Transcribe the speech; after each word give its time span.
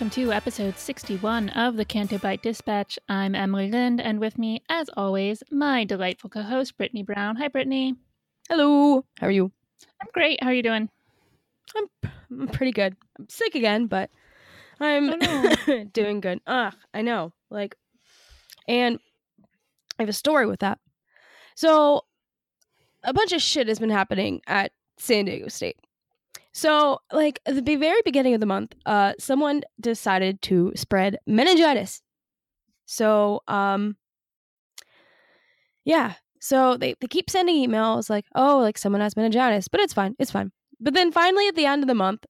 Welcome 0.00 0.22
to 0.22 0.32
episode 0.32 0.78
61 0.78 1.50
of 1.50 1.76
the 1.76 1.84
Canto 1.84 2.16
Bight 2.16 2.42
Dispatch. 2.42 2.98
I'm 3.06 3.34
Emily 3.34 3.70
Lind, 3.70 4.00
and 4.00 4.18
with 4.18 4.38
me, 4.38 4.62
as 4.70 4.88
always, 4.96 5.42
my 5.50 5.84
delightful 5.84 6.30
co 6.30 6.40
host, 6.40 6.78
Brittani 6.78 7.04
Brown. 7.04 7.36
Hi, 7.36 7.48
Brittani. 7.48 7.96
Hello. 8.48 9.04
How 9.18 9.26
are 9.26 9.30
you? 9.30 9.52
I'm 10.00 10.08
great. 10.14 10.42
How 10.42 10.48
are 10.48 10.54
you 10.54 10.62
doing? 10.62 10.88
I'm, 11.76 12.10
I'm 12.30 12.48
pretty 12.48 12.72
good. 12.72 12.96
I'm 13.18 13.28
sick 13.28 13.54
again, 13.54 13.88
but 13.88 14.08
I'm 14.80 15.16
Oh, 15.20 15.84
doing 15.92 16.22
good. 16.22 16.40
Ugh, 16.46 16.72
I 16.94 17.02
know. 17.02 17.34
Like, 17.50 17.76
and 18.66 18.98
I 19.98 20.04
have 20.04 20.08
a 20.08 20.14
story 20.14 20.46
with 20.46 20.60
that. 20.60 20.78
So, 21.56 22.06
a 23.04 23.12
bunch 23.12 23.32
of 23.32 23.42
shit 23.42 23.68
has 23.68 23.78
been 23.78 23.90
happening 23.90 24.40
at 24.46 24.72
San 24.96 25.26
Diego 25.26 25.48
State. 25.48 25.76
So, 26.52 26.98
like 27.12 27.40
the 27.46 27.76
very 27.76 28.00
beginning 28.04 28.34
of 28.34 28.40
the 28.40 28.46
month, 28.46 28.74
uh, 28.84 29.14
someone 29.18 29.62
decided 29.80 30.42
to 30.42 30.72
spread 30.74 31.18
meningitis. 31.26 32.02
So, 32.86 33.40
um, 33.46 33.96
yeah. 35.84 36.14
So 36.40 36.76
they, 36.76 36.94
they 37.00 37.06
keep 37.06 37.30
sending 37.30 37.56
emails 37.56 38.10
like, 38.10 38.24
oh, 38.34 38.58
like 38.58 38.78
someone 38.78 39.00
has 39.00 39.16
meningitis, 39.16 39.68
but 39.68 39.80
it's 39.80 39.92
fine, 39.92 40.16
it's 40.18 40.30
fine. 40.30 40.50
But 40.80 40.94
then 40.94 41.12
finally, 41.12 41.46
at 41.48 41.54
the 41.54 41.66
end 41.66 41.82
of 41.82 41.88
the 41.88 41.94
month, 41.94 42.24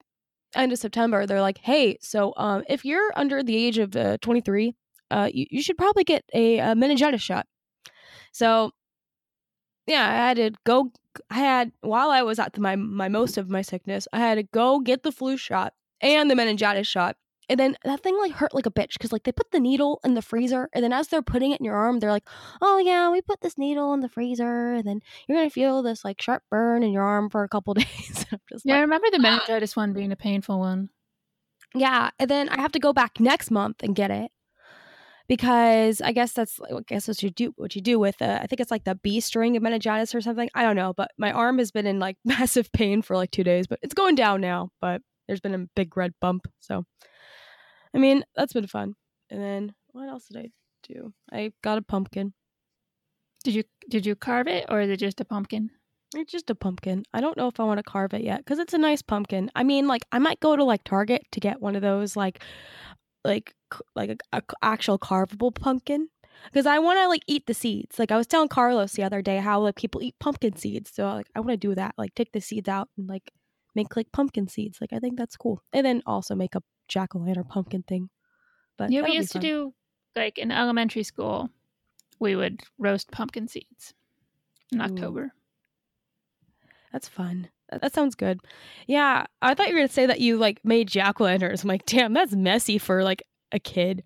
end 0.55 0.73
of 0.73 0.79
September, 0.79 1.27
they're 1.27 1.41
like, 1.41 1.59
hey, 1.59 1.97
so 2.01 2.35
um, 2.37 2.65
if 2.69 2.85
you're 2.85 3.13
under 3.17 3.43
the 3.43 3.57
age 3.57 3.79
of 3.79 3.95
uh, 3.97 4.19
23, 4.21 4.75
uh, 5.11 5.31
you, 5.33 5.47
you 5.51 5.63
should 5.63 5.79
probably 5.79 6.05
get 6.05 6.25
a, 6.35 6.59
a 6.59 6.75
meningitis 6.75 7.23
shot. 7.23 7.47
So, 8.33 8.73
yeah, 9.87 10.09
I 10.09 10.15
had 10.29 10.37
to 10.37 10.51
go. 10.65 10.93
I 11.31 11.39
had 11.39 11.73
while 11.81 12.11
I 12.11 12.23
was 12.23 12.39
at 12.39 12.53
the, 12.55 12.61
my 12.61 12.77
my 12.77 13.09
most 13.09 13.39
of 13.39 13.49
my 13.49 13.63
sickness, 13.63 14.07
I 14.13 14.21
had 14.21 14.37
to 14.37 14.43
go 14.43 14.81
get 14.81 15.03
the 15.03 15.13
flu 15.13 15.37
shot 15.37 15.75
and 16.01 16.31
the 16.31 16.37
meningitis 16.37 16.87
shot. 16.87 17.17
And 17.49 17.59
then 17.59 17.77
that 17.85 18.01
thing 18.01 18.17
like 18.17 18.33
hurt 18.33 18.55
like 18.55 18.67
a 18.67 18.71
bitch 18.71 18.93
because 18.93 19.11
like 19.11 19.25
they 19.25 19.33
put 19.33 19.51
the 19.51 19.59
needle 19.59 19.99
in 20.05 20.15
the 20.15 20.23
freezer, 20.23 20.69
and 20.73 20.85
then 20.85 20.93
as 20.93 21.09
they're 21.09 21.21
putting 21.21 21.51
it 21.51 21.59
in 21.59 21.65
your 21.65 21.75
arm, 21.75 21.99
they're 21.99 22.13
like, 22.13 22.29
"Oh 22.63 22.79
yeah, 22.79 23.11
we 23.11 23.23
put 23.23 23.41
this 23.41 23.59
needle 23.59 23.93
in 23.93 24.01
the 24.01 24.09
freezer, 24.09 24.75
and 24.75 24.85
then 24.85 25.01
you're 25.27 25.37
gonna 25.37 25.51
feel 25.51 25.83
this 25.83 26.05
like 26.05 26.23
sharp 26.23 26.45
burn 26.49 26.85
in 26.85 26.93
your 26.93 27.03
arm 27.03 27.29
for 27.29 27.43
a 27.43 27.49
couple 27.49 27.75
days." 27.83 28.25
Yeah, 28.65 28.77
I 28.77 28.81
remember 28.81 29.09
the 29.11 29.19
ah. 29.19 29.23
meningitis 29.23 29.75
one 29.75 29.93
being 29.93 30.13
a 30.13 30.17
painful 30.17 30.61
one. 30.61 30.91
yeah, 31.75 32.11
and 32.21 32.31
then 32.31 32.49
I 32.49 32.61
have 32.61 32.73
to 32.73 32.79
go 32.79 32.93
back 32.93 33.19
next 33.19 33.51
month 33.51 33.83
and 33.83 33.97
get 33.97 34.13
it 34.13 34.31
because 35.31 36.01
I 36.01 36.11
guess 36.11 36.33
that's 36.33 36.59
I 36.61 36.81
guess 36.89 37.07
what 37.07 37.23
you 37.23 37.31
do 37.31 37.53
what 37.57 37.77
you 37.77 37.81
do 37.81 38.01
with 38.01 38.21
uh, 38.21 38.41
I 38.43 38.49
think 38.49 38.59
it's 38.59 38.73
like 38.73 38.83
the 38.83 38.97
B 38.97 39.21
string 39.21 39.57
of 39.57 39.63
meningitis 39.63 40.13
or 40.13 40.21
something. 40.21 40.51
I 40.57 40.65
don't 40.65 40.75
know, 40.75 40.93
but 40.93 41.13
my 41.19 41.31
arm 41.31 41.59
has 41.59 41.71
been 41.71 41.87
in 41.87 42.01
like 42.01 42.17
massive 42.25 42.73
pain 42.73 43.01
for 43.01 43.15
like 43.15 43.31
two 43.31 43.45
days, 43.45 43.69
but 43.69 43.79
it's 43.81 43.95
going 43.95 44.17
down 44.17 44.41
now. 44.41 44.71
But 44.81 45.03
there's 45.29 45.41
been 45.41 45.55
a 45.55 45.67
big 45.77 45.97
red 45.97 46.15
bump, 46.21 46.49
so 46.59 46.85
I 47.95 47.99
mean 47.99 48.25
that's 48.35 48.53
been 48.53 48.67
fun. 48.67 48.95
And 49.31 49.41
then 49.41 49.73
what 49.93 50.09
else 50.09 50.27
did 50.27 50.47
I 50.47 50.51
do? 50.83 51.15
I 51.33 51.53
got 51.63 51.79
a 51.79 51.83
pumpkin. 51.83 52.35
Did 53.45 53.55
you 53.55 53.63
did 53.89 54.05
you 54.05 54.17
carve 54.17 54.49
it, 54.49 54.67
or 54.69 54.81
is 54.81 54.91
it 54.91 54.97
just 54.97 55.21
a 55.21 55.25
pumpkin? 55.25 55.71
It's 56.17 56.33
just 56.33 56.51
a 56.51 56.57
pumpkin. 56.57 57.05
I 57.15 57.21
don't 57.21 57.37
know 57.37 57.47
if 57.47 57.61
I 57.61 57.63
want 57.63 57.79
to 57.79 57.85
carve 57.85 58.15
it 58.15 58.23
yet 58.23 58.39
because 58.39 58.59
it's 58.59 58.75
a 58.75 58.79
nice 58.79 59.01
pumpkin. 59.01 59.49
I 59.55 59.63
mean, 59.63 59.87
like 59.87 60.03
I 60.11 60.19
might 60.19 60.41
go 60.41 60.57
to 60.57 60.65
like 60.65 60.83
Target 60.83 61.23
to 61.31 61.39
get 61.39 61.63
one 61.63 61.77
of 61.77 61.83
those 61.83 62.17
like, 62.17 62.43
like, 63.25 63.55
like 63.95 64.11
a, 64.11 64.17
a 64.39 64.43
actual 64.63 64.99
carvable 64.99 65.55
pumpkin 65.55 66.09
because 66.47 66.67
I 66.67 66.79
want 66.79 66.99
to 66.99 67.09
like 67.09 67.23
eat 67.27 67.47
the 67.47 67.55
seeds. 67.55 67.99
Like 67.99 68.13
I 68.13 68.17
was 68.17 68.27
telling 68.27 68.49
Carlos 68.49 68.93
the 68.93 69.03
other 69.03 69.23
day 69.23 69.39
how 69.39 69.61
like 69.61 69.77
people 69.77 70.03
eat 70.03 70.15
pumpkin 70.19 70.57
seeds, 70.57 70.91
so 70.95 71.05
like 71.05 71.29
I 71.35 71.41
want 71.41 71.51
to 71.51 71.57
do 71.57 71.75
that. 71.75 71.95
Like 71.99 72.15
take 72.15 72.33
the 72.33 72.41
seeds 72.41 72.69
out 72.69 72.89
and 72.97 73.09
like 73.09 73.31
make 73.75 73.95
like 73.97 74.13
pumpkin 74.13 74.49
seeds. 74.49 74.81
Like 74.81 74.93
I 74.93 74.99
think 74.99 75.19
that's 75.19 75.37
cool, 75.37 75.63
and 75.73 75.85
then 75.85 76.03
also 76.07 76.35
make 76.35 76.55
a 76.55 76.63
jack 76.89 77.15
o' 77.15 77.19
lantern 77.19 77.45
pumpkin 77.45 77.83
thing. 77.83 78.11
But 78.77 78.91
Yeah, 78.91 79.03
we 79.03 79.13
used 79.13 79.33
to 79.33 79.39
do 79.39 79.75
like 80.17 80.39
in 80.39 80.51
elementary 80.51 81.03
school. 81.03 81.51
We 82.19 82.37
would 82.37 82.61
roast 82.79 83.11
pumpkin 83.11 83.49
seeds 83.49 83.95
in 84.73 84.81
Ooh. 84.81 84.85
October. 84.85 85.33
That's 86.93 87.09
fun. 87.09 87.49
That, 87.71 87.95
sounds 87.95 88.15
good. 88.15 88.41
Yeah, 88.87 89.27
I 89.43 89.55
thought 89.55 89.69
you 89.69 89.75
were 89.75 89.81
gonna 89.81 89.89
say 89.89 90.07
that 90.07 90.21
you 90.21 90.37
like 90.37 90.61
made 90.65 90.89
jack 90.89 91.21
o' 91.21 91.25
lanterns. 91.25 91.63
I'm 91.63 91.69
like, 91.69 91.87
damn, 91.87 92.13
that's 92.13 92.35
messy 92.35 92.79
for 92.79 93.03
like 93.05 93.23
a 93.53 93.59
kid. 93.59 94.03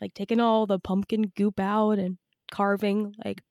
Like 0.00 0.14
taking 0.14 0.40
all 0.40 0.66
the 0.66 0.78
pumpkin 0.78 1.32
goop 1.36 1.58
out 1.58 1.98
and 1.98 2.18
carving. 2.52 3.14
Like 3.24 3.42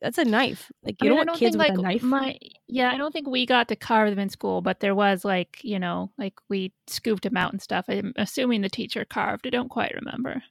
that's 0.00 0.18
a 0.18 0.24
knife. 0.24 0.70
Like 0.84 0.96
I 1.00 1.06
you 1.06 1.10
mean, 1.10 1.20
I 1.20 1.24
don't 1.24 1.30
want 1.30 1.40
kids 1.40 1.56
think, 1.56 1.70
with 1.70 1.78
like, 1.78 1.78
a 1.78 1.82
knife. 1.82 2.02
My 2.02 2.38
yeah, 2.68 2.90
I 2.92 2.96
don't 2.96 3.12
think 3.12 3.26
we 3.26 3.46
got 3.46 3.68
to 3.68 3.76
carve 3.76 4.10
them 4.10 4.18
in 4.18 4.28
school, 4.28 4.60
but 4.60 4.80
there 4.80 4.94
was 4.94 5.24
like 5.24 5.58
you 5.62 5.78
know, 5.78 6.12
like 6.18 6.34
we 6.48 6.72
scooped 6.86 7.24
them 7.24 7.36
out 7.36 7.52
and 7.52 7.62
stuff. 7.62 7.86
I'm 7.88 8.12
assuming 8.16 8.60
the 8.62 8.68
teacher 8.68 9.04
carved. 9.04 9.46
I 9.46 9.50
don't 9.50 9.70
quite 9.70 9.94
remember. 9.94 10.42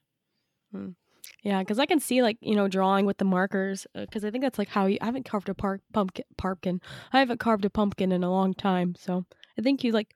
Hmm. 0.73 0.89
Yeah, 1.43 1.59
because 1.59 1.79
I 1.79 1.85
can 1.85 1.99
see 1.99 2.21
like 2.21 2.37
you 2.41 2.55
know 2.55 2.67
drawing 2.67 3.05
with 3.05 3.17
the 3.17 3.25
markers. 3.25 3.87
Uh, 3.95 4.01
because 4.01 4.25
I 4.25 4.31
think 4.31 4.43
that's 4.43 4.59
like 4.59 4.69
how 4.69 4.85
you. 4.85 4.97
I 5.01 5.05
haven't 5.05 5.25
carved 5.25 5.49
a 5.49 5.53
par- 5.53 5.81
pumpkin. 5.93 6.25
Pumpkin. 6.37 6.81
I 7.13 7.19
haven't 7.19 7.39
carved 7.39 7.65
a 7.65 7.69
pumpkin 7.69 8.11
in 8.11 8.23
a 8.23 8.31
long 8.31 8.53
time. 8.53 8.95
So 8.95 9.25
I 9.57 9.61
think 9.61 9.83
you 9.83 9.91
like 9.91 10.15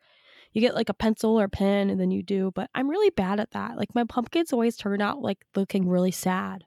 you 0.53 0.61
get 0.61 0.75
like 0.75 0.89
a 0.89 0.93
pencil 0.93 1.39
or 1.39 1.45
a 1.45 1.49
pen 1.49 1.89
and 1.89 1.99
then 1.99 2.11
you 2.11 2.23
do. 2.23 2.51
But 2.53 2.69
I'm 2.75 2.89
really 2.89 3.09
bad 3.11 3.39
at 3.39 3.51
that. 3.51 3.77
Like 3.77 3.95
my 3.95 4.03
pumpkins 4.03 4.51
always 4.53 4.75
turn 4.75 5.01
out 5.01 5.21
like 5.21 5.39
looking 5.55 5.87
really 5.87 6.11
sad. 6.11 6.65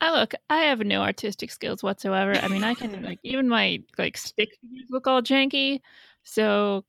I 0.00 0.12
look, 0.12 0.34
I 0.48 0.58
have 0.58 0.80
no 0.80 1.02
artistic 1.02 1.50
skills 1.50 1.82
whatsoever. 1.82 2.34
I 2.34 2.48
mean, 2.48 2.62
I 2.62 2.74
can 2.74 3.02
like 3.02 3.18
even 3.24 3.48
my 3.48 3.82
like 3.96 4.16
stick 4.16 4.50
figures 4.60 4.86
look 4.90 5.06
all 5.06 5.22
janky. 5.22 5.80
So 6.22 6.84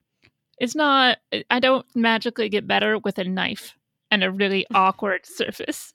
it's 0.60 0.76
not. 0.76 1.18
I 1.50 1.60
don't 1.60 1.86
magically 1.96 2.50
get 2.50 2.68
better 2.68 3.00
with 3.00 3.18
a 3.18 3.24
knife 3.24 3.76
and 4.12 4.24
a 4.24 4.32
really 4.32 4.66
awkward 4.74 5.26
surface. 5.26 5.94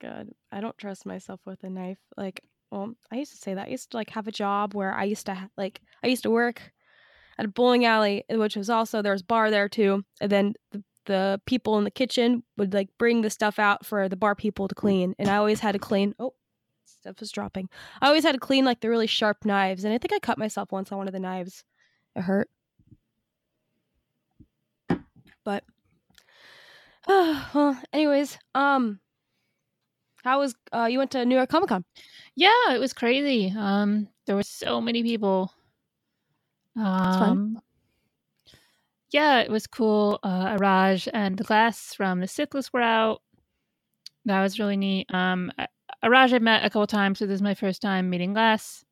God, 0.00 0.28
I 0.52 0.60
don't 0.60 0.76
trust 0.78 1.06
myself 1.06 1.40
with 1.46 1.62
a 1.64 1.70
knife. 1.70 1.98
Like, 2.16 2.42
well, 2.70 2.94
I 3.10 3.16
used 3.16 3.32
to 3.32 3.38
say 3.38 3.54
that. 3.54 3.68
I 3.68 3.70
used 3.70 3.90
to 3.92 3.96
like 3.96 4.10
have 4.10 4.28
a 4.28 4.32
job 4.32 4.74
where 4.74 4.92
I 4.92 5.04
used 5.04 5.26
to 5.26 5.34
ha- 5.34 5.48
like 5.56 5.80
I 6.02 6.08
used 6.08 6.24
to 6.24 6.30
work 6.30 6.72
at 7.38 7.44
a 7.44 7.48
bowling 7.48 7.84
alley, 7.84 8.24
which 8.30 8.56
was 8.56 8.70
also 8.70 9.02
there 9.02 9.12
was 9.12 9.22
bar 9.22 9.50
there 9.50 9.68
too. 9.68 10.04
And 10.20 10.30
then 10.30 10.54
the, 10.72 10.84
the 11.06 11.40
people 11.46 11.78
in 11.78 11.84
the 11.84 11.90
kitchen 11.90 12.42
would 12.56 12.74
like 12.74 12.88
bring 12.98 13.22
the 13.22 13.30
stuff 13.30 13.58
out 13.58 13.86
for 13.86 14.08
the 14.08 14.16
bar 14.16 14.34
people 14.34 14.68
to 14.68 14.74
clean, 14.74 15.14
and 15.18 15.28
I 15.28 15.36
always 15.36 15.60
had 15.60 15.72
to 15.72 15.78
clean. 15.78 16.14
Oh, 16.18 16.34
stuff 16.84 17.22
is 17.22 17.32
dropping. 17.32 17.68
I 18.00 18.08
always 18.08 18.24
had 18.24 18.32
to 18.32 18.40
clean 18.40 18.64
like 18.64 18.80
the 18.80 18.90
really 18.90 19.06
sharp 19.06 19.44
knives, 19.44 19.84
and 19.84 19.94
I 19.94 19.98
think 19.98 20.12
I 20.12 20.18
cut 20.18 20.38
myself 20.38 20.72
once 20.72 20.92
on 20.92 20.98
one 20.98 21.06
of 21.08 21.14
the 21.14 21.20
knives. 21.20 21.64
It 22.14 22.22
hurt. 22.22 22.50
But, 25.44 25.62
Oh, 27.06 27.50
well, 27.54 27.82
anyways, 27.92 28.38
um, 28.54 29.00
how 30.26 30.40
was 30.40 30.54
uh 30.72 30.86
you 30.90 30.98
went 30.98 31.10
to 31.12 31.24
New 31.24 31.34
York 31.36 31.48
Comic 31.48 31.68
Con? 31.68 31.84
Yeah, 32.34 32.74
it 32.74 32.78
was 32.80 32.92
crazy. 32.92 33.52
Um, 33.56 34.08
there 34.26 34.36
were 34.36 34.42
so 34.42 34.80
many 34.80 35.02
people. 35.02 35.52
Um, 36.76 37.18
fun. 37.18 37.62
Yeah, 39.10 39.40
it 39.40 39.50
was 39.50 39.66
cool. 39.66 40.18
Uh, 40.22 40.56
Araj 40.56 41.08
and 41.14 41.36
Glass 41.38 41.94
from 41.94 42.20
the 42.20 42.26
Sithless 42.28 42.72
were 42.72 42.82
out. 42.82 43.22
That 44.24 44.42
was 44.42 44.58
really 44.58 44.76
neat. 44.76 45.06
Um, 45.14 45.52
I- 45.58 45.68
Raj 46.06 46.32
I've 46.32 46.42
met 46.42 46.64
a 46.64 46.70
couple 46.70 46.86
times, 46.86 47.18
so 47.18 47.26
this 47.26 47.36
is 47.36 47.42
my 47.42 47.54
first 47.54 47.80
time 47.80 48.10
meeting 48.10 48.34
Les. 48.34 48.84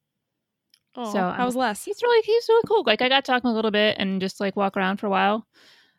Oh, 0.96 1.12
So, 1.12 1.18
how 1.18 1.44
was 1.44 1.56
Les? 1.56 1.84
He's 1.84 2.02
really 2.02 2.22
he's 2.24 2.48
really 2.48 2.62
cool. 2.66 2.82
Like 2.86 3.02
I 3.02 3.08
got 3.08 3.24
to 3.24 3.30
talking 3.30 3.50
a 3.50 3.54
little 3.54 3.70
bit 3.70 3.96
and 3.98 4.20
just 4.20 4.40
like 4.40 4.56
walk 4.56 4.76
around 4.76 4.98
for 4.98 5.06
a 5.08 5.10
while. 5.10 5.46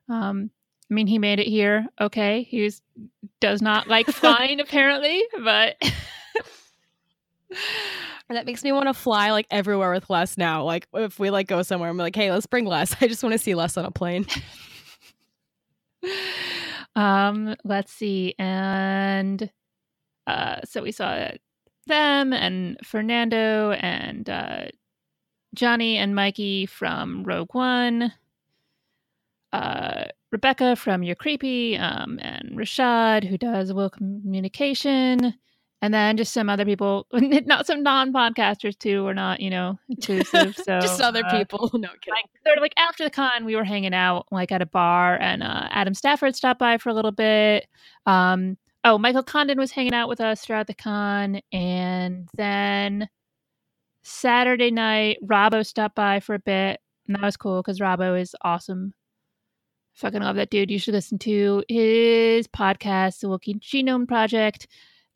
Um, 0.09 0.49
I 0.95 0.95
mean, 0.95 1.07
he 1.07 1.19
made 1.19 1.41
it 1.41 1.47
here. 1.47 1.85
Okay, 1.99 2.43
he 2.43 2.61
was, 2.61 2.81
does 3.41 3.61
not 3.61 3.89
like 3.89 4.05
flying 4.07 4.61
apparently, 4.61 5.21
but 5.43 5.75
that 8.29 8.45
makes 8.45 8.63
me 8.63 8.71
want 8.71 8.87
to 8.87 8.93
fly 8.93 9.31
like 9.31 9.45
everywhere 9.51 9.91
with 9.91 10.09
Les 10.09 10.37
now. 10.37 10.63
Like 10.63 10.87
if 10.93 11.19
we 11.19 11.31
like 11.31 11.47
go 11.47 11.63
somewhere, 11.63 11.89
I'm 11.89 11.97
like, 11.97 12.15
hey, 12.15 12.31
let's 12.31 12.45
bring 12.45 12.63
Les. 12.63 12.95
I 13.01 13.07
just 13.07 13.23
want 13.23 13.33
to 13.33 13.37
see 13.37 13.55
Les 13.55 13.75
on 13.75 13.83
a 13.83 13.91
plane. 13.91 14.25
um, 16.95 17.57
let's 17.65 17.91
see, 17.91 18.33
and 18.39 19.49
uh, 20.27 20.61
so 20.63 20.81
we 20.81 20.93
saw 20.93 21.31
them 21.87 22.31
and 22.31 22.77
Fernando 22.85 23.71
and 23.71 24.29
uh, 24.29 24.67
Johnny 25.55 25.97
and 25.97 26.15
Mikey 26.15 26.67
from 26.67 27.25
Rogue 27.25 27.53
One. 27.53 28.13
Uh, 29.51 30.05
Rebecca 30.35 30.75
from 30.75 31.01
You're 31.01 31.15
Creepy, 31.15 31.77
um, 31.77 32.19
and 32.21 32.57
Rashad, 32.57 33.23
who 33.23 33.37
does 33.37 33.71
Will 33.71 33.89
Communication, 33.89 35.33
and 35.81 35.93
then 35.93 36.17
just 36.17 36.33
some 36.33 36.49
other 36.49 36.65
people, 36.65 37.07
not 37.13 37.65
some 37.65 37.83
non-podcasters 37.83 38.77
too. 38.77 39.05
We're 39.05 39.13
not, 39.13 39.39
you 39.39 39.49
know, 39.49 39.79
inclusive. 39.87 40.53
So 40.65 40.81
just 40.81 40.99
other 40.99 41.23
uh, 41.25 41.31
people. 41.31 41.69
No 41.73 41.87
kidding. 41.87 42.11
like 42.13 42.25
sort 42.45 42.57
of 42.57 42.61
like 42.61 42.73
after 42.75 43.05
the 43.05 43.09
con, 43.09 43.45
we 43.45 43.55
were 43.55 43.63
hanging 43.63 43.93
out 43.93 44.25
like 44.29 44.51
at 44.51 44.61
a 44.61 44.65
bar, 44.65 45.17
and 45.21 45.41
uh, 45.41 45.69
Adam 45.71 45.93
Stafford 45.93 46.35
stopped 46.35 46.59
by 46.59 46.79
for 46.79 46.89
a 46.89 46.93
little 46.93 47.13
bit. 47.13 47.67
Um, 48.05 48.57
oh, 48.83 48.97
Michael 48.97 49.23
Condon 49.23 49.57
was 49.57 49.71
hanging 49.71 49.93
out 49.93 50.09
with 50.09 50.19
us 50.19 50.41
throughout 50.41 50.67
the 50.67 50.73
con, 50.73 51.39
and 51.53 52.27
then 52.35 53.07
Saturday 54.03 54.69
night, 54.69 55.17
Robbo 55.23 55.65
stopped 55.65 55.95
by 55.95 56.19
for 56.19 56.35
a 56.35 56.39
bit, 56.39 56.81
and 57.07 57.15
that 57.15 57.21
was 57.21 57.37
cool 57.37 57.61
because 57.61 57.79
Robbo 57.79 58.19
is 58.19 58.35
awesome. 58.41 58.93
Fucking 59.95 60.21
love 60.21 60.35
that 60.35 60.49
dude. 60.49 60.71
You 60.71 60.79
should 60.79 60.93
listen 60.93 61.17
to 61.19 61.63
his 61.69 62.47
podcast, 62.47 63.21
The 63.21 63.27
Wookiee 63.27 63.61
Genome 63.61 64.07
Project, 64.07 64.67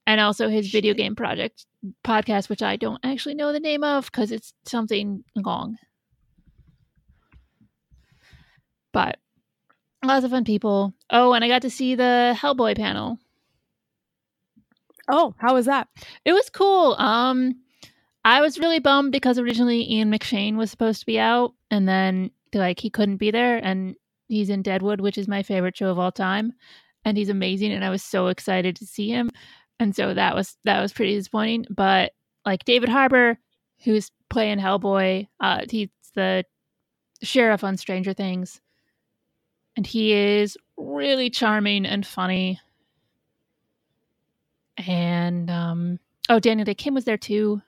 and 0.08 0.22
also 0.22 0.48
his 0.48 0.72
video 0.72 0.94
game 0.94 1.16
project 1.16 1.66
podcast, 2.04 2.50
which 2.50 2.62
I 2.62 2.78
don't 2.78 3.00
actually 3.04 3.36
know 3.36 3.52
the 3.52 3.60
name 3.60 3.84
of 3.84 4.06
because 4.06 4.32
it's 4.32 4.54
something 4.66 5.24
long. 5.36 5.78
But 8.94 9.18
lots 10.04 10.24
of 10.24 10.32
fun 10.32 10.46
people. 10.46 10.94
Oh, 11.10 11.34
and 11.34 11.44
I 11.44 11.50
got 11.50 11.62
to 11.64 11.70
see 11.70 11.96
the 11.96 12.34
Hellboy 12.38 12.78
panel. 12.78 13.20
Oh, 15.10 15.36
how 15.40 15.56
was 15.56 15.66
that? 15.66 15.90
It 16.24 16.32
was 16.34 16.50
cool. 16.50 16.94
Um, 16.94 17.56
I 18.24 18.42
was 18.42 18.60
really 18.60 18.80
bummed 18.80 19.12
because 19.12 19.38
originally 19.40 19.92
Ian 19.92 20.12
McShane 20.12 20.56
was 20.56 20.72
supposed 20.72 21.02
to 21.02 21.06
be 21.06 21.20
out, 21.20 21.54
and 21.70 21.88
then 21.88 22.32
like 22.54 22.80
he 22.80 22.90
couldn't 22.90 23.18
be 23.18 23.32
there, 23.32 23.58
and 23.58 23.96
he's 24.30 24.50
in 24.50 24.62
Deadwood, 24.62 25.02
which 25.02 25.18
is 25.18 25.28
my 25.28 25.44
favorite 25.44 25.76
show 25.76 25.90
of 25.90 26.00
all 26.00 26.12
time, 26.12 26.54
and 27.04 27.18
he's 27.18 27.30
amazing, 27.30 27.74
and 27.74 27.84
I 27.84 27.90
was 27.90 28.04
so 28.04 28.28
excited 28.28 28.78
to 28.78 28.86
see 28.86 29.10
him, 29.10 29.30
and 29.80 29.94
so 29.94 30.14
that 30.14 30.36
was 30.36 30.56
that 30.64 30.80
was 30.82 30.94
pretty 30.94 31.16
disappointing. 31.16 31.66
But 31.70 32.14
like 32.46 32.64
David 32.64 32.90
Harbour, 32.90 33.38
who's 33.84 34.12
playing 34.30 34.60
Hellboy, 34.60 35.28
uh, 35.42 35.62
he's 35.70 35.90
the 36.16 36.46
sheriff 37.22 37.64
on 37.64 37.76
Stranger 37.76 38.14
Things, 38.14 38.62
and 39.76 39.86
he 39.86 40.14
is 40.14 40.58
really 40.78 41.30
charming 41.30 41.86
and 41.86 42.06
funny. 42.06 42.62
And 44.78 45.50
um, 45.50 46.00
oh, 46.30 46.40
Daniel 46.40 46.66
Dae 46.66 46.74
Kim 46.74 46.94
was 46.94 47.06
there 47.06 47.18
too, 47.18 47.62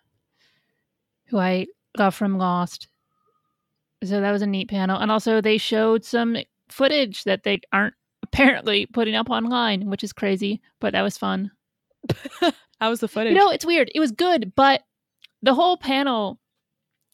who 1.25 1.37
I 1.37 1.67
got 1.97 2.13
from 2.13 2.37
Lost. 2.37 2.87
So 4.03 4.19
that 4.21 4.31
was 4.31 4.41
a 4.41 4.47
neat 4.47 4.69
panel, 4.69 4.99
and 4.99 5.11
also 5.11 5.41
they 5.41 5.57
showed 5.57 6.05
some 6.05 6.37
footage 6.71 7.23
that 7.25 7.43
they 7.43 7.61
aren't 7.71 7.93
apparently 8.23 8.85
putting 8.85 9.15
up 9.15 9.29
online, 9.29 9.89
which 9.89 10.03
is 10.03 10.13
crazy, 10.13 10.61
but 10.79 10.93
that 10.93 11.01
was 11.01 11.17
fun. 11.17 11.51
How 12.79 12.89
was 12.89 12.99
the 12.99 13.07
footage? 13.07 13.33
You 13.33 13.37
know, 13.37 13.51
it's 13.51 13.65
weird. 13.65 13.91
It 13.93 13.99
was 13.99 14.11
good, 14.11 14.53
but 14.55 14.81
the 15.41 15.53
whole 15.53 15.77
panel 15.77 16.39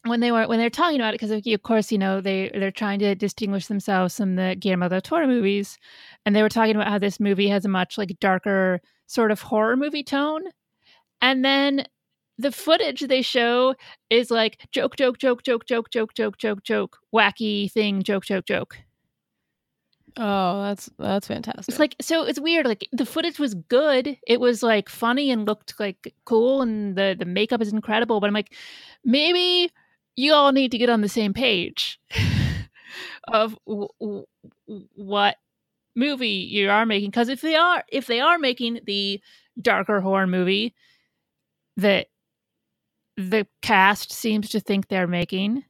when 0.06 0.20
they 0.20 0.32
were 0.32 0.48
when 0.48 0.60
they're 0.60 0.70
talking 0.70 1.00
about 1.00 1.14
it 1.14 1.20
because 1.20 1.32
of 1.32 1.64
course 1.64 1.92
you 1.92 1.98
know 1.98 2.22
they 2.22 2.50
they're 2.54 2.72
trying 2.72 3.00
to 3.00 3.16
distinguish 3.16 3.68
themselves 3.68 4.16
from 4.16 4.36
the 4.36 4.56
Guillermo 4.60 4.90
del 4.90 5.02
Toro 5.02 5.28
movies, 5.28 5.78
and 6.26 6.36
they 6.36 6.42
were 6.42 6.50
talking 6.50 6.76
about 6.76 6.88
how 6.88 7.00
this 7.00 7.20
movie 7.20 7.50
has 7.50 7.66
a 7.66 7.70
much 7.70 7.98
like 7.98 8.18
darker 8.20 8.80
sort 9.08 9.32
of 9.32 9.42
horror 9.42 9.76
movie 9.76 10.04
tone, 10.04 10.44
and 11.22 11.44
then 11.44 11.86
the 12.38 12.52
footage 12.52 13.02
they 13.02 13.22
show 13.22 13.74
is 14.10 14.30
like 14.30 14.68
joke 14.72 14.96
joke 14.96 15.18
joke 15.18 15.44
joke 15.44 15.66
joke 15.66 15.90
joke 15.90 16.14
joke 16.14 16.38
joke 16.38 16.64
joke 16.64 16.98
wacky 17.14 17.72
thing 17.72 18.04
joke 18.04 18.26
joke 18.26 18.46
joke. 18.46 18.78
Oh, 20.18 20.64
that's 20.64 20.90
that's 20.98 21.28
fantastic. 21.28 21.70
It's 21.70 21.80
like 21.80 21.96
so 22.02 22.24
it's 22.24 22.40
weird. 22.40 22.66
Like 22.66 22.88
the 22.92 23.06
footage 23.06 23.40
was 23.40 23.54
good. 23.54 24.18
It 24.28 24.40
was 24.40 24.64
like 24.64 24.90
funny 24.90 25.32
and 25.32 25.46
looked 25.46 25.80
like 25.80 26.14
cool, 26.26 26.62
and 26.62 26.96
the 26.96 27.16
the 27.18 27.26
makeup 27.26 27.62
is 27.62 27.72
incredible. 27.72 28.20
But 28.20 28.28
I'm 28.28 28.34
like, 28.34 28.54
maybe 29.04 29.72
you 30.16 30.34
all 30.34 30.52
need 30.52 30.72
to 30.72 30.78
get 30.78 30.90
on 30.90 31.02
the 31.02 31.10
same 31.10 31.34
page 31.34 32.00
of 33.28 33.58
w- 33.68 33.88
w- 34.00 34.26
what 34.96 35.38
movie 35.96 36.28
you 36.30 36.70
are 36.70 36.86
making. 36.86 37.10
Because 37.10 37.30
if 37.30 37.42
they 37.42 37.56
are 37.56 37.84
if 37.90 38.08
they 38.08 38.20
are 38.20 38.38
making 38.38 38.80
the 38.86 39.22
darker 39.62 40.02
horror 40.02 40.28
movie 40.28 40.76
that 41.78 42.08
the 43.18 43.48
cast 43.62 44.12
seems 44.12 44.50
to 44.50 44.60
think 44.60 44.88
they're 44.88 45.08
making. 45.08 45.64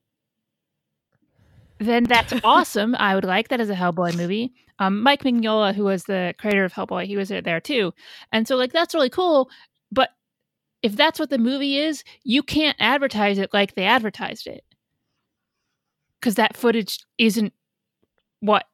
Then 1.80 2.04
that's 2.04 2.34
awesome. 2.44 2.96
I 2.96 3.16
would 3.16 3.24
like 3.24 3.50
that 3.50 3.62
as 3.62 3.70
a 3.70 3.76
Hellboy 3.76 4.16
movie 4.16 4.54
um, 4.80 5.02
Mike 5.02 5.24
Mignola, 5.24 5.74
who 5.74 5.86
was 5.86 6.04
the 6.04 6.34
creator 6.38 6.64
of 6.64 6.74
Hellboy, 6.74 7.06
he 7.06 7.18
was 7.18 7.30
there 7.30 7.60
too. 7.60 7.94
And 8.32 8.48
so, 8.48 8.56
like, 8.56 8.72
that's 8.72 8.94
really 8.94 9.10
cool. 9.10 9.50
But 9.92 10.10
if 10.84 10.96
that's 10.96 11.20
what 11.20 11.30
the 11.30 11.38
movie 11.38 11.78
is, 11.78 12.04
you 12.24 12.44
can't 12.44 12.78
advertise 12.80 13.38
it 13.40 13.54
like 13.54 13.74
they 13.74 13.86
advertised 13.86 14.48
it. 14.48 14.64
Because 16.20 16.36
that 16.36 16.58
footage 16.58 17.00
isn't 17.18 17.54
what 18.40 18.66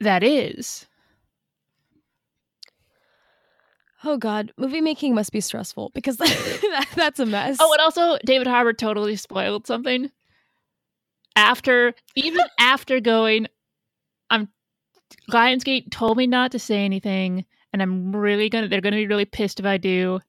that 0.00 0.22
is. 0.22 0.86
oh 4.04 4.16
God, 4.16 4.52
movie 4.56 4.80
making 4.80 5.16
must 5.16 5.32
be 5.32 5.40
stressful 5.40 5.90
because 5.92 6.16
that, 6.18 6.86
that's 6.94 7.18
a 7.18 7.26
mess. 7.26 7.56
Oh, 7.58 7.72
and 7.72 7.80
also, 7.80 8.18
David 8.24 8.46
Harbour 8.46 8.72
totally 8.72 9.16
spoiled 9.16 9.66
something. 9.66 10.12
After, 11.36 11.94
even 12.16 12.44
after 12.58 13.00
going, 13.00 13.46
I'm 14.30 14.48
Lionsgate 15.30 15.90
told 15.90 16.16
me 16.16 16.26
not 16.26 16.52
to 16.52 16.58
say 16.58 16.84
anything, 16.84 17.44
and 17.72 17.82
I'm 17.82 18.14
really 18.14 18.48
gonna. 18.48 18.68
They're 18.68 18.80
gonna 18.80 18.96
be 18.96 19.06
really 19.06 19.24
pissed 19.24 19.60
if 19.60 19.66
I 19.66 19.76
do. 19.76 20.20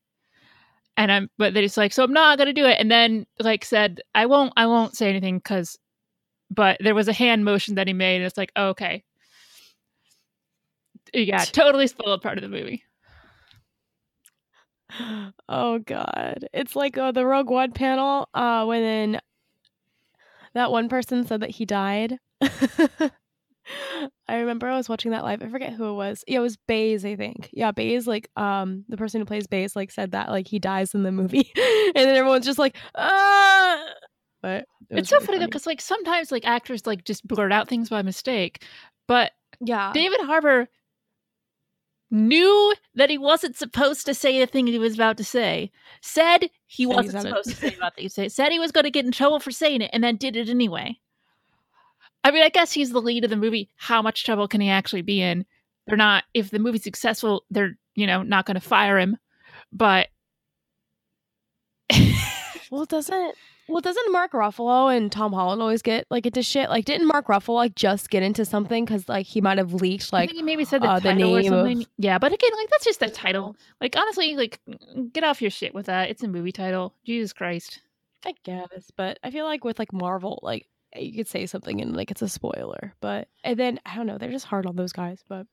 And 0.98 1.12
I'm, 1.12 1.30
but 1.38 1.54
they're 1.54 1.64
just 1.64 1.78
like, 1.78 1.94
so 1.94 2.04
I'm 2.04 2.14
not 2.14 2.38
gonna 2.38 2.54
do 2.54 2.66
it. 2.66 2.78
And 2.80 2.90
then 2.92 3.26
like 3.40 3.66
said, 3.66 4.02
I 4.16 4.26
won't. 4.26 4.54
I 4.58 4.68
won't 4.68 4.96
say 4.96 5.10
anything 5.10 5.38
because. 5.38 5.78
But 6.50 6.78
there 6.80 6.96
was 6.96 7.10
a 7.10 7.14
hand 7.14 7.44
motion 7.44 7.76
that 7.76 7.88
he 7.88 7.94
made, 7.94 8.18
and 8.18 8.26
it's 8.26 8.38
like, 8.38 8.54
oh, 8.56 8.70
okay, 8.70 9.04
yeah, 11.14 11.44
totally 11.44 11.88
spoiled 11.88 12.22
part 12.22 12.38
of 12.38 12.42
the 12.42 12.50
movie. 12.50 12.84
oh 15.50 15.80
God, 15.80 16.48
it's 16.54 16.76
like 16.76 16.98
uh, 16.98 17.12
the 17.12 17.26
Rogue 17.26 17.50
One 17.50 17.72
panel 17.74 18.30
uh, 18.34 18.66
when 18.66 19.20
that 20.58 20.72
one 20.72 20.90
person 20.90 21.26
said 21.26 21.42
that 21.42 21.52
he 21.52 21.66
died. 21.66 22.18
I 22.42 24.38
remember 24.40 24.68
I 24.68 24.78
was 24.78 24.90
watching 24.90 25.12
that 25.12 25.24
live. 25.24 25.42
I 25.42 25.50
forget 25.50 25.74
who 25.74 25.90
it 25.90 25.94
was. 25.94 26.24
Yeah, 26.28 26.40
it 26.40 26.42
was 26.42 26.58
Baze, 26.58 27.06
I 27.06 27.16
think. 27.16 27.50
Yeah, 27.54 27.72
Baze, 27.72 28.08
like 28.08 28.30
um 28.36 28.84
the 28.90 28.98
person 28.98 29.22
who 29.22 29.26
plays 29.26 29.48
Baze, 29.48 29.76
like 29.76 29.92
said 29.92 30.12
that 30.12 30.30
like 30.30 30.48
he 30.48 30.60
dies 30.60 30.94
in 30.94 31.04
the 31.04 31.12
movie, 31.12 31.52
and 31.56 31.96
then 31.96 32.16
everyone's 32.16 32.46
just 32.46 32.60
like 32.60 32.76
ah. 32.96 33.84
But 34.42 34.66
it 34.90 35.00
It's 35.00 35.10
so 35.10 35.18
really 35.18 35.26
funny 35.26 35.38
though, 35.40 35.46
because 35.46 35.66
like 35.66 35.82
sometimes 35.82 36.32
like 36.32 36.46
actors 36.46 36.86
like 36.86 37.04
just 37.04 37.28
blurt 37.28 37.52
out 37.52 37.68
things 37.68 37.90
by 37.90 38.02
mistake, 38.02 38.64
but 39.08 39.32
yeah, 39.60 39.92
David 39.94 40.22
Harbour 40.22 40.70
knew 42.10 42.74
that 42.96 43.10
he 43.10 43.18
wasn't 43.18 43.56
supposed 43.58 44.06
to 44.06 44.14
say 44.14 44.40
the 44.40 44.46
thing 44.48 44.68
he 44.68 44.80
was 44.80 44.96
about 44.96 45.18
to 45.18 45.24
say. 45.24 45.72
Said 46.02 46.50
he 46.66 46.84
And 46.84 46.94
wasn't 46.94 47.12
said 47.14 47.26
it. 47.26 47.30
supposed 47.30 47.50
to 47.50 47.56
say 47.56 47.76
about 47.78 47.96
the 47.96 48.08
say. 48.10 48.30
Said 48.30 48.52
he 48.52 48.60
was 48.60 48.72
going 48.72 48.86
to 48.86 48.92
get 48.92 49.06
in 49.06 49.12
trouble 49.12 49.40
for 49.40 49.52
saying 49.52 49.82
it, 49.82 49.90
and 49.94 50.04
then 50.04 50.16
did 50.18 50.36
it 50.36 50.50
anyway. 50.50 50.98
I 52.24 52.32
mean, 52.32 52.44
I 52.44 52.50
guess 52.50 52.72
he's 52.72 52.92
the 52.92 53.02
lead 53.02 53.24
of 53.24 53.30
the 53.30 53.36
movie. 53.38 53.70
How 53.76 54.02
much 54.02 54.24
trouble 54.26 54.48
can 54.48 54.62
he 54.62 54.70
actually 54.70 55.02
be 55.02 55.22
in? 55.22 55.46
They're 55.86 55.98
not. 55.98 56.24
If 56.34 56.50
the 56.50 56.60
movie's 56.60 56.84
successful, 56.84 57.44
they're 57.50 57.78
you 57.96 58.08
know 58.08 58.24
not 58.24 58.46
going 58.46 58.56
to 58.56 58.62
fire 58.62 58.98
him. 59.00 59.18
But 59.72 60.08
well, 62.72 62.86
doesn't 62.86 63.36
Well, 63.70 63.82
doesn't 63.82 64.12
Mark 64.12 64.32
Ruffalo 64.32 64.96
and 64.96 65.12
Tom 65.12 65.34
Holland 65.34 65.62
always 65.62 65.82
get 65.82 66.06
like 66.10 66.26
into 66.26 66.42
shit? 66.42 66.70
Like, 66.70 66.86
didn't 66.86 67.08
Mark 67.08 67.28
Ruffalo 67.28 67.56
like 67.56 67.76
just 67.76 68.10
get 68.10 68.24
into 68.24 68.46
something 68.46 68.86
because 68.86 69.08
like 69.10 69.26
he 69.26 69.42
might 69.42 69.58
have 69.58 69.74
leaked 69.74 70.10
I 70.14 70.18
like 70.20 70.30
think 70.30 70.38
he 70.38 70.44
maybe 70.44 70.64
said 70.66 70.82
the 70.82 70.90
uh, 70.90 71.00
the 71.00 71.14
name 71.14 71.54
of- 71.54 71.88
Yeah, 71.98 72.18
but 72.18 72.32
again, 72.34 72.52
like 72.58 72.70
that's 72.70 72.86
just 72.86 73.00
the 73.02 73.10
title. 73.10 73.56
Like 73.82 73.96
honestly, 73.98 74.36
like 74.36 74.60
get 75.12 75.24
off 75.24 75.42
your 75.42 75.52
shit 75.52 75.74
with 75.74 75.88
that. 75.88 76.10
It's 76.10 76.24
a 76.24 76.28
movie 76.28 76.52
title. 76.52 76.94
Jesus 77.06 77.34
Christ. 77.34 77.82
I 78.26 78.34
guess, 78.44 78.92
but 78.96 79.20
I 79.24 79.32
feel 79.32 79.46
like 79.46 79.64
with 79.64 79.80
like 79.80 79.94
Marvel, 79.94 80.40
like 80.42 80.68
you 80.96 81.14
could 81.14 81.28
say 81.28 81.46
something 81.46 81.80
and 81.82 81.96
like 81.96 82.10
it's 82.10 82.22
a 82.22 82.30
spoiler, 82.30 82.94
but 83.02 83.28
and 83.44 83.60
then 83.60 83.80
I 83.86 83.96
don't 83.96 84.08
know, 84.08 84.18
they're 84.18 84.32
just 84.32 84.46
hard 84.46 84.66
on 84.66 84.76
those 84.76 84.92
guys. 84.94 85.24
But 85.30 85.46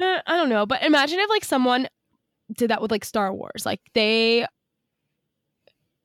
eh, 0.00 0.20
I 0.26 0.36
don't 0.36 0.48
know. 0.48 0.66
But 0.66 0.82
imagine 0.82 1.18
if 1.18 1.28
like 1.30 1.44
someone 1.44 1.88
did 2.56 2.70
that 2.70 2.80
with 2.80 2.90
like 2.90 3.04
Star 3.04 3.32
Wars, 3.32 3.64
like 3.64 3.80
they. 3.94 4.46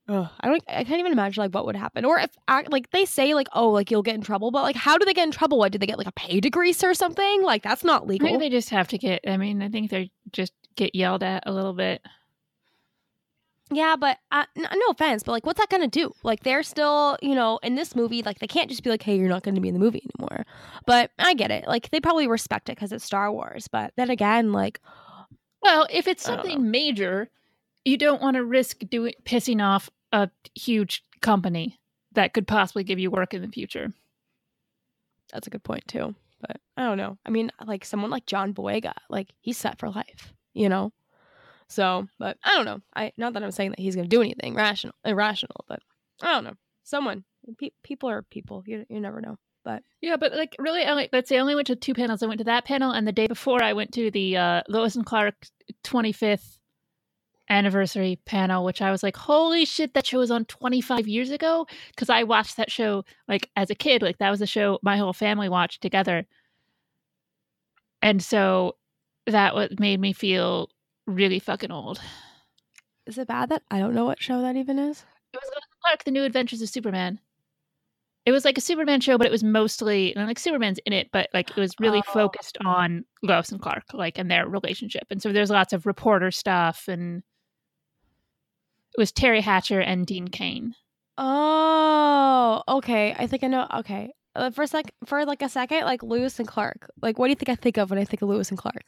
Ugh, 0.10 0.28
I 0.42 0.48
don't. 0.50 0.64
I 0.68 0.84
can't 0.84 1.00
even 1.00 1.14
imagine 1.14 1.42
like 1.42 1.54
what 1.54 1.66
would 1.66 1.78
happen, 1.78 2.04
or 2.04 2.20
if 2.20 2.32
like 2.70 2.90
they 2.92 3.06
say 3.06 3.34
like 3.34 3.48
oh 3.54 3.70
like 3.70 3.90
you'll 3.90 4.02
get 4.04 4.16
in 4.16 4.22
trouble, 4.22 4.52
but 4.52 4.64
like 4.64 4.76
how 4.76 4.98
do 4.98 5.06
they 5.06 5.14
get 5.14 5.24
in 5.24 5.32
trouble? 5.32 5.58
What 5.58 5.72
did 5.72 5.82
they 5.82 5.86
get 5.88 5.98
like 5.98 6.08
a 6.08 6.12
pay 6.12 6.42
decrease 6.42 6.84
or 6.84 6.94
something? 6.94 7.42
Like 7.44 7.64
that's 7.64 7.86
not 7.86 8.06
legal. 8.06 8.38
They 8.38 8.50
just 8.50 8.70
have 8.72 8.90
to 8.90 8.98
get. 8.98 9.22
I 9.26 9.38
mean, 9.38 9.62
I 9.62 9.70
think 9.70 9.92
they 9.92 10.12
just 10.34 10.52
get 10.76 10.94
yelled 10.94 11.24
at 11.24 11.44
a 11.46 11.54
little 11.54 11.74
bit. 11.74 12.02
Yeah, 13.72 13.96
but 13.96 14.18
uh, 14.30 14.46
n- 14.58 14.68
no 14.72 14.86
offense, 14.90 15.24
but 15.24 15.32
like, 15.32 15.46
what's 15.46 15.60
that 15.60 15.70
gonna 15.70 15.88
do? 15.88 16.12
Like, 16.22 16.44
they're 16.44 16.64
still, 16.64 17.18
you 17.22 17.34
know, 17.34 17.60
in 17.64 17.76
this 17.76 17.96
movie, 17.96 18.22
like, 18.22 18.40
they 18.40 18.46
can't 18.46 18.70
just 18.70 18.84
be 18.84 18.90
like, 18.90 19.02
"Hey, 19.02 19.18
you're 19.18 19.30
not 19.30 19.42
going 19.42 19.56
to 19.56 19.62
be 19.62 19.70
in 19.70 19.74
the 19.74 19.80
movie 19.80 20.04
anymore." 20.20 20.46
But 20.86 21.12
I 21.18 21.34
get 21.34 21.50
it. 21.50 21.66
Like, 21.66 21.90
they 21.90 22.00
probably 22.00 22.28
respect 22.28 22.70
it 22.70 22.76
because 22.76 22.92
it's 22.92 23.06
Star 23.06 23.32
Wars. 23.32 23.68
But 23.72 23.94
then 23.96 24.10
again, 24.10 24.52
like, 24.52 24.80
Well, 25.62 25.88
if 25.90 26.08
it's 26.08 26.24
something 26.24 26.70
major, 26.70 27.32
you 27.86 27.98
don't 27.98 28.22
want 28.22 28.36
to 28.36 28.44
risk 28.44 28.80
doing 28.90 29.14
pissing 29.26 29.62
off 29.62 29.90
a 30.12 30.30
huge 30.56 31.04
company 31.22 31.80
that 32.14 32.34
could 32.34 32.48
possibly 32.48 32.84
give 32.84 33.00
you 33.00 33.10
work 33.12 33.34
in 33.34 33.42
the 33.42 33.48
future. 33.48 33.94
that's 35.32 35.48
a 35.48 35.50
good 35.50 35.64
point 35.64 35.88
too. 35.88 36.16
But 36.42 36.60
I 36.76 36.84
don't 36.84 36.98
know. 36.98 37.18
I 37.26 37.30
mean, 37.30 37.52
like 37.66 37.86
someone 37.86 38.12
like 38.12 38.26
John 38.26 38.54
Boyega, 38.54 38.94
like 39.10 39.30
he's 39.40 39.58
set 39.58 39.80
for 39.80 39.90
life, 39.90 40.34
you 40.54 40.68
know. 40.70 40.92
So, 41.70 42.08
but 42.20 42.38
I 42.44 42.56
don't 42.56 42.66
know. 42.66 42.82
I 42.96 43.14
not 43.18 43.34
that 43.34 43.44
I'm 43.44 43.52
saying 43.52 43.72
that 43.72 43.80
he's 43.80 43.96
going 43.96 44.10
to 44.10 44.16
do 44.16 44.22
anything 44.22 44.54
rational, 44.54 44.94
irrational, 45.06 45.66
but 45.68 45.80
I 46.22 46.34
don't 46.34 46.44
know. 46.44 46.56
Someone, 46.84 47.24
pe- 47.58 47.72
people 47.82 48.10
are 48.10 48.22
people. 48.24 48.64
You 48.68 48.86
you 48.90 49.00
never 49.00 49.22
know. 49.22 49.38
But 49.64 49.84
yeah, 50.02 50.18
but 50.18 50.34
like 50.34 50.56
really, 50.60 50.84
I 50.84 50.94
like 50.94 51.12
let's 51.14 51.30
say 51.30 51.38
I 51.38 51.40
only 51.40 51.56
went 51.56 51.68
to 51.68 51.78
two 51.78 51.94
panels. 51.94 52.22
I 52.22 52.28
went 52.28 52.40
to 52.40 52.44
that 52.44 52.66
panel, 52.66 52.92
and 52.92 53.08
the 53.08 53.14
day 53.14 53.28
before, 53.28 53.64
I 53.64 53.72
went 53.74 53.94
to 53.94 54.12
the 54.12 54.36
uh, 54.36 54.62
Lois 54.68 54.96
and 54.96 55.06
Clark 55.06 55.36
25th 55.86 56.58
anniversary 57.54 58.20
panel, 58.26 58.66
which 58.66 58.82
I 58.82 58.92
was 58.92 59.04
like, 59.04 59.16
"Holy 59.18 59.66
shit, 59.66 59.94
that 59.94 60.06
show 60.08 60.20
was 60.20 60.32
on 60.32 60.46
25 60.46 61.08
years 61.08 61.30
ago!" 61.32 61.68
Because 61.90 62.10
I 62.10 62.24
watched 62.24 62.58
that 62.58 62.72
show 62.72 63.06
like 63.28 63.50
as 63.56 63.70
a 63.70 63.76
kid. 63.76 64.02
Like 64.02 64.18
that 64.18 64.30
was 64.32 64.42
a 64.42 64.48
show 64.48 64.80
my 64.82 64.98
whole 64.98 65.14
family 65.14 65.50
watched 65.50 65.82
together, 65.82 66.26
and 68.02 68.22
so 68.22 68.76
that 69.28 69.54
what 69.56 69.80
made 69.80 70.00
me 70.00 70.14
feel 70.14 70.70
really 71.08 71.40
fucking 71.40 71.72
old. 71.72 72.02
Is 73.06 73.18
it 73.18 73.28
bad 73.28 73.50
that 73.50 73.64
I 73.70 73.80
don't 73.80 73.94
know 73.94 74.06
what 74.06 74.22
show 74.22 74.42
that 74.42 74.56
even 74.56 74.80
is? 74.80 75.06
It 75.34 75.38
was 75.42 75.50
Clark: 75.84 76.04
The 76.06 76.12
New 76.12 76.24
Adventures 76.24 76.62
of 76.62 76.70
Superman. 76.70 77.20
It 78.26 78.32
was 78.32 78.46
like 78.46 78.58
a 78.58 78.62
Superman 78.62 79.02
show, 79.02 79.18
but 79.18 79.28
it 79.28 79.32
was 79.32 79.44
mostly 79.44 80.14
like 80.16 80.40
Superman's 80.40 80.80
in 80.86 80.94
it, 80.94 81.10
but 81.12 81.30
like 81.34 81.50
it 81.50 81.58
was 81.58 81.74
really 81.80 82.02
Oh. 82.08 82.14
focused 82.14 82.58
on 82.66 83.04
Lois 83.22 83.52
and 83.52 83.62
Clark, 83.62 83.94
like 83.94 84.18
and 84.18 84.32
their 84.32 84.48
relationship. 84.48 85.04
And 85.10 85.22
so 85.22 85.34
there's 85.34 85.50
lots 85.50 85.74
of 85.74 85.86
reporter 85.86 86.32
stuff, 86.32 86.88
and 86.88 87.22
it 88.96 89.00
was 89.00 89.12
Teri 89.12 89.42
Hatcher 89.42 89.80
and 89.80 90.06
Dean 90.06 90.28
Cain. 90.28 90.76
Oh, 91.18 92.64
okay. 92.68 93.16
I 93.18 93.28
think 93.28 93.44
I 93.44 93.48
know. 93.48 93.68
Okay, 93.80 94.14
uh, 94.36 94.52
for 94.52 94.64
a 94.64 94.68
sec, 94.68 94.92
for 95.06 95.26
like 95.26 95.42
a 95.42 95.50
second, 95.50 95.86
like 95.86 96.04
Lewis 96.04 96.40
and 96.40 96.48
Clark. 96.48 96.90
Like, 97.02 97.18
what 97.20 97.28
do 97.28 97.30
you 97.32 97.36
think 97.36 97.50
I 97.50 97.56
think 97.56 97.78
of 97.78 97.90
when 97.90 98.00
I 98.00 98.06
think 98.06 98.22
of 98.22 98.30
Lewis 98.30 98.50
and 98.50 98.58
Clark? 98.58 98.84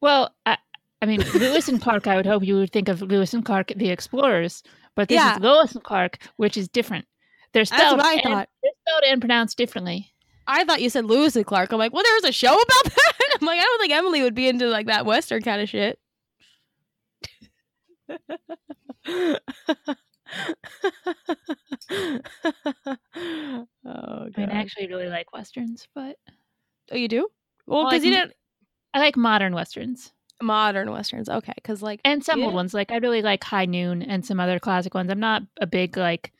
Well, 0.00 0.34
I, 0.46 0.58
I 1.00 1.06
mean 1.06 1.20
Lewis 1.34 1.68
and 1.68 1.80
Clark. 1.80 2.06
I 2.06 2.16
would 2.16 2.26
hope 2.26 2.44
you 2.44 2.56
would 2.56 2.72
think 2.72 2.88
of 2.88 3.02
Lewis 3.02 3.34
and 3.34 3.44
Clark, 3.44 3.72
the 3.76 3.90
Explorers, 3.90 4.62
but 4.94 5.08
this 5.08 5.16
Yeah. 5.16 5.34
is 5.36 5.40
Lewis 5.40 5.72
and 5.74 5.84
Clark, 5.84 6.18
which 6.36 6.56
is 6.56 6.68
different. 6.68 7.06
They're 7.52 7.64
That's 7.64 7.94
what 7.94 8.04
I 8.04 8.14
and, 8.14 8.22
thought. 8.22 8.48
they're 8.62 8.72
spelled 8.86 9.04
and 9.06 9.20
pronounced 9.20 9.58
differently. 9.58 10.12
I 10.46 10.64
thought 10.64 10.82
you 10.82 10.90
said 10.90 11.04
Lewis 11.04 11.36
and 11.36 11.46
Clark. 11.46 11.70
I'm 11.72 11.78
like, 11.78 11.92
well, 11.92 12.02
there 12.02 12.14
was 12.14 12.24
a 12.24 12.32
show 12.32 12.52
about 12.52 12.84
that. 12.84 13.12
I'm 13.40 13.46
like, 13.46 13.60
I 13.60 13.62
don't 13.62 13.80
think 13.80 13.92
Emily 13.92 14.22
would 14.22 14.34
be 14.34 14.48
into 14.48 14.66
like 14.68 14.86
that 14.86 15.06
Western 15.06 15.42
kind 15.42 15.60
of 15.62 15.68
shit. 15.68 15.98
Oh 22.74 23.66
I 23.84 24.30
mean, 24.36 24.50
I 24.50 24.60
actually 24.60 24.88
really 24.88 25.08
like 25.08 25.32
westerns, 25.32 25.88
but 25.94 26.16
oh, 26.90 26.96
you 26.96 27.08
do? 27.08 27.28
Well, 27.66 27.82
Well, 27.84 27.90
because 27.90 28.02
I 28.04 28.06
you 28.08 28.14
didn't 28.14 28.32
I 28.94 28.98
like 28.98 29.16
modern 29.16 29.54
westerns. 29.54 30.12
modern 30.42 30.90
westerns. 30.90 31.28
Okay, 31.28 31.52
because 31.56 31.82
like 31.82 32.00
and 32.04 32.24
some 32.24 32.42
old 32.42 32.54
ones 32.54 32.74
like 32.74 32.90
i 32.90 32.96
really 32.96 33.22
like 33.22 33.42
high 33.44 33.64
noon 33.66 34.02
and 34.02 34.24
some 34.24 34.40
other 34.40 34.58
classic 34.58 34.92
ones 34.94 35.10
i'm 35.10 35.20
not 35.20 35.42
a 35.60 35.66
big 35.66 35.96
like 35.96 36.32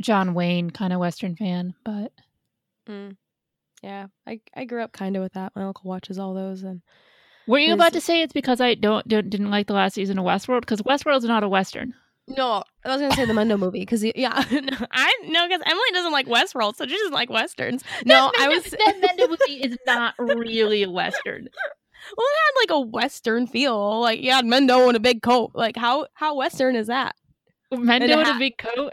john 0.00 0.32
wayne 0.34 0.70
kind 0.70 0.92
of 0.92 0.98
western 1.00 1.36
fan 1.36 1.74
but 1.84 2.12
Mm. 2.88 3.16
Yeah, 3.82 4.06
I 4.26 4.40
I 4.56 4.64
grew 4.64 4.82
up 4.82 4.90
kind 4.92 5.14
of 5.16 5.22
with 5.22 5.34
that. 5.34 5.52
My 5.54 5.62
uncle 5.62 5.88
watches 5.88 6.18
all 6.18 6.34
those, 6.34 6.64
and 6.64 6.80
were 7.50 7.58
you 7.58 7.74
about 7.74 7.92
to 7.92 8.00
say 8.00 8.22
it's 8.22 8.32
because 8.32 8.60
i 8.60 8.74
don't, 8.74 9.06
don't 9.08 9.28
didn't 9.28 9.50
like 9.50 9.66
the 9.66 9.72
last 9.72 9.94
season 9.94 10.18
of 10.18 10.24
westworld 10.24 10.60
because 10.60 10.82
westworld's 10.82 11.24
not 11.24 11.42
a 11.42 11.48
western 11.48 11.94
no, 12.28 12.62
I 12.84 12.90
was 12.90 13.00
gonna 13.00 13.14
say 13.16 13.24
the 13.24 13.32
Mendo 13.32 13.58
movie 13.58 13.80
because 13.80 14.04
yeah, 14.04 14.44
no, 14.52 14.86
I 14.92 15.18
no 15.24 15.48
because 15.48 15.62
Emily 15.66 15.90
doesn't 15.92 16.12
like 16.12 16.26
Westworld, 16.26 16.76
so 16.76 16.86
she 16.86 16.96
doesn't 16.96 17.12
like 17.12 17.28
westerns. 17.28 17.82
No, 18.04 18.30
That 18.30 18.32
I 18.38 18.46
Mendo- 18.46 18.62
was 18.62 18.70
that 18.70 19.00
Mendo 19.02 19.28
movie 19.28 19.64
is 19.64 19.76
not 19.84 20.14
really 20.16 20.84
a 20.84 20.90
western 20.90 21.48
well, 22.16 22.26
it 22.26 22.38
had 22.46 22.60
like 22.62 22.76
a 22.76 22.80
western 22.80 23.46
feel. 23.46 24.00
Like 24.00 24.20
you 24.20 24.30
had 24.30 24.44
Mendo 24.44 24.88
in 24.88 24.96
a 24.96 25.00
big 25.00 25.22
coat. 25.22 25.52
Like 25.54 25.76
how 25.76 26.06
how 26.14 26.36
western 26.36 26.76
is 26.76 26.86
that? 26.86 27.14
Mendo 27.72 28.04
in 28.04 28.10
a 28.10 28.24
hat. 28.24 28.38
big 28.38 28.58
coat 28.58 28.92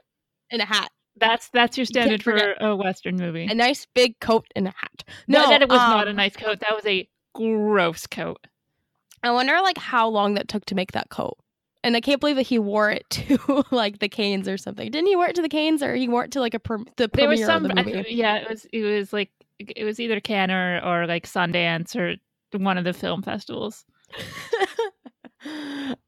and 0.52 0.62
a 0.62 0.66
hat, 0.66 0.90
that's 1.16 1.50
that's 1.50 1.78
your 1.78 1.86
standard 1.86 2.24
for 2.24 2.54
a 2.60 2.76
western 2.76 3.18
movie 3.18 3.46
a 3.46 3.56
nice 3.56 3.88
big 3.94 4.20
coat 4.20 4.46
and 4.56 4.68
a 4.68 4.74
hat. 4.76 5.04
no 5.28 5.44
No, 5.44 5.50
that 5.50 5.62
it 5.62 5.70
was 5.70 5.80
not 5.80 6.08
a 6.08 6.12
um, 6.12 6.16
nice 6.16 6.36
coat 6.36 6.60
that 6.60 6.76
was 6.76 6.86
a 6.86 7.08
gross 7.38 8.08
coat 8.08 8.46
I 9.24 9.32
wonder 9.32 9.54
like 9.62 9.78
how 9.78 10.08
long 10.10 10.34
that 10.36 10.48
took 10.48 10.66
to 10.66 10.76
make 10.76 10.92
that 10.92 11.10
coat. 11.10 11.38
And 11.84 11.96
I 11.96 12.02
can't 12.02 12.20
believe 12.20 12.36
that 12.36 12.44
he 12.44 12.60
wore 12.60 12.90
it 12.92 13.10
to 13.12 13.64
like 13.72 14.00
the 14.00 14.10
Canes 14.10 14.48
or 14.48 14.58
something. 14.58 14.90
Didn't 14.92 15.08
he 15.08 15.16
wear 15.16 15.30
it 15.30 15.36
to 15.36 15.42
the 15.42 15.50
Canes 15.50 15.82
or 15.82 15.96
he 15.96 16.08
wore 16.08 16.24
it 16.26 16.32
to 16.32 16.40
like 16.40 16.54
a 16.54 16.60
pre- 16.60 16.84
the 16.98 17.08
there 17.08 17.08
premiere 17.10 17.30
was 17.32 17.46
some 17.46 17.66
of 17.66 17.72
the 17.72 17.80
I- 17.80 17.84
movie? 17.84 18.06
yeah 18.14 18.36
it 18.38 18.50
was 18.50 18.66
it 18.72 18.84
was 18.84 19.14
like 19.14 19.32
it 19.60 19.84
was 19.84 20.00
either 20.00 20.20
Cannes 20.20 20.52
or, 20.52 20.82
or 20.86 21.08
like 21.08 21.26
Sundance 21.28 21.96
or 21.96 22.16
one 22.58 22.78
of 22.78 22.84
the 22.84 22.94
film 22.94 23.22
festivals. 23.24 23.86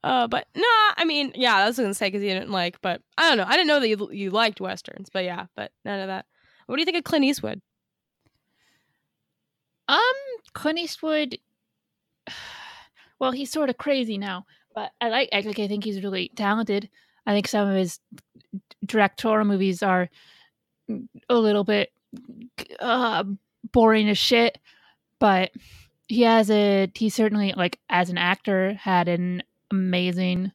uh, 0.03 0.27
but 0.27 0.47
no, 0.55 0.63
I 0.97 1.03
mean, 1.05 1.31
yeah, 1.35 1.55
I 1.55 1.65
was 1.65 1.77
gonna 1.77 1.93
say 1.93 2.07
because 2.07 2.23
you 2.23 2.29
didn't 2.29 2.51
like, 2.51 2.79
but 2.81 3.01
I 3.17 3.27
don't 3.29 3.37
know. 3.37 3.45
I 3.47 3.51
didn't 3.53 3.67
know 3.67 3.79
that 3.79 3.87
you 3.89 4.09
you 4.11 4.29
liked 4.31 4.61
westerns, 4.61 5.09
but 5.11 5.23
yeah, 5.23 5.45
but 5.55 5.71
none 5.85 5.99
of 5.99 6.07
that. 6.07 6.25
What 6.67 6.75
do 6.75 6.81
you 6.81 6.85
think 6.85 6.97
of 6.97 7.03
Clint 7.03 7.25
Eastwood? 7.25 7.61
Um, 9.89 9.99
Clint 10.53 10.79
Eastwood. 10.79 11.37
Well, 13.19 13.33
he's 13.33 13.51
sort 13.51 13.69
of 13.69 13.77
crazy 13.77 14.17
now, 14.17 14.45
but 14.73 14.91
I 15.01 15.09
like. 15.09 15.27
I 15.33 15.41
think 15.41 15.83
he's 15.83 16.01
really 16.01 16.31
talented. 16.37 16.89
I 17.25 17.33
think 17.33 17.49
some 17.49 17.67
of 17.67 17.75
his 17.75 17.99
directorial 18.85 19.43
movies 19.43 19.83
are 19.83 20.09
a 21.27 21.35
little 21.35 21.65
bit 21.65 21.91
uh, 22.79 23.25
boring 23.73 24.07
as 24.07 24.17
shit, 24.17 24.57
but 25.19 25.51
he 26.07 26.21
has 26.21 26.49
a. 26.49 26.89
He 26.95 27.09
certainly 27.09 27.53
like 27.57 27.77
as 27.89 28.09
an 28.09 28.17
actor 28.17 28.75
had 28.75 29.09
an 29.09 29.43
amazing 29.69 30.53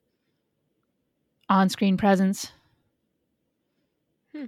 on-screen 1.50 1.98
presence. 1.98 2.50
Hmm. 4.34 4.46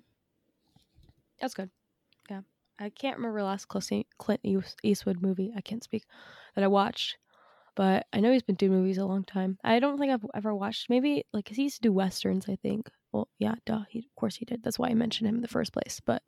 That's 1.39 1.53
good. 1.53 1.69
I 2.79 2.91
can't 2.91 3.17
remember 3.17 3.39
the 3.41 3.45
last 3.47 3.69
Clint 3.69 4.07
Clint 4.19 4.41
Eastwood 4.83 5.23
movie. 5.23 5.53
I 5.57 5.61
can't 5.61 5.83
speak 5.83 6.05
that 6.55 6.65
I 6.65 6.67
watched, 6.67 7.17
but 7.75 8.07
I 8.13 8.21
know 8.21 8.33
he's 8.33 8.43
been 8.43 8.57
doing 8.57 8.73
movies 8.73 8.99
a 8.99 9.07
long 9.07 9.25
time. 9.25 9.59
I 9.65 9.79
don't 9.79 9.99
think 9.99 10.13
I've 10.13 10.25
ever 10.35 10.55
watched. 10.55 10.91
Maybe 10.91 11.25
like 11.33 11.47
'cause 11.47 11.57
he 11.57 11.65
used 11.65 11.77
to 11.77 11.83
do 11.89 11.93
westerns. 11.93 12.49
I 12.49 12.57
think. 12.57 12.91
Well, 13.13 13.29
yeah, 13.39 13.55
duh. 13.65 13.85
He, 13.89 14.01
of 14.01 14.15
course 14.17 14.37
he 14.37 14.45
did. 14.45 14.63
That's 14.63 14.79
why 14.79 14.89
I 14.89 14.95
mentioned 14.95 15.29
him 15.29 15.37
in 15.37 15.43
the 15.43 15.49
first 15.49 15.73
place. 15.73 16.01
But 16.05 16.23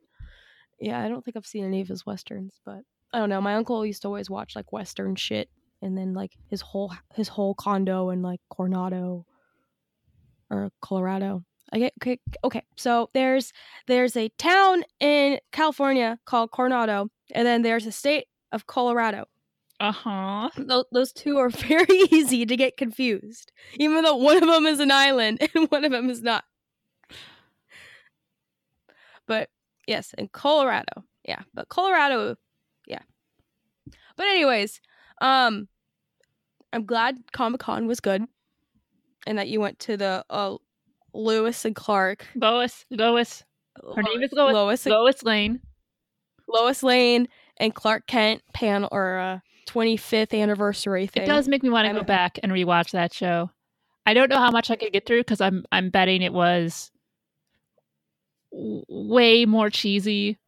yeah, 0.80 1.00
I 1.00 1.08
don't 1.08 1.24
think 1.24 1.36
I've 1.36 1.46
seen 1.46 1.64
any 1.64 1.80
of 1.82 1.88
his 1.88 2.06
westerns. 2.06 2.60
But 2.64 2.82
I 3.12 3.18
don't 3.18 3.28
know. 3.28 3.40
My 3.40 3.56
uncle 3.56 3.84
used 3.84 4.02
to 4.02 4.08
always 4.08 4.30
watch 4.30 4.56
like 4.56 4.72
western 4.72 5.16
shit, 5.16 5.50
and 5.82 5.98
then 5.98 6.14
like 6.14 6.32
his 6.48 6.62
whole 6.62 6.92
his 7.14 7.28
whole 7.28 7.54
condo 7.54 8.08
in 8.10 8.22
like 8.22 8.40
Coronado 8.50 9.26
or 10.50 10.70
Colorado. 10.80 11.44
Get 11.72 11.92
okay. 12.02 12.18
Okay, 12.44 12.62
so 12.76 13.10
there's 13.12 13.52
there's 13.86 14.16
a 14.16 14.30
town 14.38 14.84
in 15.00 15.38
California 15.52 16.18
called 16.24 16.50
Coronado, 16.50 17.10
and 17.32 17.46
then 17.46 17.62
there's 17.62 17.86
a 17.86 17.92
state 17.92 18.26
of 18.52 18.66
Colorado. 18.66 19.26
Uh 19.80 19.92
huh. 19.92 20.50
Tho- 20.56 20.86
those 20.92 21.12
two 21.12 21.36
are 21.36 21.48
very 21.50 21.86
easy 22.10 22.46
to 22.46 22.56
get 22.56 22.76
confused, 22.76 23.52
even 23.74 24.02
though 24.02 24.16
one 24.16 24.42
of 24.42 24.48
them 24.48 24.66
is 24.66 24.80
an 24.80 24.90
island 24.90 25.46
and 25.54 25.70
one 25.70 25.84
of 25.84 25.92
them 25.92 26.08
is 26.08 26.22
not. 26.22 26.44
But 29.26 29.50
yes, 29.86 30.14
in 30.16 30.28
Colorado, 30.28 31.04
yeah. 31.24 31.42
But 31.52 31.68
Colorado, 31.68 32.36
yeah. 32.86 33.02
But 34.16 34.26
anyways, 34.26 34.80
um, 35.20 35.68
I'm 36.72 36.86
glad 36.86 37.18
Comic 37.32 37.60
Con 37.60 37.86
was 37.86 38.00
good, 38.00 38.24
and 39.26 39.38
that 39.38 39.48
you 39.48 39.60
went 39.60 39.78
to 39.80 39.98
the 39.98 40.24
uh, 40.30 40.56
Lewis 41.14 41.64
and 41.64 41.74
Clark. 41.74 42.26
Lois, 42.34 42.84
Lois, 42.90 43.42
her 43.96 44.02
name 44.02 44.22
is 44.22 44.32
Lois. 44.32 44.52
Lois, 44.54 44.86
and- 44.86 44.92
Lois 44.94 45.22
Lane. 45.24 45.60
Lois 46.48 46.82
Lane 46.82 47.28
and 47.58 47.74
Clark 47.74 48.06
Kent 48.06 48.42
panel 48.54 48.88
or 48.90 49.18
uh, 49.18 49.38
25th 49.68 50.32
anniversary 50.40 51.06
thing. 51.06 51.24
It 51.24 51.26
does 51.26 51.46
make 51.48 51.62
me 51.62 51.68
want 51.68 51.86
to 51.88 51.92
go 51.94 52.02
back 52.02 52.38
and 52.42 52.50
rewatch 52.52 52.92
that 52.92 53.12
show. 53.12 53.50
I 54.06 54.14
don't 54.14 54.30
know 54.30 54.38
how 54.38 54.50
much 54.50 54.70
I 54.70 54.76
could 54.76 54.92
get 54.92 55.04
through 55.04 55.20
because 55.20 55.42
I'm 55.42 55.64
I'm 55.70 55.90
betting 55.90 56.22
it 56.22 56.32
was 56.32 56.90
w- 58.50 58.82
way 58.88 59.44
more 59.44 59.68
cheesy 59.68 60.38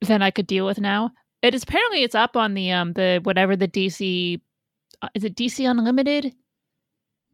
than 0.00 0.22
I 0.22 0.32
could 0.32 0.48
deal 0.48 0.66
with 0.66 0.80
now. 0.80 1.12
It 1.42 1.54
is 1.54 1.62
apparently 1.62 2.02
it's 2.02 2.16
up 2.16 2.36
on 2.36 2.54
the 2.54 2.72
um 2.72 2.94
the 2.94 3.20
whatever 3.22 3.54
the 3.54 3.68
DC 3.68 4.40
uh, 5.02 5.08
is 5.14 5.22
it 5.22 5.36
DC 5.36 5.68
Unlimited? 5.70 6.34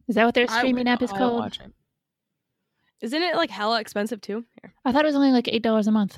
Is 0.07 0.15
that 0.15 0.25
what 0.25 0.35
their 0.35 0.45
I 0.49 0.57
streaming 0.59 0.81
would- 0.85 0.87
app 0.89 1.01
is 1.01 1.11
I 1.11 1.17
don't 1.17 1.39
called? 1.39 1.57
Isn't 3.01 3.21
it 3.21 3.35
like 3.35 3.49
hella 3.49 3.79
expensive 3.81 4.21
too? 4.21 4.45
Here. 4.61 4.73
I 4.85 4.91
thought 4.91 5.03
it 5.05 5.07
was 5.07 5.15
only 5.15 5.31
like 5.31 5.47
eight 5.47 5.63
dollars 5.63 5.87
a 5.87 5.91
month. 5.91 6.17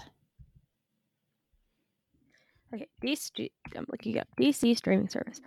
Okay, 2.74 2.88
DC. 3.04 3.52
I'm 3.75 3.86
looking 3.90 4.18
up 4.20 4.28
DC 4.40 4.75
streaming 4.78 5.10
service. 5.10 5.40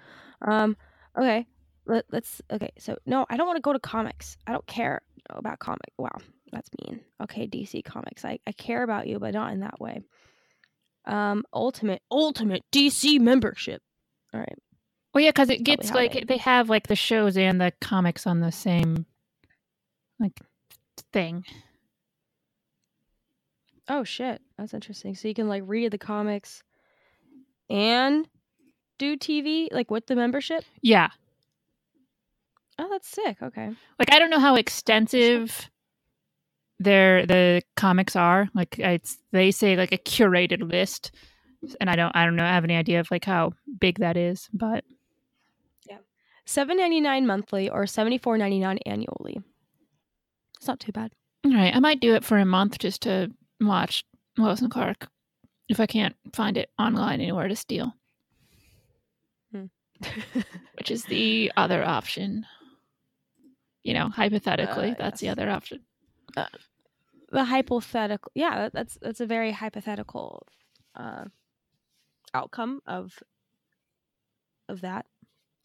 Um. 0.47 0.77
Okay. 1.19 1.47
Let, 1.87 2.05
let's. 2.11 2.41
Okay. 2.53 2.71
So 2.79 2.97
no, 3.07 3.27
I 3.29 3.37
don't 3.37 3.47
want 3.47 3.57
to 3.57 3.63
go 3.63 3.73
to 3.73 3.79
comics. 3.79 4.37
I 4.47 4.53
don't 4.53 4.67
care 4.67 5.03
about 5.31 5.59
comic. 5.59 5.93
Wow, 5.99 6.17
that's 6.53 6.71
mean. 6.85 7.01
Okay, 7.23 7.47
DC 7.47 7.85
Comics. 7.85 8.25
I 8.25 8.39
I 8.47 8.53
care 8.53 8.83
about 8.83 9.07
you, 9.07 9.19
but 9.19 9.35
not 9.35 9.53
in 9.53 9.61
that 9.61 9.81
way. 9.81 10.01
Um. 11.05 11.45
Ultimate. 11.53 12.03
Ultimate 12.11 12.63
DC 12.73 13.21
membership. 13.21 13.83
All 14.33 14.41
right. 14.41 14.59
Well, 15.13 15.25
yeah, 15.25 15.31
because 15.31 15.51
it 15.51 15.63
gets 15.65 15.91
like 15.93 16.13
they- 16.13 16.25
they 16.25 16.37
have 16.39 16.69
like 16.69 16.87
the 16.89 16.97
shows 16.97 17.37
and 17.37 17.61
the 17.61 17.73
comics 17.81 18.27
on 18.27 18.41
the 18.41 18.53
same 18.53 19.07
like 20.21 20.39
thing. 21.13 21.45
Oh 23.89 24.05
shit, 24.05 24.41
that's 24.59 24.75
interesting. 24.75 25.15
So 25.15 25.29
you 25.29 25.35
can 25.35 25.49
like 25.49 25.63
read 25.67 25.93
the 25.93 25.99
comics 25.99 26.63
and 27.71 28.29
do 28.99 29.17
TV 29.17 29.69
like 29.73 29.91
with 29.91 30.07
the 30.07 30.17
membership. 30.17 30.65
Yeah, 30.83 31.09
Oh, 32.79 32.89
that's 32.91 33.09
sick. 33.09 33.39
Okay. 33.43 33.71
like 33.99 34.13
I 34.13 34.19
don't 34.19 34.31
know 34.31 34.39
how 34.39 34.55
extensive 34.57 35.71
their 36.79 37.25
the 37.25 37.63
comics 37.77 38.17
are. 38.17 38.49
Like 38.55 38.79
it's 38.79 39.17
they 39.33 39.51
say 39.51 39.77
like 39.77 39.93
a 39.93 39.99
curated 39.99 40.69
list, 40.71 41.11
and 41.81 41.89
I 41.89 41.97
don't 41.97 42.15
I 42.15 42.25
don't 42.25 42.37
know 42.37 42.45
I 42.45 42.49
have 42.49 42.65
any 42.65 42.77
idea 42.77 43.01
of 43.01 43.11
like 43.11 43.25
how 43.25 43.53
big 43.81 44.01
that 44.01 44.17
is, 44.17 44.49
but 44.53 44.85
yeah. 45.89 45.99
Seven 46.45 46.77
ninety 46.77 47.01
nine 47.01 47.27
monthly 47.27 47.71
or 47.71 47.87
seventy 47.87 48.19
four 48.19 48.37
ninety 48.37 48.59
nine 48.59 48.79
annually. 48.85 49.41
It's 50.67 50.69
not 50.69 50.81
too 50.81 50.91
bad. 50.91 51.13
all 51.45 51.55
right, 51.55 51.73
I 51.73 51.79
might 51.79 52.01
do 52.01 52.17
it 52.17 52.25
for 52.25 52.39
a 52.39 52.45
month 52.45 52.81
just 52.81 53.03
to 53.03 53.31
watch 53.61 54.05
Lois 54.37 54.61
and 54.61 54.69
Clark 54.69 55.07
if 55.69 55.79
I 55.79 55.87
can't 55.87 56.17
find 56.33 56.57
it 56.57 56.71
online 56.77 57.21
anywhere 57.21 57.47
to 57.47 57.55
steal, 57.55 57.95
which 59.53 60.91
is 60.91 61.05
the 61.05 61.53
other 61.57 61.85
option. 61.85 62.47
You 63.85 63.95
know, 63.95 64.09
hypothetically, 64.09 64.91
Uh, 64.91 64.95
that's 64.99 65.21
the 65.21 65.29
other 65.29 65.49
option. 65.49 65.85
the 67.31 67.45
hypothetical, 67.45 68.33
yeah, 68.35 68.57
that, 68.57 68.73
that's 68.73 68.99
that's 69.01 69.21
a 69.21 69.27
very 69.27 69.53
hypothetical 69.53 70.49
uh, 70.97 71.27
outcome 72.35 72.81
of 72.87 73.21
of 74.69 74.81
that. 74.81 75.07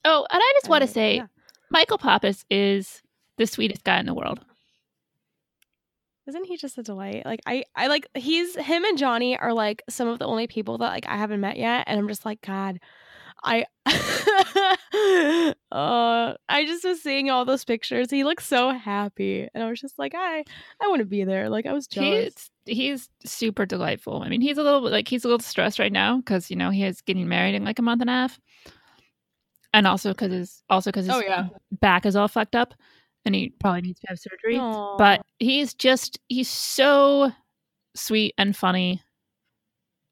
Oh, 0.05 0.27
and 0.31 0.39
I 0.43 0.51
just 0.61 0.69
want 0.69 0.83
to 0.83 0.89
Uh, 0.89 0.93
say, 0.93 1.15
yeah. 1.17 1.27
Michael 1.71 1.97
Pappas 1.97 2.45
is 2.51 3.01
the 3.39 3.47
sweetest 3.47 3.83
guy 3.83 3.99
in 3.99 4.05
the 4.05 4.13
world. 4.13 4.45
Isn't 6.27 6.45
he 6.45 6.55
just 6.57 6.77
a 6.77 6.83
delight? 6.83 7.25
Like 7.25 7.41
I, 7.45 7.63
I 7.75 7.87
like 7.87 8.07
he's 8.15 8.55
him 8.55 8.85
and 8.85 8.97
Johnny 8.97 9.37
are 9.37 9.53
like 9.53 9.83
some 9.89 10.07
of 10.07 10.19
the 10.19 10.25
only 10.25 10.47
people 10.47 10.77
that 10.79 10.89
like 10.89 11.07
I 11.07 11.17
haven't 11.17 11.39
met 11.41 11.57
yet, 11.57 11.85
and 11.87 11.99
I'm 11.99 12.07
just 12.07 12.25
like 12.25 12.41
God, 12.41 12.79
I, 13.43 13.65
uh, 13.85 13.93
I 16.49 16.65
just 16.65 16.83
was 16.83 17.01
seeing 17.01 17.29
all 17.29 17.45
those 17.45 17.65
pictures. 17.65 18.11
He 18.11 18.23
looks 18.23 18.45
so 18.45 18.69
happy, 18.71 19.47
and 19.53 19.63
I 19.63 19.69
was 19.69 19.81
just 19.81 19.97
like, 19.97 20.13
I, 20.15 20.43
I 20.81 20.87
want 20.87 20.99
to 20.99 21.05
be 21.05 21.23
there. 21.23 21.49
Like 21.49 21.65
I 21.65 21.73
was 21.73 21.87
jealous. 21.87 22.51
He's 22.65 22.77
he's 22.77 23.09
super 23.25 23.65
delightful. 23.65 24.21
I 24.21 24.29
mean, 24.29 24.41
he's 24.41 24.57
a 24.57 24.63
little 24.63 24.81
like 24.89 25.07
he's 25.07 25.25
a 25.25 25.27
little 25.27 25.39
stressed 25.39 25.79
right 25.79 25.91
now 25.91 26.17
because 26.17 26.49
you 26.49 26.55
know 26.55 26.69
he 26.69 26.83
is 26.83 27.01
getting 27.01 27.27
married 27.27 27.55
in 27.55 27.65
like 27.65 27.79
a 27.79 27.83
month 27.83 28.01
and 28.01 28.09
a 28.09 28.13
half, 28.13 28.39
and 29.73 29.87
also 29.87 30.11
because 30.11 30.31
his 30.31 30.63
also 30.69 30.91
because 30.91 31.05
his 31.07 31.15
Oh, 31.15 31.21
yeah. 31.21 31.47
back 31.71 32.05
is 32.05 32.15
all 32.15 32.27
fucked 32.27 32.55
up, 32.55 32.73
and 33.25 33.35
he 33.35 33.53
probably 33.59 33.81
needs 33.81 33.99
to 34.01 34.07
have 34.07 34.19
surgery. 34.19 34.57
Aw. 34.57 34.97
But 34.97 35.21
he's 35.39 35.73
just 35.73 36.19
he's 36.27 36.49
so 36.49 37.31
sweet 37.95 38.33
and 38.37 38.55
funny, 38.55 39.01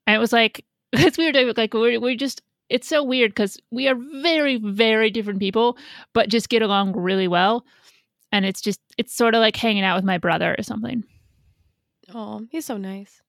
and 0.07 0.15
it 0.15 0.19
was 0.19 0.33
like 0.33 0.65
it's 0.93 1.17
weird. 1.17 1.57
Like 1.57 1.73
we're 1.73 1.99
we're 1.99 2.15
just 2.15 2.41
it's 2.69 2.87
so 2.87 3.03
weird 3.03 3.31
because 3.31 3.57
we 3.71 3.87
are 3.87 3.95
very 3.95 4.57
very 4.57 5.09
different 5.09 5.39
people, 5.39 5.77
but 6.13 6.29
just 6.29 6.49
get 6.49 6.61
along 6.61 6.93
really 6.93 7.27
well, 7.27 7.65
and 8.31 8.45
it's 8.45 8.61
just 8.61 8.79
it's 8.97 9.15
sort 9.15 9.35
of 9.35 9.39
like 9.39 9.55
hanging 9.55 9.83
out 9.83 9.95
with 9.95 10.05
my 10.05 10.17
brother 10.17 10.55
or 10.57 10.63
something. 10.63 11.03
oh, 12.13 12.45
he's 12.51 12.65
so 12.65 12.77
nice. 12.77 13.21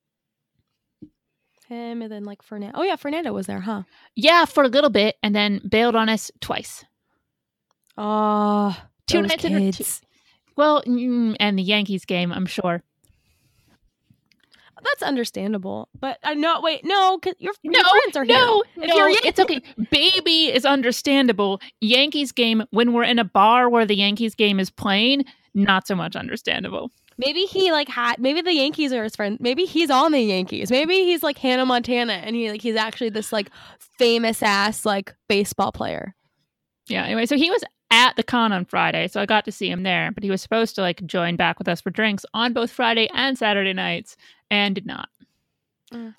Him 1.68 2.02
and 2.02 2.10
then 2.10 2.24
like 2.24 2.42
Fernando. 2.42 2.76
Oh 2.78 2.82
yeah, 2.82 2.96
Fernando 2.96 3.32
was 3.32 3.46
there, 3.46 3.60
huh? 3.60 3.84
Yeah, 4.16 4.44
for 4.44 4.64
a 4.64 4.68
little 4.68 4.90
bit, 4.90 5.16
and 5.22 5.34
then 5.34 5.60
bailed 5.68 5.94
on 5.94 6.08
us 6.08 6.30
twice. 6.40 6.84
Oh, 7.96 8.76
Two 9.10 9.22
those 9.22 9.28
nights 9.30 9.44
in 9.44 9.54
a- 9.56 9.58
kids. 9.72 10.00
Well, 10.56 10.82
and 10.86 11.58
the 11.58 11.62
Yankees 11.62 12.04
game, 12.04 12.32
I'm 12.32 12.46
sure. 12.46 12.82
That's 14.82 15.02
understandable, 15.02 15.88
but 15.98 16.18
uh, 16.22 16.28
I 16.30 16.34
know. 16.34 16.60
Wait, 16.62 16.84
no, 16.84 17.18
cause 17.18 17.34
your, 17.38 17.52
your 17.62 17.72
No, 17.74 17.82
friends 17.90 18.16
are 18.16 18.24
no, 18.24 18.62
here. 18.74 18.84
If 18.84 18.88
no, 18.88 18.96
you're 19.08 19.18
it's 19.24 19.38
okay. 19.38 19.60
Baby 19.90 20.46
is 20.52 20.64
understandable. 20.64 21.60
Yankees 21.82 22.32
game 22.32 22.64
when 22.70 22.94
we're 22.94 23.04
in 23.04 23.18
a 23.18 23.24
bar 23.24 23.68
where 23.68 23.84
the 23.84 23.94
Yankees 23.96 24.34
game 24.34 24.58
is 24.58 24.70
playing, 24.70 25.26
not 25.52 25.86
so 25.86 25.94
much 25.94 26.16
understandable. 26.16 26.90
Maybe 27.18 27.42
he 27.44 27.72
like 27.72 27.88
had. 27.88 28.18
Maybe 28.18 28.40
the 28.40 28.54
Yankees 28.54 28.92
are 28.94 29.04
his 29.04 29.14
friend. 29.14 29.36
Maybe 29.38 29.66
he's 29.66 29.90
on 29.90 30.12
the 30.12 30.20
Yankees. 30.22 30.70
Maybe 30.70 31.04
he's 31.04 31.22
like 31.22 31.36
Hannah 31.36 31.66
Montana, 31.66 32.14
and 32.14 32.34
he 32.34 32.50
like 32.50 32.62
he's 32.62 32.76
actually 32.76 33.10
this 33.10 33.32
like 33.34 33.50
famous 33.98 34.42
ass 34.42 34.86
like 34.86 35.14
baseball 35.28 35.72
player. 35.72 36.14
Yeah. 36.88 37.04
Anyway, 37.04 37.26
so 37.26 37.36
he 37.36 37.50
was 37.50 37.62
at 37.90 38.16
the 38.16 38.22
con 38.22 38.52
on 38.52 38.64
Friday, 38.64 39.08
so 39.08 39.20
I 39.20 39.26
got 39.26 39.44
to 39.44 39.52
see 39.52 39.70
him 39.70 39.82
there. 39.82 40.10
But 40.12 40.22
he 40.22 40.30
was 40.30 40.40
supposed 40.40 40.74
to 40.76 40.80
like 40.80 41.04
join 41.06 41.36
back 41.36 41.58
with 41.58 41.68
us 41.68 41.80
for 41.80 41.90
drinks 41.90 42.24
on 42.34 42.52
both 42.52 42.70
Friday 42.70 43.08
and 43.14 43.36
Saturday 43.36 43.72
nights, 43.72 44.16
and 44.50 44.74
did 44.74 44.86
not. 44.86 45.08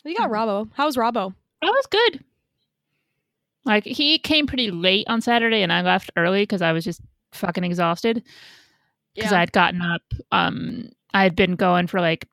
You 0.03 0.17
got 0.17 0.29
Robbo. 0.29 0.69
was 0.77 0.97
Robbo? 0.97 1.33
That 1.61 1.71
was 1.71 1.85
good. 1.87 2.23
Like 3.63 3.85
he 3.85 4.19
came 4.19 4.47
pretty 4.47 4.71
late 4.71 5.07
on 5.07 5.21
Saturday, 5.21 5.61
and 5.61 5.71
I 5.71 5.81
left 5.81 6.11
early 6.17 6.43
because 6.43 6.61
I 6.61 6.71
was 6.71 6.83
just 6.83 7.01
fucking 7.31 7.63
exhausted. 7.63 8.23
Because 9.15 9.33
I 9.33 9.39
had 9.39 9.51
gotten 9.51 9.81
up. 9.81 10.01
Um, 10.31 10.89
I 11.13 11.23
had 11.23 11.35
been 11.35 11.55
going 11.55 11.87
for 11.87 11.99
like 11.99 12.27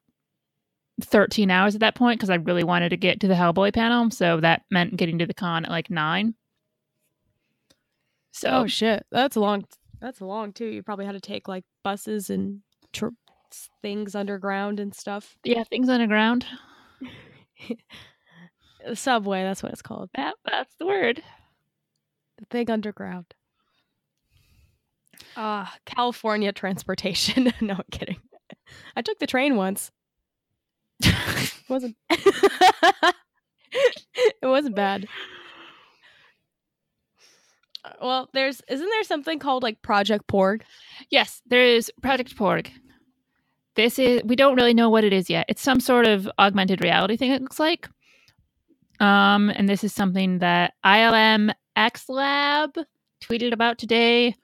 thirteen 1.03 1.51
hours 1.51 1.75
at 1.75 1.81
that 1.81 1.97
point 1.97 2.19
because 2.19 2.31
I 2.31 2.37
really 2.37 2.65
wanted 2.65 2.91
to 2.91 2.97
get 2.97 3.21
to 3.21 3.29
the 3.29 3.35
Hellboy 3.35 3.75
panel, 3.75 4.11
so 4.11 4.41
that 4.41 4.63
meant 4.71 4.97
getting 4.97 5.19
to 5.19 5.27
the 5.27 5.35
con 5.35 5.65
at 5.65 5.71
like 5.71 5.91
nine. 5.91 6.35
So 8.39 8.49
Oh 8.51 8.67
shit, 8.69 9.05
that's 9.11 9.37
long. 9.37 9.65
That's 10.01 10.21
long 10.21 10.53
too. 10.53 10.67
You 10.67 10.83
probably 10.85 11.07
had 11.07 11.13
to 11.13 11.21
take 11.21 11.49
like 11.49 11.65
buses 11.83 12.31
and 12.31 12.61
tr- 12.93 13.09
things 13.83 14.15
underground 14.15 14.79
and 14.79 14.95
stuff. 14.95 15.37
yeah, 15.43 15.65
things 15.65 15.89
underground. 15.89 16.47
The 18.87 18.95
subway, 18.95 19.43
that's 19.43 19.61
what 19.63 19.73
it's 19.73 19.83
called. 19.83 20.11
That 20.15 20.35
that's 20.45 20.73
the 20.79 20.87
word. 20.87 21.21
The 22.39 22.45
thing 22.49 22.71
underground. 22.71 23.27
Ah, 25.37 25.75
California 25.85 26.53
transportation. 26.53 27.53
no, 27.61 27.75
I'm 27.75 27.83
kidding. 27.91 28.19
I 28.95 29.03
took 29.03 29.19
the 29.19 29.27
train 29.27 29.57
once. 29.57 29.91
It 31.69 31.73
wasn't 31.73 31.97
it 32.11 33.15
wasn't 34.43 34.75
bad. 34.75 35.07
Well, 38.01 38.29
there's 38.33 38.63
isn't 38.69 38.89
there 38.89 39.05
something 39.05 39.39
called 39.39 39.63
like 39.63 39.83
Project 39.83 40.27
Porg? 40.27 40.63
Yes, 41.11 41.43
there 41.47 41.65
is 41.65 41.91
Project 42.03 42.37
Porg. 42.37 42.71
This 43.75 43.99
is 43.99 44.23
we 44.25 44.37
don't 44.37 44.57
really 44.57 44.75
know 44.75 44.91
what 44.91 45.05
it 45.05 45.13
is 45.13 45.31
yet. 45.31 45.47
It's 45.49 45.63
some 45.63 45.81
sort 45.81 46.07
of 46.07 46.29
augmented 46.39 46.83
reality 46.83 47.17
thing. 47.17 47.31
It 47.31 47.43
looks 47.43 47.61
like, 47.61 47.89
Um, 49.01 49.51
and 49.51 49.69
this 49.69 49.85
is 49.85 49.93
something 49.93 50.39
that 50.39 50.75
ILM 50.85 51.53
X 51.77 52.09
Lab 52.09 52.71
tweeted 53.21 53.53
about 53.53 53.79
today. 53.79 54.35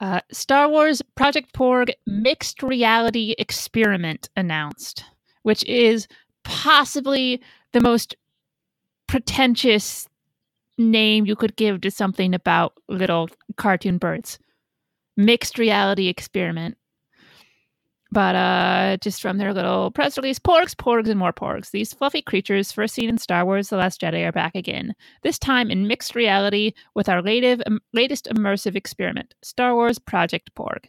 Uh, 0.00 0.20
Star 0.30 0.68
Wars 0.68 1.00
Project 1.14 1.54
Porg 1.54 1.90
mixed 2.06 2.62
reality 2.62 3.34
experiment 3.38 4.28
announced, 4.36 5.04
which 5.42 5.64
is 5.64 6.06
possibly 6.44 7.40
the 7.72 7.80
most 7.80 8.14
pretentious 9.06 10.08
name 10.78 11.26
you 11.26 11.36
could 11.36 11.56
give 11.56 11.80
to 11.82 11.90
something 11.90 12.34
about 12.34 12.74
little 12.88 13.28
cartoon 13.56 13.98
birds. 13.98 14.38
Mixed 15.16 15.58
reality 15.58 16.08
experiment. 16.08 16.76
But 18.12 18.36
uh, 18.36 18.96
just 19.02 19.20
from 19.20 19.38
their 19.38 19.52
little 19.52 19.90
press 19.90 20.16
release, 20.16 20.38
porgs, 20.38 20.76
porgs, 20.76 21.08
and 21.08 21.18
more 21.18 21.32
porgs. 21.32 21.70
These 21.70 21.92
fluffy 21.92 22.22
creatures, 22.22 22.70
first 22.70 22.94
seen 22.94 23.08
in 23.08 23.18
Star 23.18 23.44
Wars 23.44 23.68
The 23.68 23.76
Last 23.76 24.00
Jedi, 24.00 24.24
are 24.24 24.32
back 24.32 24.54
again. 24.54 24.94
This 25.22 25.38
time 25.38 25.70
in 25.70 25.88
mixed 25.88 26.14
reality 26.14 26.72
with 26.94 27.08
our 27.08 27.20
latest, 27.20 27.62
um, 27.66 27.80
latest 27.92 28.28
immersive 28.32 28.76
experiment, 28.76 29.34
Star 29.42 29.74
Wars 29.74 29.98
Project 29.98 30.54
Porg. 30.54 30.88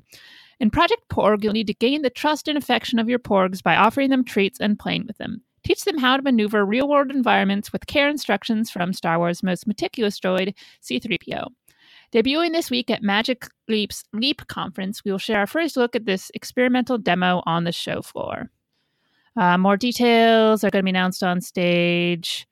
In 0.60 0.69
Project 0.69 1.02
Porg, 1.10 1.43
you'll 1.43 1.54
need 1.54 1.67
to 1.67 1.73
gain 1.73 2.02
the 2.02 2.10
trust 2.10 2.47
and 2.47 2.58
affection 2.58 3.00
of 3.00 3.10
your 3.10 3.19
porgs 3.19 3.63
by 3.63 3.76
offering 3.76 4.10
them 4.10 4.23
treats 4.23 4.60
and 4.60 4.78
playing 4.78 5.06
with 5.08 5.17
them. 5.17 5.41
Teach 5.67 5.84
them 5.84 5.97
how 5.97 6.15
to 6.15 6.23
maneuver 6.23 6.65
real 6.65 6.88
world 6.88 7.12
environments 7.12 7.73
with 7.73 7.88
care 7.88 8.08
instructions 8.08 8.71
from 8.71 8.93
Star 8.93 9.19
Wars' 9.19 9.43
most 9.43 9.67
meticulous 9.67 10.17
droid, 10.17 10.53
C3PO. 10.82 11.49
Debuting 12.13 12.53
this 12.53 12.71
week 12.71 12.89
at 12.89 13.03
Magic 13.03 13.49
Leap's 13.67 14.06
Leap 14.13 14.47
Conference, 14.47 15.03
we 15.03 15.12
will 15.12 15.17
share 15.17 15.39
our 15.39 15.45
first 15.45 15.75
look 15.75 15.93
at 15.93 16.06
this 16.06 16.32
experimental 16.34 16.97
demo 16.97 17.43
on 17.45 17.65
the 17.65 17.73
show 17.73 18.01
floor. 18.01 18.49
Uh, 19.36 19.58
more 19.58 19.75
details 19.75 20.63
are 20.63 20.69
going 20.69 20.84
to 20.84 20.86
be 20.86 20.91
announced 20.91 21.21
on 21.21 21.41
stage 21.41 22.47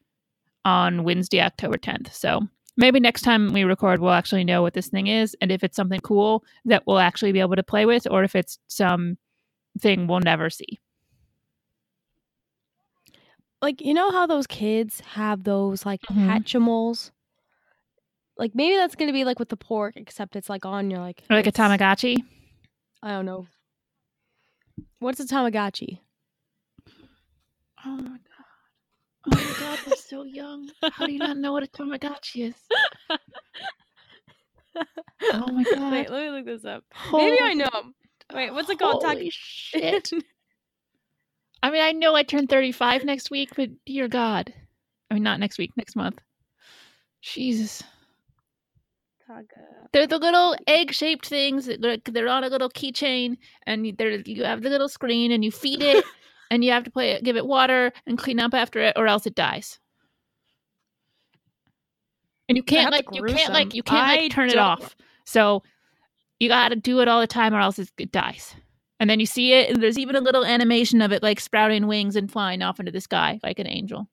on 0.65 1.06
Wednesday, 1.06 1.39
October 1.39 1.78
10th. 1.78 2.12
So 2.12 2.41
maybe 2.75 2.99
next 2.99 3.21
time 3.21 3.54
we 3.54 3.63
record, 3.63 4.01
we'll 4.01 4.12
actually 4.12 4.43
know 4.43 4.62
what 4.62 4.73
this 4.73 4.89
thing 4.89 5.08
is 5.08 5.38
and 5.39 5.54
if 5.54 5.63
it's 5.63 5.78
something 5.78 6.01
cool 6.01 6.43
that 6.65 6.86
we'll 6.86 6.99
actually 6.99 7.32
be 7.32 7.39
able 7.39 7.56
to 7.56 7.63
play 7.63 7.86
with 7.86 8.08
or 8.12 8.25
if 8.25 8.36
it's 8.36 8.60
some 8.67 9.17
thing 9.80 10.06
we'll 10.06 10.19
never 10.19 10.49
see. 10.49 10.82
Like 13.62 13.82
you 13.82 13.94
know 13.94 14.12
how 14.12 14.28
those 14.28 14.48
kids 14.48 15.00
have 15.02 15.44
those 15.44 15.86
like 15.86 16.02
Mhm. 16.04 16.28
Hatchimals? 16.28 17.12
Like 18.38 18.54
maybe 18.54 18.76
that's 18.76 18.96
gonna 18.96 19.13
be 19.13 19.24
like 19.24 19.39
with 19.39 19.50
the 19.50 19.58
porg, 19.58 19.94
except 19.96 20.36
it's 20.36 20.50
like 20.50 20.65
on 20.65 20.91
your 20.91 21.00
like 21.00 21.24
Or 21.30 21.36
like 21.36 21.46
a 21.46 21.50
it's- 21.50 21.58
Tamagotchi. 21.70 22.18
I 23.02 23.10
don't 23.12 23.26
know. 23.26 23.48
What's 25.00 25.20
a 25.20 25.26
Tamagotchi? 25.26 26.00
Oh 27.86 27.96
my 27.98 28.04
god. 28.04 28.20
Oh 29.28 29.36
my 29.36 29.54
god, 29.60 29.80
they're 29.86 29.96
so 29.96 30.24
young. 30.24 30.70
How 30.91 31.06
do 31.06 31.12
you 31.13 31.20
not 31.20 31.38
know 31.38 31.52
what 31.54 31.63
a 31.63 31.68
Tamagotchi 31.68 32.48
is? 32.50 32.56
Oh 35.34 35.52
my 35.52 35.63
god. 35.74 35.91
Wait, 35.91 36.10
let 36.10 36.24
me 36.24 36.30
look 36.32 36.46
this 36.46 36.65
up. 36.65 36.84
Maybe 37.13 37.38
I 37.41 37.54
know. 37.54 37.70
Wait, 38.34 38.52
what's 38.52 38.70
it 38.70 38.80
called? 38.80 39.04
Holy 39.04 39.15
Tag- 39.26 39.32
shit. 39.32 40.12
I 41.65 41.71
mean, 41.71 41.82
I 41.82 41.93
know 41.93 42.13
I 42.13 42.21
turn 42.21 42.45
35 42.45 43.06
next 43.06 43.32
week, 43.32 43.49
but 43.56 43.71
dear 43.88 44.08
God. 44.08 44.54
I 45.10 45.15
mean, 45.15 45.23
not 45.23 45.39
next 45.39 45.58
week, 45.58 45.71
next 45.75 45.95
month. 45.95 46.19
Jesus. 47.23 47.82
Taga- 49.28 49.88
They're 49.91 50.06
the 50.06 50.19
little 50.19 50.56
egg 50.67 50.93
shaped 50.93 51.25
things. 51.28 51.65
that 51.65 51.82
They're, 51.82 51.97
they're 52.06 52.28
on 52.28 52.43
a 52.43 52.49
little 52.49 52.69
keychain, 52.69 53.38
and 53.65 53.88
you- 53.88 53.95
they're, 53.97 54.19
you 54.19 54.43
have 54.43 54.62
the 54.62 54.69
little 54.69 54.88
screen, 54.88 55.32
and 55.32 55.43
you 55.43 55.49
feed 55.49 55.82
it, 55.82 56.06
and 56.51 56.63
you 56.63 56.69
have 56.71 56.84
to 56.84 56.91
play 56.91 57.13
it, 57.13 57.23
give 57.23 57.36
it 57.36 57.47
water, 57.47 57.91
and 58.06 58.15
clean 58.15 58.39
up 58.39 58.54
after 58.54 58.80
it, 58.82 58.93
or 58.95 59.08
else 59.08 59.25
it 59.25 59.34
dies. 59.34 59.80
And 62.47 62.58
you 62.58 62.62
can't 62.62 62.91
That's 62.91 63.08
like 63.08 63.15
you 63.15 63.23
can't 63.23 63.54
like 63.54 63.73
you 63.73 63.82
can't 63.82 64.08
like 64.08 64.19
I 64.19 64.28
turn 64.28 64.49
it 64.49 64.60
off. 64.60 64.95
So 65.25 65.63
you 66.39 66.47
got 66.47 66.69
to 66.69 66.75
do 66.75 66.99
it 66.99 67.08
all 67.08 67.21
the 67.21 67.25
time, 67.25 67.56
or 67.56 67.60
else 67.60 67.80
it 67.80 68.12
dies. 68.12 68.54
And 68.99 69.10
then 69.10 69.19
you 69.19 69.25
see 69.25 69.53
it, 69.53 69.69
and 69.69 69.84
there's 69.84 69.99
even 69.99 70.15
a 70.15 70.21
little 70.21 70.45
animation 70.45 71.01
of 71.01 71.12
it 71.12 71.21
like 71.21 71.39
sprouting 71.39 71.88
wings 71.88 72.15
and 72.15 72.31
flying 72.31 72.62
off 72.62 72.79
into 72.79 72.91
the 72.91 73.01
sky 73.01 73.39
like 73.43 73.60
an 73.60 73.67
angel. 73.67 74.08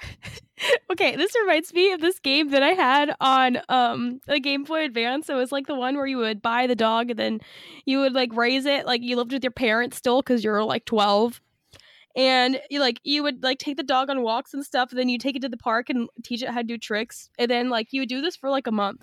okay, 0.90 1.16
this 1.16 1.32
reminds 1.40 1.72
me 1.72 1.92
of 1.92 2.00
this 2.00 2.18
game 2.18 2.50
that 2.50 2.62
I 2.62 2.70
had 2.70 3.14
on 3.20 3.58
um 3.68 4.20
a 4.28 4.38
Game 4.38 4.64
Boy 4.64 4.84
Advance. 4.84 5.28
It 5.28 5.34
was 5.34 5.52
like 5.52 5.66
the 5.66 5.74
one 5.74 5.96
where 5.96 6.06
you 6.06 6.18
would 6.18 6.42
buy 6.42 6.66
the 6.66 6.76
dog 6.76 7.10
and 7.10 7.18
then 7.18 7.40
you 7.86 8.00
would 8.00 8.12
like 8.12 8.34
raise 8.34 8.66
it 8.66 8.86
like 8.86 9.02
you 9.02 9.16
lived 9.16 9.32
with 9.32 9.44
your 9.44 9.52
parents 9.52 9.96
still 9.96 10.20
because 10.22 10.44
you're 10.44 10.64
like 10.64 10.84
12. 10.84 11.40
And 12.14 12.60
you 12.68 12.80
like 12.80 13.00
you 13.04 13.22
would 13.22 13.42
like 13.42 13.58
take 13.58 13.78
the 13.78 13.82
dog 13.82 14.10
on 14.10 14.22
walks 14.22 14.52
and 14.52 14.64
stuff, 14.64 14.90
and 14.90 14.98
then 14.98 15.08
you 15.08 15.18
take 15.18 15.36
it 15.36 15.42
to 15.42 15.48
the 15.48 15.56
park 15.56 15.88
and 15.88 16.08
teach 16.22 16.42
it 16.42 16.50
how 16.50 16.58
to 16.58 16.64
do 16.64 16.76
tricks. 16.76 17.30
And 17.38 17.50
then 17.50 17.70
like 17.70 17.88
you 17.92 18.02
would 18.02 18.08
do 18.10 18.20
this 18.20 18.36
for 18.36 18.50
like 18.50 18.66
a 18.66 18.72
month. 18.72 19.02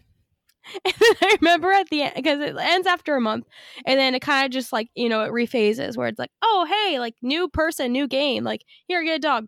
And 0.85 0.93
then 0.99 1.15
I 1.21 1.37
remember 1.41 1.71
at 1.71 1.89
the 1.89 2.03
end 2.03 2.13
because 2.15 2.39
it 2.39 2.55
ends 2.57 2.87
after 2.87 3.15
a 3.15 3.21
month, 3.21 3.45
and 3.85 3.99
then 3.99 4.15
it 4.15 4.21
kind 4.21 4.45
of 4.45 4.51
just 4.51 4.71
like 4.73 4.89
you 4.95 5.09
know 5.09 5.23
it 5.23 5.31
rephases 5.31 5.97
where 5.97 6.07
it's 6.07 6.19
like, 6.19 6.31
oh 6.41 6.65
hey, 6.69 6.99
like 6.99 7.15
new 7.21 7.47
person, 7.47 7.91
new 7.91 8.07
game, 8.07 8.43
like 8.43 8.63
here 8.87 9.03
get 9.03 9.15
a 9.15 9.19
dog. 9.19 9.47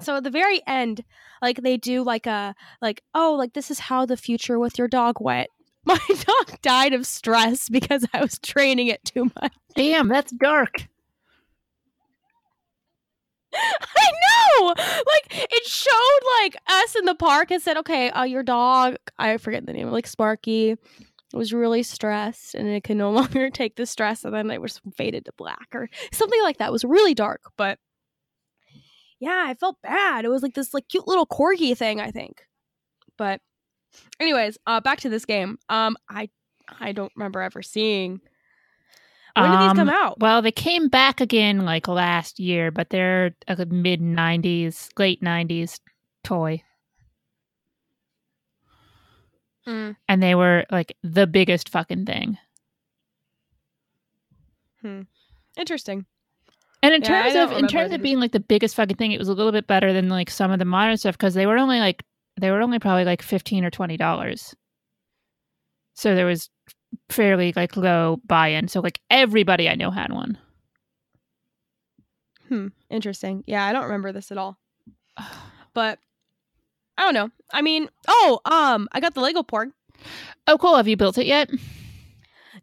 So 0.00 0.16
at 0.16 0.24
the 0.24 0.30
very 0.30 0.60
end, 0.66 1.04
like 1.42 1.62
they 1.62 1.76
do 1.76 2.02
like 2.02 2.26
a 2.26 2.54
like 2.80 3.02
oh 3.14 3.34
like 3.38 3.54
this 3.54 3.70
is 3.70 3.78
how 3.78 4.06
the 4.06 4.16
future 4.16 4.58
with 4.58 4.78
your 4.78 4.88
dog 4.88 5.20
went. 5.20 5.48
My 5.84 5.98
dog 6.08 6.60
died 6.62 6.92
of 6.92 7.06
stress 7.06 7.68
because 7.68 8.04
I 8.12 8.20
was 8.20 8.38
training 8.38 8.88
it 8.88 9.04
too 9.04 9.30
much. 9.40 9.52
Damn, 9.74 10.08
that's 10.08 10.32
dark. 10.32 10.88
I 13.96 14.10
know. 14.60 14.66
Like 14.68 15.48
it 15.52 15.66
showed 15.66 16.20
like 16.42 16.56
us 16.66 16.96
in 16.96 17.04
the 17.04 17.14
park 17.14 17.50
and 17.50 17.62
said, 17.62 17.76
"Okay, 17.78 18.10
uh, 18.10 18.24
your 18.24 18.42
dog, 18.42 18.96
I 19.18 19.36
forget 19.38 19.66
the 19.66 19.72
name, 19.72 19.90
like 19.90 20.06
Sparky, 20.06 20.76
was 21.32 21.52
really 21.52 21.82
stressed 21.82 22.54
and 22.54 22.68
it 22.68 22.84
can 22.84 22.98
no 22.98 23.10
longer 23.12 23.50
take 23.50 23.76
the 23.76 23.86
stress, 23.86 24.24
and 24.24 24.34
then 24.34 24.50
it 24.50 24.60
was 24.60 24.80
faded 24.96 25.24
to 25.26 25.32
black 25.36 25.68
or 25.74 25.88
something 26.12 26.42
like 26.42 26.58
that. 26.58 26.68
It 26.68 26.72
was 26.72 26.84
really 26.84 27.14
dark, 27.14 27.42
but 27.56 27.78
yeah, 29.20 29.44
I 29.46 29.54
felt 29.54 29.76
bad. 29.82 30.24
It 30.24 30.28
was 30.28 30.42
like 30.42 30.54
this 30.54 30.72
like 30.72 30.88
cute 30.88 31.08
little 31.08 31.26
corgi 31.26 31.76
thing, 31.76 32.00
I 32.00 32.10
think. 32.10 32.42
But 33.16 33.40
anyways, 34.20 34.58
uh, 34.66 34.80
back 34.80 35.00
to 35.00 35.08
this 35.08 35.24
game. 35.24 35.58
Um, 35.68 35.96
I 36.08 36.28
I 36.80 36.92
don't 36.92 37.12
remember 37.16 37.40
ever 37.40 37.62
seeing. 37.62 38.20
When 39.42 39.50
did 39.50 39.60
these 39.60 39.72
come 39.72 39.88
Um, 39.88 39.94
out? 39.94 40.18
Well, 40.18 40.42
they 40.42 40.52
came 40.52 40.88
back 40.88 41.20
again 41.20 41.64
like 41.64 41.88
last 41.88 42.38
year, 42.40 42.70
but 42.70 42.90
they're 42.90 43.34
a 43.46 43.66
mid 43.66 44.00
90s, 44.00 44.88
late 44.98 45.22
90s 45.22 45.80
toy. 46.24 46.62
Mm, 49.66 49.96
And 50.08 50.22
they 50.22 50.34
were 50.34 50.64
like 50.70 50.96
the 51.02 51.26
biggest 51.26 51.68
fucking 51.68 52.06
thing. 52.06 52.38
interesting. 55.56 56.06
And 56.82 56.94
in 56.94 57.02
Yeah, 57.02 57.22
terms 57.22 57.34
of 57.34 57.58
in 57.58 57.66
terms 57.66 57.92
of 57.92 58.02
being 58.02 58.20
like 58.20 58.32
the 58.32 58.40
biggest 58.40 58.76
fucking 58.76 58.96
thing, 58.96 59.12
it 59.12 59.18
was 59.18 59.28
a 59.28 59.34
little 59.34 59.52
bit 59.52 59.66
better 59.66 59.92
than 59.92 60.08
like 60.08 60.30
some 60.30 60.50
of 60.50 60.58
the 60.58 60.64
modern 60.64 60.96
stuff 60.96 61.18
because 61.18 61.34
they 61.34 61.46
were 61.46 61.58
only 61.58 61.80
like 61.80 62.04
they 62.40 62.50
were 62.50 62.62
only 62.62 62.78
probably 62.78 63.04
like 63.04 63.20
fifteen 63.20 63.64
or 63.64 63.70
twenty 63.70 63.96
dollars. 63.96 64.54
So 65.94 66.14
there 66.14 66.26
was 66.26 66.48
fairly 67.08 67.52
like 67.54 67.76
low 67.76 68.20
buy-in. 68.26 68.68
So 68.68 68.80
like 68.80 69.00
everybody 69.10 69.68
I 69.68 69.74
know 69.74 69.90
had 69.90 70.12
one. 70.12 70.38
Hmm. 72.48 72.68
Interesting. 72.90 73.44
Yeah, 73.46 73.64
I 73.64 73.72
don't 73.72 73.84
remember 73.84 74.12
this 74.12 74.30
at 74.30 74.38
all. 74.38 74.58
But 75.74 76.00
I 76.96 77.02
don't 77.02 77.14
know. 77.14 77.30
I 77.52 77.62
mean, 77.62 77.88
oh, 78.08 78.40
um, 78.44 78.88
I 78.90 78.98
got 78.98 79.14
the 79.14 79.20
Lego 79.20 79.44
porg. 79.44 79.70
Oh, 80.48 80.58
cool! 80.58 80.74
Have 80.74 80.88
you 80.88 80.96
built 80.96 81.18
it 81.18 81.26
yet? 81.26 81.48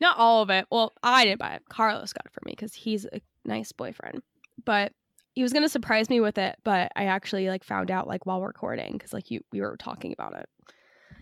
Not 0.01 0.17
all 0.17 0.41
of 0.41 0.49
it. 0.49 0.65
Well, 0.69 0.91
I 1.01 1.23
didn't 1.23 1.39
buy 1.39 1.53
it. 1.53 1.61
Carlos 1.69 2.11
got 2.11 2.25
it 2.25 2.33
for 2.33 2.41
me 2.45 2.51
because 2.51 2.73
he's 2.73 3.05
a 3.05 3.21
nice 3.45 3.71
boyfriend. 3.71 4.21
But 4.65 4.91
he 5.33 5.43
was 5.43 5.53
gonna 5.53 5.69
surprise 5.69 6.09
me 6.09 6.19
with 6.19 6.37
it. 6.37 6.57
But 6.65 6.91
I 6.97 7.05
actually 7.05 7.47
like 7.47 7.63
found 7.63 7.89
out 7.89 8.07
like 8.07 8.25
while 8.25 8.41
recording 8.41 8.93
because 8.93 9.13
like 9.13 9.31
you 9.31 9.41
we 9.53 9.61
were 9.61 9.77
talking 9.77 10.11
about 10.11 10.35
it. 10.35 10.49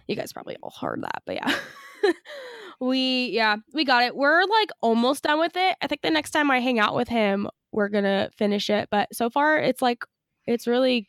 You 0.08 0.16
guys 0.16 0.34
probably 0.34 0.58
all 0.62 0.74
heard 0.80 1.02
that, 1.04 1.24
but 1.26 1.36
yeah. 1.36 1.56
we 2.80 3.28
yeah 3.28 3.58
we 3.74 3.86
got 3.86 4.04
it. 4.04 4.16
We're 4.16 4.44
like 4.46 4.70
almost 4.82 5.24
done 5.24 5.40
with 5.40 5.56
it. 5.56 5.76
I 5.82 5.88
think 5.88 6.02
the 6.02 6.12
next 6.12 6.32
time 6.32 6.52
I 6.52 6.60
hang 6.60 6.80
out 6.80 6.96
with 6.96 7.08
him, 7.08 7.48
we're 7.72 7.90
gonna 7.90 8.30
finish 8.38 8.70
it. 8.70 8.90
But 8.92 9.14
so 9.16 9.30
far, 9.30 9.58
it's 9.58 9.82
like 9.82 10.04
it's 10.46 10.68
really, 10.68 11.08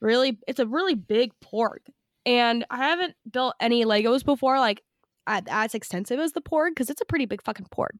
really 0.00 0.38
it's 0.48 0.60
a 0.60 0.66
really 0.66 0.94
big 0.94 1.32
porg. 1.42 1.78
And 2.24 2.66
I 2.70 2.78
haven't 2.78 3.14
built 3.30 3.54
any 3.60 3.84
Legos 3.84 4.24
before, 4.24 4.58
like 4.58 4.82
as, 5.28 5.74
extensive 5.74 6.18
as 6.18 6.32
the 6.32 6.40
porg, 6.40 6.70
because 6.70 6.90
it's 6.90 7.00
a 7.00 7.06
pretty 7.06 7.26
big 7.26 7.42
fucking 7.42 7.68
porg. 7.72 7.90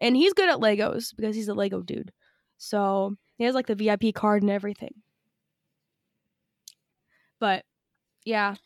And 0.00 0.16
he's 0.16 0.34
good 0.34 0.48
at 0.48 0.58
Legos 0.58 1.14
because 1.16 1.36
he's 1.36 1.48
a 1.48 1.54
Lego 1.54 1.80
dude. 1.80 2.12
So 2.58 3.16
he 3.36 3.44
has 3.44 3.54
like 3.54 3.66
the 3.66 3.74
VIP 3.74 4.14
card 4.14 4.42
and 4.42 4.50
everything. 4.50 4.94
But 7.38 7.64
yeah, 8.24 8.56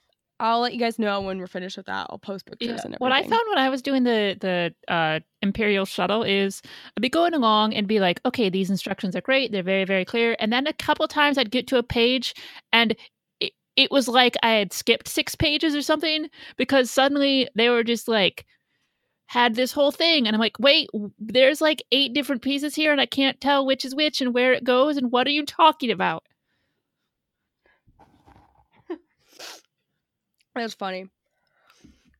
I'll 0.45 0.61
let 0.61 0.75
you 0.75 0.79
guys 0.79 0.99
know 0.99 1.23
when 1.23 1.39
we're 1.39 1.47
finished 1.47 1.79
with 1.79 1.87
that. 1.87 2.07
I'll 2.11 2.19
post 2.19 2.45
pictures 2.45 2.69
Yeah. 2.69 2.73
and 2.73 2.95
everything. 2.95 2.99
What 2.99 3.13
I 3.13 3.23
found 3.23 3.43
when 3.49 3.57
I 3.59 3.71
was 3.71 3.81
doing 3.81 4.05
the 4.05 4.37
the 4.39 4.93
uh, 4.93 5.21
Imperial 5.41 5.87
shuttle 5.87 6.23
is 6.23 6.61
I'd 6.97 7.01
be 7.01 7.09
going 7.09 7.33
along 7.33 7.73
and 7.73 7.89
be 7.89 7.99
like, 7.99 8.21
okay, 8.27 8.51
these 8.51 8.69
instructions 8.69 9.17
are 9.17 9.23
great, 9.23 9.53
they're 9.53 9.63
very 9.63 9.85
very 9.85 10.05
clear, 10.05 10.37
and 10.39 10.53
then 10.53 10.67
a 10.67 10.75
couple 10.75 11.09
times 11.09 11.39
I'd 11.39 11.51
get 11.51 11.67
to 11.69 11.79
a 11.79 11.83
page 11.83 12.35
and 12.73 12.95
it, 13.41 13.53
it 13.77 13.91
was 13.91 14.07
like 14.07 14.37
I 14.43 14.51
had 14.51 14.73
skipped 14.75 15.09
six 15.09 15.35
pages 15.35 15.75
or 15.75 15.81
something 15.83 16.29
because 16.59 16.91
suddenly 16.91 17.49
they 17.55 17.71
were 17.71 17.83
just 17.85 18.07
like 18.07 18.45
had 19.27 19.55
this 19.55 19.73
whole 19.73 19.91
thing 19.91 20.27
and 20.27 20.37
I'm 20.37 20.41
like, 20.41 20.59
wait, 20.59 20.91
there's 21.19 21.63
like 21.63 21.83
eight 21.91 22.13
different 22.13 22.43
pieces 22.43 22.75
here 22.75 22.93
and 22.93 23.01
I 23.01 23.07
can't 23.07 23.41
tell 23.41 23.65
which 23.65 23.85
is 23.85 23.95
which 23.95 24.21
and 24.21 24.35
where 24.35 24.53
it 24.53 24.63
goes 24.65 24.99
and 24.99 25.11
what 25.11 25.27
are 25.27 25.31
you 25.31 25.47
talking 25.47 25.91
about? 25.91 26.23
That's 30.55 30.75
funny. 30.75 31.09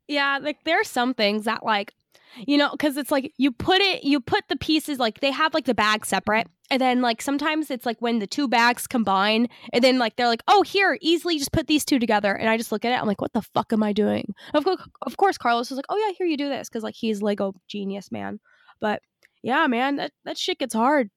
Yeah, 0.09 0.39
like 0.41 0.59
there's 0.65 0.89
some 0.89 1.15
things 1.15 1.45
that 1.45 1.65
like 1.65 1.93
you 2.37 2.57
know 2.59 2.71
because 2.73 2.97
it's 2.97 3.11
like 3.11 3.33
you 3.37 3.53
put 3.53 3.81
it 3.81 4.05
you 4.05 4.21
put 4.21 4.45
the 4.49 4.57
pieces 4.57 4.99
like 4.99 5.21
they 5.21 5.31
have 5.31 5.55
like 5.55 5.67
the 5.67 5.75
bag 5.75 6.05
separate 6.05 6.49
and 6.71 6.81
then 6.81 7.01
like 7.01 7.23
sometimes 7.23 7.71
it's 7.71 7.87
like 7.87 8.01
when 8.01 8.19
the 8.19 8.27
two 8.27 8.49
bags 8.49 8.87
combine 8.87 9.47
and 9.73 9.85
then 9.85 9.99
like 9.99 10.17
they're 10.17 10.27
like 10.27 10.43
oh 10.49 10.63
here 10.63 10.99
easily 11.01 11.39
just 11.39 11.53
put 11.53 11.69
these 11.69 11.85
two 11.85 11.99
together 11.99 12.35
and 12.35 12.49
i 12.49 12.57
just 12.57 12.73
look 12.73 12.85
at 12.85 12.93
it 12.93 13.01
i'm 13.01 13.07
like 13.07 13.21
what 13.21 13.33
the 13.35 13.43
fuck 13.55 13.73
am 13.73 13.85
i 13.85 13.93
doing 13.93 14.35
of 14.53 14.65
course 14.65 14.81
of 15.03 15.17
course 15.17 15.39
carlos 15.39 15.71
was 15.71 15.77
like 15.77 15.87
oh 15.89 15.97
yeah 15.97 16.13
here 16.19 16.27
you 16.27 16.37
do 16.37 16.49
this 16.49 16.69
because 16.69 16.83
like 16.83 16.97
he's 16.97 17.23
lego 17.23 17.53
genius 17.69 18.11
man 18.11 18.41
but 18.81 19.01
yeah 19.43 19.67
man 19.69 19.97
that, 19.97 20.11
that 20.25 20.37
shit 20.37 20.59
gets 20.59 20.75
hard 20.75 21.11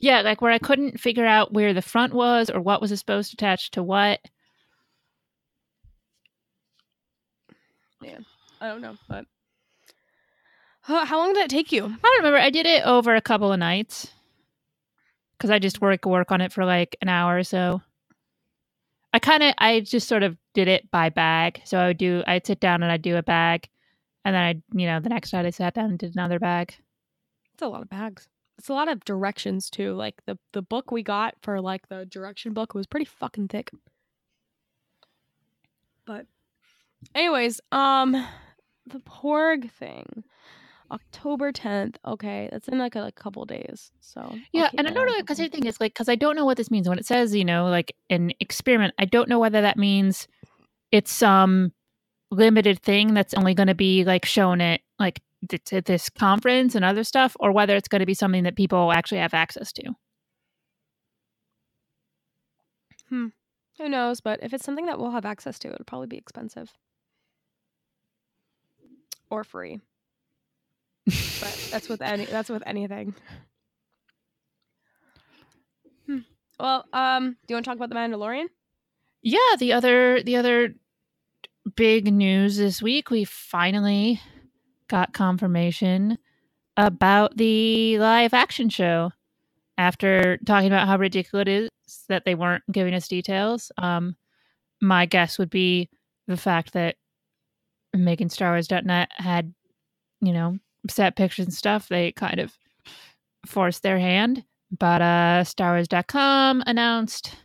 Yeah, 0.00 0.20
like 0.20 0.42
where 0.42 0.52
I 0.52 0.58
couldn't 0.58 1.00
figure 1.00 1.26
out 1.26 1.52
where 1.52 1.72
the 1.72 1.82
front 1.82 2.12
was 2.12 2.50
or 2.50 2.60
what 2.60 2.80
was 2.80 2.96
supposed 2.98 3.30
to 3.30 3.36
attach 3.36 3.70
to 3.72 3.82
what. 3.82 4.20
I 8.60 8.68
don't 8.68 8.80
know 8.80 8.96
but 9.08 9.26
how, 10.82 11.04
how 11.04 11.18
long 11.18 11.32
did 11.32 11.44
it 11.44 11.50
take 11.50 11.72
you 11.72 11.84
I 11.84 11.88
don't 11.88 12.18
remember. 12.18 12.38
I 12.38 12.50
did 12.50 12.66
it 12.66 12.84
over 12.84 13.14
a 13.14 13.20
couple 13.22 13.50
of 13.50 13.58
nights 13.58 14.08
because 15.44 15.50
I 15.50 15.58
just 15.58 15.80
work 15.80 16.04
work 16.06 16.30
on 16.30 16.40
it 16.40 16.52
for 16.52 16.64
like 16.64 16.96
an 17.00 17.08
hour 17.08 17.36
or 17.36 17.44
so. 17.44 17.82
I 19.12 19.18
kind 19.18 19.42
of 19.42 19.54
I 19.58 19.80
just 19.80 20.08
sort 20.08 20.22
of 20.22 20.36
did 20.54 20.68
it 20.68 20.90
by 20.90 21.08
bag. 21.08 21.60
So 21.64 21.78
I 21.78 21.88
would 21.88 21.98
do 21.98 22.22
I'd 22.26 22.46
sit 22.46 22.60
down 22.60 22.82
and 22.82 22.90
I'd 22.90 23.02
do 23.02 23.16
a 23.16 23.22
bag, 23.22 23.68
and 24.24 24.34
then 24.34 24.42
I 24.42 24.78
you 24.78 24.86
know 24.86 25.00
the 25.00 25.08
next 25.08 25.32
night 25.32 25.46
I 25.46 25.50
sat 25.50 25.74
down 25.74 25.90
and 25.90 25.98
did 25.98 26.14
another 26.14 26.38
bag. 26.38 26.74
It's 27.52 27.62
a 27.62 27.68
lot 27.68 27.82
of 27.82 27.88
bags. 27.88 28.28
It's 28.58 28.68
a 28.68 28.74
lot 28.74 28.88
of 28.88 29.04
directions 29.04 29.70
too. 29.70 29.94
Like 29.94 30.14
the 30.26 30.38
the 30.52 30.62
book 30.62 30.90
we 30.90 31.02
got 31.02 31.34
for 31.42 31.60
like 31.60 31.88
the 31.88 32.06
direction 32.06 32.52
book 32.52 32.74
was 32.74 32.86
pretty 32.86 33.06
fucking 33.06 33.48
thick. 33.48 33.70
But 36.06 36.26
anyways, 37.14 37.60
um 37.72 38.12
the 38.86 39.00
Porg 39.00 39.70
thing. 39.70 40.24
October 40.90 41.50
10th. 41.50 41.96
Okay, 42.06 42.48
that's 42.52 42.68
in 42.68 42.78
like 42.78 42.94
a, 42.94 43.00
like, 43.00 43.14
couple 43.14 43.44
days. 43.46 43.90
So 44.00 44.34
Yeah, 44.52 44.68
and 44.76 44.86
I 44.86 44.92
don't 44.92 45.06
know 45.06 45.18
because 45.18 45.38
the 45.38 45.48
thing 45.48 45.66
is 45.66 45.80
like 45.80 45.94
because 45.94 46.08
I 46.08 46.14
don't 46.14 46.36
know 46.36 46.44
what 46.44 46.56
this 46.56 46.70
means 46.70 46.88
when 46.88 46.98
it 46.98 47.06
says 47.06 47.34
you 47.34 47.44
know 47.44 47.66
like 47.66 47.96
an 48.10 48.32
experiment. 48.40 48.94
I 48.98 49.06
don't 49.06 49.28
know 49.28 49.38
whether 49.38 49.62
that 49.62 49.76
means 49.76 50.28
it's 50.92 51.12
some 51.12 51.72
limited 52.30 52.80
thing 52.80 53.14
that's 53.14 53.34
only 53.34 53.54
going 53.54 53.68
to 53.68 53.74
be 53.74 54.04
like 54.04 54.24
shown 54.24 54.60
at 54.60 54.80
like 54.98 55.20
th- 55.48 55.72
at 55.72 55.86
this 55.86 56.08
conference 56.10 56.74
and 56.74 56.84
other 56.84 57.04
stuff, 57.04 57.36
or 57.40 57.52
whether 57.52 57.74
it's 57.76 57.88
going 57.88 58.00
to 58.00 58.06
be 58.06 58.14
something 58.14 58.44
that 58.44 58.56
people 58.56 58.92
actually 58.92 59.18
have 59.18 59.34
access 59.34 59.72
to. 59.72 59.94
Hmm. 63.08 63.28
Who 63.78 63.88
knows, 63.88 64.20
but 64.20 64.40
if 64.42 64.54
it's 64.54 64.64
something 64.64 64.86
that 64.86 64.98
we'll 64.98 65.10
have 65.10 65.24
access 65.24 65.58
to, 65.60 65.68
it'll 65.68 65.84
probably 65.84 66.06
be 66.06 66.16
expensive. 66.16 66.72
Or 69.30 69.44
free. 69.44 69.80
but 71.06 71.12
that's 71.70 71.88
with 71.88 72.02
any 72.02 72.24
that's 72.26 72.48
with 72.50 72.62
anything. 72.66 73.14
Hmm. 76.06 76.18
Well, 76.58 76.84
um, 76.92 77.36
do 77.46 77.52
you 77.52 77.56
want 77.56 77.64
to 77.64 77.70
talk 77.70 77.76
about 77.76 77.88
the 77.88 77.94
Mandalorian? 77.94 78.46
Yeah, 79.22 79.38
the 79.58 79.72
other 79.72 80.22
the 80.22 80.36
other 80.36 80.74
big 81.76 82.12
news 82.12 82.56
this 82.56 82.82
week, 82.82 83.10
we 83.10 83.24
finally 83.24 84.20
got 84.88 85.14
confirmation 85.14 86.18
about 86.76 87.36
the 87.36 87.98
live 87.98 88.34
action 88.34 88.68
show. 88.68 89.10
After 89.76 90.36
talking 90.46 90.68
about 90.68 90.86
how 90.86 90.98
ridiculous 90.98 91.42
it 91.42 91.48
is 91.48 91.70
that 92.08 92.24
they 92.24 92.36
weren't 92.36 92.62
giving 92.70 92.94
us 92.94 93.08
details, 93.08 93.72
um, 93.76 94.14
my 94.80 95.04
guess 95.04 95.36
would 95.36 95.50
be 95.50 95.88
the 96.28 96.36
fact 96.36 96.74
that 96.74 96.94
making 97.94 98.30
Star 98.30 98.52
Wars.net 98.52 99.10
had, 99.12 99.54
you 100.20 100.32
know, 100.32 100.58
set 100.88 101.16
pictures 101.16 101.46
and 101.46 101.54
stuff. 101.54 101.88
They 101.88 102.12
kind 102.12 102.40
of 102.40 102.56
forced 103.46 103.82
their 103.82 103.98
hand. 103.98 104.44
But 104.76 105.02
uh, 105.02 105.44
Star 105.44 105.74
Wars.com 105.74 106.62
announced 106.66 107.36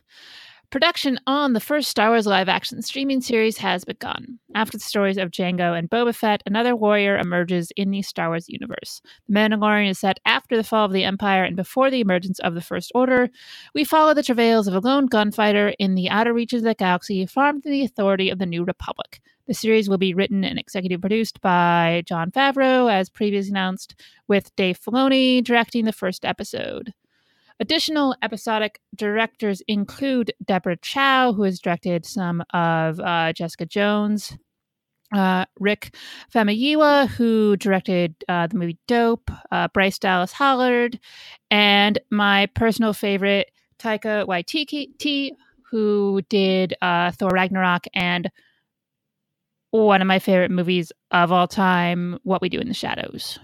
Production 0.70 1.18
on 1.26 1.52
the 1.52 1.58
first 1.58 1.90
Star 1.90 2.10
Wars 2.10 2.28
live 2.28 2.48
action 2.48 2.80
streaming 2.80 3.20
series 3.20 3.58
has 3.58 3.84
begun. 3.84 4.38
After 4.54 4.78
the 4.78 4.84
stories 4.84 5.18
of 5.18 5.32
Jango 5.32 5.76
and 5.76 5.90
Boba 5.90 6.14
Fett, 6.14 6.44
another 6.46 6.76
warrior 6.76 7.18
emerges 7.18 7.72
in 7.74 7.90
the 7.90 8.02
Star 8.02 8.28
Wars 8.28 8.48
universe. 8.48 9.02
The 9.28 9.34
Mandalorian 9.34 9.90
is 9.90 9.98
set 9.98 10.20
after 10.26 10.56
the 10.56 10.62
fall 10.62 10.84
of 10.84 10.92
the 10.92 11.02
Empire 11.02 11.42
and 11.42 11.56
before 11.56 11.90
the 11.90 11.98
emergence 11.98 12.38
of 12.38 12.54
the 12.54 12.60
First 12.60 12.92
Order. 12.94 13.30
We 13.74 13.82
follow 13.82 14.14
the 14.14 14.22
travails 14.22 14.68
of 14.68 14.74
a 14.74 14.78
lone 14.78 15.06
gunfighter 15.06 15.74
in 15.80 15.96
the 15.96 16.08
outer 16.08 16.32
reaches 16.32 16.62
of 16.62 16.66
the 16.66 16.74
galaxy, 16.76 17.26
farmed 17.26 17.64
to 17.64 17.68
the 17.68 17.82
authority 17.82 18.30
of 18.30 18.38
the 18.38 18.46
New 18.46 18.62
Republic. 18.62 19.20
The 19.48 19.54
series 19.54 19.88
will 19.88 19.98
be 19.98 20.14
written 20.14 20.44
and 20.44 20.56
executive 20.56 21.00
produced 21.00 21.40
by 21.40 22.04
Jon 22.06 22.30
Favreau, 22.30 22.92
as 22.92 23.10
previously 23.10 23.50
announced, 23.50 23.96
with 24.28 24.54
Dave 24.54 24.78
Filoni 24.78 25.42
directing 25.42 25.84
the 25.84 25.92
first 25.92 26.24
episode. 26.24 26.92
Additional 27.60 28.16
episodic 28.22 28.80
directors 28.96 29.62
include 29.68 30.32
Deborah 30.42 30.78
Chow, 30.78 31.34
who 31.34 31.42
has 31.42 31.60
directed 31.60 32.06
some 32.06 32.42
of 32.54 32.98
uh, 32.98 33.34
Jessica 33.34 33.66
Jones, 33.66 34.34
uh, 35.14 35.44
Rick 35.58 35.94
Famuyiwa, 36.34 37.08
who 37.08 37.58
directed 37.58 38.14
uh, 38.30 38.46
the 38.46 38.56
movie 38.56 38.78
Dope, 38.88 39.30
uh, 39.52 39.68
Bryce 39.74 39.98
Dallas 39.98 40.32
Howard, 40.32 40.98
and 41.50 41.98
my 42.10 42.46
personal 42.54 42.94
favorite, 42.94 43.50
Taika 43.78 44.26
Waititi, 44.26 45.32
who 45.70 46.22
did 46.30 46.74
uh, 46.80 47.10
Thor 47.12 47.30
Ragnarok 47.30 47.84
and 47.92 48.30
one 49.70 50.00
of 50.00 50.08
my 50.08 50.18
favorite 50.18 50.50
movies 50.50 50.92
of 51.10 51.30
all 51.30 51.46
time, 51.46 52.18
What 52.22 52.40
We 52.40 52.48
Do 52.48 52.58
in 52.58 52.68
the 52.68 52.74
Shadows. 52.74 53.38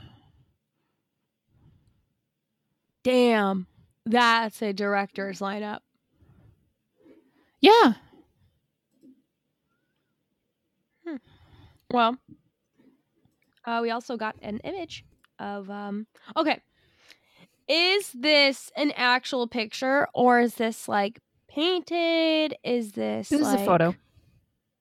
Damn, 3.04 3.66
that's 4.06 4.62
a 4.62 4.72
director's 4.72 5.40
lineup. 5.40 5.80
Yeah, 7.60 7.94
Well, 11.90 12.16
uh, 13.64 13.80
we 13.82 13.90
also 13.90 14.16
got 14.16 14.36
an 14.42 14.58
image 14.58 15.04
of 15.38 15.70
um. 15.70 16.06
Okay, 16.36 16.60
is 17.68 18.10
this 18.12 18.70
an 18.76 18.92
actual 18.96 19.46
picture 19.46 20.08
or 20.14 20.40
is 20.40 20.54
this 20.56 20.88
like 20.88 21.20
painted? 21.48 22.56
Is 22.64 22.92
this 22.92 23.28
this 23.28 23.40
is 23.40 23.52
a 23.52 23.58
photo. 23.64 23.94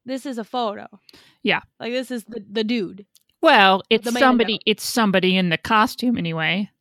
This 0.06 0.26
is 0.26 0.38
a 0.38 0.44
photo. 0.44 0.88
Yeah. 1.44 1.62
like 1.80 1.94
this 1.94 2.12
is 2.12 2.24
the 2.26 2.44
the 2.50 2.64
dude. 2.64 3.06
Well, 3.42 3.84
it's 3.90 4.12
somebody. 4.12 4.60
It's 4.66 4.84
somebody 4.84 5.38
in 5.38 5.50
the 5.50 5.58
costume 5.58 6.18
anyway. 6.18 6.72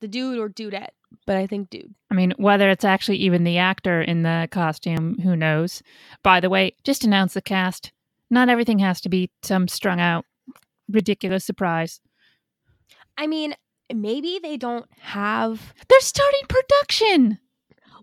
The 0.00 0.08
dude 0.08 0.38
or 0.38 0.48
dudette, 0.48 0.90
but 1.26 1.36
I 1.36 1.46
think 1.46 1.70
dude. 1.70 1.94
I 2.10 2.14
mean, 2.14 2.32
whether 2.36 2.70
it's 2.70 2.84
actually 2.84 3.18
even 3.18 3.44
the 3.44 3.58
actor 3.58 4.00
in 4.00 4.22
the 4.22 4.48
costume, 4.50 5.18
who 5.22 5.36
knows? 5.36 5.82
By 6.22 6.40
the 6.40 6.50
way, 6.50 6.74
just 6.84 7.04
announce 7.04 7.34
the 7.34 7.42
cast. 7.42 7.92
Not 8.30 8.48
everything 8.48 8.78
has 8.80 9.00
to 9.02 9.08
be 9.08 9.30
some 9.42 9.68
strung 9.68 10.00
out, 10.00 10.24
ridiculous 10.88 11.44
surprise. 11.44 12.00
I 13.16 13.26
mean, 13.26 13.54
maybe 13.94 14.40
they 14.42 14.56
don't 14.56 14.86
have. 15.00 15.72
They're 15.88 16.00
starting 16.00 16.42
production. 16.48 17.38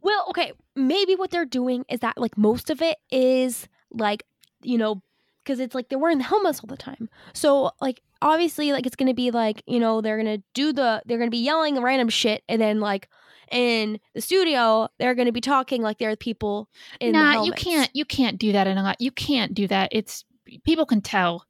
Well, 0.02 0.26
okay, 0.30 0.54
maybe 0.76 1.16
what 1.16 1.32
they're 1.32 1.46
doing 1.46 1.86
is 1.90 2.00
that 2.02 2.18
like 2.18 2.38
most 2.38 2.70
of 2.70 2.82
it 2.82 2.98
is 3.12 3.68
like 3.92 4.24
you 4.62 4.78
know 4.78 5.02
because 5.44 5.60
it's 5.60 5.76
like 5.76 5.90
they're 5.90 6.00
wearing 6.00 6.18
the 6.18 6.24
helmets 6.24 6.60
all 6.60 6.68
the 6.68 6.78
time. 6.78 7.10
So 7.34 7.72
like 7.82 8.02
obviously 8.24 8.72
like 8.72 8.86
it's 8.88 8.96
gonna 8.96 9.14
be 9.14 9.30
like 9.32 9.62
you 9.68 9.80
know 9.80 10.02
they're 10.02 10.18
gonna 10.18 10.40
do 10.54 10.74
the 10.74 11.02
they're 11.06 11.20
gonna 11.20 11.30
be 11.30 11.38
yelling 11.38 11.82
random 11.82 12.10
shit 12.10 12.42
and 12.48 12.62
then 12.62 12.80
like 12.80 13.10
in 13.52 14.00
the 14.16 14.22
studio 14.22 14.88
they're 14.98 15.14
gonna 15.14 15.32
be 15.32 15.42
talking 15.42 15.82
like 15.82 16.00
they're 16.00 16.16
people 16.16 16.70
in 17.00 17.12
the 17.14 17.20
nah, 17.20 17.44
you 17.44 17.52
can't. 17.52 17.92
You 17.94 18.06
can't 18.06 18.40
do 18.40 18.54
that 18.54 18.66
in 18.66 18.78
a 18.78 18.84
lot. 18.84 19.00
You 19.00 19.12
can't 19.12 19.54
do 19.54 19.68
that. 19.68 19.90
It's 19.92 20.24
people 20.64 20.86
can 20.86 21.02
tell. 21.02 21.46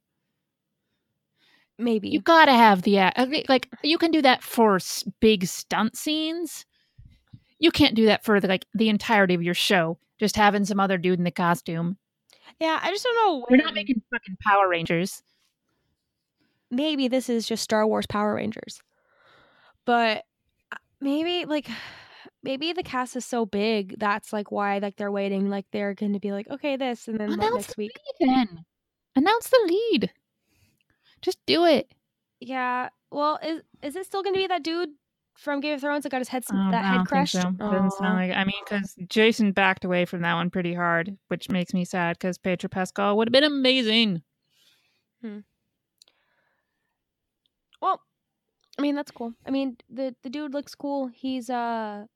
maybe 1.78 2.08
You 2.08 2.20
gotta 2.20 2.52
have 2.52 2.82
the 2.82 2.98
act. 2.98 3.18
okay, 3.18 3.44
Like 3.48 3.68
you 3.82 3.96
can 3.96 4.10
do 4.10 4.20
that 4.22 4.42
for 4.42 4.78
big 5.20 5.46
stunt 5.46 5.96
scenes. 5.96 6.66
you 7.58 7.70
can't 7.70 7.94
do 7.94 8.06
that 8.06 8.24
for 8.24 8.40
the, 8.40 8.48
like 8.48 8.66
the 8.74 8.88
entirety 8.88 9.34
of 9.34 9.42
your 9.42 9.54
show. 9.54 9.98
Just 10.18 10.36
having 10.36 10.64
some 10.64 10.80
other 10.80 10.98
dude 10.98 11.18
in 11.18 11.24
the 11.24 11.30
costume. 11.30 11.96
Yeah, 12.60 12.78
I 12.82 12.90
just 12.90 13.04
don't 13.04 13.14
know. 13.14 13.46
We're 13.48 13.56
not 13.56 13.74
making 13.74 14.02
fucking 14.12 14.36
Power 14.42 14.68
Rangers. 14.68 15.22
Maybe 16.74 17.08
this 17.08 17.28
is 17.28 17.46
just 17.46 17.62
Star 17.62 17.86
Wars 17.86 18.06
Power 18.06 18.34
Rangers. 18.34 18.80
But 19.84 20.24
uh, 20.72 20.76
maybe 21.00 21.44
like 21.44 21.68
maybe 22.42 22.72
the 22.72 22.82
cast 22.82 23.16
is 23.16 23.24
so 23.24 23.46
big 23.46 23.98
that's 23.98 24.32
like 24.32 24.50
why 24.50 24.78
like 24.78 24.96
they're 24.96 25.12
waiting 25.12 25.48
like 25.48 25.66
they're 25.72 25.94
going 25.94 26.12
to 26.12 26.20
be 26.20 26.32
like 26.32 26.48
okay 26.50 26.76
this 26.76 27.08
and 27.08 27.18
then 27.18 27.36
like, 27.36 27.52
next 27.52 27.68
the 27.68 27.74
week. 27.78 27.92
then. 28.20 28.64
Announce 29.16 29.48
the 29.48 29.60
lead. 29.66 30.10
Just 31.22 31.38
do 31.46 31.64
it. 31.64 31.92
Yeah. 32.40 32.88
Well, 33.10 33.38
is 33.44 33.62
is 33.82 33.96
it 33.96 34.06
still 34.06 34.22
going 34.22 34.34
to 34.34 34.40
be 34.40 34.46
that 34.48 34.62
dude 34.64 34.90
from 35.36 35.60
Game 35.60 35.74
of 35.74 35.80
Thrones 35.80 36.02
that 36.02 36.10
got 36.10 36.18
his 36.18 36.28
head 36.28 36.44
Um, 36.50 36.70
that 36.70 36.84
I 36.84 36.98
head 36.98 37.06
crushed? 37.06 37.32
so. 37.32 37.50
Doesn't 37.50 37.92
sound 37.92 38.16
like. 38.16 38.36
I 38.36 38.44
mean, 38.44 38.60
because 38.64 38.94
Jason 39.08 39.52
backed 39.52 39.84
away 39.84 40.04
from 40.04 40.22
that 40.22 40.34
one 40.34 40.50
pretty 40.50 40.74
hard, 40.74 41.16
which 41.28 41.48
makes 41.48 41.72
me 41.72 41.84
sad. 41.84 42.18
Because 42.18 42.38
Pedro 42.38 42.68
Pascal 42.68 43.16
would 43.16 43.28
have 43.28 43.32
been 43.32 43.44
amazing. 43.44 44.22
Well, 47.84 48.00
I 48.78 48.82
mean 48.82 48.94
that's 48.94 49.10
cool. 49.10 49.34
I 49.46 49.50
mean 49.50 49.76
the 49.90 50.16
the 50.22 50.30
dude 50.30 50.54
looks 50.54 50.74
cool. 50.74 51.08
He's 51.14 51.50
uh 51.50 52.06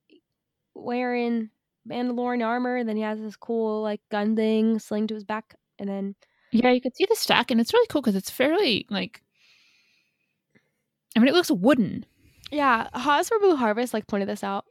wearing 0.74 1.50
Mandalorian 1.87 2.44
armor, 2.44 2.76
and 2.76 2.88
then 2.88 2.96
he 2.96 3.02
has 3.02 3.20
this 3.20 3.37
cool 3.37 3.83
like 3.83 4.00
gun 4.11 4.35
thing 4.35 4.78
sling 4.78 5.07
to 5.09 5.14
his 5.14 5.24
back, 5.24 5.54
and 5.78 5.87
then 5.88 6.14
Yeah, 6.52 6.70
you 6.70 6.81
could 6.81 6.96
see 6.96 7.04
the 7.07 7.14
stack, 7.16 7.50
and 7.50 7.61
it's 7.61 7.74
really 7.74 7.87
cool 7.88 8.00
because 8.00 8.16
it's 8.16 8.31
fairly 8.31 8.87
like. 8.88 9.22
I 11.16 11.20
mean, 11.20 11.28
it 11.28 11.35
looks 11.35 11.50
wooden. 11.50 12.07
yeah, 12.50 12.88
Haas 12.94 13.28
for 13.28 13.38
Blue 13.38 13.57
Harvest 13.57 13.92
like 13.92 14.07
pointed 14.07 14.28
this 14.28 14.44
out. 14.44 14.64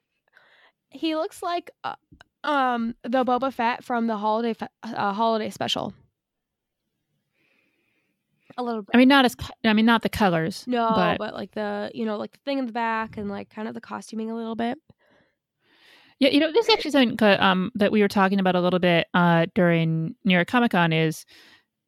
He 0.89 1.15
looks 1.15 1.43
like 1.43 1.69
uh, 1.83 1.95
um 2.43 2.95
the 3.03 3.23
Boba 3.23 3.53
Fett 3.53 3.83
from 3.83 4.07
the 4.07 4.17
holiday 4.17 4.53
fe- 4.53 4.67
uh, 4.83 5.13
holiday 5.13 5.49
special. 5.51 5.93
A 8.57 8.63
little 8.63 8.81
bit. 8.81 8.89
I 8.93 8.97
mean, 8.97 9.07
not 9.07 9.23
as. 9.25 9.35
I 9.63 9.73
mean, 9.73 9.85
not 9.85 10.01
the 10.01 10.09
colors. 10.09 10.63
No, 10.67 10.91
but, 10.95 11.17
but, 11.19 11.33
like 11.35 11.51
the 11.51 11.91
you 11.93 12.05
know 12.05 12.17
like 12.17 12.31
the 12.31 12.39
thing 12.39 12.57
in 12.57 12.65
the 12.65 12.71
back 12.71 13.17
and 13.17 13.29
like 13.29 13.49
kind 13.49 13.67
of 13.67 13.73
the 13.73 13.81
costuming 13.81 14.31
a 14.31 14.35
little 14.35 14.55
bit. 14.55 14.79
yeah, 16.19 16.29
you 16.29 16.39
know, 16.39 16.51
this 16.51 16.67
is 16.67 16.73
actually 16.73 16.91
something 16.91 17.39
um 17.39 17.71
that 17.75 17.91
we 17.91 18.01
were 18.01 18.07
talking 18.07 18.39
about 18.39 18.55
a 18.55 18.61
little 18.61 18.79
bit 18.79 19.07
uh 19.13 19.45
during 19.53 20.15
New 20.25 20.33
York 20.33 20.47
Comic 20.47 20.71
Con 20.71 20.91
is. 20.93 21.25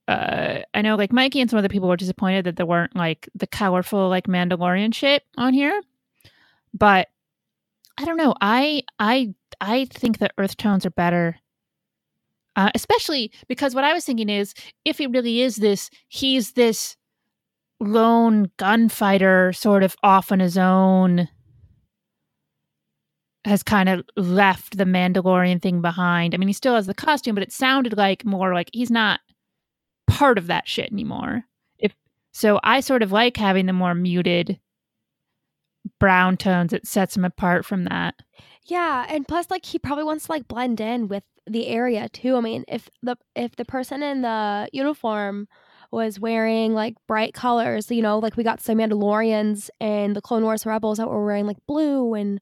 Uh, 0.08 0.62
I 0.74 0.82
know, 0.82 0.96
like 0.96 1.14
Mikey 1.14 1.40
and 1.40 1.48
some 1.48 1.60
other 1.60 1.70
people 1.70 1.88
were 1.88 1.96
disappointed 1.96 2.46
that 2.46 2.56
there 2.56 2.66
weren't 2.66 2.96
like 2.96 3.30
the 3.36 3.46
colorful 3.46 4.10
like 4.10 4.26
Mandalorian 4.26 4.92
shit 4.92 5.22
on 5.38 5.54
here, 5.54 5.80
but 6.74 7.10
I 8.00 8.06
don't 8.06 8.18
know. 8.18 8.34
I 8.42 8.84
I 8.98 9.36
I 9.62 9.86
think 9.86 10.18
the 10.18 10.32
earth 10.38 10.58
tones 10.58 10.86
are 10.86 10.92
better. 10.92 11.38
Uh, 12.60 12.70
especially 12.76 13.32
because 13.48 13.74
what 13.74 13.86
I 13.86 13.94
was 13.94 14.04
thinking 14.04 14.28
is 14.28 14.54
if 14.84 14.98
he 14.98 15.08
really 15.08 15.40
is 15.40 15.56
this, 15.56 15.90
he's 16.10 16.52
this 16.52 16.98
lone 17.80 18.52
gunfighter 18.58 19.54
sort 19.54 19.82
of 19.82 19.96
off 20.04 20.30
on 20.30 20.42
his 20.42 20.58
own, 20.58 21.30
has 23.46 23.64
kind 23.64 23.88
of 23.88 24.04
left 24.18 24.78
the 24.78 24.84
Mandalorian 24.84 25.62
thing 25.62 25.80
behind. 25.80 26.36
I 26.36 26.38
mean, 26.38 26.50
he 26.50 26.54
still 26.54 26.76
has 26.76 26.86
the 26.86 26.94
costume, 26.94 27.34
but 27.34 27.44
it 27.44 27.54
sounded 27.54 27.96
like 27.96 28.26
more 28.26 28.54
like 28.54 28.70
he's 28.74 28.92
not 28.92 29.22
part 30.08 30.38
of 30.38 30.48
that 30.48 30.68
shit 30.68 30.92
anymore. 30.92 31.46
If 31.78 31.96
so, 32.34 32.60
I 32.62 32.82
sort 32.82 33.04
of 33.04 33.14
like 33.14 33.38
having 33.38 33.68
the 33.68 33.72
more 33.72 33.96
muted 33.96 34.60
brown 35.98 36.36
tones. 36.36 36.74
It 36.74 36.86
sets 36.86 37.16
him 37.16 37.24
apart 37.24 37.66
from 37.66 37.86
that. 37.86 38.16
Yeah, 38.66 39.06
and 39.08 39.26
plus 39.26 39.50
like 39.50 39.66
he 39.66 39.80
probably 39.80 40.04
wants 40.04 40.26
to 40.26 40.34
like 40.34 40.50
blend 40.50 40.82
in 40.82 41.08
with 41.08 41.24
the 41.50 41.68
area 41.68 42.10
too. 42.10 42.36
I 42.36 42.42
mean, 42.42 42.64
if 42.68 42.90
the 43.04 43.16
if 43.36 43.56
the 43.56 43.66
person 43.66 44.04
in 44.04 44.22
the 44.22 44.70
uniform 44.74 45.48
was 45.92 46.20
wearing 46.20 46.74
like 46.74 46.96
bright 47.08 47.34
colors, 47.34 47.90
you 47.92 48.02
know, 48.02 48.20
like 48.20 48.38
we 48.38 48.44
got 48.44 48.62
some 48.62 48.78
Mandalorians 48.78 49.70
and 49.80 50.16
the 50.16 50.22
Clone 50.22 50.44
Wars 50.44 50.66
rebels 50.66 50.98
that 51.00 51.10
were 51.10 51.26
wearing 51.26 51.48
like 51.48 51.58
blue 51.68 52.14
and 52.14 52.40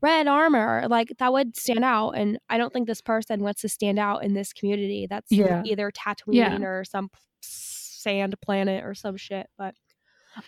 red 0.00 0.28
armor, 0.28 0.86
like 0.88 1.12
that 1.18 1.32
would 1.32 1.56
stand 1.56 1.84
out. 1.84 2.12
And 2.12 2.38
I 2.48 2.56
don't 2.56 2.72
think 2.72 2.86
this 2.86 3.00
person 3.00 3.42
wants 3.42 3.62
to 3.62 3.68
stand 3.68 3.98
out 3.98 4.22
in 4.22 4.34
this 4.34 4.52
community. 4.52 5.06
That's 5.10 5.32
Yeah. 5.32 5.62
either 5.64 5.90
Tatooine 5.90 6.34
Yeah. 6.34 6.58
or 6.62 6.84
some 6.84 7.10
sand 7.42 8.36
planet 8.40 8.84
or 8.84 8.94
some 8.94 9.16
shit. 9.16 9.48
But 9.58 9.74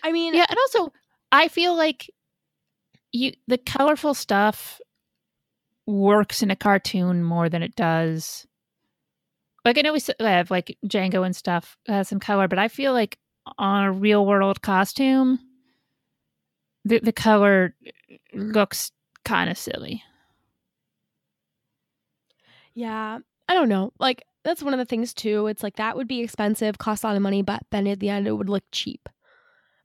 I 0.03 0.13
mean, 0.13 0.33
Yeah, 0.33 0.45
and 0.49 0.57
also 0.57 0.93
I 1.33 1.49
feel 1.49 1.75
like 1.75 2.09
you 3.11 3.33
the 3.47 3.57
colorful 3.57 4.13
stuff 4.13 4.79
works 5.91 6.41
in 6.41 6.51
a 6.51 6.55
cartoon 6.55 7.23
more 7.23 7.49
than 7.49 7.61
it 7.61 7.75
does. 7.75 8.47
Like 9.63 9.77
I 9.77 9.81
know 9.81 9.93
we 9.93 10.01
have 10.19 10.49
like 10.49 10.77
Jango 10.85 11.25
and 11.25 11.35
stuff 11.35 11.77
has 11.87 12.07
some 12.07 12.19
color, 12.19 12.47
but 12.47 12.59
I 12.59 12.67
feel 12.67 12.93
like 12.93 13.17
on 13.57 13.83
a 13.83 13.91
real 13.91 14.25
world 14.25 14.61
costume, 14.61 15.39
the 16.83 16.99
the 16.99 17.11
color 17.11 17.75
looks 18.33 18.91
kind 19.23 19.49
of 19.49 19.57
silly. 19.57 20.03
Yeah, 22.73 23.19
I 23.47 23.53
don't 23.53 23.69
know. 23.69 23.91
Like 23.99 24.23
that's 24.43 24.63
one 24.63 24.73
of 24.73 24.79
the 24.79 24.85
things 24.85 25.13
too. 25.13 25.47
It's 25.47 25.61
like 25.61 25.75
that 25.75 25.95
would 25.95 26.07
be 26.07 26.21
expensive, 26.21 26.77
cost 26.77 27.03
a 27.03 27.07
lot 27.07 27.15
of 27.15 27.21
money, 27.21 27.43
but 27.43 27.61
then 27.71 27.85
at 27.87 27.99
the 27.99 28.09
end 28.09 28.27
it 28.27 28.31
would 28.31 28.49
look 28.49 28.63
cheap. 28.71 29.09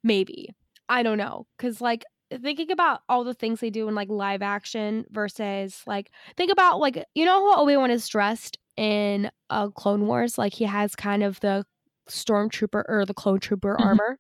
Maybe. 0.03 0.55
I 0.89 1.03
don't 1.03 1.19
know. 1.19 1.47
Cause 1.59 1.81
like 1.81 2.05
thinking 2.43 2.71
about 2.73 3.01
all 3.09 3.25
the 3.25 3.35
things 3.35 3.61
they 3.61 3.71
do 3.71 3.89
in 3.89 3.95
like 3.95 4.09
live 4.09 4.43
action 4.43 5.05
versus 5.11 5.83
like 5.87 6.11
think 6.37 6.51
about 6.53 6.81
like 6.81 7.05
you 7.15 7.25
know 7.25 7.53
how 7.53 7.63
Obi-Wan 7.63 7.91
is 7.91 8.09
dressed 8.09 8.59
in 8.77 9.31
uh 9.51 9.69
Clone 9.71 10.07
Wars? 10.07 10.39
Like 10.39 10.53
he 10.55 10.65
has 10.65 10.95
kind 10.97 11.23
of 11.23 11.41
the 11.41 11.65
stormtrooper 12.09 12.85
or 12.89 13.05
the 13.07 13.15
clone 13.15 13.41
trooper 13.41 13.77
Mhm. 13.79 13.85
armor. 13.85 14.19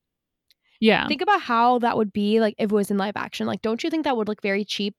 Yeah. 0.81 1.07
Think 1.09 1.23
about 1.23 1.41
how 1.41 1.79
that 1.81 1.97
would 1.97 2.13
be 2.13 2.41
like 2.41 2.55
if 2.59 2.71
it 2.71 2.75
was 2.75 2.91
in 2.91 2.99
live 2.99 3.17
action. 3.17 3.47
Like 3.47 3.63
don't 3.63 3.83
you 3.83 3.91
think 3.91 4.05
that 4.05 4.17
would 4.17 4.29
look 4.29 4.43
very 4.43 4.65
cheap? 4.65 4.95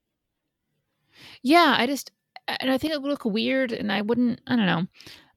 Yeah, 1.44 1.76
I 1.78 1.86
just 1.88 2.12
and 2.48 2.72
I 2.72 2.78
think 2.78 2.94
it 2.94 3.02
would 3.02 3.10
look 3.10 3.26
weird 3.26 3.72
and 3.72 3.92
I 3.92 4.02
wouldn't 4.02 4.42
I 4.48 4.56
don't 4.56 4.66
know. 4.66 4.86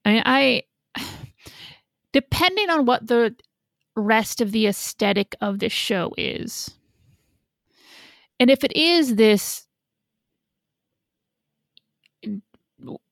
I 0.04 0.12
mean 0.12 0.22
I 0.26 0.62
depending 2.12 2.70
on 2.70 2.84
what 2.86 3.06
the 3.06 3.34
rest 3.96 4.40
of 4.40 4.52
the 4.52 4.66
aesthetic 4.66 5.34
of 5.40 5.58
the 5.58 5.68
show 5.68 6.12
is. 6.16 6.70
And 8.40 8.50
if 8.50 8.64
it 8.64 8.74
is 8.74 9.16
this 9.16 9.66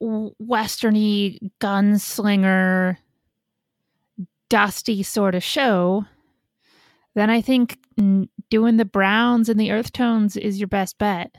westerny 0.03 1.39
gunslinger 1.61 2.97
dusty 4.49 5.03
sort 5.03 5.35
of 5.35 5.45
show, 5.45 6.07
then 7.15 7.29
I 7.29 7.43
think 7.43 7.79
doing 8.49 8.79
the 8.79 8.87
browns 8.87 9.51
and 9.51 9.61
the 9.61 9.71
earth 9.71 9.93
tones 9.93 10.35
is 10.37 10.59
your 10.59 10.69
best 10.69 10.97
bet. 10.97 11.35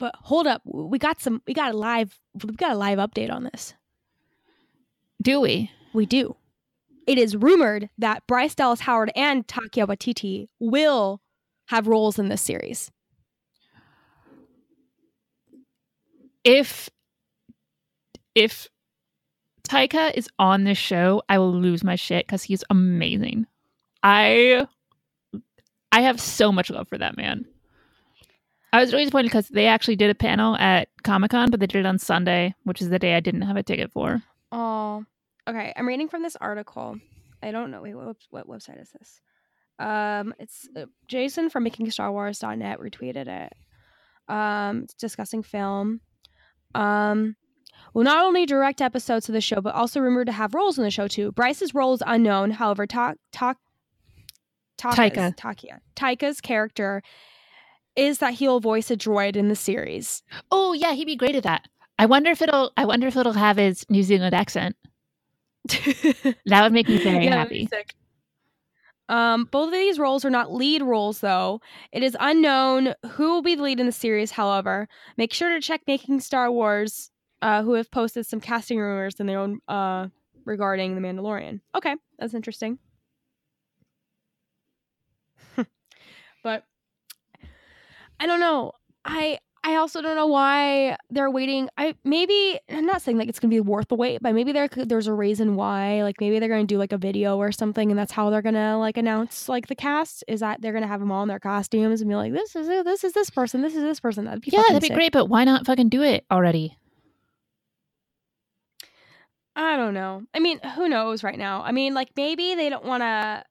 But 0.00 0.16
hold 0.16 0.48
up, 0.48 0.62
we 0.64 0.98
got 0.98 1.20
some 1.20 1.42
we 1.46 1.54
got 1.54 1.74
a 1.74 1.76
live 1.76 2.18
we 2.44 2.54
got 2.54 2.72
a 2.72 2.76
live 2.76 2.98
update 2.98 3.32
on 3.32 3.44
this. 3.44 3.74
Do 5.22 5.40
we? 5.40 5.70
We 5.94 6.06
do. 6.06 6.34
It 7.06 7.18
is 7.18 7.36
rumored 7.36 7.88
that 7.98 8.26
Bryce 8.26 8.56
Dallas 8.56 8.80
Howard 8.80 9.12
and 9.14 9.46
Takia 9.46 9.86
Waititi 9.86 10.48
will 10.58 11.20
have 11.66 11.86
roles 11.86 12.18
in 12.18 12.28
this 12.28 12.42
series. 12.42 12.90
If 16.44 16.90
if 18.34 18.68
Taika 19.68 20.12
is 20.14 20.28
on 20.38 20.64
this 20.64 20.78
show, 20.78 21.22
I 21.28 21.38
will 21.38 21.52
lose 21.52 21.84
my 21.84 21.96
shit 21.96 22.26
because 22.26 22.42
he's 22.42 22.64
amazing. 22.70 23.46
I 24.02 24.66
I 25.90 26.00
have 26.00 26.20
so 26.20 26.52
much 26.52 26.70
love 26.70 26.88
for 26.88 26.98
that 26.98 27.16
man. 27.16 27.46
I 28.72 28.80
was 28.80 28.92
really 28.92 29.04
disappointed 29.04 29.26
because 29.28 29.48
they 29.48 29.66
actually 29.66 29.96
did 29.96 30.10
a 30.10 30.14
panel 30.14 30.56
at 30.56 30.88
Comic 31.04 31.30
Con, 31.30 31.50
but 31.50 31.60
they 31.60 31.66
did 31.66 31.80
it 31.80 31.86
on 31.86 31.98
Sunday, 31.98 32.54
which 32.64 32.80
is 32.80 32.88
the 32.88 32.98
day 32.98 33.14
I 33.14 33.20
didn't 33.20 33.42
have 33.42 33.56
a 33.56 33.62
ticket 33.62 33.92
for. 33.92 34.22
Oh, 34.50 35.04
okay. 35.46 35.74
I'm 35.76 35.86
reading 35.86 36.08
from 36.08 36.22
this 36.22 36.36
article. 36.36 36.96
I 37.42 37.50
don't 37.50 37.70
know. 37.70 37.82
Wait, 37.82 37.94
what, 37.94 38.16
what 38.30 38.48
website 38.48 38.80
is 38.80 38.90
this? 38.90 39.20
Um, 39.78 40.32
it's 40.38 40.68
uh, 40.74 40.86
Jason 41.06 41.50
from 41.50 41.66
MakingStarWars.net 41.66 42.78
retweeted 42.78 43.26
it. 43.28 43.52
Um, 44.32 44.84
it's 44.84 44.94
discussing 44.94 45.42
film. 45.42 46.00
Um, 46.74 47.36
will 47.94 48.04
not 48.04 48.24
only 48.24 48.46
direct 48.46 48.80
episodes 48.80 49.28
of 49.28 49.32
the 49.32 49.40
show, 49.40 49.60
but 49.60 49.74
also 49.74 50.00
rumored 50.00 50.26
to 50.26 50.32
have 50.32 50.54
roles 50.54 50.78
in 50.78 50.84
the 50.84 50.90
show 50.90 51.08
too. 51.08 51.32
Bryce's 51.32 51.74
role 51.74 51.92
is 51.94 52.02
unknown. 52.06 52.50
However, 52.52 52.86
talk 52.86 53.16
talk. 53.32 53.58
Taika. 54.80 55.34
Takia 55.36 55.78
Taika's 55.94 56.40
character 56.40 57.02
is 57.94 58.18
that 58.18 58.34
he'll 58.34 58.58
voice 58.58 58.90
a 58.90 58.96
droid 58.96 59.36
in 59.36 59.48
the 59.48 59.54
series. 59.54 60.22
Oh 60.50 60.72
yeah, 60.72 60.92
he'd 60.94 61.04
be 61.04 61.14
great 61.14 61.36
at 61.36 61.44
that. 61.44 61.68
I 61.98 62.06
wonder 62.06 62.30
if 62.30 62.42
it'll. 62.42 62.72
I 62.76 62.84
wonder 62.84 63.06
if 63.06 63.16
it'll 63.16 63.34
have 63.34 63.58
his 63.58 63.88
New 63.88 64.02
Zealand 64.02 64.34
accent. 64.34 64.74
That 66.46 66.62
would 66.62 66.72
make 66.72 66.88
me 66.88 66.98
very 67.02 67.26
Yeah, 67.26 67.36
happy. 67.36 67.68
sick. 67.70 67.94
Um, 69.08 69.48
both 69.50 69.68
of 69.68 69.72
these 69.72 69.98
roles 69.98 70.24
are 70.24 70.30
not 70.30 70.52
lead 70.52 70.82
roles, 70.82 71.20
though. 71.20 71.60
It 71.92 72.02
is 72.02 72.16
unknown 72.18 72.94
who 73.12 73.30
will 73.30 73.42
be 73.42 73.54
the 73.54 73.62
lead 73.62 73.80
in 73.80 73.86
the 73.86 73.92
series. 73.92 74.30
However, 74.30 74.88
make 75.16 75.32
sure 75.32 75.50
to 75.50 75.60
check 75.60 75.82
Making 75.86 76.20
Star 76.20 76.50
Wars, 76.50 77.10
uh, 77.42 77.62
who 77.62 77.74
have 77.74 77.90
posted 77.90 78.26
some 78.26 78.40
casting 78.40 78.78
rumors 78.78 79.20
in 79.20 79.26
their 79.26 79.38
own 79.38 79.60
uh, 79.68 80.08
regarding 80.44 80.94
the 80.94 81.00
Mandalorian. 81.00 81.60
Okay, 81.74 81.94
that's 82.18 82.34
interesting. 82.34 82.78
but 86.42 86.64
I 88.20 88.26
don't 88.26 88.40
know. 88.40 88.72
I 89.04 89.38
I 89.64 89.76
also 89.76 90.02
don't 90.02 90.16
know 90.16 90.26
why 90.26 90.96
they're 91.10 91.30
waiting. 91.30 91.68
I 91.78 91.94
maybe 92.04 92.58
I'm 92.68 92.84
not 92.84 93.00
saying 93.00 93.16
like 93.16 93.28
it's 93.28 93.38
gonna 93.38 93.50
be 93.50 93.60
worth 93.60 93.86
the 93.88 93.94
wait, 93.94 94.20
but 94.20 94.34
maybe 94.34 94.50
there 94.50 94.66
could, 94.68 94.88
there's 94.88 95.06
a 95.06 95.12
reason 95.14 95.54
why. 95.54 96.02
Like 96.02 96.16
maybe 96.20 96.40
they're 96.40 96.48
gonna 96.48 96.64
do 96.64 96.78
like 96.78 96.92
a 96.92 96.98
video 96.98 97.36
or 97.36 97.52
something, 97.52 97.88
and 97.90 97.96
that's 97.96 98.10
how 98.10 98.28
they're 98.30 98.42
gonna 98.42 98.78
like 98.78 98.96
announce 98.96 99.48
like 99.48 99.68
the 99.68 99.76
cast. 99.76 100.24
Is 100.26 100.40
that 100.40 100.60
they're 100.62 100.72
gonna 100.72 100.88
have 100.88 100.98
them 100.98 101.12
all 101.12 101.22
in 101.22 101.28
their 101.28 101.38
costumes 101.38 102.00
and 102.00 102.10
be 102.10 102.16
like, 102.16 102.32
this 102.32 102.56
is 102.56 102.68
it, 102.68 102.84
this 102.84 103.04
is 103.04 103.12
this 103.12 103.30
person, 103.30 103.62
this 103.62 103.76
is 103.76 103.82
this 103.82 104.00
person. 104.00 104.24
That'd 104.24 104.40
be 104.42 104.50
Yeah, 104.52 104.62
that'd 104.66 104.82
be 104.82 104.88
sick. 104.88 104.96
great, 104.96 105.12
but 105.12 105.26
why 105.26 105.44
not 105.44 105.64
fucking 105.64 105.90
do 105.90 106.02
it 106.02 106.24
already? 106.28 106.76
I 109.54 109.76
don't 109.76 109.94
know. 109.94 110.22
I 110.34 110.40
mean, 110.40 110.58
who 110.76 110.88
knows 110.88 111.22
right 111.22 111.38
now? 111.38 111.62
I 111.62 111.72
mean, 111.72 111.94
like 111.94 112.08
maybe 112.16 112.54
they 112.54 112.68
don't 112.68 112.84
want 112.84 113.02
to 113.02 113.44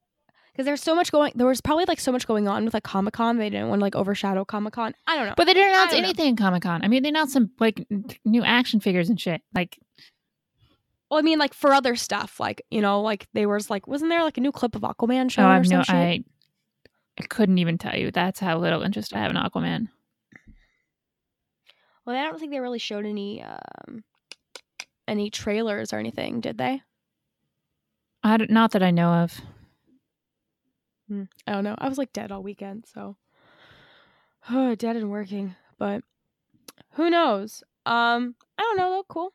because 0.51 0.65
there's 0.65 0.81
so 0.81 0.95
much 0.95 1.11
going. 1.11 1.31
There 1.35 1.47
was 1.47 1.61
probably 1.61 1.85
like 1.87 1.99
so 1.99 2.11
much 2.11 2.27
going 2.27 2.47
on 2.47 2.65
with 2.65 2.73
like 2.73 2.83
Comic 2.83 3.13
Con. 3.13 3.37
They 3.37 3.49
didn't 3.49 3.69
want 3.69 3.79
to 3.79 3.83
like 3.83 3.95
overshadow 3.95 4.45
Comic 4.45 4.73
Con. 4.73 4.93
I 5.07 5.15
don't 5.15 5.27
know. 5.27 5.33
But 5.37 5.45
they 5.45 5.53
didn't 5.53 5.69
announce 5.69 5.93
anything 5.93 6.35
Comic 6.35 6.63
Con. 6.63 6.83
I 6.83 6.87
mean, 6.87 7.03
they 7.03 7.09
announced 7.09 7.33
some 7.33 7.51
like 7.59 7.85
n- 7.89 8.05
new 8.25 8.43
action 8.43 8.79
figures 8.79 9.09
and 9.09 9.19
shit. 9.19 9.41
Like, 9.55 9.79
well, 11.09 11.19
I 11.19 11.21
mean, 11.21 11.39
like 11.39 11.53
for 11.53 11.73
other 11.73 11.95
stuff, 11.95 12.39
like 12.39 12.61
you 12.69 12.81
know, 12.81 13.01
like 13.01 13.27
they 13.33 13.45
was 13.45 13.69
like, 13.69 13.87
wasn't 13.87 14.09
there 14.09 14.23
like 14.23 14.37
a 14.37 14.41
new 14.41 14.51
clip 14.51 14.75
of 14.75 14.81
Aquaman 14.81 15.33
oh, 15.37 15.43
I 15.43 15.51
or 15.51 15.53
have 15.55 15.67
some 15.67 15.77
no, 15.77 15.83
shit? 15.83 15.95
I, 15.95 16.23
I 17.19 17.23
couldn't 17.29 17.57
even 17.57 17.77
tell 17.77 17.95
you. 17.95 18.11
That's 18.11 18.39
how 18.39 18.57
little 18.57 18.81
interest 18.81 19.15
I 19.15 19.19
have 19.19 19.31
in 19.31 19.37
Aquaman. 19.37 19.87
Well, 22.05 22.15
I 22.15 22.23
don't 22.23 22.39
think 22.39 22.51
they 22.51 22.59
really 22.59 22.79
showed 22.79 23.05
any 23.05 23.43
um 23.43 24.03
any 25.07 25.29
trailers 25.29 25.93
or 25.93 25.99
anything, 25.99 26.41
did 26.41 26.57
they? 26.57 26.81
I 28.23 28.37
don't, 28.37 28.51
not 28.51 28.71
that 28.71 28.83
I 28.83 28.91
know 28.91 29.09
of. 29.09 29.41
Hmm, 31.11 31.23
I 31.45 31.51
don't 31.51 31.65
know. 31.65 31.75
I 31.77 31.89
was 31.89 31.97
like 31.97 32.13
dead 32.13 32.31
all 32.31 32.41
weekend, 32.41 32.85
so 32.91 33.17
oh, 34.49 34.75
dead 34.75 34.95
and 34.95 35.11
working. 35.11 35.55
But 35.77 36.05
who 36.93 37.09
knows? 37.09 37.63
Um, 37.85 38.35
I 38.57 38.61
don't 38.61 38.77
know 38.77 38.91
though. 38.91 39.03
Cool. 39.09 39.33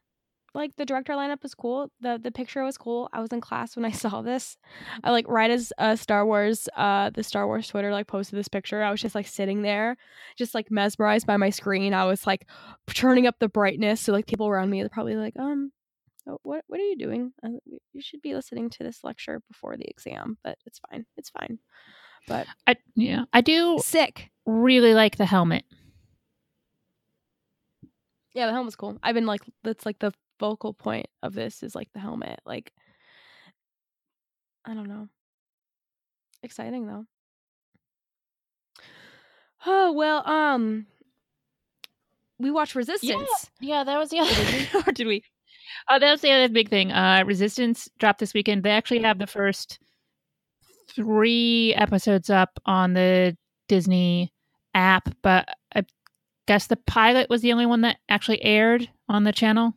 Like 0.54 0.74
the 0.76 0.86
director 0.86 1.12
lineup 1.12 1.44
is 1.44 1.54
cool. 1.54 1.92
the 2.00 2.18
The 2.22 2.30
picture 2.30 2.64
was 2.64 2.78
cool. 2.78 3.10
I 3.12 3.20
was 3.20 3.30
in 3.30 3.42
class 3.42 3.76
when 3.76 3.84
I 3.84 3.90
saw 4.04 4.22
this. 4.22 4.56
I 5.04 5.10
like 5.10 5.28
right 5.28 5.50
as 5.50 5.70
uh, 5.76 5.96
Star 5.96 6.24
Wars, 6.24 6.66
uh, 6.78 7.10
the 7.10 7.22
Star 7.22 7.46
Wars 7.46 7.68
Twitter 7.68 7.92
like 7.92 8.06
posted 8.06 8.38
this 8.38 8.48
picture. 8.48 8.82
I 8.82 8.90
was 8.90 9.02
just 9.02 9.14
like 9.14 9.26
sitting 9.26 9.60
there, 9.60 9.98
just 10.34 10.54
like 10.54 10.70
mesmerized 10.70 11.26
by 11.26 11.36
my 11.36 11.50
screen. 11.50 11.92
I 11.92 12.06
was 12.06 12.26
like 12.26 12.48
turning 12.86 13.26
up 13.26 13.38
the 13.38 13.50
brightness, 13.50 14.00
so 14.00 14.12
like 14.12 14.26
people 14.26 14.48
around 14.48 14.70
me 14.70 14.80
are 14.80 14.88
probably 14.88 15.16
like, 15.16 15.38
um, 15.38 15.72
oh, 16.26 16.38
what 16.42 16.64
what 16.66 16.80
are 16.80 16.84
you 16.84 16.96
doing? 16.96 17.32
Uh, 17.42 17.50
you 17.92 18.00
should 18.00 18.22
be 18.22 18.34
listening 18.34 18.70
to 18.70 18.84
this 18.84 19.04
lecture 19.04 19.40
before 19.48 19.76
the 19.76 19.88
exam, 19.88 20.38
but 20.42 20.58
it's 20.66 20.80
fine. 20.90 21.06
It's 21.16 21.30
fine. 21.30 21.58
But 22.26 22.46
I 22.66 22.76
yeah, 22.94 23.24
I 23.32 23.40
do 23.40 23.78
sick. 23.80 24.30
really 24.44 24.94
like 24.94 25.16
the 25.16 25.26
helmet. 25.26 25.64
Yeah, 28.34 28.46
the 28.46 28.52
helmet's 28.52 28.76
cool. 28.76 28.98
I've 29.02 29.14
been 29.14 29.26
like, 29.26 29.40
that's 29.64 29.86
like 29.86 29.98
the 29.98 30.12
focal 30.38 30.74
point 30.74 31.06
of 31.22 31.32
this 31.32 31.62
is 31.62 31.74
like 31.74 31.88
the 31.94 32.00
helmet. 32.00 32.38
Like, 32.44 32.70
I 34.64 34.74
don't 34.74 34.88
know. 34.88 35.08
Exciting 36.42 36.86
though. 36.86 37.06
Oh 39.64 39.92
well, 39.92 40.28
um, 40.28 40.86
we 42.38 42.50
watched 42.50 42.74
Resistance. 42.74 43.50
Yeah, 43.60 43.84
that 43.84 43.98
was 43.98 44.10
the 44.10 44.18
other. 44.18 44.82
or 44.86 44.92
did 44.92 45.06
we? 45.06 45.24
Oh, 45.88 45.98
that's 45.98 46.22
the 46.22 46.32
other 46.32 46.48
big 46.48 46.68
thing. 46.68 46.90
Uh, 46.92 47.22
Resistance 47.26 47.88
dropped 47.98 48.18
this 48.18 48.34
weekend. 48.34 48.62
They 48.64 48.70
actually 48.70 49.02
have 49.02 49.18
the 49.18 49.26
first 49.26 49.78
three 50.94 51.74
episodes 51.76 52.28
up 52.30 52.58
on 52.66 52.94
the 52.94 53.36
Disney 53.68 54.32
app, 54.74 55.08
but 55.22 55.48
I 55.74 55.84
guess 56.48 56.66
the 56.66 56.76
pilot 56.76 57.30
was 57.30 57.42
the 57.42 57.52
only 57.52 57.66
one 57.66 57.82
that 57.82 57.98
actually 58.08 58.42
aired 58.42 58.88
on 59.08 59.24
the 59.24 59.32
channel. 59.32 59.74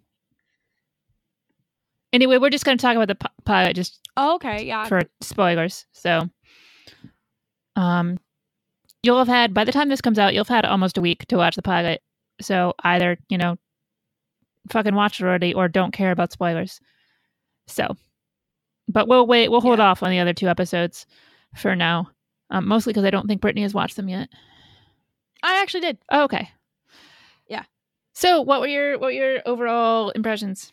Anyway, 2.12 2.38
we're 2.38 2.50
just 2.50 2.66
going 2.66 2.78
to 2.78 2.82
talk 2.82 2.96
about 2.96 3.08
the 3.08 3.16
pi- 3.16 3.30
pilot 3.46 3.76
just 3.76 4.00
Oh, 4.18 4.36
okay, 4.36 4.66
yeah. 4.66 4.86
for 4.86 5.04
spoilers. 5.22 5.86
So, 5.94 6.28
um, 7.76 8.18
you'll 9.04 9.20
have 9.20 9.28
had 9.28 9.54
by 9.54 9.64
the 9.64 9.72
time 9.72 9.90
this 9.90 10.02
comes 10.02 10.18
out, 10.18 10.34
you'll 10.34 10.44
have 10.46 10.56
had 10.64 10.66
almost 10.66 10.98
a 10.98 11.02
week 11.02 11.26
to 11.28 11.38
watch 11.38 11.56
the 11.56 11.62
pilot. 11.62 12.02
So 12.42 12.74
either 12.84 13.18
you 13.30 13.38
know, 13.38 13.58
fucking 14.70 14.96
watch 14.96 15.20
it 15.20 15.26
already, 15.26 15.54
or 15.54 15.68
don't 15.68 15.92
care 15.94 16.12
about 16.12 16.32
spoilers. 16.32 16.80
So, 17.68 17.96
but 18.88 19.08
we'll 19.08 19.28
wait. 19.28 19.50
We'll 19.50 19.62
hold 19.62 19.80
Yeah. 19.80 19.86
off 19.90 20.04
on 20.04 20.10
the 20.12 20.20
other 20.20 20.34
two 20.34 20.48
episodes 20.48 21.06
for 21.56 21.76
now, 21.76 22.10
um, 22.50 22.68
mostly 22.68 22.92
because 22.94 23.06
I 23.06 23.12
don't 23.12 23.28
think 23.28 23.42
Brittani 23.42 23.62
has 23.64 23.74
watched 23.74 23.96
them 23.96 24.10
yet. 24.10 24.30
I 25.44 25.62
actually 25.62 25.82
did. 25.82 25.98
Oh, 26.10 26.24
okay. 26.24 26.50
Yeah. 27.48 27.64
So, 28.14 28.42
what 28.42 28.60
were 28.62 28.68
your 28.68 28.94
what 28.94 29.08
were 29.08 29.12
your 29.12 29.42
overall 29.46 30.10
impressions? 30.12 30.72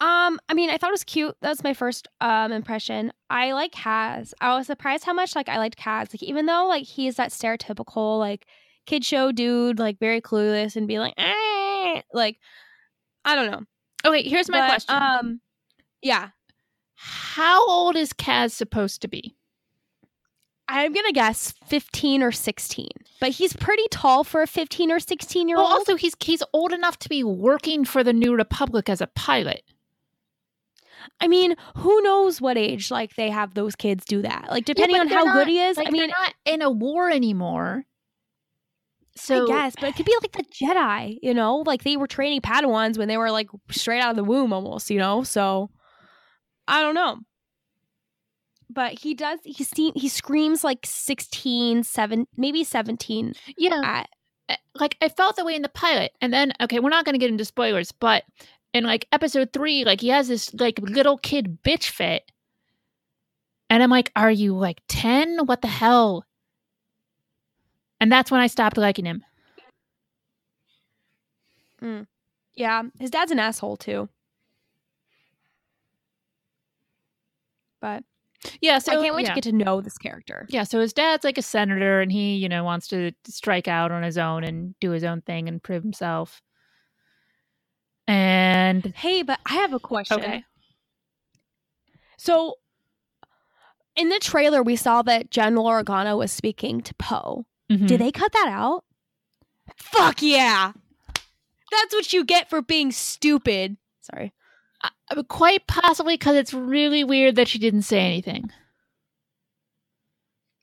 Um, 0.00 0.40
I 0.48 0.54
mean, 0.54 0.70
I 0.70 0.76
thought 0.76 0.90
it 0.90 0.92
was 0.92 1.04
cute. 1.04 1.36
That's 1.40 1.62
my 1.62 1.72
first 1.72 2.08
um 2.20 2.52
impression. 2.52 3.12
I 3.30 3.52
like 3.52 3.72
Kaz. 3.72 4.34
I 4.40 4.56
was 4.56 4.66
surprised 4.66 5.04
how 5.04 5.12
much 5.12 5.36
like 5.36 5.48
I 5.48 5.58
liked 5.58 5.78
Kaz. 5.78 6.12
Like 6.12 6.22
even 6.22 6.46
though 6.46 6.66
like 6.66 6.84
he's 6.84 7.16
that 7.16 7.30
stereotypical 7.30 8.18
like 8.18 8.46
kid 8.86 9.04
show 9.04 9.32
dude, 9.32 9.78
like 9.78 9.98
very 9.98 10.20
clueless 10.20 10.76
and 10.76 10.86
be 10.88 10.98
like, 10.98 11.14
eh, 11.16 12.02
like 12.12 12.38
I 13.24 13.34
don't 13.34 13.50
know. 13.50 13.62
Okay, 14.04 14.28
here's 14.28 14.48
my 14.50 14.58
But, 14.60 14.66
question: 14.68 14.94
Um, 14.94 15.40
yeah, 16.02 16.30
How 16.94 17.66
old 17.68 17.96
is 17.96 18.12
Kaz 18.12 18.50
supposed 18.52 19.00
to 19.02 19.08
be? 19.08 19.34
I'm 20.68 20.92
gonna 20.94 21.12
guess 21.12 21.52
15 21.66 22.22
or 22.22 22.32
16, 22.32 22.88
but 23.20 23.30
he's 23.30 23.52
pretty 23.54 23.82
tall 23.90 24.24
for 24.24 24.40
a 24.42 24.46
15 24.46 24.90
or 24.90 24.98
16 25.00 25.46
year 25.48 25.58
Well, 25.58 25.66
old. 25.66 25.74
also 25.74 25.96
he's 25.96 26.14
he's 26.20 26.42
old 26.54 26.72
enough 26.72 26.98
to 27.00 27.08
be 27.08 27.22
working 27.22 27.84
for 27.84 28.02
the 28.02 28.12
New 28.14 28.34
Republic 28.34 28.88
as 28.88 29.00
a 29.02 29.06
pilot. 29.08 29.62
I 31.20 31.28
mean, 31.28 31.54
who 31.76 32.00
knows 32.00 32.40
what 32.40 32.56
age 32.56 32.90
like 32.90 33.14
they 33.14 33.28
have 33.28 33.52
those 33.54 33.76
kids 33.76 34.06
do 34.06 34.22
that? 34.22 34.46
Like 34.50 34.64
depending 34.64 34.96
but 34.96 35.02
on 35.02 35.08
how 35.08 35.24
not- 35.24 35.34
good 35.34 35.48
he 35.48 35.60
is. 35.60 35.76
Like, 35.76 35.88
I 35.88 35.90
mean, 35.90 36.08
not 36.08 36.34
in 36.46 36.62
a 36.62 36.70
war 36.70 37.10
anymore. 37.10 37.84
So 39.16 39.44
I 39.44 39.46
guess, 39.46 39.74
but 39.78 39.90
it 39.90 39.96
could 39.96 40.06
be 40.06 40.16
like 40.20 40.32
the 40.32 40.42
Jedi, 40.44 41.18
you 41.22 41.34
know, 41.34 41.58
like 41.66 41.84
they 41.84 41.96
were 41.96 42.06
training 42.08 42.40
Padawans 42.40 42.98
when 42.98 43.06
they 43.08 43.16
were 43.16 43.30
like 43.30 43.48
straight 43.70 44.00
out 44.00 44.10
of 44.10 44.16
the 44.16 44.24
womb 44.24 44.52
almost, 44.52 44.90
you 44.90 44.98
know. 44.98 45.22
So 45.22 45.70
I 46.66 46.80
don't 46.82 46.94
know, 46.94 47.18
but 48.68 48.98
he 48.98 49.14
does. 49.14 49.38
He 49.44 49.62
se- 49.62 49.92
he 49.94 50.08
screams 50.08 50.64
like 50.64 50.80
16, 50.84 51.84
7, 51.84 52.26
maybe 52.36 52.64
seventeen. 52.64 53.34
yeah, 53.56 53.80
At, 53.84 54.08
uh, 54.48 54.56
like 54.74 54.96
I 55.00 55.08
felt 55.08 55.36
that 55.36 55.46
way 55.46 55.54
in 55.54 55.62
the 55.62 55.68
pilot, 55.68 56.12
and 56.20 56.32
then 56.32 56.52
okay, 56.60 56.80
we're 56.80 56.88
not 56.90 57.04
going 57.04 57.14
to 57.14 57.18
get 57.20 57.30
into 57.30 57.44
spoilers, 57.44 57.92
but 57.92 58.24
in 58.72 58.82
like 58.84 59.06
episode 59.12 59.52
three, 59.52 59.84
like 59.84 60.00
he 60.00 60.08
has 60.08 60.26
this 60.26 60.52
like 60.54 60.78
little 60.80 61.18
kid 61.18 61.58
bitch 61.62 61.88
fit, 61.90 62.30
and 63.70 63.80
I'm 63.80 63.90
like, 63.90 64.10
are 64.16 64.30
you 64.30 64.56
like 64.56 64.80
ten? 64.88 65.46
What 65.46 65.62
the 65.62 65.68
hell? 65.68 66.24
And 68.04 68.12
that's 68.12 68.30
when 68.30 68.42
I 68.42 68.48
stopped 68.48 68.76
liking 68.76 69.06
him. 69.06 69.24
Mm. 71.82 72.06
yeah, 72.54 72.82
his 73.00 73.08
dad's 73.08 73.30
an 73.32 73.38
asshole 73.38 73.78
too. 73.78 74.10
But 77.80 78.04
Yeah, 78.60 78.78
so 78.78 78.92
I 78.92 78.96
can't 78.96 79.14
wait 79.14 79.22
yeah. 79.22 79.28
to 79.30 79.34
get 79.40 79.44
to 79.44 79.52
know 79.52 79.80
this 79.80 79.96
character. 79.96 80.44
Yeah, 80.50 80.64
so 80.64 80.80
his 80.80 80.92
dad's 80.92 81.24
like 81.24 81.38
a 81.38 81.42
senator 81.42 82.02
and 82.02 82.12
he, 82.12 82.36
you 82.36 82.46
know, 82.46 82.62
wants 82.62 82.88
to 82.88 83.12
strike 83.26 83.68
out 83.68 83.90
on 83.90 84.02
his 84.02 84.18
own 84.18 84.44
and 84.44 84.74
do 84.80 84.90
his 84.90 85.02
own 85.02 85.22
thing 85.22 85.48
and 85.48 85.62
prove 85.62 85.82
himself. 85.82 86.42
And 88.06 88.84
Hey, 88.96 89.22
but 89.22 89.40
I 89.46 89.54
have 89.54 89.72
a 89.72 89.80
question. 89.80 90.18
okay. 90.20 90.44
So 92.18 92.56
in 93.96 94.10
the 94.10 94.18
trailer, 94.18 94.62
we 94.62 94.76
saw 94.76 95.00
that 95.00 95.30
General 95.30 95.64
Organa 95.64 96.18
was 96.18 96.32
speaking 96.32 96.82
to 96.82 96.94
Poe. 96.96 97.46
Mhm. 97.70 97.86
Did 97.86 98.00
they 98.00 98.12
cut 98.12 98.32
that 98.32 98.48
out? 98.48 98.84
Fuck 99.76 100.20
yeah. 100.22 100.72
That's 101.70 101.94
what 101.94 102.12
you 102.12 102.24
get 102.24 102.50
for 102.50 102.60
being 102.62 102.92
stupid. 102.92 103.76
Sorry. 104.00 104.32
Uh, 104.82 105.22
quite 105.24 105.66
possibly 105.66 106.18
cuz 106.18 106.34
it's 106.36 106.52
really 106.52 107.02
weird 107.04 107.36
that 107.36 107.48
she 107.48 107.58
didn't 107.58 107.82
say 107.82 108.00
anything. 108.00 108.50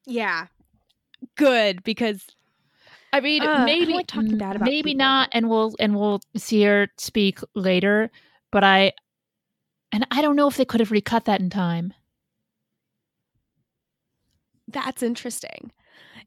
Yeah. 0.06 0.47
Good 1.36 1.84
because 1.84 2.26
I 3.14 3.20
mean, 3.20 3.41
Uh, 3.43 3.47
I 3.52 3.66
maybe 3.66 3.93
like 3.93 4.08
bad 4.14 4.56
about 4.58 4.62
maybe 4.68 4.91
people. 4.91 4.97
not 4.99 5.30
and 5.34 5.49
we'll 5.49 5.76
and 5.80 5.95
we'll 5.97 6.22
see 6.38 6.64
her 6.64 6.88
speak 6.97 7.39
later, 7.56 8.10
but 8.52 8.64
I 8.64 8.93
and 9.91 10.06
I 10.12 10.22
don't 10.22 10.36
know 10.36 10.47
if 10.47 10.56
they 10.58 10.66
could 10.66 10.80
have 10.80 10.91
recut 10.91 11.26
that 11.26 11.41
in 11.41 11.49
time. 11.49 11.93
That's 14.68 15.04
interesting. 15.04 15.72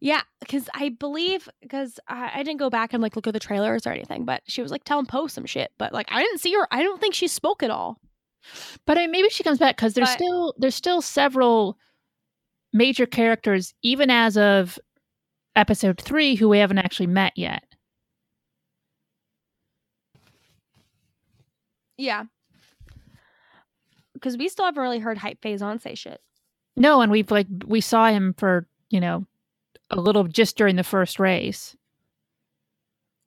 Yeah, 0.00 0.22
because 0.40 0.68
I 0.74 0.90
believe 0.90 1.48
because 1.62 1.98
I, 2.08 2.30
I 2.34 2.42
didn't 2.42 2.58
go 2.58 2.70
back 2.70 2.92
and 2.92 3.02
like 3.02 3.16
look 3.16 3.26
at 3.26 3.32
the 3.32 3.40
trailers 3.40 3.86
or 3.86 3.90
anything, 3.90 4.24
but 4.24 4.42
she 4.46 4.62
was 4.62 4.70
like 4.70 4.84
telling 4.84 5.06
Poe 5.06 5.26
some 5.26 5.46
shit. 5.46 5.72
But 5.78 5.92
like 5.92 6.10
I 6.10 6.22
didn't 6.22 6.38
see 6.40 6.52
her. 6.54 6.66
I 6.70 6.82
don't 6.82 7.00
think 7.00 7.14
she 7.14 7.28
spoke 7.28 7.62
at 7.62 7.70
all. 7.70 7.98
But 8.86 8.98
I 8.98 9.06
maybe 9.06 9.28
she 9.30 9.42
comes 9.44 9.58
back 9.58 9.76
because 9.76 9.94
there's 9.94 10.08
But- 10.08 10.18
still 10.18 10.54
there's 10.58 10.74
still 10.74 11.00
several 11.02 11.78
major 12.72 13.06
characters, 13.06 13.72
even 13.82 14.10
as 14.10 14.36
of 14.36 14.78
episode 15.56 16.00
three, 16.00 16.34
who 16.34 16.48
we 16.48 16.58
haven't 16.58 16.78
actually 16.78 17.06
met 17.06 17.32
yet. 17.36 17.62
Yeah, 21.96 22.24
because 24.14 24.36
we 24.36 24.48
still 24.48 24.64
haven't 24.64 24.82
really 24.82 24.98
heard 24.98 25.16
Hype 25.18 25.40
Fazon 25.40 25.80
say 25.80 25.94
shit. 25.94 26.20
No, 26.76 27.00
and 27.02 27.12
we've 27.12 27.30
like 27.30 27.46
we 27.64 27.80
saw 27.80 28.08
him 28.08 28.34
for 28.36 28.66
you 28.90 28.98
know 29.00 29.26
a 29.94 30.00
little 30.00 30.24
just 30.24 30.56
during 30.56 30.76
the 30.76 30.84
first 30.84 31.18
race, 31.18 31.76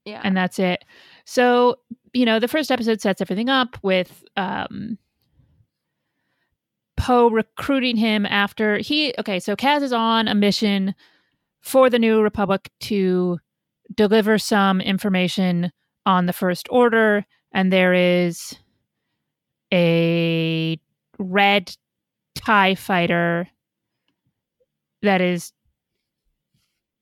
Yeah, 0.05 0.21
and 0.23 0.35
that's 0.35 0.59
it. 0.59 0.83
So 1.25 1.77
you 2.13 2.25
know, 2.25 2.39
the 2.39 2.47
first 2.47 2.71
episode 2.71 3.01
sets 3.01 3.21
everything 3.21 3.49
up 3.49 3.77
with 3.83 4.23
um 4.37 4.97
Poe 6.97 7.29
recruiting 7.29 7.95
him 7.95 8.25
after 8.25 8.79
he 8.79 9.13
okay. 9.19 9.39
So 9.39 9.55
Kaz 9.55 9.83
is 9.83 9.93
on 9.93 10.27
a 10.27 10.33
mission 10.35 10.95
for 11.61 11.89
the 11.89 11.99
New 11.99 12.21
Republic 12.21 12.71
to 12.81 13.39
deliver 13.95 14.37
some 14.39 14.81
information 14.81 15.71
on 16.05 16.25
the 16.25 16.33
First 16.33 16.67
Order, 16.71 17.25
and 17.53 17.71
there 17.71 17.93
is 17.93 18.57
a 19.73 20.79
red 21.19 21.75
TIE 22.35 22.75
fighter 22.75 23.47
that 25.03 25.21
is 25.21 25.51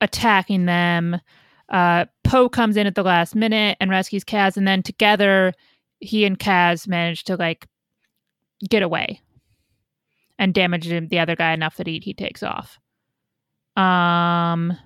attacking 0.00 0.66
them. 0.66 1.20
Uh, 1.68 2.06
Poe 2.24 2.48
comes 2.48 2.76
in 2.76 2.86
at 2.86 2.94
the 2.94 3.02
last 3.02 3.34
minute 3.34 3.76
and 3.80 3.90
rescues 3.90 4.24
Kaz, 4.24 4.56
and 4.56 4.66
then 4.66 4.82
together 4.82 5.52
he 6.00 6.24
and 6.24 6.38
Kaz 6.38 6.86
manage 6.86 7.24
to 7.24 7.36
like 7.36 7.66
get 8.68 8.82
away 8.82 9.20
and 10.38 10.54
damage 10.54 10.88
the 10.88 11.18
other 11.18 11.36
guy 11.36 11.52
enough 11.52 11.76
that 11.76 11.86
he 11.86 12.00
he 12.02 12.14
takes 12.14 12.42
off. 12.42 12.78
Um, 13.76 14.76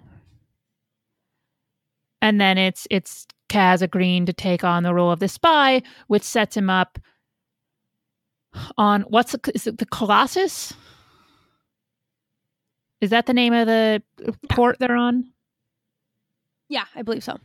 and 2.22 2.40
then 2.40 2.58
it's 2.58 2.86
it's 2.90 3.26
Kaz 3.48 3.82
agreeing 3.82 4.26
to 4.26 4.32
take 4.32 4.64
on 4.64 4.82
the 4.82 4.94
role 4.94 5.10
of 5.10 5.20
the 5.20 5.28
spy, 5.28 5.82
which 6.06 6.22
sets 6.22 6.56
him 6.56 6.70
up 6.70 6.98
on 8.76 9.02
what's 9.02 9.32
the, 9.32 9.52
is 9.54 9.66
it 9.66 9.78
the 9.78 9.86
Colossus? 9.86 10.72
Is 13.00 13.10
that 13.10 13.26
the 13.26 13.32
name 13.34 13.52
of 13.52 13.66
the 13.66 14.02
port 14.48 14.78
they're 14.78 14.96
on? 14.96 15.32
yeah, 16.68 16.84
I 16.94 17.02
believe 17.02 17.24
so. 17.24 17.36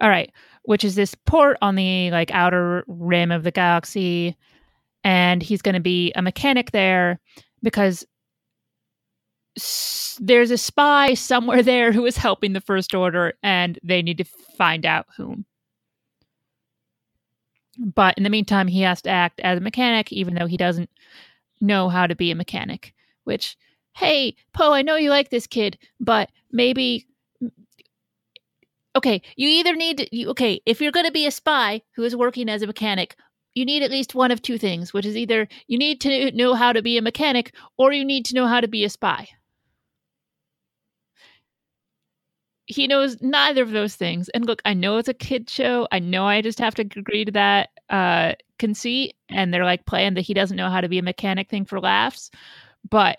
All 0.00 0.08
right, 0.10 0.30
which 0.64 0.84
is 0.84 0.94
this 0.94 1.14
port 1.14 1.56
on 1.62 1.74
the 1.76 2.10
like 2.10 2.30
outer 2.32 2.84
rim 2.86 3.30
of 3.32 3.42
the 3.42 3.50
galaxy, 3.50 4.36
and 5.04 5.42
he's 5.42 5.62
going 5.62 5.74
to 5.74 5.80
be 5.80 6.12
a 6.14 6.22
mechanic 6.22 6.70
there 6.72 7.18
because 7.62 8.04
s- 9.56 10.18
there's 10.20 10.50
a 10.50 10.58
spy 10.58 11.14
somewhere 11.14 11.62
there 11.64 11.92
who 11.92 12.04
is 12.06 12.16
helping 12.16 12.52
the 12.52 12.60
First 12.60 12.94
Order, 12.94 13.34
and 13.42 13.78
they 13.82 14.02
need 14.02 14.18
to 14.18 14.24
find 14.56 14.84
out 14.86 15.06
whom. 15.16 15.44
But 17.78 18.16
in 18.18 18.24
the 18.24 18.30
meantime, 18.30 18.68
he 18.68 18.82
has 18.82 19.00
to 19.02 19.10
act 19.10 19.40
as 19.40 19.58
a 19.58 19.62
mechanic, 19.62 20.12
even 20.12 20.34
though 20.34 20.46
he 20.46 20.56
doesn't 20.56 20.90
know 21.60 21.88
how 21.88 22.06
to 22.06 22.14
be 22.14 22.30
a 22.30 22.34
mechanic. 22.34 22.94
Which, 23.24 23.56
hey, 23.94 24.36
Poe, 24.52 24.72
I 24.72 24.82
know 24.82 24.96
you 24.96 25.10
like 25.10 25.30
this 25.30 25.46
kid, 25.46 25.78
but 26.00 26.30
maybe 26.50 27.06
okay, 28.96 29.22
you 29.36 29.48
either 29.48 29.74
need 29.76 29.98
to, 29.98 30.16
you, 30.16 30.28
okay, 30.30 30.60
if 30.66 30.80
you're 30.80 30.92
going 30.92 31.06
to 31.06 31.12
be 31.12 31.26
a 31.26 31.30
spy 31.30 31.82
who 31.92 32.02
is 32.02 32.16
working 32.16 32.48
as 32.48 32.62
a 32.62 32.66
mechanic, 32.66 33.16
you 33.54 33.64
need 33.64 33.82
at 33.82 33.90
least 33.90 34.14
one 34.14 34.30
of 34.30 34.42
two 34.42 34.58
things, 34.58 34.92
which 34.92 35.06
is 35.06 35.16
either 35.16 35.48
you 35.66 35.78
need 35.78 36.00
to 36.00 36.30
know 36.32 36.54
how 36.54 36.72
to 36.72 36.82
be 36.82 36.96
a 36.98 37.02
mechanic 37.02 37.54
or 37.78 37.92
you 37.92 38.04
need 38.04 38.24
to 38.26 38.34
know 38.34 38.46
how 38.46 38.60
to 38.60 38.68
be 38.68 38.84
a 38.84 38.90
spy. 38.90 39.28
He 42.66 42.86
knows 42.86 43.20
neither 43.20 43.62
of 43.62 43.72
those 43.72 43.96
things. 43.96 44.28
And 44.28 44.46
look, 44.46 44.62
I 44.64 44.74
know 44.74 44.98
it's 44.98 45.08
a 45.08 45.14
kid 45.14 45.50
show. 45.50 45.88
I 45.90 45.98
know 45.98 46.24
I 46.26 46.40
just 46.40 46.60
have 46.60 46.76
to 46.76 46.82
agree 46.82 47.24
to 47.24 47.32
that 47.32 47.70
uh, 47.88 48.34
conceit. 48.60 49.16
And 49.28 49.52
they're 49.52 49.64
like 49.64 49.86
playing 49.86 50.14
that 50.14 50.20
he 50.20 50.34
doesn't 50.34 50.56
know 50.56 50.70
how 50.70 50.80
to 50.80 50.88
be 50.88 50.98
a 50.98 51.02
mechanic 51.02 51.50
thing 51.50 51.64
for 51.64 51.80
laughs. 51.80 52.30
But 52.88 53.18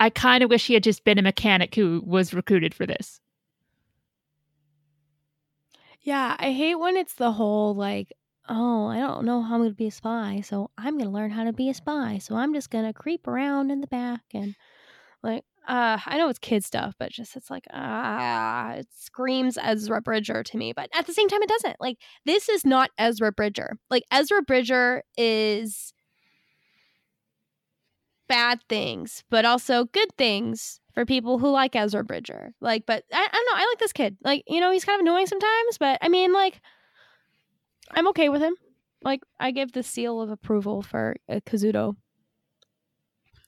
I 0.00 0.08
kind 0.10 0.42
of 0.42 0.48
wish 0.48 0.66
he 0.66 0.74
had 0.74 0.82
just 0.82 1.04
been 1.04 1.18
a 1.18 1.22
mechanic 1.22 1.74
who 1.74 2.02
was 2.04 2.32
recruited 2.32 2.74
for 2.74 2.86
this. 2.86 3.20
Yeah, 6.00 6.34
I 6.38 6.52
hate 6.52 6.76
when 6.76 6.96
it's 6.96 7.14
the 7.14 7.32
whole 7.32 7.74
like, 7.74 8.14
oh, 8.48 8.86
I 8.86 8.98
don't 8.98 9.26
know 9.26 9.42
how 9.42 9.56
I'm 9.56 9.60
going 9.60 9.70
to 9.70 9.76
be 9.76 9.88
a 9.88 9.92
spy, 9.92 10.40
so 10.42 10.70
I'm 10.78 10.94
going 10.96 11.04
to 11.04 11.14
learn 11.14 11.30
how 11.30 11.44
to 11.44 11.52
be 11.52 11.68
a 11.68 11.74
spy. 11.74 12.18
So 12.18 12.34
I'm 12.34 12.54
just 12.54 12.70
going 12.70 12.86
to 12.86 12.94
creep 12.94 13.28
around 13.28 13.70
in 13.70 13.82
the 13.82 13.86
back 13.86 14.22
and 14.32 14.56
like, 15.22 15.44
uh, 15.68 15.98
I 16.06 16.16
know 16.16 16.30
it's 16.30 16.38
kid 16.38 16.64
stuff, 16.64 16.94
but 16.98 17.12
just 17.12 17.36
it's 17.36 17.50
like, 17.50 17.66
ah, 17.70 18.72
it 18.72 18.88
screams 18.96 19.58
Ezra 19.62 20.00
Bridger 20.00 20.42
to 20.42 20.56
me. 20.56 20.72
But 20.72 20.88
at 20.94 21.06
the 21.06 21.12
same 21.12 21.28
time, 21.28 21.42
it 21.42 21.48
doesn't. 21.50 21.76
Like, 21.78 21.98
this 22.24 22.48
is 22.48 22.64
not 22.64 22.90
Ezra 22.96 23.30
Bridger. 23.30 23.76
Like, 23.90 24.04
Ezra 24.10 24.40
Bridger 24.40 25.02
is 25.18 25.92
bad 28.30 28.60
things, 28.68 29.24
but 29.28 29.44
also 29.44 29.86
good 29.86 30.08
things 30.16 30.80
for 30.94 31.04
people 31.04 31.40
who 31.40 31.50
like 31.50 31.74
Ezra 31.74 32.04
Bridger. 32.04 32.52
Like, 32.60 32.86
but 32.86 33.02
I, 33.12 33.18
I 33.18 33.28
don't 33.32 33.46
know. 33.46 33.60
I 33.60 33.66
like 33.68 33.78
this 33.80 33.92
kid. 33.92 34.16
Like, 34.22 34.44
you 34.46 34.60
know, 34.60 34.70
he's 34.70 34.84
kind 34.84 35.00
of 35.00 35.04
annoying 35.04 35.26
sometimes, 35.26 35.78
but 35.78 35.98
I 36.00 36.08
mean, 36.08 36.32
like, 36.32 36.60
I'm 37.90 38.06
okay 38.08 38.28
with 38.28 38.40
him. 38.40 38.54
Like, 39.02 39.22
I 39.40 39.50
give 39.50 39.72
the 39.72 39.82
seal 39.82 40.20
of 40.20 40.30
approval 40.30 40.80
for 40.80 41.16
uh, 41.28 41.40
Kazuda. 41.44 41.96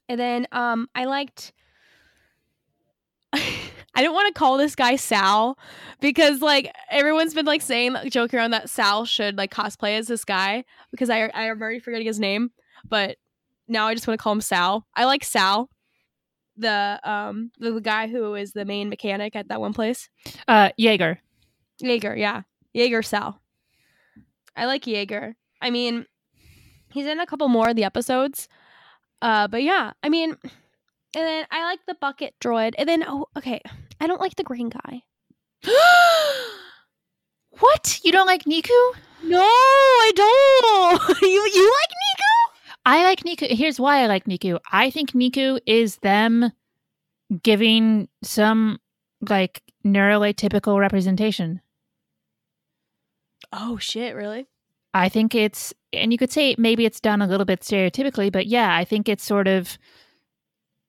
And 0.09 0.19
then, 0.19 0.49
um, 0.51 0.89
I 0.97 1.05
liked. 1.05 1.53
I 3.95 4.03
don't 4.03 4.15
want 4.15 4.35
to 4.35 4.39
call 4.39 4.57
this 4.57 4.75
guy 4.75 4.97
Sal 4.97 5.59
because 6.01 6.41
like 6.41 6.75
everyone's 6.91 7.35
been 7.35 7.45
like 7.45 7.61
saying 7.61 7.93
like, 7.93 8.11
joking 8.11 8.39
around 8.39 8.53
that 8.53 8.71
Sal 8.71 9.05
should 9.05 9.37
like 9.37 9.53
cosplay 9.53 9.99
as 9.99 10.09
this 10.09 10.25
guy 10.25 10.65
because 10.91 11.11
I 11.11 11.31
I'm 11.35 11.61
already 11.61 11.79
forgetting 11.79 12.07
his 12.07 12.19
name, 12.19 12.53
but 12.89 13.19
now 13.73 13.89
I 13.89 13.95
just 13.95 14.07
want 14.07 14.19
to 14.19 14.23
call 14.23 14.33
him 14.33 14.41
Sal. 14.41 14.87
I 14.95 15.05
like 15.05 15.25
Sal, 15.25 15.69
the 16.57 17.01
um 17.05 17.51
the, 17.59 17.73
the 17.73 17.81
guy 17.81 18.07
who 18.09 18.35
is 18.35 18.53
the 18.53 18.65
main 18.65 18.89
mechanic 18.89 19.35
at 19.35 19.49
that 19.49 19.61
one 19.61 19.73
place. 19.73 20.09
Uh, 20.47 20.71
Yeager. 20.79 21.19
Yeager, 21.83 22.17
yeah, 22.17 22.43
Yeager 22.77 23.05
Sal. 23.05 23.41
I 24.55 24.67
like 24.67 24.85
Yeager. 24.85 25.35
I 25.61 25.71
mean, 25.71 26.07
he's 26.93 27.07
in 27.07 27.21
a 27.21 27.27
couple 27.27 27.49
more 27.49 27.69
of 27.71 27.77
the 27.77 27.85
episodes, 27.85 28.49
uh, 29.23 29.49
but 29.49 29.63
yeah, 29.63 29.93
I 30.03 30.09
mean, 30.09 30.37
and 30.43 30.51
then 31.15 31.47
I 31.51 31.65
like 31.65 31.81
the 31.87 31.97
bucket 32.01 32.35
droid, 32.41 32.75
and 32.79 32.89
then 32.89 33.05
oh, 33.07 33.27
okay, 33.37 33.61
I 34.01 34.07
don't 34.07 34.21
like 34.21 34.37
the 34.37 34.45
green 34.45 34.69
guy. 34.69 35.03
what? 37.61 38.01
You 38.05 38.13
don't 38.13 38.27
like 38.27 38.45
Neeku? 38.45 38.93
No, 39.25 39.41
I 39.41 40.13
don't. 40.15 41.23
you 41.23 41.29
you 41.29 41.73
like 41.81 41.91
Neeku? 41.91 42.42
I 42.85 43.05
like 43.05 43.21
Neeku. 43.21 43.49
Here's 43.49 43.79
why 43.79 44.03
I 44.03 44.07
like 44.07 44.25
Neeku. 44.25 44.59
I 44.71 44.91
think 44.91 45.13
Neeku 45.13 45.61
is 45.67 45.97
them 45.97 46.51
giving 47.43 48.09
some 48.23 48.79
like 49.29 49.63
neuroatypical 49.85 50.79
representation. 50.79 51.61
Oh 53.53 53.79
shit, 53.79 54.15
really? 54.15 54.47
I 54.95 55.09
think 55.09 55.35
it's, 55.35 55.73
and 55.93 56.13
you 56.13 56.19
could 56.19 56.33
say 56.33 56.55
maybe 56.59 56.85
it's 56.85 57.01
done 57.01 57.23
a 57.23 57.27
little 57.27 57.47
bit 57.47 57.61
stereotypically, 57.61 58.31
but 58.33 58.47
yeah, 58.47 58.75
I 58.75 58.85
think 58.85 59.09
it's 59.09 59.25
sort 59.25 59.49
of 59.49 59.79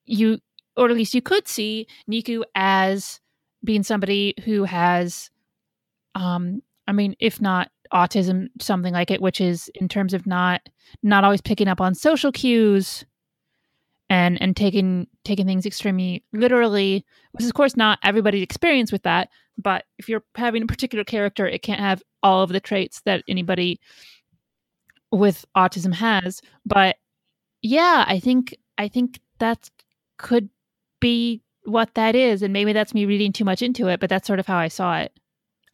you, 0.06 0.40
or 0.76 0.90
at 0.90 0.96
least 0.96 1.14
you 1.14 1.22
could 1.22 1.48
see 1.48 1.88
Neeku 2.10 2.44
as 2.56 3.22
being 3.64 3.84
somebody 3.84 4.34
who 4.44 4.64
has, 4.64 5.30
um, 6.16 6.62
I 6.88 6.92
mean, 6.92 7.16
if 7.20 7.40
not 7.40 7.70
autism, 7.94 8.48
something 8.60 8.94
like 8.94 9.12
it, 9.12 9.22
which 9.22 9.40
is 9.40 9.70
in 9.76 9.88
terms 9.88 10.14
of 10.14 10.26
not 10.28 10.62
not 11.02 11.24
always 11.24 11.42
picking 11.42 11.68
up 11.68 11.80
on 11.80 11.96
social 11.96 12.32
cues 12.32 13.06
and 14.10 14.42
and 14.42 14.56
taking 14.56 15.08
taking 15.24 15.46
things 15.46 15.66
extremely 15.66 16.24
literally, 16.34 17.06
which 17.32 17.44
is 17.44 17.50
of 17.50 17.56
course 17.56 17.78
not 17.78 18.00
everybody's 18.04 18.44
experience 18.44 18.92
with 18.92 19.04
that. 19.04 19.30
But 19.58 19.86
if 19.98 20.10
you're 20.10 20.24
having 20.36 20.64
a 20.64 20.68
particular 20.68 21.04
character, 21.04 21.48
it 21.48 21.62
can't 21.62 21.80
have 21.80 22.02
all 22.22 22.42
of 22.42 22.50
the 22.50 22.60
traits 22.60 23.02
that 23.06 23.24
anybody 23.28 23.80
with 25.12 25.46
autism 25.56 25.94
has. 25.94 26.42
But 26.66 26.98
yeah, 27.62 28.06
I 28.08 28.20
think 28.20 28.56
I 28.78 28.88
think 28.88 29.20
that 29.40 29.70
could 30.18 30.50
be 31.00 31.42
what 31.66 31.94
that 31.94 32.16
is, 32.16 32.42
and 32.42 32.52
maybe 32.54 32.74
that's 32.74 32.94
me 32.94 33.06
reading 33.06 33.32
too 33.32 33.46
much 33.46 33.62
into 33.62 33.88
it. 33.88 34.00
But 34.00 34.10
that's 34.10 34.28
sort 34.28 34.40
of 34.40 34.48
how 34.48 34.58
I 34.58 34.68
saw 34.68 35.00
it. 35.00 35.18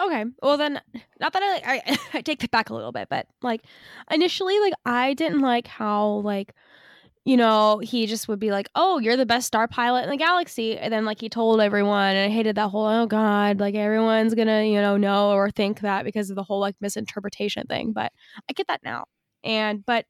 Okay. 0.02 0.26
Well 0.42 0.58
then, 0.58 0.80
not 1.20 1.34
that 1.34 1.44
I, 1.44 1.82
I 1.86 1.98
I 2.20 2.22
take 2.22 2.40
that 2.40 2.52
back 2.52 2.70
a 2.70 2.74
little 2.74 2.92
bit, 2.92 3.08
but 3.10 3.28
like 3.42 3.62
initially, 4.12 4.58
like 4.60 4.74
I 4.86 5.14
didn't 5.14 5.42
like 5.42 5.68
how 5.68 6.22
like 6.24 6.54
you 7.26 7.38
know, 7.38 7.80
he 7.80 8.08
just 8.08 8.28
would 8.30 8.40
be 8.40 8.52
like, 8.52 8.70
"Oh, 8.76 9.00
you're 9.00 9.18
the 9.18 9.26
best 9.26 9.48
star 9.48 9.68
pilot 9.68 10.04
in 10.04 10.10
the 10.12 10.18
galaxy," 10.18 10.78
and 10.78 10.94
then 10.94 11.06
like 11.06 11.22
he 11.22 11.30
told 11.30 11.62
everyone, 11.62 12.16
and 12.16 12.32
I 12.32 12.36
hated 12.36 12.56
that 12.58 12.70
whole, 12.70 12.88
"Oh 12.88 13.08
God, 13.08 13.60
like 13.60 13.76
everyone's 13.76 14.36
gonna 14.36 14.64
you 14.66 14.82
know 14.82 14.98
know 14.98 15.32
or 15.32 15.52
think 15.52 15.82
that 15.82 16.06
because 16.06 16.30
of 16.32 16.36
the 16.38 16.44
whole 16.44 16.60
like 16.62 16.76
misinterpretation 16.82 17.68
thing." 17.68 17.94
But 17.94 18.12
I 18.50 18.54
get 18.54 18.68
that 18.68 18.82
now, 18.84 19.06
and 19.44 19.86
but 19.86 20.06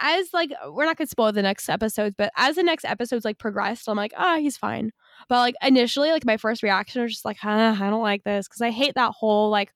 as 0.00 0.28
like 0.34 0.52
we're 0.70 0.86
not 0.86 0.96
gonna 0.98 1.08
spoil 1.08 1.32
the 1.32 1.42
next 1.42 1.68
episodes, 1.68 2.14
but 2.18 2.32
as 2.36 2.56
the 2.56 2.62
next 2.64 2.84
episodes 2.86 3.24
like 3.24 3.38
progressed, 3.38 3.88
I'm 3.88 3.96
like, 3.96 4.14
ah, 4.16 4.36
oh, 4.36 4.40
he's 4.40 4.56
fine. 4.56 4.92
But 5.28 5.38
like 5.38 5.54
initially, 5.62 6.10
like 6.10 6.24
my 6.24 6.36
first 6.36 6.62
reaction 6.62 7.02
was 7.02 7.12
just 7.12 7.24
like, 7.24 7.38
huh, 7.38 7.76
I 7.80 7.90
don't 7.90 8.02
like 8.02 8.24
this. 8.24 8.48
Because 8.48 8.60
I 8.60 8.70
hate 8.70 8.94
that 8.94 9.12
whole 9.12 9.50
like 9.50 9.72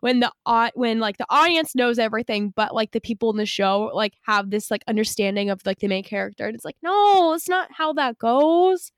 when 0.00 0.20
the 0.20 0.32
when 0.74 0.98
like 0.98 1.18
the 1.18 1.26
audience 1.28 1.74
knows 1.74 1.98
everything 1.98 2.52
but 2.56 2.74
like 2.74 2.90
the 2.92 3.00
people 3.00 3.30
in 3.30 3.36
the 3.36 3.46
show 3.46 3.90
like 3.94 4.14
have 4.22 4.50
this 4.50 4.70
like 4.70 4.82
understanding 4.88 5.50
of 5.50 5.60
like 5.66 5.78
the 5.78 5.88
main 5.88 6.02
character 6.02 6.46
and 6.46 6.54
it's 6.54 6.64
like 6.64 6.76
no 6.82 7.34
it's 7.34 7.48
not 7.48 7.68
how 7.72 7.92
that 7.92 8.18
goes. 8.18 8.92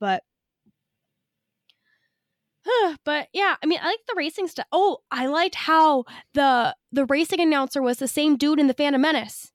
But 0.00 0.22
but 3.04 3.28
yeah 3.32 3.56
i 3.62 3.66
mean 3.66 3.78
i 3.82 3.86
like 3.86 3.98
the 4.06 4.14
racing 4.16 4.46
stuff 4.46 4.66
oh 4.72 4.98
i 5.10 5.26
liked 5.26 5.54
how 5.54 6.04
the 6.34 6.74
the 6.92 7.04
racing 7.06 7.40
announcer 7.40 7.82
was 7.82 7.98
the 7.98 8.08
same 8.08 8.36
dude 8.36 8.60
in 8.60 8.66
the 8.66 8.74
phantom 8.74 9.00
menace. 9.00 9.52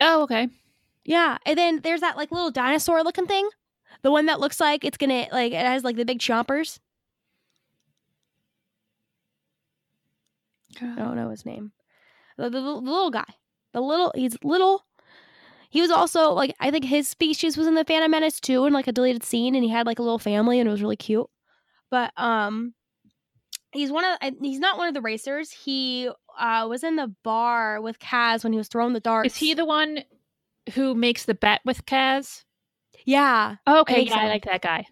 Oh 0.00 0.22
okay 0.22 0.48
yeah 1.08 1.38
and 1.44 1.58
then 1.58 1.80
there's 1.82 2.00
that 2.00 2.16
like 2.16 2.30
little 2.30 2.50
dinosaur 2.50 3.02
looking 3.02 3.26
thing 3.26 3.48
the 4.02 4.10
one 4.10 4.26
that 4.26 4.40
looks 4.40 4.60
like 4.60 4.84
it's 4.84 4.96
gonna 4.96 5.26
like 5.32 5.52
it 5.52 5.66
has 5.66 5.82
like 5.82 5.96
the 5.96 6.04
big 6.04 6.18
chompers 6.18 6.78
I 10.80 10.96
don't 10.96 11.16
know 11.16 11.30
his 11.30 11.46
name. 11.46 11.72
The, 12.36 12.44
the, 12.44 12.60
the, 12.60 12.72
little 12.72 13.10
guy. 13.10 13.24
The 13.72 13.80
little 13.80 14.12
he's 14.14 14.36
little. 14.42 14.84
He 15.70 15.82
was 15.82 15.90
also 15.90 16.30
like 16.32 16.54
I 16.60 16.70
think 16.70 16.84
his 16.84 17.08
species 17.08 17.56
was 17.56 17.66
in 17.66 17.74
the 17.74 17.84
Phantom 17.84 18.10
Menace 18.10 18.40
too, 18.40 18.64
in 18.64 18.72
like 18.72 18.86
a 18.86 18.92
deleted 18.92 19.22
scene, 19.22 19.54
and 19.54 19.62
he 19.62 19.70
had 19.70 19.86
like 19.86 19.98
a 19.98 20.02
little 20.02 20.18
family, 20.18 20.58
and 20.58 20.68
it 20.68 20.72
was 20.72 20.82
really 20.82 20.96
cute. 20.96 21.28
But 21.90 22.12
um, 22.16 22.74
he's 23.72 23.90
one 23.92 24.04
of 24.04 24.34
he's 24.40 24.58
not 24.58 24.78
one 24.78 24.88
of 24.88 24.94
the 24.94 25.02
racers. 25.02 25.50
He 25.50 26.10
uh 26.38 26.66
was 26.68 26.84
in 26.84 26.96
the 26.96 27.14
bar 27.22 27.80
with 27.80 27.98
Kaz 27.98 28.44
when 28.44 28.52
he 28.52 28.58
was 28.58 28.68
throwing 28.68 28.94
the 28.94 29.00
darts. 29.00 29.34
Is 29.34 29.36
he 29.36 29.54
the 29.54 29.66
one 29.66 30.02
who 30.74 30.94
makes 30.94 31.24
the 31.24 31.34
bet 31.34 31.60
with 31.64 31.84
Kaz? 31.86 32.44
Yeah. 33.04 33.56
Oh, 33.66 33.80
okay. 33.80 33.96
I 33.96 33.98
yeah, 34.00 34.14
so. 34.14 34.18
I 34.18 34.28
like 34.28 34.44
that 34.44 34.62
guy. 34.62 34.86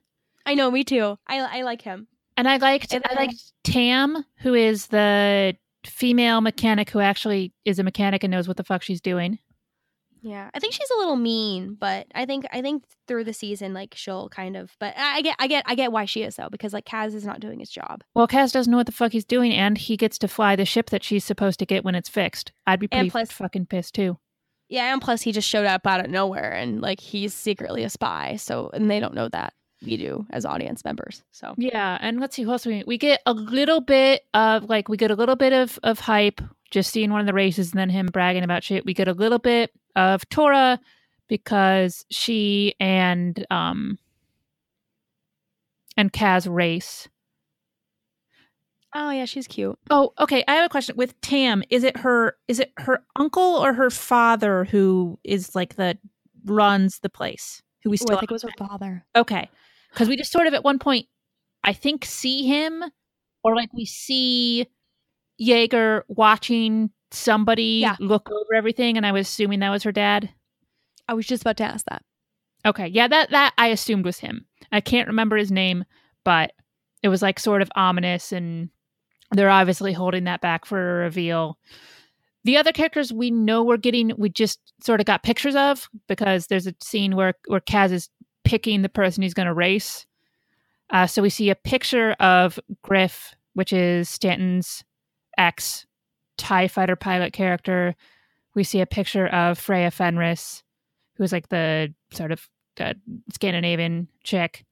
I 0.44 0.54
know. 0.54 0.70
Me 0.70 0.84
too. 0.84 1.18
I 1.26 1.38
I 1.38 1.62
like 1.62 1.82
him. 1.82 2.08
And 2.36 2.48
I 2.48 2.58
liked 2.58 2.92
and 2.92 3.04
I 3.08 3.14
liked 3.14 3.52
Tam, 3.64 4.24
who 4.38 4.54
is 4.54 4.88
the 4.88 5.56
female 5.84 6.40
mechanic 6.40 6.90
who 6.90 7.00
actually 7.00 7.52
is 7.64 7.78
a 7.78 7.82
mechanic 7.82 8.24
and 8.24 8.30
knows 8.30 8.46
what 8.48 8.56
the 8.56 8.64
fuck 8.64 8.82
she's 8.82 9.00
doing. 9.00 9.38
Yeah, 10.22 10.50
I 10.52 10.58
think 10.58 10.72
she's 10.72 10.90
a 10.90 10.98
little 10.98 11.16
mean, 11.16 11.76
but 11.78 12.08
I 12.14 12.26
think 12.26 12.46
I 12.52 12.60
think 12.60 12.84
through 13.06 13.24
the 13.24 13.32
season, 13.32 13.72
like 13.72 13.94
she'll 13.94 14.28
kind 14.28 14.56
of. 14.56 14.72
But 14.80 14.94
I 14.96 15.22
get, 15.22 15.36
I 15.38 15.46
get, 15.46 15.64
I 15.66 15.76
get 15.76 15.92
why 15.92 16.04
she 16.04 16.22
is 16.22 16.34
though, 16.34 16.48
because 16.50 16.72
like 16.72 16.84
Kaz 16.84 17.14
is 17.14 17.24
not 17.24 17.38
doing 17.38 17.60
his 17.60 17.70
job. 17.70 18.02
Well, 18.14 18.26
Kaz 18.26 18.50
doesn't 18.50 18.70
know 18.70 18.76
what 18.76 18.86
the 18.86 18.92
fuck 18.92 19.12
he's 19.12 19.24
doing, 19.24 19.52
and 19.52 19.78
he 19.78 19.96
gets 19.96 20.18
to 20.18 20.28
fly 20.28 20.56
the 20.56 20.64
ship 20.64 20.90
that 20.90 21.04
she's 21.04 21.24
supposed 21.24 21.60
to 21.60 21.66
get 21.66 21.84
when 21.84 21.94
it's 21.94 22.08
fixed. 22.08 22.50
I'd 22.66 22.80
be 22.80 22.88
pretty 22.88 23.10
plus, 23.10 23.30
fucking 23.30 23.66
pissed 23.66 23.94
too. 23.94 24.18
Yeah, 24.68 24.92
and 24.92 25.00
plus 25.00 25.22
he 25.22 25.32
just 25.32 25.48
showed 25.48 25.66
up 25.66 25.86
out 25.86 26.04
of 26.04 26.10
nowhere, 26.10 26.52
and 26.52 26.80
like 26.80 27.00
he's 27.00 27.32
secretly 27.32 27.84
a 27.84 27.90
spy. 27.90 28.36
So, 28.36 28.70
and 28.74 28.90
they 28.90 29.00
don't 29.00 29.14
know 29.14 29.28
that 29.28 29.54
we 29.84 29.96
do 29.96 30.26
as 30.30 30.44
audience 30.44 30.84
members. 30.84 31.22
So 31.30 31.54
yeah, 31.56 31.98
and 32.00 32.20
let's 32.20 32.36
see 32.36 32.42
who 32.42 32.52
else 32.52 32.66
we 32.66 32.82
we 32.86 32.98
get 32.98 33.20
a 33.26 33.32
little 33.32 33.80
bit 33.80 34.24
of 34.34 34.68
like 34.68 34.88
we 34.88 34.96
get 34.96 35.10
a 35.10 35.14
little 35.14 35.36
bit 35.36 35.52
of 35.52 35.78
of 35.82 36.00
hype 36.00 36.40
just 36.70 36.90
seeing 36.90 37.10
one 37.10 37.20
of 37.20 37.26
the 37.26 37.32
races 37.32 37.70
and 37.70 37.78
then 37.80 37.90
him 37.90 38.06
bragging 38.06 38.42
about 38.42 38.64
shit. 38.64 38.84
We 38.84 38.94
get 38.94 39.08
a 39.08 39.12
little 39.12 39.38
bit 39.38 39.70
of 39.94 40.28
Torra 40.28 40.80
because 41.28 42.04
she 42.10 42.74
and 42.80 43.46
um 43.50 43.98
and 45.96 46.12
Kaz 46.12 46.46
race. 46.52 47.08
Oh 48.94 49.10
yeah, 49.10 49.24
she's 49.24 49.46
cute. 49.46 49.78
Oh, 49.90 50.12
okay. 50.18 50.42
I 50.48 50.54
have 50.54 50.66
a 50.66 50.70
question 50.70 50.96
with 50.96 51.20
Tam. 51.20 51.62
Is 51.70 51.84
it 51.84 51.98
her 51.98 52.36
is 52.48 52.60
it 52.60 52.72
her 52.78 53.04
uncle 53.16 53.42
or 53.42 53.72
her 53.72 53.90
father 53.90 54.64
who 54.64 55.18
is 55.24 55.54
like 55.54 55.76
the 55.76 55.98
runs 56.44 57.00
the 57.00 57.10
place? 57.10 57.62
Who 57.82 57.90
we 57.90 57.96
oh, 57.96 58.04
still 58.04 58.14
Ooh, 58.14 58.16
I 58.16 58.20
think 58.20 58.30
it 58.30 58.34
was 58.34 58.42
her 58.42 58.50
father. 58.56 59.04
Okay 59.14 59.50
because 59.96 60.10
we 60.10 60.16
just 60.16 60.30
sort 60.30 60.46
of 60.46 60.52
at 60.52 60.62
one 60.62 60.78
point, 60.78 61.06
I 61.64 61.72
think, 61.72 62.04
see 62.04 62.46
him 62.46 62.84
or 63.42 63.56
like 63.56 63.72
we 63.72 63.86
see 63.86 64.66
Yeager 65.40 66.02
watching 66.08 66.90
somebody 67.10 67.80
yeah. 67.80 67.96
look 67.98 68.30
over 68.30 68.54
everything, 68.54 68.98
and 68.98 69.06
I 69.06 69.12
was 69.12 69.26
assuming 69.26 69.60
that 69.60 69.70
was 69.70 69.84
her 69.84 69.92
dad. 69.92 70.28
I 71.08 71.14
was 71.14 71.26
just 71.26 71.42
about 71.42 71.56
to 71.58 71.64
ask 71.64 71.86
that. 71.86 72.02
Okay, 72.66 72.88
yeah, 72.88 73.08
that 73.08 73.30
that 73.30 73.54
I 73.56 73.68
assumed 73.68 74.04
was 74.04 74.18
him. 74.18 74.44
I 74.70 74.82
can't 74.82 75.08
remember 75.08 75.36
his 75.36 75.50
name, 75.50 75.84
but 76.24 76.52
it 77.02 77.08
was 77.08 77.22
like 77.22 77.40
sort 77.40 77.62
of 77.62 77.70
ominous, 77.74 78.32
and 78.32 78.68
they're 79.32 79.50
obviously 79.50 79.92
holding 79.92 80.24
that 80.24 80.40
back 80.40 80.64
for 80.64 81.00
a 81.00 81.04
reveal. 81.04 81.58
The 82.44 82.56
other 82.56 82.72
characters 82.72 83.12
we 83.12 83.30
know 83.30 83.64
we're 83.64 83.76
getting, 83.76 84.12
we 84.16 84.28
just 84.28 84.60
sort 84.82 85.00
of 85.00 85.06
got 85.06 85.24
pictures 85.24 85.56
of 85.56 85.88
because 86.06 86.46
there's 86.46 86.66
a 86.66 86.74
scene 86.80 87.16
where 87.16 87.34
where 87.48 87.60
Kaz 87.60 87.90
is 87.90 88.08
picking 88.44 88.82
the 88.82 88.88
person 88.88 89.22
he's 89.22 89.34
going 89.34 89.46
to 89.48 89.54
race. 89.54 90.06
Uh, 90.90 91.06
so 91.06 91.20
we 91.20 91.30
see 91.30 91.50
a 91.50 91.56
picture 91.56 92.12
of 92.20 92.60
Griff, 92.82 93.34
which 93.54 93.72
is 93.72 94.08
Stanton's 94.08 94.84
ex 95.36 95.86
TIE 96.36 96.68
fighter 96.68 96.96
pilot 96.96 97.32
character. 97.32 97.96
We 98.54 98.62
see 98.62 98.80
a 98.80 98.86
picture 98.86 99.26
of 99.26 99.58
Freya 99.58 99.90
Fenris, 99.90 100.62
who's 101.16 101.32
like 101.32 101.48
the 101.48 101.92
sort 102.12 102.30
of 102.30 102.48
uh, 102.78 102.94
Scandinavian 103.32 104.08
chick. 104.22 104.64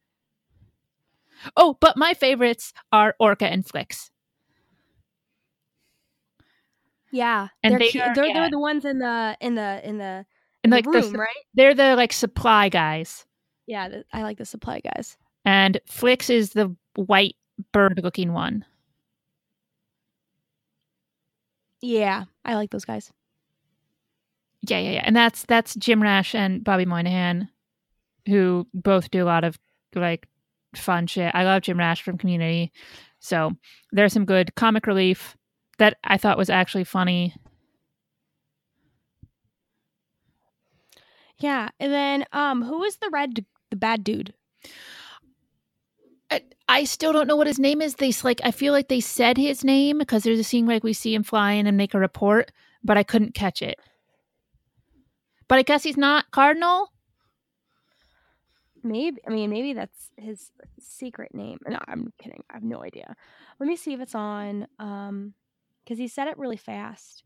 Oh, 1.56 1.76
but 1.80 1.96
my 1.96 2.14
favorites 2.14 2.72
are 2.92 3.16
Orka 3.20 3.50
and 3.50 3.66
Flix. 3.66 4.10
Yeah, 7.14 7.46
and 7.62 7.74
they're 7.74 7.78
they 7.78 8.00
are, 8.00 8.12
they're, 8.12 8.24
yeah. 8.24 8.32
they're 8.32 8.50
the 8.50 8.58
ones 8.58 8.84
in 8.84 8.98
the 8.98 9.36
in 9.40 9.54
the 9.54 9.80
in 9.88 9.98
the 9.98 10.26
in 10.64 10.70
like 10.70 10.82
the 10.82 10.90
room, 10.90 11.12
the, 11.12 11.18
right? 11.18 11.36
They're 11.54 11.72
the 11.72 11.94
like 11.94 12.12
supply 12.12 12.68
guys. 12.68 13.24
Yeah, 13.68 13.88
the, 13.88 14.04
I 14.12 14.22
like 14.22 14.36
the 14.36 14.44
supply 14.44 14.80
guys. 14.80 15.16
And 15.44 15.80
Flix 15.86 16.28
is 16.28 16.50
the 16.50 16.74
white 16.96 17.36
bird 17.72 18.00
looking 18.02 18.32
one. 18.32 18.64
Yeah, 21.80 22.24
I 22.44 22.56
like 22.56 22.70
those 22.70 22.84
guys. 22.84 23.12
Yeah, 24.62 24.80
yeah, 24.80 24.90
yeah. 24.90 25.02
And 25.04 25.14
that's 25.14 25.44
that's 25.44 25.76
Jim 25.76 26.02
Rash 26.02 26.34
and 26.34 26.64
Bobby 26.64 26.84
Moynihan, 26.84 27.48
who 28.26 28.66
both 28.74 29.12
do 29.12 29.22
a 29.22 29.24
lot 29.24 29.44
of 29.44 29.56
like 29.94 30.26
fun 30.74 31.06
shit. 31.06 31.32
I 31.32 31.44
love 31.44 31.62
Jim 31.62 31.78
Rash 31.78 32.02
from 32.02 32.18
Community. 32.18 32.72
So 33.20 33.52
there's 33.92 34.12
some 34.12 34.24
good 34.24 34.56
comic 34.56 34.88
relief 34.88 35.36
that 35.78 35.98
I 36.04 36.16
thought 36.16 36.38
was 36.38 36.50
actually 36.50 36.84
funny. 36.84 37.34
Yeah, 41.38 41.68
and 41.80 41.92
then 41.92 42.24
um, 42.32 42.62
who 42.62 42.78
was 42.78 42.96
the 42.96 43.10
red 43.10 43.44
the 43.70 43.76
bad 43.76 44.04
dude. 44.04 44.34
I, 46.30 46.42
I 46.68 46.84
still 46.84 47.12
don't 47.12 47.26
know 47.26 47.36
what 47.36 47.46
his 47.46 47.58
name 47.58 47.82
is. 47.82 47.96
They 47.96 48.12
like 48.22 48.40
I 48.44 48.50
feel 48.50 48.72
like 48.72 48.88
they 48.88 49.00
said 49.00 49.36
his 49.36 49.64
name 49.64 49.98
because 49.98 50.22
there's 50.22 50.38
a 50.38 50.44
scene 50.44 50.66
like 50.66 50.84
we 50.84 50.92
see 50.92 51.14
him 51.14 51.22
flying 51.22 51.66
and 51.66 51.76
make 51.76 51.94
a 51.94 51.98
report, 51.98 52.50
but 52.82 52.96
I 52.96 53.02
couldn't 53.02 53.34
catch 53.34 53.62
it. 53.62 53.78
But 55.48 55.58
I 55.58 55.62
guess 55.62 55.82
he's 55.82 55.96
not 55.96 56.30
Cardinal. 56.30 56.90
Maybe 58.82 59.20
I 59.26 59.30
mean 59.30 59.50
maybe 59.50 59.72
that's 59.72 60.10
his 60.16 60.50
secret 60.78 61.34
name. 61.34 61.58
No, 61.66 61.78
I'm 61.88 62.12
kidding. 62.20 62.42
I 62.50 62.54
have 62.54 62.62
no 62.62 62.82
idea. 62.82 63.16
Let 63.58 63.66
me 63.66 63.76
see 63.76 63.92
if 63.92 64.00
it's 64.00 64.14
on 64.14 64.66
um 64.78 65.34
because 65.84 65.98
he 65.98 66.08
said 66.08 66.28
it 66.28 66.38
really 66.38 66.56
fast. 66.56 67.22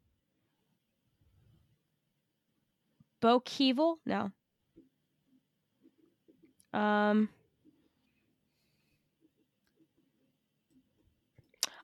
Bo 3.20 3.40
Keevil? 3.40 3.96
No. 4.06 4.30
Um. 6.72 7.28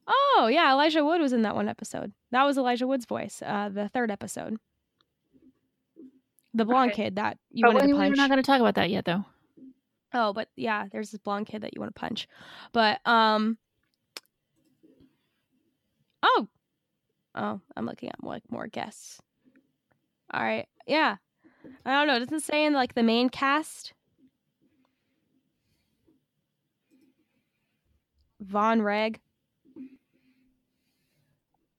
Oh 0.07 0.49
yeah, 0.53 0.71
Elijah 0.73 1.05
Wood 1.05 1.21
was 1.21 1.33
in 1.33 1.43
that 1.43 1.55
one 1.55 1.69
episode. 1.69 2.13
That 2.31 2.45
was 2.45 2.59
Elijah 2.59 2.87
Wood's 2.87 3.07
voice. 3.07 3.43
Uh, 3.45 3.71
the 3.71 3.89
third 3.89 4.11
episode. 4.11 4.59
The 6.53 6.65
blonde 6.65 6.93
okay. 6.93 7.05
kid 7.05 7.17
that 7.17 7.39
you 7.51 7.67
want 7.67 7.81
to 7.81 7.87
punch. 7.87 8.11
We're 8.11 8.15
not 8.15 8.31
going 8.31 8.43
to 8.43 8.47
talk 8.47 8.61
about 8.61 8.77
that 8.77 8.91
yet, 8.91 9.05
though. 9.05 9.25
Oh, 10.13 10.33
but 10.33 10.49
yeah, 10.55 10.87
there's 10.93 11.11
this 11.11 11.19
blonde 11.19 11.47
kid 11.47 11.63
that 11.63 11.75
you 11.75 11.81
want 11.81 11.95
to 11.95 12.01
punch. 12.01 12.29
But 12.73 13.01
um. 13.07 13.59
Oh. 16.23 16.49
Oh, 17.35 17.61
I'm 17.77 17.87
looking 17.87 18.09
at 18.11 18.23
like 18.23 18.43
more 18.51 18.67
guests. 18.67 19.21
All 20.33 20.43
right. 20.43 20.69
Yeah. 20.87 21.17
I 21.85 21.93
don't 21.93 22.07
know. 22.07 22.19
doesn't 22.19 22.41
say 22.41 22.65
in 22.65 22.73
like 22.73 22.95
the 22.95 23.03
main 23.03 23.29
cast? 23.29 23.93
Vonreg. 28.45 29.17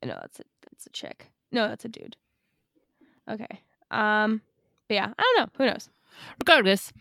No, 0.03 0.17
that's 0.21 0.39
a 0.39 0.43
that's 0.69 0.85
a 0.85 0.89
chick. 0.91 1.31
No, 1.51 1.67
that's 1.67 1.85
a 1.85 1.89
dude. 1.89 2.15
Okay. 3.29 3.61
Um, 3.91 4.41
but 4.87 4.95
yeah, 4.95 5.13
I 5.17 5.21
don't 5.21 5.37
know. 5.37 5.51
Who 5.57 5.71
knows? 5.71 5.89
Regardless, 6.39 6.93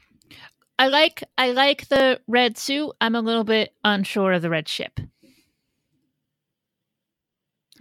I 0.79 0.89
like 0.89 1.23
I 1.37 1.53
like 1.53 1.89
the 1.89 2.21
red 2.27 2.57
suit. 2.57 2.93
I'm 3.01 3.15
a 3.15 3.21
little 3.21 3.45
bit 3.45 3.75
unsure 3.85 4.33
of 4.33 4.43
the 4.43 4.51
red 4.51 4.69
ship. 4.69 5.01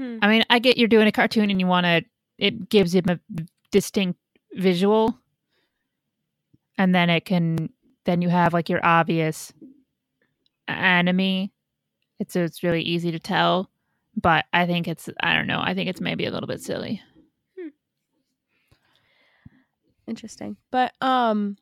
Hmm. 0.04 0.18
I 0.22 0.28
mean, 0.28 0.44
I 0.50 0.60
get 0.60 0.78
you're 0.78 0.88
doing 0.90 1.08
a 1.08 1.12
cartoon 1.12 1.50
and 1.50 1.60
you 1.60 1.68
want 1.68 1.86
to. 1.86 2.04
It 2.38 2.70
gives 2.70 2.94
him 2.94 3.06
a 3.08 3.20
distinct 3.72 4.20
visual, 4.54 5.18
and 6.78 6.94
then 6.94 7.10
it 7.10 7.26
can. 7.26 7.70
Then 8.06 8.22
you 8.22 8.28
have 8.28 8.54
like 8.54 8.68
your 8.68 8.86
obvious 8.86 9.54
enemy. 10.68 11.54
It's 12.20 12.36
it's 12.36 12.64
really 12.64 12.82
easy 12.82 13.12
to 13.12 13.20
tell, 13.20 13.70
but 14.20 14.46
I 14.52 14.66
think 14.66 14.88
it's 14.90 15.10
I 15.22 15.36
don't 15.36 15.48
know. 15.48 15.62
I 15.64 15.74
think 15.74 15.90
it's 15.90 16.02
maybe 16.02 16.26
a 16.26 16.32
little 16.32 16.48
bit 16.48 16.62
silly. 16.62 17.02
Interesting. 20.06 20.58
But 20.70 20.94
um 21.02 21.56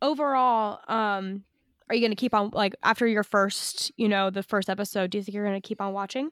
overall, 0.00 0.80
um 0.88 1.44
are 1.88 1.94
you 1.94 2.00
going 2.00 2.10
to 2.10 2.16
keep 2.16 2.34
on 2.34 2.50
like 2.52 2.74
after 2.82 3.06
your 3.06 3.22
first, 3.22 3.92
you 3.96 4.08
know, 4.08 4.30
the 4.30 4.42
first 4.42 4.70
episode, 4.70 5.10
do 5.10 5.18
you 5.18 5.24
think 5.24 5.34
you're 5.34 5.44
going 5.44 5.60
to 5.60 5.66
keep 5.66 5.80
on 5.80 5.92
watching? 5.92 6.30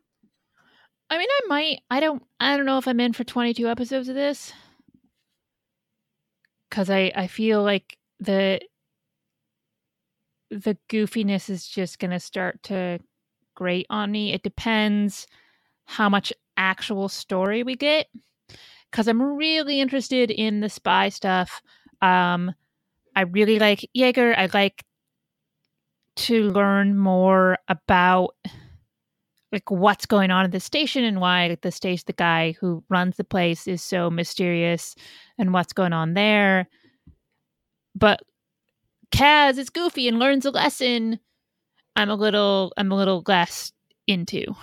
I 1.10 1.18
mean, 1.18 1.28
I 1.28 1.40
might. 1.48 1.80
I 1.90 2.00
don't. 2.00 2.22
I 2.38 2.56
don't 2.56 2.66
know 2.66 2.78
if 2.78 2.86
I'm 2.86 3.00
in 3.00 3.12
for 3.12 3.24
22 3.24 3.68
episodes 3.68 4.08
of 4.08 4.14
this 4.14 4.52
because 6.68 6.88
I 6.88 7.12
I 7.14 7.26
feel 7.26 7.62
like 7.62 7.98
the 8.20 8.60
the 10.50 10.76
goofiness 10.88 11.50
is 11.50 11.66
just 11.66 11.98
gonna 11.98 12.20
start 12.20 12.62
to 12.64 13.00
grate 13.54 13.86
on 13.90 14.10
me. 14.12 14.32
It 14.32 14.42
depends 14.42 15.26
how 15.86 16.08
much 16.08 16.32
actual 16.56 17.08
story 17.08 17.62
we 17.62 17.74
get 17.76 18.06
because 18.90 19.08
I'm 19.08 19.22
really 19.22 19.80
interested 19.80 20.30
in 20.30 20.60
the 20.60 20.68
spy 20.68 21.08
stuff. 21.08 21.62
Um, 22.02 22.54
I 23.16 23.22
really 23.22 23.58
like 23.58 23.88
Yeager. 23.96 24.36
I 24.36 24.48
like 24.54 24.84
to 26.16 26.50
learn 26.50 26.96
more 26.96 27.58
about 27.68 28.34
like 29.52 29.70
what's 29.70 30.06
going 30.06 30.30
on 30.30 30.44
at 30.44 30.52
the 30.52 30.60
station 30.60 31.04
and 31.04 31.20
why 31.20 31.56
the 31.62 31.72
station 31.72 32.04
the 32.06 32.12
guy 32.12 32.54
who 32.60 32.82
runs 32.88 33.16
the 33.16 33.24
place 33.24 33.66
is 33.66 33.82
so 33.82 34.10
mysterious 34.10 34.94
and 35.38 35.52
what's 35.52 35.72
going 35.72 35.92
on 35.92 36.14
there 36.14 36.68
but 37.94 38.20
kaz 39.10 39.58
is 39.58 39.70
goofy 39.70 40.08
and 40.08 40.18
learns 40.18 40.46
a 40.46 40.50
lesson 40.50 41.18
i'm 41.96 42.10
a 42.10 42.14
little 42.14 42.72
i'm 42.76 42.92
a 42.92 42.96
little 42.96 43.22
less 43.26 43.72
into 44.06 44.54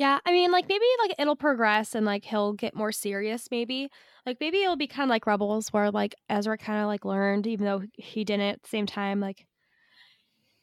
Yeah, 0.00 0.18
I 0.24 0.32
mean, 0.32 0.50
like 0.50 0.66
maybe 0.66 0.84
like 1.02 1.14
it'll 1.18 1.36
progress 1.36 1.94
and 1.94 2.06
like 2.06 2.24
he'll 2.24 2.54
get 2.54 2.74
more 2.74 2.90
serious. 2.90 3.48
Maybe 3.50 3.90
like 4.24 4.38
maybe 4.40 4.62
it'll 4.62 4.76
be 4.76 4.86
kind 4.86 5.04
of 5.04 5.10
like 5.10 5.26
Rebels, 5.26 5.74
where 5.74 5.90
like 5.90 6.14
Ezra 6.30 6.56
kind 6.56 6.80
of 6.80 6.86
like 6.86 7.04
learned, 7.04 7.46
even 7.46 7.66
though 7.66 7.82
he 7.92 8.24
didn't 8.24 8.46
at 8.46 8.62
the 8.62 8.68
same 8.70 8.86
time. 8.86 9.20
Like 9.20 9.44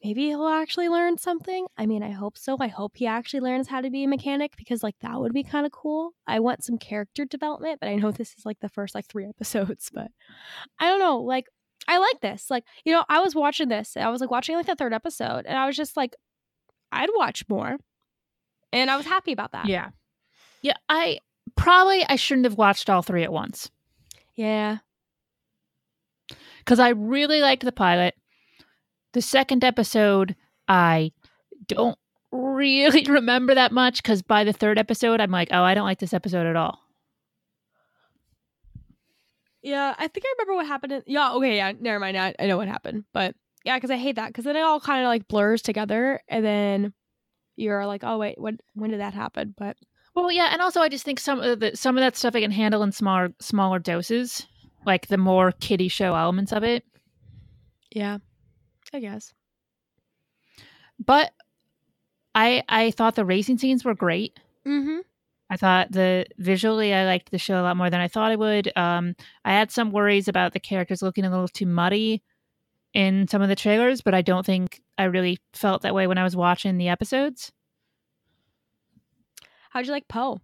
maybe 0.04 0.28
he'll 0.28 0.48
actually 0.48 0.90
learn 0.90 1.18
something. 1.18 1.66
I 1.78 1.86
mean, 1.86 2.04
I 2.04 2.12
hope 2.12 2.38
so. 2.38 2.58
I 2.60 2.68
hope 2.68 2.94
he 2.96 3.08
actually 3.08 3.40
learns 3.42 3.68
how 3.68 3.82
to 3.82 3.90
be 3.90 4.04
a 4.04 4.08
mechanic 4.08 4.56
because 4.58 4.84
like 4.84 4.96
that 5.02 5.20
would 5.20 5.34
be 5.34 5.44
kind 5.44 5.66
of 5.66 5.72
cool. 5.72 6.12
I 6.28 6.40
want 6.40 6.64
some 6.64 6.78
character 6.78 7.26
development, 7.26 7.80
but 7.80 7.90
I 7.90 7.96
know 7.96 8.12
this 8.12 8.34
is 8.38 8.46
like 8.46 8.60
the 8.60 8.70
first 8.70 8.94
like 8.96 9.06
three 9.08 9.26
episodes, 9.30 9.90
but 9.94 10.10
I 10.80 10.86
don't 10.88 11.00
know. 11.00 11.20
Like 11.20 11.46
I 11.88 11.98
like 11.98 12.20
this. 12.22 12.50
Like 12.50 12.64
you 12.86 12.94
know, 12.94 13.04
I 13.10 13.20
was 13.22 13.34
watching 13.36 13.70
this. 13.70 13.96
I 13.98 14.10
was 14.10 14.22
like 14.22 14.32
watching 14.32 14.56
like 14.56 14.66
the 14.68 14.76
third 14.76 14.94
episode, 14.94 15.46
and 15.46 15.58
I 15.58 15.66
was 15.66 15.76
just 15.76 15.96
like, 15.98 16.16
I'd 16.92 17.10
watch 17.16 17.44
more 17.50 17.78
and 18.74 18.90
I 18.92 18.98
was 18.98 19.06
happy 19.06 19.32
about 19.32 19.52
that. 19.54 19.66
yeah 19.68 19.90
yeah 20.62 20.74
i 20.90 21.20
probably 21.56 22.06
i 22.10 22.16
shouldn't 22.18 22.46
have 22.46 22.58
watched 22.58 22.90
all 22.90 23.02
three 23.02 23.24
at 23.24 23.32
once 23.32 23.70
Yeah. 24.36 24.80
because 26.60 26.80
I 26.80 26.90
really 26.90 27.42
liked 27.42 27.64
the 27.64 27.72
pilot. 27.72 28.16
The 29.18 29.22
second 29.24 29.64
episode, 29.64 30.36
I 30.68 31.12
don't 31.66 31.98
really 32.32 33.04
remember 33.10 33.56
that 33.56 33.72
much 33.72 34.04
because 34.04 34.22
by 34.22 34.44
the 34.44 34.54
third 34.54 34.78
episode, 34.78 35.20
I'm 35.20 35.32
like, 35.32 35.48
oh, 35.52 35.64
I 35.64 35.74
don't 35.74 35.88
like 35.88 35.98
this 35.98 36.14
episode 36.14 36.46
at 36.46 36.56
all. 36.56 36.78
Yeah, 39.64 39.96
I 39.98 40.08
think 40.08 40.24
I 40.24 40.36
remember 40.38 40.54
what 40.54 40.68
happened. 40.68 40.92
In, 40.92 41.04
yeah, 41.08 41.34
okay, 41.34 41.56
yeah, 41.56 41.72
never 41.80 41.98
mind. 41.98 42.16
I, 42.16 42.36
I 42.38 42.46
know 42.46 42.58
what 42.58 42.68
happened, 42.68 43.06
but 43.12 43.34
yeah, 43.66 43.76
because 43.78 43.90
I 43.90 43.98
hate 43.98 44.18
that 44.18 44.28
because 44.28 44.46
then 44.46 44.56
it 44.56 44.62
all 44.62 44.80
kind 44.80 45.04
of 45.04 45.08
like 45.08 45.28
blurs 45.28 45.64
together, 45.64 46.22
and 46.28 46.46
then 46.46 46.94
you're 47.56 47.88
like, 47.88 48.04
oh 48.04 48.20
wait, 48.20 48.40
when 48.40 48.60
when 48.76 48.92
did 48.92 49.00
that 49.00 49.16
happen? 49.16 49.56
But 49.58 49.78
Well, 50.14 50.32
yeah, 50.32 50.50
and 50.52 50.62
also 50.62 50.80
I 50.80 50.90
just 50.90 51.06
think 51.06 51.20
some 51.20 51.40
of 51.40 51.60
the 51.60 51.76
some 51.76 51.98
of 51.98 52.02
that 52.02 52.16
stuff 52.16 52.36
I 52.36 52.42
can 52.42 52.52
handle 52.52 52.84
in 52.84 52.92
smaller 52.92 53.34
smaller 53.40 53.80
doses, 53.80 54.46
like 54.86 55.08
the 55.08 55.18
more 55.18 55.54
kiddie 55.54 55.88
show 55.88 56.14
elements 56.14 56.52
of 56.52 56.64
it. 56.64 56.84
yeah, 57.90 58.20
I 58.94 59.00
guess. 59.00 59.34
But 61.04 61.32
I 62.34 62.64
I 62.70 62.92
thought 62.92 63.16
the 63.16 63.26
racing 63.26 63.58
scenes 63.58 63.84
were 63.84 63.96
great. 63.96 64.40
Mm-hmm. 64.66 65.00
I 65.50 65.58
thought 65.58 65.92
the 65.92 66.26
visually 66.38 66.94
I 66.94 67.06
liked 67.06 67.32
the 67.32 67.38
show 67.38 67.62
a 67.62 67.64
lot 67.64 67.78
more 67.78 67.90
than 67.90 68.02
I 68.02 68.08
thought 68.08 68.32
I 68.32 68.36
would. 68.36 68.76
Um, 68.76 69.16
I 69.46 69.54
had 69.54 69.72
some 69.72 69.92
worries 69.92 70.28
about 70.28 70.54
the 70.54 70.60
characters 70.60 71.02
looking 71.02 71.24
a 71.26 71.30
little 71.30 71.48
too 71.48 71.66
muddy 71.66 72.22
in 72.94 73.28
some 73.28 73.42
of 73.42 73.48
the 73.48 73.56
trailers, 73.56 74.02
but 74.02 74.14
I 74.14 74.22
don't 74.22 74.46
think 74.46 74.82
I 74.98 75.06
really 75.06 75.40
felt 75.54 75.84
that 75.84 75.96
way 75.96 76.08
when 76.08 76.18
I 76.18 76.24
was 76.24 76.36
watching 76.36 76.78
the 76.78 76.90
episodes. 76.90 77.52
How'd 79.70 79.86
you 79.86 79.92
like 79.92 80.08
Poe? 80.08 80.42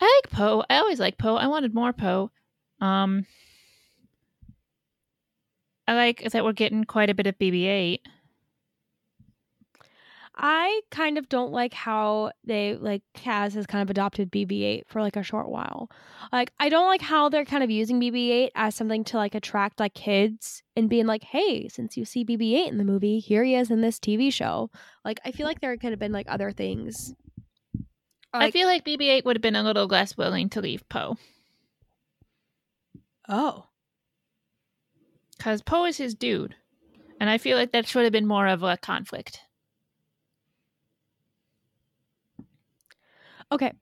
I 0.00 0.20
like 0.22 0.32
Poe. 0.32 0.64
I 0.68 0.78
always 0.78 0.98
like 0.98 1.18
Poe. 1.18 1.36
I 1.36 1.46
wanted 1.46 1.74
more 1.74 1.92
Poe. 1.92 2.30
Um, 2.80 3.26
I 5.86 5.94
like 5.94 6.22
that 6.30 6.44
we're 6.44 6.52
getting 6.52 6.84
quite 6.84 7.10
a 7.10 7.14
bit 7.14 7.26
of 7.26 7.38
BB-8. 7.38 8.00
I 10.42 10.80
kind 10.90 11.18
of 11.18 11.28
don't 11.28 11.52
like 11.52 11.74
how 11.74 12.32
they 12.44 12.74
like 12.74 13.02
Kaz 13.14 13.52
has 13.54 13.66
kind 13.66 13.82
of 13.82 13.90
adopted 13.90 14.30
BB-8 14.30 14.84
for 14.86 15.02
like 15.02 15.16
a 15.16 15.22
short 15.22 15.50
while. 15.50 15.90
Like 16.32 16.52
I 16.58 16.70
don't 16.70 16.86
like 16.86 17.02
how 17.02 17.28
they're 17.28 17.44
kind 17.44 17.62
of 17.62 17.70
using 17.70 18.00
BB-8 18.00 18.48
as 18.54 18.74
something 18.74 19.04
to 19.04 19.18
like 19.18 19.34
attract 19.34 19.80
like 19.80 19.92
kids 19.92 20.62
and 20.76 20.88
being 20.88 21.06
like, 21.06 21.24
"Hey, 21.24 21.68
since 21.68 21.96
you 21.98 22.06
see 22.06 22.24
BB-8 22.24 22.68
in 22.68 22.78
the 22.78 22.84
movie, 22.84 23.18
here 23.18 23.44
he 23.44 23.54
is 23.54 23.70
in 23.70 23.82
this 23.82 23.98
TV 23.98 24.32
show." 24.32 24.70
Like 25.04 25.20
I 25.26 25.32
feel 25.32 25.46
like 25.46 25.60
there 25.60 25.76
could 25.76 25.90
have 25.90 25.98
been 25.98 26.12
like 26.12 26.26
other 26.30 26.52
things. 26.52 27.14
I 28.32 28.50
feel 28.50 28.66
like 28.66 28.84
BB-8 28.84 29.24
would 29.24 29.36
have 29.36 29.42
been 29.42 29.56
a 29.56 29.62
little 29.62 29.88
less 29.88 30.16
willing 30.16 30.48
to 30.50 30.60
leave 30.60 30.88
Poe 30.88 31.16
Oh. 33.28 33.66
Because 35.40 35.62
Poe 35.62 35.86
is 35.86 35.96
his 35.96 36.14
dude, 36.14 36.54
and 37.18 37.30
I 37.30 37.38
feel 37.38 37.56
like 37.56 37.72
that 37.72 37.88
should 37.88 38.02
have 38.02 38.12
been 38.12 38.26
more 38.26 38.46
of 38.46 38.62
a 38.62 38.76
conflict. 38.76 39.40
Okay. 43.50 43.72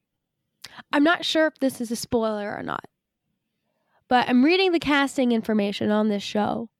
I'm 0.93 1.03
not 1.03 1.25
sure 1.25 1.49
if 1.49 1.59
this 1.59 1.81
is 1.81 1.91
a 1.91 1.97
spoiler 1.97 2.55
or 2.57 2.63
not. 2.63 2.85
But 4.07 4.29
I'm 4.29 4.45
reading 4.45 4.71
the 4.71 4.79
casting 4.79 5.33
information 5.33 5.91
on 5.91 6.09
this 6.09 6.23
show. 6.23 6.71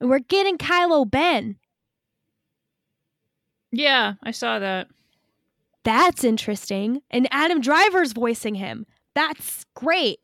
And 0.00 0.08
we're 0.08 0.20
getting 0.20 0.56
Kylo 0.56 1.12
Ren. 1.12 1.56
Yeah, 3.72 4.14
I 4.22 4.30
saw 4.30 4.60
that. 4.60 4.86
That's 5.82 6.22
interesting. 6.22 7.02
And 7.10 7.26
Adam 7.32 7.60
Driver's 7.60 8.12
voicing 8.12 8.54
him. 8.54 8.86
That's 9.16 9.66
great. 9.74 10.20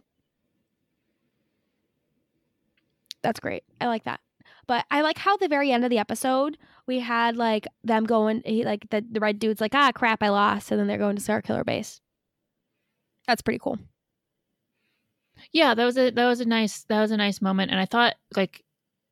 That's 3.25 3.41
great. 3.41 3.64
I 3.81 3.87
like 3.87 4.05
that. 4.05 4.20
But 4.66 4.85
I 4.91 5.01
like 5.01 5.18
how 5.18 5.37
the 5.37 5.49
very 5.49 5.72
end 5.72 5.83
of 5.83 5.91
the 5.91 5.99
episode 5.99 6.59
we 6.87 7.01
had 7.01 7.37
like 7.37 7.66
them 7.83 8.05
going 8.05 8.43
he 8.45 8.64
like 8.64 8.89
the, 8.91 9.03
the 9.11 9.18
red 9.18 9.39
dude's 9.39 9.61
like, 9.61 9.75
ah 9.75 9.91
crap, 9.93 10.22
I 10.22 10.29
lost, 10.29 10.70
and 10.70 10.79
then 10.79 10.87
they're 10.87 10.99
going 10.99 11.16
to 11.16 11.22
Starkiller 11.22 11.64
Base. 11.64 12.01
That's 13.27 13.43
pretty 13.43 13.59
cool. 13.59 13.79
Yeah, 15.53 15.75
that 15.75 15.85
was 15.85 15.97
a 15.97 16.11
that 16.11 16.27
was 16.27 16.41
a 16.41 16.45
nice 16.45 16.85
that 16.85 17.01
was 17.01 17.11
a 17.11 17.16
nice 17.16 17.41
moment, 17.41 17.70
and 17.70 17.81
I 17.81 17.87
thought 17.87 18.14
like 18.37 18.62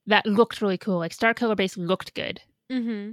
that 0.07 0.27
looked 0.27 0.61
really 0.61 0.79
cool. 0.79 0.99
Like 0.99 1.17
Starkiller 1.17 1.57
Base 1.57 1.77
looked 1.77 2.15
good. 2.15 2.41
Mm-hmm. 2.71 3.13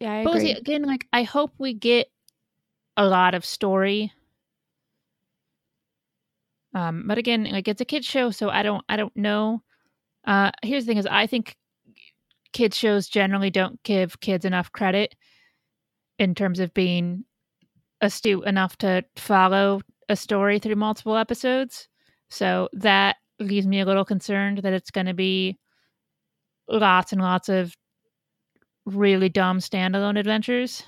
Yeah, 0.00 0.12
I 0.12 0.24
but 0.24 0.36
agree. 0.36 0.52
again, 0.52 0.82
like 0.82 1.06
I 1.12 1.22
hope 1.22 1.52
we 1.58 1.72
get 1.72 2.08
a 2.96 3.06
lot 3.06 3.34
of 3.34 3.44
story. 3.44 4.12
Um, 6.76 7.04
but 7.06 7.16
again, 7.16 7.44
like 7.44 7.68
it's 7.68 7.80
a 7.80 7.86
kids 7.86 8.06
show, 8.06 8.30
so 8.30 8.50
I 8.50 8.62
don't 8.62 8.84
I 8.90 8.96
don't 8.96 9.16
know. 9.16 9.62
Uh, 10.26 10.50
here's 10.62 10.84
the 10.84 10.90
thing: 10.90 10.98
is 10.98 11.06
I 11.06 11.26
think 11.26 11.56
kids 12.52 12.76
shows 12.76 13.08
generally 13.08 13.48
don't 13.48 13.82
give 13.82 14.20
kids 14.20 14.44
enough 14.44 14.70
credit 14.72 15.14
in 16.18 16.34
terms 16.34 16.60
of 16.60 16.74
being 16.74 17.24
astute 18.02 18.44
enough 18.44 18.76
to 18.78 19.02
follow 19.16 19.80
a 20.10 20.16
story 20.16 20.58
through 20.58 20.74
multiple 20.74 21.16
episodes. 21.16 21.88
So 22.28 22.68
that 22.74 23.16
leaves 23.40 23.66
me 23.66 23.80
a 23.80 23.86
little 23.86 24.04
concerned 24.04 24.58
that 24.58 24.74
it's 24.74 24.90
going 24.90 25.06
to 25.06 25.14
be 25.14 25.58
lots 26.68 27.10
and 27.10 27.22
lots 27.22 27.48
of 27.48 27.74
really 28.84 29.30
dumb 29.30 29.60
standalone 29.60 30.18
adventures. 30.18 30.82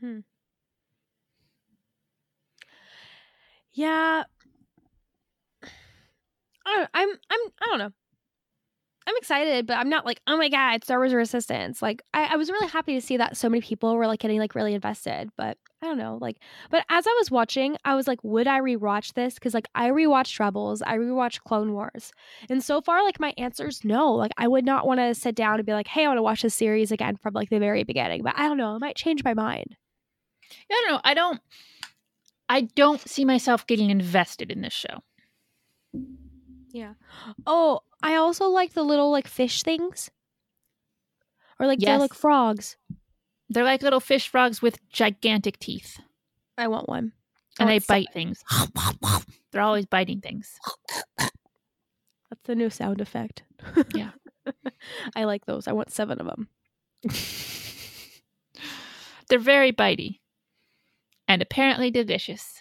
Hmm. 0.00 0.20
Yeah. 3.72 4.24
I 6.66 6.76
don't, 6.76 6.90
I'm 6.94 7.08
I'm 7.08 7.40
I 7.62 7.66
don't 7.66 7.78
know. 7.78 7.90
I'm 9.06 9.16
excited, 9.16 9.66
but 9.66 9.76
I'm 9.76 9.88
not 9.88 10.06
like, 10.06 10.20
oh 10.26 10.36
my 10.36 10.48
god, 10.48 10.84
Star 10.84 10.98
Wars 10.98 11.14
Resistance. 11.14 11.82
Like, 11.82 12.02
I, 12.14 12.34
I 12.34 12.36
was 12.36 12.50
really 12.50 12.68
happy 12.68 12.94
to 12.94 13.00
see 13.00 13.16
that 13.16 13.36
so 13.36 13.48
many 13.48 13.60
people 13.60 13.96
were 13.96 14.06
like 14.06 14.20
getting 14.20 14.38
like 14.38 14.54
really 14.54 14.74
invested. 14.74 15.30
But 15.36 15.56
I 15.82 15.86
don't 15.86 15.98
know, 15.98 16.18
like, 16.20 16.36
but 16.70 16.84
as 16.90 17.06
I 17.08 17.16
was 17.18 17.30
watching, 17.30 17.76
I 17.84 17.94
was 17.94 18.06
like, 18.06 18.22
would 18.22 18.46
I 18.46 18.60
rewatch 18.60 19.14
this? 19.14 19.34
Because 19.34 19.54
like 19.54 19.66
I 19.74 19.88
rewatched 19.88 20.38
Rebels, 20.38 20.82
I 20.82 20.98
rewatched 20.98 21.40
Clone 21.40 21.72
Wars, 21.72 22.12
and 22.48 22.62
so 22.62 22.80
far, 22.80 23.02
like 23.02 23.18
my 23.18 23.34
answer 23.38 23.66
is 23.66 23.84
no. 23.84 24.12
Like, 24.12 24.32
I 24.36 24.46
would 24.46 24.64
not 24.66 24.86
want 24.86 25.00
to 25.00 25.14
sit 25.14 25.34
down 25.34 25.56
and 25.56 25.66
be 25.66 25.72
like, 25.72 25.88
hey, 25.88 26.04
I 26.04 26.08
want 26.08 26.18
to 26.18 26.22
watch 26.22 26.42
this 26.42 26.54
series 26.54 26.92
again 26.92 27.16
from 27.16 27.34
like 27.34 27.48
the 27.48 27.58
very 27.58 27.82
beginning. 27.84 28.22
But 28.22 28.34
I 28.36 28.46
don't 28.46 28.58
know, 28.58 28.74
I 28.74 28.78
might 28.78 28.96
change 28.96 29.24
my 29.24 29.34
mind. 29.34 29.76
I 30.70 30.74
don't 30.74 30.92
know. 30.92 31.00
I 31.04 31.14
don't. 31.14 31.40
I 32.50 32.62
don't 32.62 33.00
see 33.08 33.24
myself 33.24 33.64
getting 33.68 33.90
invested 33.90 34.50
in 34.50 34.60
this 34.60 34.72
show. 34.72 35.04
Yeah. 36.72 36.94
Oh, 37.46 37.80
I 38.02 38.16
also 38.16 38.48
like 38.48 38.72
the 38.72 38.82
little 38.82 39.12
like 39.12 39.28
fish 39.28 39.62
things. 39.62 40.10
Or 41.60 41.66
like 41.66 41.78
they're 41.78 41.96
like 41.98 42.12
frogs. 42.12 42.76
They're 43.48 43.64
like 43.64 43.82
little 43.82 44.00
fish 44.00 44.28
frogs 44.28 44.60
with 44.60 44.78
gigantic 44.90 45.60
teeth, 45.60 46.00
I 46.58 46.66
want 46.68 46.88
one. 46.88 47.12
I 47.58 47.62
and 47.62 47.68
oh, 47.68 47.70
they 47.70 47.74
want 47.74 47.84
some- 47.84 47.96
bite 47.96 48.12
things. 48.12 48.42
They're 49.52 49.62
always 49.62 49.86
biting 49.86 50.20
things. 50.20 50.58
That's 51.18 52.42
the 52.44 52.54
new 52.54 52.70
sound 52.70 53.00
effect. 53.00 53.42
Yeah. 53.94 54.10
I 55.16 55.24
like 55.24 55.46
those. 55.46 55.66
I 55.68 55.72
want 55.72 55.90
seven 55.90 56.20
of 56.20 56.26
them. 56.26 56.48
They're 59.28 59.38
very 59.38 59.72
bitey, 59.72 60.19
and 61.30 61.40
apparently 61.42 61.92
delicious. 61.92 62.60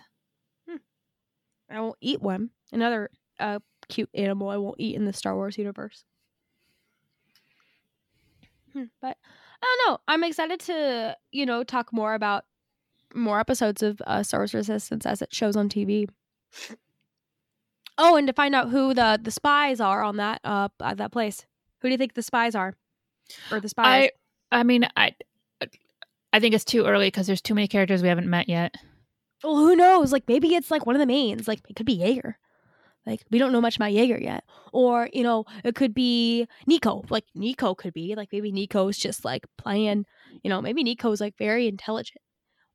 I 1.72 1.82
won't 1.82 1.98
eat 2.02 2.22
one. 2.22 2.52
Another 2.72 3.10
uh, 3.40 3.60
cute 3.90 4.10
animal 4.14 4.50
I 4.50 4.58
won't 4.58 4.80
eat 4.80 4.96
in 4.96 5.06
the 5.06 5.14
Star 5.14 5.36
Wars 5.36 5.58
universe. 5.58 6.04
Hmm, 8.74 8.84
But 9.02 9.18
I 9.64 9.66
don't 9.86 9.92
know. 9.92 9.98
I'm 10.08 10.24
excited 10.24 10.60
to, 10.62 11.18
you 11.32 11.48
know, 11.48 11.64
talk 11.64 11.92
more 11.92 12.14
about 12.14 12.46
more 13.16 13.40
episodes 13.40 13.82
of 13.82 14.00
uh, 14.06 14.22
Star 14.22 14.42
Wars 14.42 14.54
Resistance 14.54 15.06
as 15.08 15.24
it 15.24 15.34
shows 15.34 15.56
on 15.56 15.68
TV. 15.68 16.08
Oh, 17.98 18.16
and 18.16 18.28
to 18.28 18.34
find 18.34 18.54
out 18.54 18.70
who 18.70 18.94
the 18.94 19.20
the 19.22 19.32
spies 19.32 19.82
are 19.82 20.04
on 20.04 20.18
that 20.18 20.42
uh 20.44 20.70
at 20.80 20.98
that 20.98 21.12
place. 21.12 21.46
Who 21.82 21.88
do 21.88 21.92
you 21.92 21.98
think 21.98 22.14
the 22.14 22.22
spies 22.22 22.54
are? 22.56 22.76
Or 23.52 23.60
the 23.60 23.70
spies? 23.70 24.12
I, 24.52 24.60
I 24.60 24.64
mean, 24.64 24.88
I, 24.96 25.14
I 26.32 26.40
think 26.40 26.54
it's 26.54 26.66
too 26.66 26.86
early 26.86 27.08
because 27.08 27.28
there's 27.28 27.42
too 27.42 27.56
many 27.56 27.68
characters 27.68 28.02
we 28.02 28.10
haven't 28.10 28.30
met 28.30 28.50
yet. 28.50 28.76
Well, 29.44 29.56
who 29.56 29.76
knows? 29.76 30.12
Like 30.12 30.26
maybe 30.28 30.56
it's 30.56 30.70
like 30.70 30.86
one 30.86 30.96
of 30.96 31.00
the 31.00 31.06
mains. 31.06 31.48
Like 31.48 31.62
it 31.70 31.76
could 31.76 31.86
be 31.86 31.98
Yeager. 31.98 32.36
Like 33.06 33.24
we 33.32 33.40
don't 33.40 33.52
know 33.52 33.62
much 33.62 33.78
about 33.78 33.92
Yeager 33.92 34.22
yet. 34.22 34.44
Or, 34.74 35.10
you 35.14 35.24
know, 35.24 35.46
it 35.64 35.76
could 35.76 35.94
be 35.94 36.48
Neeku. 36.70 37.10
Like 37.10 37.26
Neeku 37.36 37.76
could 37.78 37.94
be. 37.94 38.16
Like 38.16 38.30
maybe 38.32 38.52
Neeku's 38.52 38.98
just 38.98 39.26
like 39.26 39.46
playing, 39.58 40.06
you 40.44 40.50
know, 40.50 40.62
maybe 40.62 40.84
Neeku's 40.84 41.22
like 41.22 41.36
very 41.38 41.68
intelligent. 41.68 42.22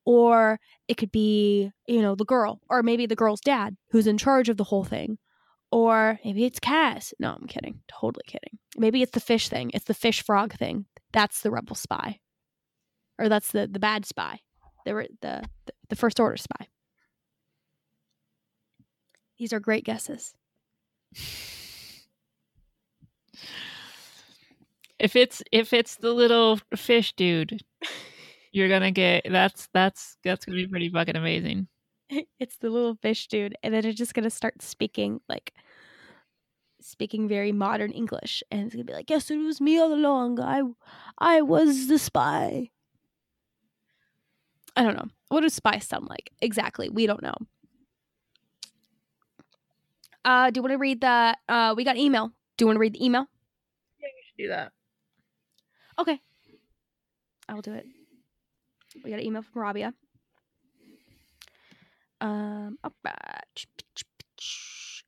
Or 0.06 0.58
it 0.88 0.96
could 0.96 1.12
be, 1.12 1.70
you 1.86 2.02
know, 2.02 2.14
the 2.14 2.24
girl. 2.24 2.60
Or 2.68 2.82
maybe 2.82 3.06
the 3.06 3.16
girl's 3.16 3.40
dad 3.40 3.76
who's 3.90 4.06
in 4.06 4.18
charge 4.18 4.48
of 4.48 4.56
the 4.56 4.64
whole 4.64 4.84
thing. 4.84 5.18
Or 5.70 6.18
maybe 6.24 6.44
it's 6.44 6.60
Kaz. 6.60 7.12
No, 7.18 7.32
I'm 7.40 7.46
kidding. 7.46 7.80
Totally 7.88 8.24
kidding. 8.26 8.58
Maybe 8.76 9.02
it's 9.02 9.12
the 9.12 9.20
fish 9.20 9.48
thing. 9.48 9.70
It's 9.74 9.86
the 9.86 9.94
fish 9.94 10.22
frog 10.22 10.54
thing. 10.54 10.86
That's 11.12 11.40
the 11.40 11.50
rebel 11.50 11.76
spy. 11.76 12.20
Or 13.18 13.28
that's 13.28 13.52
the 13.52 13.66
the 13.66 13.78
bad 13.78 14.04
spy. 14.04 14.40
The 14.84 14.94
re- 14.94 15.16
the 15.20 15.44
the, 15.66 15.72
the 15.90 15.96
first 15.96 16.20
order 16.20 16.36
spy. 16.36 16.68
These 19.38 19.52
are 19.52 19.60
great 19.60 19.84
guesses. 19.84 20.34
If 24.98 25.16
it's 25.16 25.42
if 25.52 25.72
it's 25.72 25.96
the 25.96 26.12
little 26.12 26.60
fish 26.76 27.12
dude, 27.14 27.62
you're 28.52 28.68
gonna 28.68 28.92
get 28.92 29.26
that's 29.28 29.68
that's 29.72 30.16
that's 30.22 30.44
gonna 30.44 30.56
be 30.56 30.66
pretty 30.66 30.88
fucking 30.88 31.16
amazing. 31.16 31.68
it's 32.38 32.56
the 32.58 32.70
little 32.70 32.96
fish 32.96 33.26
dude, 33.26 33.56
and 33.62 33.74
then 33.74 33.84
it's 33.84 33.98
just 33.98 34.14
gonna 34.14 34.30
start 34.30 34.62
speaking 34.62 35.20
like 35.28 35.52
speaking 36.80 37.26
very 37.28 37.52
modern 37.52 37.90
English, 37.90 38.42
and 38.50 38.66
it's 38.66 38.74
gonna 38.74 38.84
be 38.84 38.92
like, 38.92 39.10
"Yes, 39.10 39.30
it 39.30 39.36
was 39.38 39.60
me 39.60 39.78
all 39.78 39.92
along. 39.92 40.40
I, 40.40 40.62
I 41.18 41.42
was 41.42 41.88
the 41.88 41.98
spy." 41.98 42.70
I 44.76 44.82
don't 44.82 44.96
know. 44.96 45.08
What 45.28 45.42
does 45.42 45.54
spy 45.54 45.78
sound 45.78 46.06
like 46.08 46.30
exactly? 46.40 46.88
We 46.88 47.06
don't 47.06 47.22
know. 47.22 47.34
Uh, 50.24 50.50
do 50.50 50.58
you 50.58 50.62
want 50.62 50.72
to 50.72 50.78
read 50.78 51.00
the? 51.00 51.36
Uh, 51.48 51.74
we 51.76 51.84
got 51.84 51.96
email. 51.96 52.28
Do 52.56 52.62
you 52.62 52.66
want 52.66 52.76
to 52.76 52.80
read 52.80 52.94
the 52.94 53.04
email? 53.04 53.26
Yeah, 54.00 54.06
you 54.08 54.22
should 54.26 54.42
do 54.44 54.48
that. 54.48 54.72
Okay. 55.98 56.18
I'll 57.48 57.60
do 57.62 57.74
it. 57.74 57.86
We 59.04 59.10
got 59.10 59.20
an 59.20 59.26
email 59.26 59.42
from 59.42 59.62
Raabiah. 59.62 59.92
Um, 62.20 62.78
up, 62.82 62.94
uh, 63.04 63.10
ch- 63.54 65.04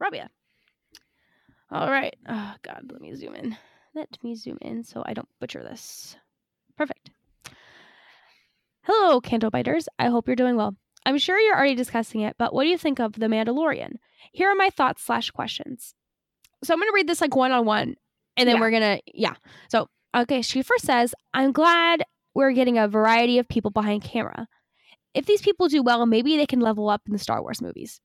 Raabiah. 0.00 0.28
All 1.70 1.90
right. 1.90 2.16
Oh, 2.28 2.54
God, 2.62 2.84
let 2.90 3.00
me 3.00 3.14
zoom 3.14 3.34
in. 3.34 3.56
Let 3.94 4.16
me 4.22 4.34
zoom 4.34 4.58
in 4.62 4.82
so 4.84 5.02
I 5.04 5.12
don't 5.12 5.28
butcher 5.38 5.62
this. 5.62 6.16
Perfect. 6.76 7.10
Hello, 8.92 9.20
Canto 9.20 9.50
Biters. 9.50 9.88
I 10.00 10.06
hope 10.06 10.26
you're 10.26 10.34
doing 10.34 10.56
well. 10.56 10.74
I'm 11.06 11.16
sure 11.16 11.38
you're 11.38 11.54
already 11.56 11.76
discussing 11.76 12.22
it, 12.22 12.34
but 12.40 12.52
what 12.52 12.64
do 12.64 12.70
you 12.70 12.76
think 12.76 12.98
of 12.98 13.12
The 13.12 13.26
Mandalorian? 13.26 13.92
Here 14.32 14.50
are 14.50 14.56
my 14.56 14.68
thoughts 14.68 15.04
slash 15.04 15.30
questions. 15.30 15.94
So 16.64 16.74
I'm 16.74 16.80
going 16.80 16.88
to 16.90 16.94
read 16.94 17.06
this 17.08 17.20
like 17.20 17.36
one 17.36 17.52
on 17.52 17.64
one, 17.66 17.94
and 18.36 18.48
then 18.48 18.56
Yeah. 18.56 18.60
we're 18.60 18.70
going 18.70 18.82
to, 18.82 19.00
yeah. 19.14 19.34
So 19.70 19.86
Okay, 20.12 20.42
she 20.42 20.62
first 20.62 20.84
says, 20.86 21.14
I'm 21.32 21.52
glad 21.52 22.02
we're 22.34 22.50
getting 22.50 22.78
a 22.78 22.88
variety 22.88 23.38
of 23.38 23.48
people 23.48 23.70
behind 23.70 24.02
camera. 24.02 24.48
If 25.14 25.24
these 25.24 25.40
people 25.40 25.68
do 25.68 25.84
well, 25.84 26.04
maybe 26.04 26.36
they 26.36 26.46
can 26.46 26.58
level 26.58 26.88
up 26.88 27.02
in 27.06 27.12
the 27.12 27.18
Star 27.20 27.40
Wars 27.40 27.62
movies. 27.62 28.00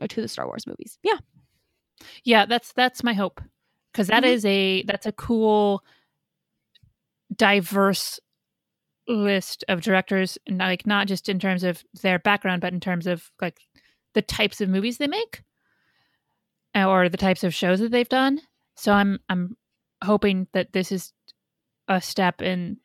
Or 0.00 0.08
to 0.08 0.22
the 0.22 0.28
Star 0.28 0.46
Wars 0.46 0.66
movies. 0.66 0.98
Yeah. 1.02 1.18
Yeah, 2.24 2.46
that's 2.46 2.72
that's 2.72 3.04
my 3.04 3.12
hope 3.12 3.42
because 3.92 4.06
that 4.06 4.22
Mhm. 4.22 4.28
is 4.28 4.44
a 4.46 4.82
that's 4.84 5.04
a 5.04 5.12
cool, 5.12 5.84
diverse 7.36 8.18
list 9.08 9.64
of 9.68 9.80
directors, 9.80 10.38
like 10.48 10.86
not 10.86 11.06
just 11.06 11.28
in 11.28 11.38
terms 11.38 11.64
of 11.64 11.82
their 12.02 12.18
background, 12.18 12.60
but 12.60 12.72
in 12.72 12.80
terms 12.80 13.06
of 13.06 13.30
like 13.40 13.60
the 14.14 14.22
types 14.22 14.60
of 14.60 14.68
movies 14.68 14.98
they 14.98 15.06
make, 15.06 15.42
uh, 16.74 16.88
or 16.88 17.08
the 17.08 17.16
types 17.16 17.44
of 17.44 17.54
shows 17.54 17.80
that 17.80 17.90
they've 17.90 18.08
done. 18.08 18.40
So 18.76 18.92
I'm 18.92 19.18
I'm 19.28 19.56
hoping 20.02 20.48
that 20.52 20.72
this 20.72 20.92
is 20.92 21.12
a 21.88 22.00
step 22.00 22.42
in 22.42 22.78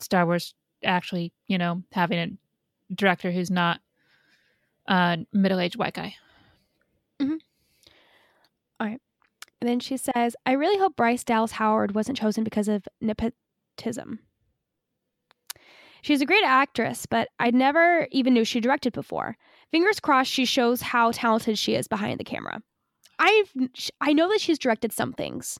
Star 0.00 0.26
Wars 0.26 0.54
actually, 0.84 1.32
you 1.46 1.58
know, 1.58 1.82
having 1.92 2.18
a 2.18 2.94
director 2.94 3.30
who's 3.30 3.50
not 3.50 3.80
a 4.86 5.18
middle 5.32 5.60
aged 5.60 5.76
white 5.76 5.94
guy. 5.94 6.14
All 8.80 8.86
right. 8.86 9.00
And 9.60 9.68
then 9.70 9.80
she 9.80 9.96
says, 9.96 10.36
I 10.44 10.52
really 10.52 10.78
hope 10.78 10.96
Bryce 10.96 11.24
Dallas 11.24 11.52
Howard 11.52 11.94
wasn't 11.94 12.18
chosen 12.18 12.44
because 12.44 12.68
of 12.68 12.86
nepotism. 13.00 14.18
She's 16.04 16.20
a 16.20 16.26
great 16.26 16.44
actress, 16.44 17.06
but 17.06 17.28
I 17.40 17.50
never 17.50 18.06
even 18.12 18.34
knew 18.34 18.44
she 18.44 18.60
directed 18.60 18.92
before. 18.92 19.38
Fingers 19.70 20.00
crossed 20.00 20.30
she 20.30 20.44
shows 20.44 20.82
how 20.82 21.12
talented 21.12 21.58
she 21.58 21.74
is 21.74 21.88
behind 21.88 22.20
the 22.20 22.24
camera. 22.24 22.60
I've 23.18 23.50
I 24.02 24.12
know 24.12 24.28
that 24.28 24.42
she's 24.42 24.58
directed 24.58 24.92
some 24.92 25.14
things. 25.14 25.58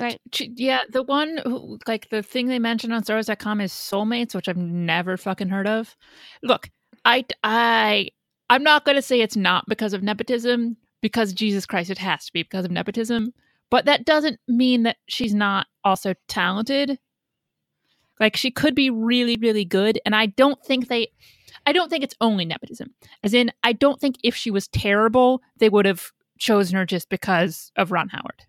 Right. 0.00 0.20
Yeah, 0.36 0.80
the 0.90 1.04
one 1.04 1.38
who, 1.44 1.78
like 1.86 2.08
the 2.10 2.24
thing 2.24 2.48
they 2.48 2.58
mentioned 2.58 2.92
on 2.92 3.04
StarWars.com 3.04 3.60
is 3.60 3.72
Soulmates, 3.72 4.34
which 4.34 4.48
I've 4.48 4.56
never 4.56 5.16
fucking 5.16 5.48
heard 5.48 5.68
of. 5.68 5.96
Look, 6.42 6.68
I, 7.04 7.24
I, 7.44 8.08
I'm 8.50 8.64
not 8.64 8.84
going 8.84 8.96
to 8.96 9.02
say 9.02 9.20
it's 9.20 9.36
not 9.36 9.64
because 9.68 9.92
of 9.92 10.02
nepotism, 10.02 10.76
because 11.02 11.32
Jesus 11.32 11.66
Christ, 11.66 11.88
it 11.88 11.98
has 11.98 12.26
to 12.26 12.32
be 12.32 12.42
because 12.42 12.64
of 12.64 12.72
nepotism. 12.72 13.32
But 13.70 13.84
that 13.84 14.04
doesn't 14.06 14.40
mean 14.48 14.82
that 14.82 14.96
she's 15.06 15.34
not 15.34 15.68
also 15.84 16.14
talented. 16.26 16.98
Like 18.20 18.36
she 18.36 18.50
could 18.50 18.74
be 18.74 18.90
really, 18.90 19.36
really 19.40 19.64
good, 19.64 20.00
and 20.04 20.14
I 20.14 20.26
don't 20.26 20.62
think 20.64 20.88
they, 20.88 21.08
I 21.66 21.72
don't 21.72 21.88
think 21.90 22.04
it's 22.04 22.14
only 22.20 22.44
nepotism. 22.44 22.94
As 23.22 23.34
in, 23.34 23.50
I 23.62 23.72
don't 23.72 24.00
think 24.00 24.16
if 24.22 24.34
she 24.34 24.50
was 24.50 24.68
terrible, 24.68 25.42
they 25.58 25.68
would 25.68 25.86
have 25.86 26.12
chosen 26.38 26.76
her 26.76 26.86
just 26.86 27.08
because 27.08 27.72
of 27.76 27.92
Ron 27.92 28.08
Howard. 28.08 28.46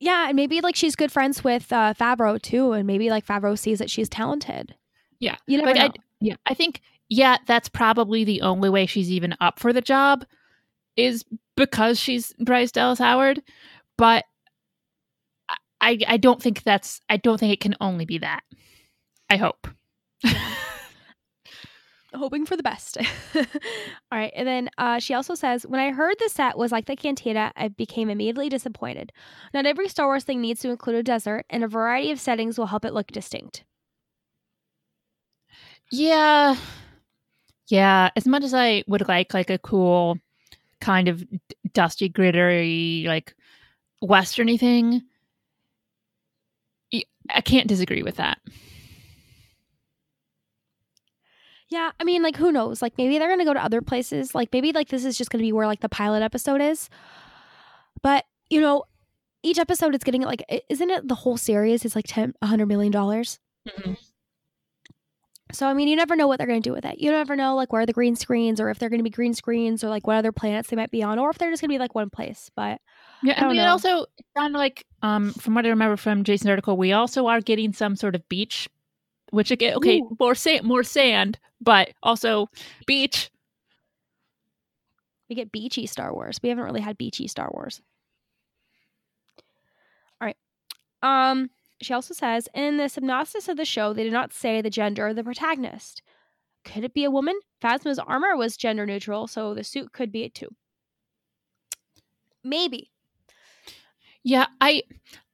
Yeah, 0.00 0.28
and 0.28 0.36
maybe 0.36 0.60
like 0.60 0.76
she's 0.76 0.96
good 0.96 1.12
friends 1.12 1.44
with 1.44 1.72
uh, 1.72 1.94
Favreau 1.94 2.40
too, 2.40 2.72
and 2.72 2.86
maybe 2.86 3.10
like 3.10 3.26
Favreau 3.26 3.58
sees 3.58 3.78
that 3.78 3.90
she's 3.90 4.08
talented. 4.08 4.74
Yeah. 5.20 5.36
you 5.46 5.58
never 5.58 5.70
like 5.70 5.78
know. 5.78 5.86
I, 5.86 5.92
yeah, 6.20 6.36
I 6.46 6.54
think 6.54 6.80
yeah, 7.08 7.36
that's 7.46 7.68
probably 7.68 8.24
the 8.24 8.42
only 8.42 8.68
way 8.68 8.86
she's 8.86 9.10
even 9.10 9.34
up 9.40 9.58
for 9.58 9.72
the 9.72 9.80
job 9.80 10.24
is 10.96 11.24
because 11.56 11.98
she's 11.98 12.32
Bryce 12.38 12.72
Dallas 12.72 12.98
Howard, 12.98 13.42
but 13.96 14.24
I 15.84 15.98
I 16.06 16.16
don't 16.16 16.42
think 16.42 16.62
that's 16.62 17.00
I 17.08 17.16
don't 17.16 17.38
think 17.38 17.52
it 17.52 17.60
can 17.60 17.76
only 17.80 18.04
be 18.04 18.18
that. 18.18 18.42
I 19.30 19.36
hope. 19.36 19.68
hoping 22.14 22.46
for 22.46 22.56
the 22.56 22.62
best. 22.62 22.98
All 23.34 23.44
right. 24.12 24.32
And 24.34 24.46
then 24.46 24.70
uh, 24.78 24.98
she 24.98 25.14
also 25.14 25.34
says, 25.34 25.66
When 25.66 25.80
I 25.80 25.90
heard 25.90 26.16
the 26.18 26.28
set 26.28 26.56
was 26.56 26.72
like 26.72 26.86
the 26.86 26.96
Cantina, 26.96 27.52
I 27.56 27.68
became 27.68 28.10
immediately 28.10 28.48
disappointed. 28.48 29.12
Not 29.52 29.66
every 29.66 29.88
Star 29.88 30.06
Wars 30.06 30.24
thing 30.24 30.40
needs 30.40 30.60
to 30.60 30.70
include 30.70 30.96
a 30.96 31.02
desert, 31.02 31.44
and 31.50 31.64
a 31.64 31.68
variety 31.68 32.10
of 32.10 32.20
settings 32.20 32.58
will 32.58 32.66
help 32.66 32.84
it 32.84 32.94
look 32.94 33.08
distinct. 33.08 33.64
Yeah. 35.90 36.56
Yeah. 37.68 38.10
As 38.16 38.26
much 38.26 38.44
as 38.44 38.54
I 38.54 38.84
would 38.86 39.06
like 39.08 39.34
like 39.34 39.50
a 39.50 39.58
cool 39.58 40.18
kind 40.80 41.08
of 41.08 41.28
d- 41.28 41.38
dusty, 41.72 42.08
grittery, 42.08 43.06
like 43.06 43.34
westerny 44.02 44.58
thing, 44.58 45.02
I 47.30 47.40
can't 47.40 47.66
disagree 47.66 48.02
with 48.02 48.16
that. 48.16 48.38
Yeah, 51.68 51.90
I 51.98 52.04
mean, 52.04 52.22
like, 52.22 52.36
who 52.36 52.52
knows? 52.52 52.82
Like, 52.82 52.96
maybe 52.98 53.18
they're 53.18 53.28
gonna 53.28 53.44
go 53.44 53.54
to 53.54 53.64
other 53.64 53.80
places. 53.80 54.34
Like, 54.34 54.50
maybe 54.52 54.72
like 54.72 54.88
this 54.88 55.04
is 55.04 55.16
just 55.18 55.30
gonna 55.30 55.42
be 55.42 55.52
where 55.52 55.66
like 55.66 55.80
the 55.80 55.88
pilot 55.88 56.22
episode 56.22 56.60
is. 56.60 56.88
But 58.02 58.24
you 58.50 58.60
know, 58.60 58.84
each 59.42 59.58
episode 59.58 59.94
it's 59.94 60.04
getting 60.04 60.22
like, 60.22 60.44
isn't 60.68 60.90
it 60.90 61.08
the 61.08 61.14
whole 61.14 61.36
series 61.36 61.84
is 61.84 61.96
like 61.96 62.04
ten, 62.06 62.34
a 62.42 62.46
hundred 62.46 62.66
million 62.66 62.92
dollars? 62.92 63.38
Mhm. 63.66 63.96
So 65.54 65.66
I 65.68 65.74
mean, 65.74 65.88
you 65.88 65.96
never 65.96 66.16
know 66.16 66.26
what 66.26 66.38
they're 66.38 66.46
gonna 66.46 66.60
do 66.60 66.72
with 66.72 66.84
it. 66.84 66.98
You 67.00 67.10
never 67.10 67.36
know 67.36 67.54
like 67.54 67.72
where 67.72 67.86
the 67.86 67.92
green 67.92 68.16
screens, 68.16 68.60
or 68.60 68.70
if 68.70 68.78
they're 68.78 68.88
gonna 68.90 69.02
be 69.02 69.10
green 69.10 69.34
screens, 69.34 69.84
or 69.84 69.88
like 69.88 70.06
what 70.06 70.16
other 70.16 70.32
planets 70.32 70.68
they 70.68 70.76
might 70.76 70.90
be 70.90 71.02
on, 71.02 71.18
or 71.18 71.30
if 71.30 71.38
they're 71.38 71.50
just 71.50 71.62
gonna 71.62 71.72
be 71.72 71.78
like 71.78 71.94
one 71.94 72.10
place. 72.10 72.50
But 72.56 72.80
Yeah, 73.22 73.34
I 73.36 73.40
I, 73.40 73.44
don't 73.44 73.52
mean, 73.52 73.60
it 73.60 73.64
know. 73.64 73.70
also 73.70 74.02
it 74.18 74.26
sounded 74.36 74.58
like, 74.58 74.84
um, 75.02 75.32
from 75.34 75.54
what 75.54 75.64
I 75.64 75.70
remember 75.70 75.96
from 75.96 76.24
Jason's 76.24 76.50
article, 76.50 76.76
we 76.76 76.92
also 76.92 77.26
are 77.26 77.40
getting 77.40 77.72
some 77.72 77.96
sort 77.96 78.14
of 78.14 78.28
beach, 78.28 78.68
which 79.30 79.50
again, 79.50 79.74
okay, 79.76 79.98
Ooh. 80.00 80.16
more 80.18 80.34
sand, 80.34 80.64
more 80.64 80.82
sand, 80.82 81.38
but 81.60 81.90
also 82.02 82.48
beach. 82.86 83.30
we 85.28 85.34
get 85.34 85.52
beachy 85.52 85.86
Star 85.86 86.12
Wars. 86.12 86.38
We 86.42 86.48
haven't 86.48 86.64
really 86.64 86.80
had 86.80 86.98
beachy 86.98 87.28
Star 87.28 87.50
Wars. 87.52 87.80
All 90.20 90.26
right. 90.26 90.36
Um, 91.02 91.50
she 91.80 91.92
also 91.92 92.14
says 92.14 92.48
in 92.54 92.76
the 92.76 92.88
synopsis 92.88 93.48
of 93.48 93.56
the 93.56 93.64
show, 93.64 93.92
they 93.92 94.04
did 94.04 94.12
not 94.12 94.32
say 94.32 94.60
the 94.60 94.70
gender 94.70 95.08
of 95.08 95.16
the 95.16 95.24
protagonist. 95.24 96.02
Could 96.64 96.84
it 96.84 96.94
be 96.94 97.04
a 97.04 97.10
woman? 97.10 97.38
Phasma's 97.62 97.98
armor 97.98 98.36
was 98.36 98.56
gender 98.56 98.86
neutral, 98.86 99.26
so 99.26 99.54
the 99.54 99.64
suit 99.64 99.92
could 99.92 100.10
be 100.10 100.24
it 100.24 100.34
too. 100.34 100.48
Maybe. 102.42 102.90
Yeah, 104.22 104.46
I 104.60 104.82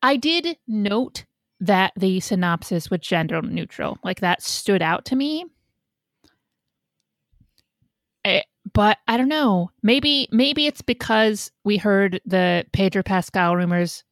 I 0.03 0.17
did 0.17 0.57
note 0.67 1.25
that 1.61 1.93
the 1.97 2.21
synopsis 2.21 2.91
was 2.91 3.01
gender 3.01 3.41
neutral. 3.43 3.99
Like 4.03 4.21
that 4.21 4.43
stood 4.43 4.83
out 4.83 5.05
to 5.07 5.17
me. 5.17 5.45
Eh, 8.25 8.43
but 8.73 8.99
I 9.07 9.17
don't 9.17 9.29
know. 9.29 9.71
Maybe 9.83 10.29
maybe 10.33 10.67
it's 10.67 10.83
because 10.83 11.53
we 11.65 11.77
heard 11.77 12.21
the 12.25 12.65
Pedro 12.73 13.03
Pascal 13.03 13.57
rumors 13.57 14.05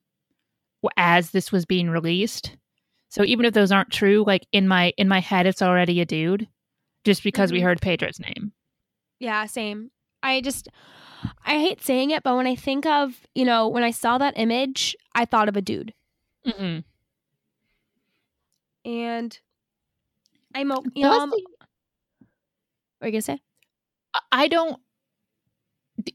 as 0.97 1.31
this 1.31 1.51
was 1.53 1.65
being 1.67 1.91
released. 1.91 2.57
So 3.09 3.25
even 3.25 3.45
if 3.47 3.55
those 3.55 3.73
aren't 3.73 3.91
true, 3.91 4.25
like 4.27 4.47
in 4.53 4.69
my 4.69 4.93
in 4.97 5.09
my 5.09 5.21
head 5.21 5.47
it's 5.47 5.63
already 5.63 6.01
a 6.01 6.05
dude 6.07 6.49
just 7.05 7.23
because 7.23 7.51
we 7.53 7.61
Mhm. 7.61 7.65
heard 7.65 7.81
Pedro's 7.81 8.21
name. 8.21 8.53
Yeah, 9.19 9.47
same. 9.47 9.91
I 10.23 10.41
just 10.41 10.69
I 11.45 11.59
hate 11.59 11.83
saying 11.83 12.11
it, 12.11 12.23
but 12.23 12.37
when 12.37 12.47
I 12.47 12.55
think 12.55 12.87
of, 12.87 13.27
you 13.35 13.45
know, 13.45 13.67
when 13.69 13.83
I 13.83 13.91
saw 13.91 14.19
that 14.19 14.35
image, 14.37 14.95
I 15.15 15.25
thought 15.25 15.49
of 15.49 15.57
a 15.57 15.63
dude. 15.63 15.95
Mm-hmm. 16.47 16.81
And 18.85 19.39
I'm 20.55 20.71
you 20.95 21.03
know, 21.03 21.21
I'm, 21.21 21.31
what 21.31 21.41
are 23.03 23.07
you 23.07 23.13
gonna 23.13 23.23
say? 23.23 23.41
I 24.33 24.49
don't. 24.49 24.81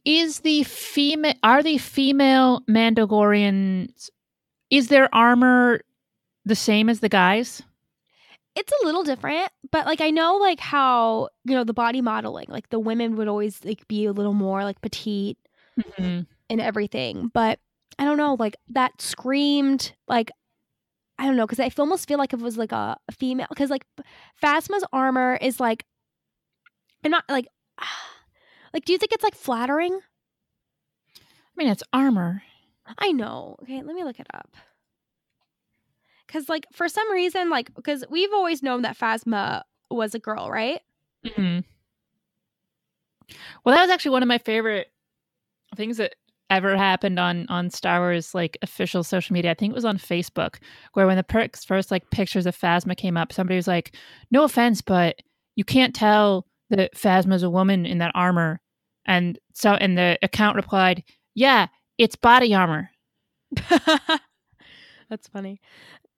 Is 0.05 0.39
the 0.39 0.63
female? 0.63 1.33
Are 1.43 1.61
the 1.61 1.77
female 1.77 2.61
Mandalorians? 2.69 4.09
Is 4.73 4.87
their 4.87 5.13
armor 5.13 5.81
the 6.45 6.55
same 6.55 6.89
as 6.89 6.99
the 6.99 7.09
guys? 7.09 7.61
it's 8.55 8.71
a 8.71 8.85
little 8.85 9.01
different 9.03 9.49
but 9.71 9.87
like 9.87 9.99
i 9.99 10.11
know 10.11 10.35
like 10.37 10.59
how 10.59 11.27
you 11.43 11.55
know 11.55 11.63
the 11.63 11.73
body 11.73 12.01
modeling 12.01 12.45
like 12.49 12.69
the 12.69 12.77
women 12.79 13.15
would 13.15 13.27
always 13.27 13.65
like 13.65 13.87
be 13.87 14.05
a 14.05 14.11
little 14.11 14.35
more 14.35 14.63
like 14.63 14.79
petite 14.81 15.39
Mhm. 15.79 16.27
and 16.51 16.61
everything 16.61 17.31
but 17.33 17.57
i 17.97 18.05
don't 18.05 18.17
know 18.17 18.35
like 18.37 18.55
that 18.69 19.01
screamed 19.01 19.93
like 20.07 20.29
i 21.17 21.25
don't 21.25 21.35
know 21.35 21.47
because 21.47 21.59
I 21.59 21.71
almost 21.79 22.07
feel 22.07 22.19
like 22.19 22.31
it 22.31 22.39
was 22.41 22.55
like 22.55 22.71
a, 22.71 22.95
a 23.07 23.11
female 23.11 23.47
because 23.49 23.71
like 23.71 23.87
phasma's 24.39 24.85
armor 24.93 25.35
is 25.41 25.59
like 25.59 25.83
i'm 27.03 27.09
not 27.09 27.23
like 27.27 27.47
like 28.71 28.85
do 28.85 28.93
you 28.93 28.99
think 28.99 29.13
it's 29.13 29.23
like 29.23 29.33
flattering 29.35 29.99
I 31.15 31.19
mean, 31.57 31.69
it's 31.71 31.83
armor. 31.91 32.43
I 32.97 33.11
know 33.11 33.55
okay 33.61 33.81
let 33.81 33.95
me 33.95 34.03
look 34.03 34.19
it 34.19 34.27
up 34.33 34.55
because 36.27 36.49
like 36.49 36.65
for 36.73 36.87
some 36.87 37.11
reason 37.11 37.49
like 37.49 37.73
because 37.75 38.03
we've 38.09 38.33
always 38.33 38.61
known 38.63 38.81
that 38.81 38.97
phasma 38.97 39.61
was 39.89 40.13
a 40.15 40.19
girl 40.19 40.49
right 40.49 40.81
Mhm. 41.25 41.63
Well, 43.63 43.75
that 43.75 43.81
was 43.81 43.89
actually 43.89 44.11
one 44.11 44.23
of 44.23 44.27
my 44.27 44.37
favorite 44.37 44.91
things 45.75 45.97
that 45.97 46.15
ever 46.49 46.75
happened 46.75 47.17
on 47.19 47.47
on 47.49 47.69
Star 47.69 47.99
Wars 47.99 48.35
like 48.35 48.57
official 48.61 49.03
social 49.03 49.33
media. 49.33 49.51
I 49.51 49.53
think 49.53 49.71
it 49.71 49.75
was 49.75 49.85
on 49.85 49.97
Facebook, 49.97 50.57
where 50.93 51.07
when 51.07 51.17
the 51.17 51.23
perks 51.23 51.63
first 51.63 51.91
like 51.91 52.09
pictures 52.11 52.45
of 52.45 52.57
Phasma 52.57 52.95
came 52.97 53.17
up, 53.17 53.31
somebody 53.31 53.55
was 53.55 53.67
like, 53.67 53.95
"No 54.31 54.43
offense, 54.43 54.81
but 54.81 55.21
you 55.55 55.63
can't 55.63 55.95
tell 55.95 56.45
that 56.69 56.93
Phasma's 56.95 57.43
a 57.43 57.49
woman 57.49 57.85
in 57.85 57.99
that 57.99 58.11
armor." 58.15 58.59
And 59.05 59.39
so, 59.53 59.73
and 59.75 59.97
the 59.97 60.19
account 60.21 60.55
replied, 60.57 61.03
"Yeah, 61.35 61.67
it's 62.03 62.15
body 62.15 62.53
armor." 62.53 62.91
That's 65.09 65.27
funny. 65.31 65.61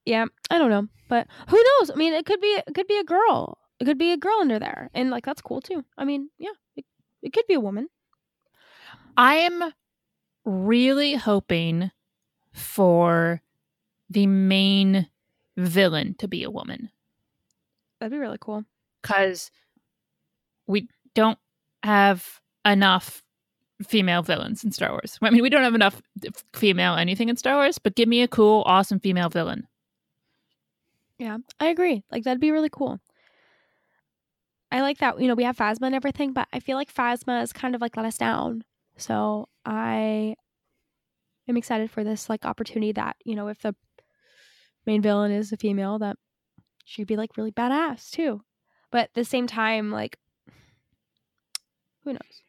Yeah, 0.05 0.25
I 0.49 0.57
don't 0.57 0.69
know, 0.69 0.87
but 1.09 1.27
who 1.49 1.57
knows? 1.57 1.89
I 1.89 1.95
mean, 1.95 2.13
it 2.13 2.25
could 2.25 2.41
be 2.41 2.61
it 2.67 2.73
could 2.73 2.87
be 2.87 2.97
a 2.97 3.03
girl. 3.03 3.57
It 3.79 3.85
could 3.85 3.97
be 3.97 4.11
a 4.11 4.17
girl 4.17 4.37
under 4.39 4.59
there, 4.59 4.89
and 4.93 5.09
like 5.09 5.25
that's 5.25 5.41
cool 5.41 5.61
too. 5.61 5.83
I 5.97 6.05
mean, 6.05 6.29
yeah, 6.37 6.51
it, 6.75 6.85
it 7.21 7.33
could 7.33 7.47
be 7.47 7.55
a 7.55 7.59
woman. 7.59 7.89
I 9.17 9.35
am 9.35 9.73
really 10.45 11.15
hoping 11.15 11.91
for 12.53 13.41
the 14.09 14.27
main 14.27 15.09
villain 15.57 16.15
to 16.19 16.27
be 16.27 16.43
a 16.43 16.51
woman. 16.51 16.89
That'd 17.99 18.11
be 18.11 18.17
really 18.19 18.37
cool. 18.39 18.65
because 19.01 19.51
we 20.67 20.87
don't 21.13 21.39
have 21.83 22.41
enough 22.65 23.23
female 23.83 24.21
villains 24.21 24.63
in 24.63 24.71
Star 24.71 24.91
Wars. 24.91 25.17
I 25.21 25.29
mean, 25.29 25.41
we 25.41 25.49
don't 25.49 25.63
have 25.63 25.75
enough 25.75 26.01
female 26.53 26.95
anything 26.95 27.29
in 27.29 27.35
Star 27.35 27.55
Wars, 27.55 27.77
but 27.77 27.95
give 27.95 28.07
me 28.07 28.21
a 28.21 28.27
cool, 28.27 28.63
awesome 28.65 28.99
female 28.99 29.29
villain. 29.29 29.67
Yeah, 31.17 31.37
I 31.59 31.67
agree. 31.67 32.03
Like 32.11 32.23
that'd 32.23 32.41
be 32.41 32.51
really 32.51 32.69
cool. 32.69 32.99
I 34.71 34.81
like 34.81 34.97
that. 34.99 35.19
You 35.19 35.27
know, 35.27 35.35
we 35.35 35.43
have 35.43 35.57
Phasma 35.57 35.85
and 35.85 35.95
everything, 35.95 36.33
but 36.33 36.47
I 36.51 36.59
feel 36.59 36.75
like 36.75 36.93
Phasma 36.93 37.41
is 37.41 37.53
kind 37.53 37.75
of 37.75 37.81
like 37.81 37.95
let 37.95 38.05
us 38.05 38.17
down. 38.17 38.63
So 38.97 39.47
I 39.65 40.35
am 41.47 41.57
excited 41.57 41.91
for 41.91 42.03
this 42.03 42.29
like 42.29 42.45
opportunity 42.45 42.91
that 42.93 43.15
you 43.23 43.35
know 43.35 43.47
if 43.47 43.59
the 43.61 43.75
main 44.85 45.01
villain 45.01 45.31
is 45.31 45.51
a 45.51 45.57
female 45.57 45.99
that 45.99 46.17
she'd 46.83 47.07
be 47.07 47.17
like 47.17 47.37
really 47.37 47.51
badass 47.51 48.09
too. 48.09 48.41
But 48.91 49.01
at 49.01 49.13
the 49.13 49.25
same 49.25 49.47
time, 49.47 49.91
like 49.91 50.17
who 52.03 52.13
knows? 52.13 52.41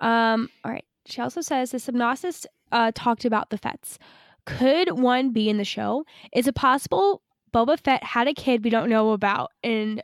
Um. 0.00 0.48
All 0.64 0.72
right. 0.72 0.84
She 1.06 1.20
also 1.20 1.40
says 1.40 1.70
the 1.70 1.78
synopsis 1.78 2.46
uh, 2.72 2.92
talked 2.94 3.24
about 3.24 3.50
the 3.50 3.58
Fetts. 3.58 3.98
Could 4.46 4.98
one 4.98 5.32
be 5.32 5.48
in 5.48 5.58
the 5.58 5.64
show? 5.64 6.04
Is 6.32 6.46
it 6.46 6.54
possible 6.54 7.22
Boba 7.52 7.78
Fett 7.78 8.02
had 8.02 8.28
a 8.28 8.34
kid 8.34 8.64
we 8.64 8.70
don't 8.70 8.90
know 8.90 9.10
about, 9.12 9.50
and 9.62 10.02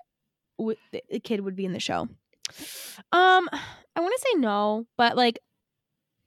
w- 0.59 0.79
the 0.93 1.21
kid 1.21 1.41
would 1.41 1.57
be 1.57 1.65
in 1.65 1.73
the 1.73 1.81
show? 1.81 2.09
Um, 3.13 3.49
I 3.53 4.01
want 4.01 4.15
to 4.17 4.27
say 4.33 4.39
no, 4.41 4.87
but 4.97 5.17
like 5.17 5.39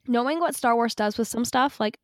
knowing 0.07 0.39
what 0.39 0.55
Star 0.55 0.75
Wars 0.75 0.95
does 0.95 1.17
with 1.17 1.27
some 1.27 1.45
stuff, 1.45 1.79
like 1.79 1.99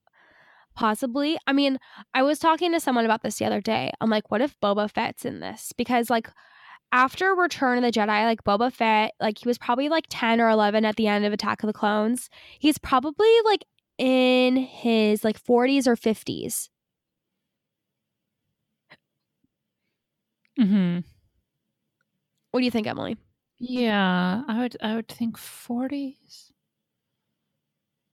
possibly. 0.75 1.37
I 1.47 1.53
mean, 1.53 1.79
I 2.13 2.23
was 2.23 2.39
talking 2.39 2.71
to 2.73 2.79
someone 2.79 3.05
about 3.05 3.23
this 3.23 3.37
the 3.37 3.45
other 3.45 3.61
day. 3.61 3.91
I'm 3.99 4.09
like, 4.09 4.29
what 4.29 4.41
if 4.41 4.59
Boba 4.59 4.91
Fett's 4.91 5.25
in 5.25 5.39
this? 5.39 5.73
Because 5.75 6.09
like 6.09 6.29
after 6.91 7.33
Return 7.35 7.77
of 7.77 7.83
the 7.83 7.91
Jedi, 7.91 8.07
like 8.25 8.43
Boba 8.43 8.71
Fett, 8.71 9.13
like 9.19 9.39
he 9.39 9.47
was 9.47 9.57
probably 9.57 9.89
like 9.89 10.05
10 10.09 10.39
or 10.41 10.49
11 10.49 10.85
at 10.85 10.95
the 10.95 11.07
end 11.07 11.25
of 11.25 11.33
Attack 11.33 11.63
of 11.63 11.67
the 11.67 11.73
Clones. 11.73 12.29
He's 12.59 12.77
probably 12.77 13.29
like 13.45 13.65
in 13.97 14.55
his 14.57 15.23
like 15.23 15.41
40s 15.41 15.87
or 15.87 15.95
50s. 15.95 16.69
Mm-hmm. 20.59 20.99
What 22.51 22.59
do 22.61 22.65
you 22.65 22.71
think, 22.71 22.87
Emily? 22.87 23.17
Yeah, 23.59 24.43
I 24.47 24.59
would. 24.59 24.77
I 24.81 24.95
would 24.95 25.07
think 25.07 25.37
forties. 25.37 26.51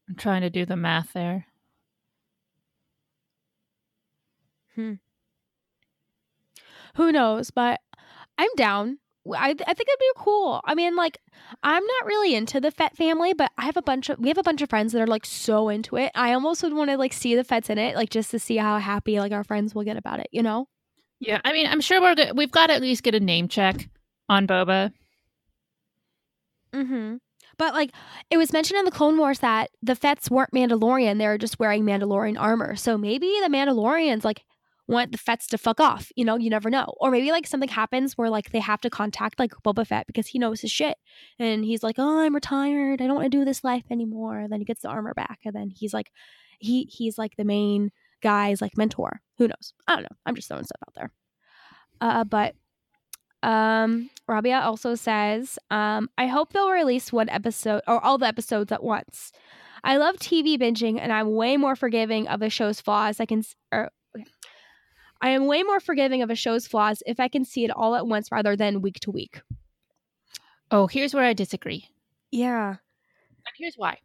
I'm 0.08 0.16
trying 0.16 0.42
to 0.42 0.50
do 0.50 0.64
the 0.66 0.76
math 0.76 1.12
there. 1.12 1.46
Hmm. 4.74 4.94
Who 6.96 7.12
knows? 7.12 7.50
But 7.50 7.80
I'm 8.42 8.54
down. 8.56 8.98
I, 9.32 9.50
I 9.50 9.54
think 9.54 9.68
it'd 9.68 10.00
be 10.00 10.12
cool. 10.16 10.60
I 10.64 10.74
mean, 10.74 10.96
like, 10.96 11.18
I'm 11.62 11.84
not 11.84 12.06
really 12.06 12.34
into 12.34 12.60
the 12.60 12.72
Fett 12.72 12.96
family, 12.96 13.34
but 13.34 13.52
I 13.56 13.66
have 13.66 13.76
a 13.76 13.82
bunch 13.82 14.08
of 14.08 14.18
we 14.18 14.26
have 14.28 14.38
a 14.38 14.42
bunch 14.42 14.62
of 14.62 14.68
friends 14.68 14.92
that 14.92 15.00
are 15.00 15.06
like 15.06 15.24
so 15.24 15.68
into 15.68 15.96
it. 15.96 16.10
I 16.16 16.32
almost 16.32 16.64
would 16.64 16.72
want 16.72 16.90
to 16.90 16.96
like 16.96 17.12
see 17.12 17.36
the 17.36 17.44
Fetts 17.44 17.70
in 17.70 17.78
it, 17.78 17.94
like 17.94 18.10
just 18.10 18.32
to 18.32 18.40
see 18.40 18.56
how 18.56 18.78
happy 18.78 19.20
like 19.20 19.30
our 19.30 19.44
friends 19.44 19.76
will 19.76 19.84
get 19.84 19.96
about 19.96 20.18
it. 20.18 20.26
You 20.32 20.42
know? 20.42 20.66
Yeah, 21.20 21.40
I 21.44 21.52
mean, 21.52 21.68
I'm 21.68 21.80
sure 21.80 22.00
we're 22.00 22.32
we've 22.34 22.50
got 22.50 22.66
to 22.66 22.72
at 22.72 22.82
least 22.82 23.04
get 23.04 23.14
a 23.14 23.20
name 23.20 23.46
check 23.46 23.88
on 24.28 24.48
Boba. 24.48 24.90
Mm-hmm. 26.74 27.18
But 27.58 27.74
like, 27.74 27.92
it 28.28 28.38
was 28.38 28.52
mentioned 28.52 28.80
in 28.80 28.86
the 28.86 28.90
Clone 28.90 29.18
Wars 29.18 29.38
that 29.38 29.70
the 29.82 29.94
Fetts 29.94 30.32
weren't 30.32 30.50
Mandalorian; 30.50 31.18
they 31.18 31.28
were 31.28 31.38
just 31.38 31.60
wearing 31.60 31.84
Mandalorian 31.84 32.40
armor. 32.40 32.74
So 32.74 32.98
maybe 32.98 33.32
the 33.40 33.50
Mandalorians 33.50 34.24
like 34.24 34.42
want 34.88 35.12
the 35.12 35.18
Fetts 35.18 35.46
to 35.48 35.58
fuck 35.58 35.80
off. 35.80 36.10
You 36.16 36.24
know, 36.24 36.36
you 36.36 36.50
never 36.50 36.70
know. 36.70 36.94
Or 36.98 37.10
maybe 37.10 37.30
like 37.30 37.46
something 37.46 37.68
happens 37.68 38.18
where 38.18 38.30
like 38.30 38.50
they 38.50 38.60
have 38.60 38.80
to 38.82 38.90
contact 38.90 39.38
like 39.38 39.52
Boba 39.64 39.86
Fett 39.86 40.06
because 40.06 40.26
he 40.26 40.38
knows 40.38 40.60
his 40.60 40.70
shit. 40.70 40.96
And 41.38 41.64
he's 41.64 41.82
like, 41.82 41.96
Oh, 41.98 42.20
I'm 42.20 42.34
retired. 42.34 43.00
I 43.00 43.06
don't 43.06 43.16
want 43.16 43.30
to 43.30 43.38
do 43.38 43.44
this 43.44 43.64
life 43.64 43.84
anymore. 43.90 44.40
And 44.40 44.52
then 44.52 44.60
he 44.60 44.64
gets 44.64 44.82
the 44.82 44.88
armor 44.88 45.14
back. 45.14 45.40
And 45.44 45.54
then 45.54 45.70
he's 45.70 45.94
like 45.94 46.10
he 46.58 46.84
he's 46.84 47.18
like 47.18 47.36
the 47.36 47.44
main 47.44 47.90
guy's 48.22 48.60
like 48.60 48.76
mentor. 48.76 49.20
Who 49.38 49.48
knows? 49.48 49.74
I 49.86 49.94
don't 49.94 50.02
know. 50.02 50.16
I'm 50.26 50.34
just 50.34 50.48
throwing 50.48 50.64
stuff 50.64 50.82
out 50.86 50.94
there. 50.94 51.10
Uh 52.00 52.24
but 52.24 52.54
um 53.42 54.10
Raabiah 54.28 54.62
also 54.62 54.94
says, 54.94 55.58
um, 55.70 56.08
I 56.16 56.26
hope 56.26 56.52
they'll 56.52 56.70
release 56.70 57.12
one 57.12 57.28
episode 57.28 57.82
or 57.86 58.02
all 58.02 58.18
the 58.18 58.26
episodes 58.26 58.72
at 58.72 58.82
once. 58.82 59.32
I 59.84 59.96
love 59.96 60.16
TV 60.16 60.56
binging 60.56 61.00
and 61.00 61.12
I'm 61.12 61.34
way 61.34 61.56
more 61.56 61.74
forgiving 61.74 62.28
of 62.28 62.40
a 62.40 62.48
show's 62.48 62.80
flaws. 62.80 63.18
I 63.18 63.26
can 63.26 63.42
or 63.72 63.90
I 65.22 65.30
am 65.30 65.46
way 65.46 65.62
more 65.62 65.80
forgiving 65.80 66.20
of 66.20 66.30
a 66.30 66.34
show's 66.34 66.66
flaws 66.66 67.02
if 67.06 67.20
I 67.20 67.28
can 67.28 67.44
see 67.44 67.64
it 67.64 67.70
all 67.70 67.94
at 67.94 68.06
once 68.06 68.30
rather 68.32 68.56
than 68.56 68.82
week 68.82 68.98
to 69.00 69.10
week. 69.10 69.40
Oh, 70.70 70.86
here's 70.88 71.14
where 71.14 71.24
I 71.24 71.32
disagree. 71.32 71.88
Yeah. 72.30 72.68
And 72.70 73.54
here's 73.56 73.76
why. 73.76 73.98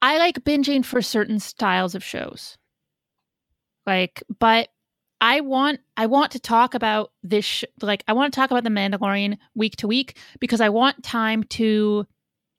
I 0.00 0.18
like 0.18 0.44
binging 0.44 0.84
for 0.84 1.02
certain 1.02 1.38
styles 1.40 1.94
of 1.94 2.02
shows. 2.02 2.56
Like, 3.86 4.22
but 4.38 4.68
I 5.20 5.40
want 5.40 5.80
I 5.96 6.06
want 6.06 6.32
to 6.32 6.40
talk 6.40 6.74
about 6.74 7.12
this 7.22 7.44
sh- 7.44 7.64
like 7.80 8.02
I 8.08 8.12
want 8.12 8.32
to 8.32 8.40
talk 8.40 8.50
about 8.50 8.64
the 8.64 8.70
Mandalorian 8.70 9.38
week 9.54 9.76
to 9.76 9.86
week 9.86 10.16
because 10.40 10.60
I 10.60 10.68
want 10.68 11.02
time 11.04 11.44
to 11.44 12.06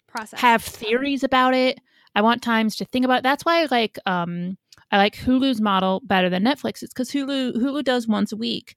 Process. 0.07 0.39
have 0.39 0.63
theories 0.63 1.23
about 1.23 1.53
it. 1.53 1.79
I 2.15 2.21
want 2.21 2.41
times 2.41 2.75
to 2.77 2.85
think 2.85 3.05
about 3.05 3.19
it. 3.19 3.23
That's 3.23 3.43
why 3.43 3.63
I 3.63 3.67
like 3.71 3.97
um 4.05 4.57
I 4.93 4.97
like 4.97 5.15
Hulu's 5.15 5.59
model 5.59 6.01
better 6.05 6.29
than 6.29 6.43
Netflix. 6.43 6.83
It's 6.83 6.93
because 6.93 7.09
Hulu 7.09 7.55
Hulu 7.55 7.83
does 7.83 8.07
once 8.07 8.31
a 8.31 8.37
week, 8.37 8.75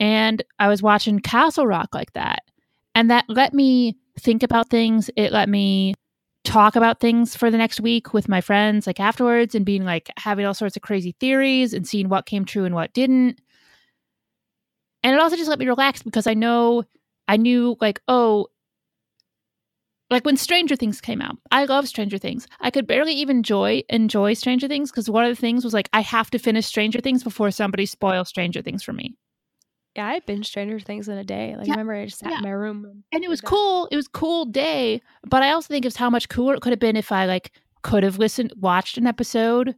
and 0.00 0.42
I 0.58 0.66
was 0.66 0.82
watching 0.82 1.20
Castle 1.20 1.68
Rock 1.68 1.94
like 1.94 2.12
that, 2.14 2.42
and 2.96 3.08
that 3.12 3.26
let 3.28 3.54
me 3.54 3.96
think 4.18 4.42
about 4.42 4.70
things. 4.70 5.08
It 5.16 5.30
let 5.30 5.48
me 5.48 5.94
talk 6.42 6.74
about 6.74 6.98
things 6.98 7.36
for 7.36 7.48
the 7.48 7.58
next 7.58 7.80
week 7.80 8.12
with 8.12 8.28
my 8.28 8.40
friends, 8.40 8.88
like 8.88 8.98
afterwards, 8.98 9.54
and 9.54 9.64
being 9.64 9.84
like 9.84 10.10
having 10.16 10.44
all 10.44 10.52
sorts 10.52 10.74
of 10.74 10.82
crazy 10.82 11.14
theories 11.20 11.72
and 11.72 11.86
seeing 11.86 12.08
what 12.08 12.26
came 12.26 12.44
true 12.44 12.64
and 12.64 12.74
what 12.74 12.92
didn't. 12.92 13.40
And 15.04 15.14
it 15.14 15.20
also 15.20 15.36
just 15.36 15.48
let 15.48 15.60
me 15.60 15.66
relax 15.68 16.02
because 16.02 16.26
I 16.26 16.34
know 16.34 16.82
I 17.28 17.36
knew 17.36 17.76
like 17.80 18.00
oh 18.08 18.48
like 20.12 20.24
when 20.24 20.36
Stranger 20.36 20.76
Things 20.76 21.00
came 21.00 21.20
out, 21.20 21.36
I 21.50 21.64
love 21.64 21.88
Stranger 21.88 22.18
Things. 22.18 22.46
I 22.60 22.70
could 22.70 22.86
barely 22.86 23.12
even 23.14 23.38
enjoy 23.38 23.82
enjoy 23.88 24.34
Stranger 24.34 24.68
Things 24.68 24.90
because 24.90 25.10
one 25.10 25.24
of 25.24 25.30
the 25.30 25.40
things 25.40 25.64
was 25.64 25.74
like 25.74 25.88
I 25.92 26.00
have 26.00 26.30
to 26.30 26.38
finish 26.38 26.66
Stranger 26.66 27.00
Things 27.00 27.22
before 27.22 27.50
somebody 27.50 27.86
spoils 27.86 28.28
Stranger 28.28 28.62
Things 28.62 28.82
for 28.82 28.92
me. 28.92 29.14
Yeah, 29.96 30.06
I 30.06 30.20
binged 30.20 30.46
Stranger 30.46 30.80
Things 30.80 31.08
in 31.08 31.18
a 31.18 31.24
day. 31.24 31.54
Like, 31.56 31.66
Yeah, 31.66 31.74
I 31.74 31.76
remember 31.76 31.94
I 31.94 32.06
just 32.06 32.20
sat 32.20 32.30
yeah. 32.30 32.38
in 32.38 32.42
my 32.42 32.50
room. 32.50 33.04
And, 33.12 33.22
it 33.22 33.28
was 33.28 33.42
cool. 33.42 33.88
It 33.90 33.96
was 33.96 34.08
cool 34.08 34.46
day, 34.46 35.02
but 35.26 35.42
I 35.42 35.50
also 35.52 35.68
think 35.68 35.84
it's 35.84 35.96
how 35.96 36.08
much 36.08 36.28
cooler 36.28 36.54
it 36.54 36.62
could 36.62 36.72
have 36.72 36.80
been 36.80 36.96
if 36.96 37.12
I 37.12 37.26
like 37.26 37.52
could 37.82 38.02
have 38.02 38.18
listened 38.18 38.52
watched 38.56 38.96
an 38.96 39.06
episode 39.06 39.74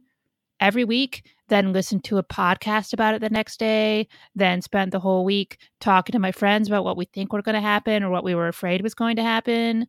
every 0.59 0.85
week, 0.85 1.23
then 1.49 1.73
listened 1.73 2.03
to 2.05 2.17
a 2.17 2.23
podcast 2.23 2.93
about 2.93 3.13
it 3.13 3.21
the 3.21 3.29
next 3.29 3.59
day, 3.59 4.07
then 4.35 4.61
spent 4.61 4.91
the 4.91 4.99
whole 4.99 5.25
week 5.25 5.57
talking 5.79 6.13
to 6.13 6.19
my 6.19 6.31
friends 6.31 6.67
about 6.67 6.85
what 6.85 6.97
we 6.97 7.05
think 7.05 7.33
were 7.33 7.41
going 7.41 7.55
to 7.55 7.61
happen 7.61 8.03
or 8.03 8.09
what 8.09 8.23
we 8.23 8.35
were 8.35 8.47
afraid 8.47 8.81
was 8.81 8.93
going 8.93 9.17
to 9.17 9.23
happen. 9.23 9.87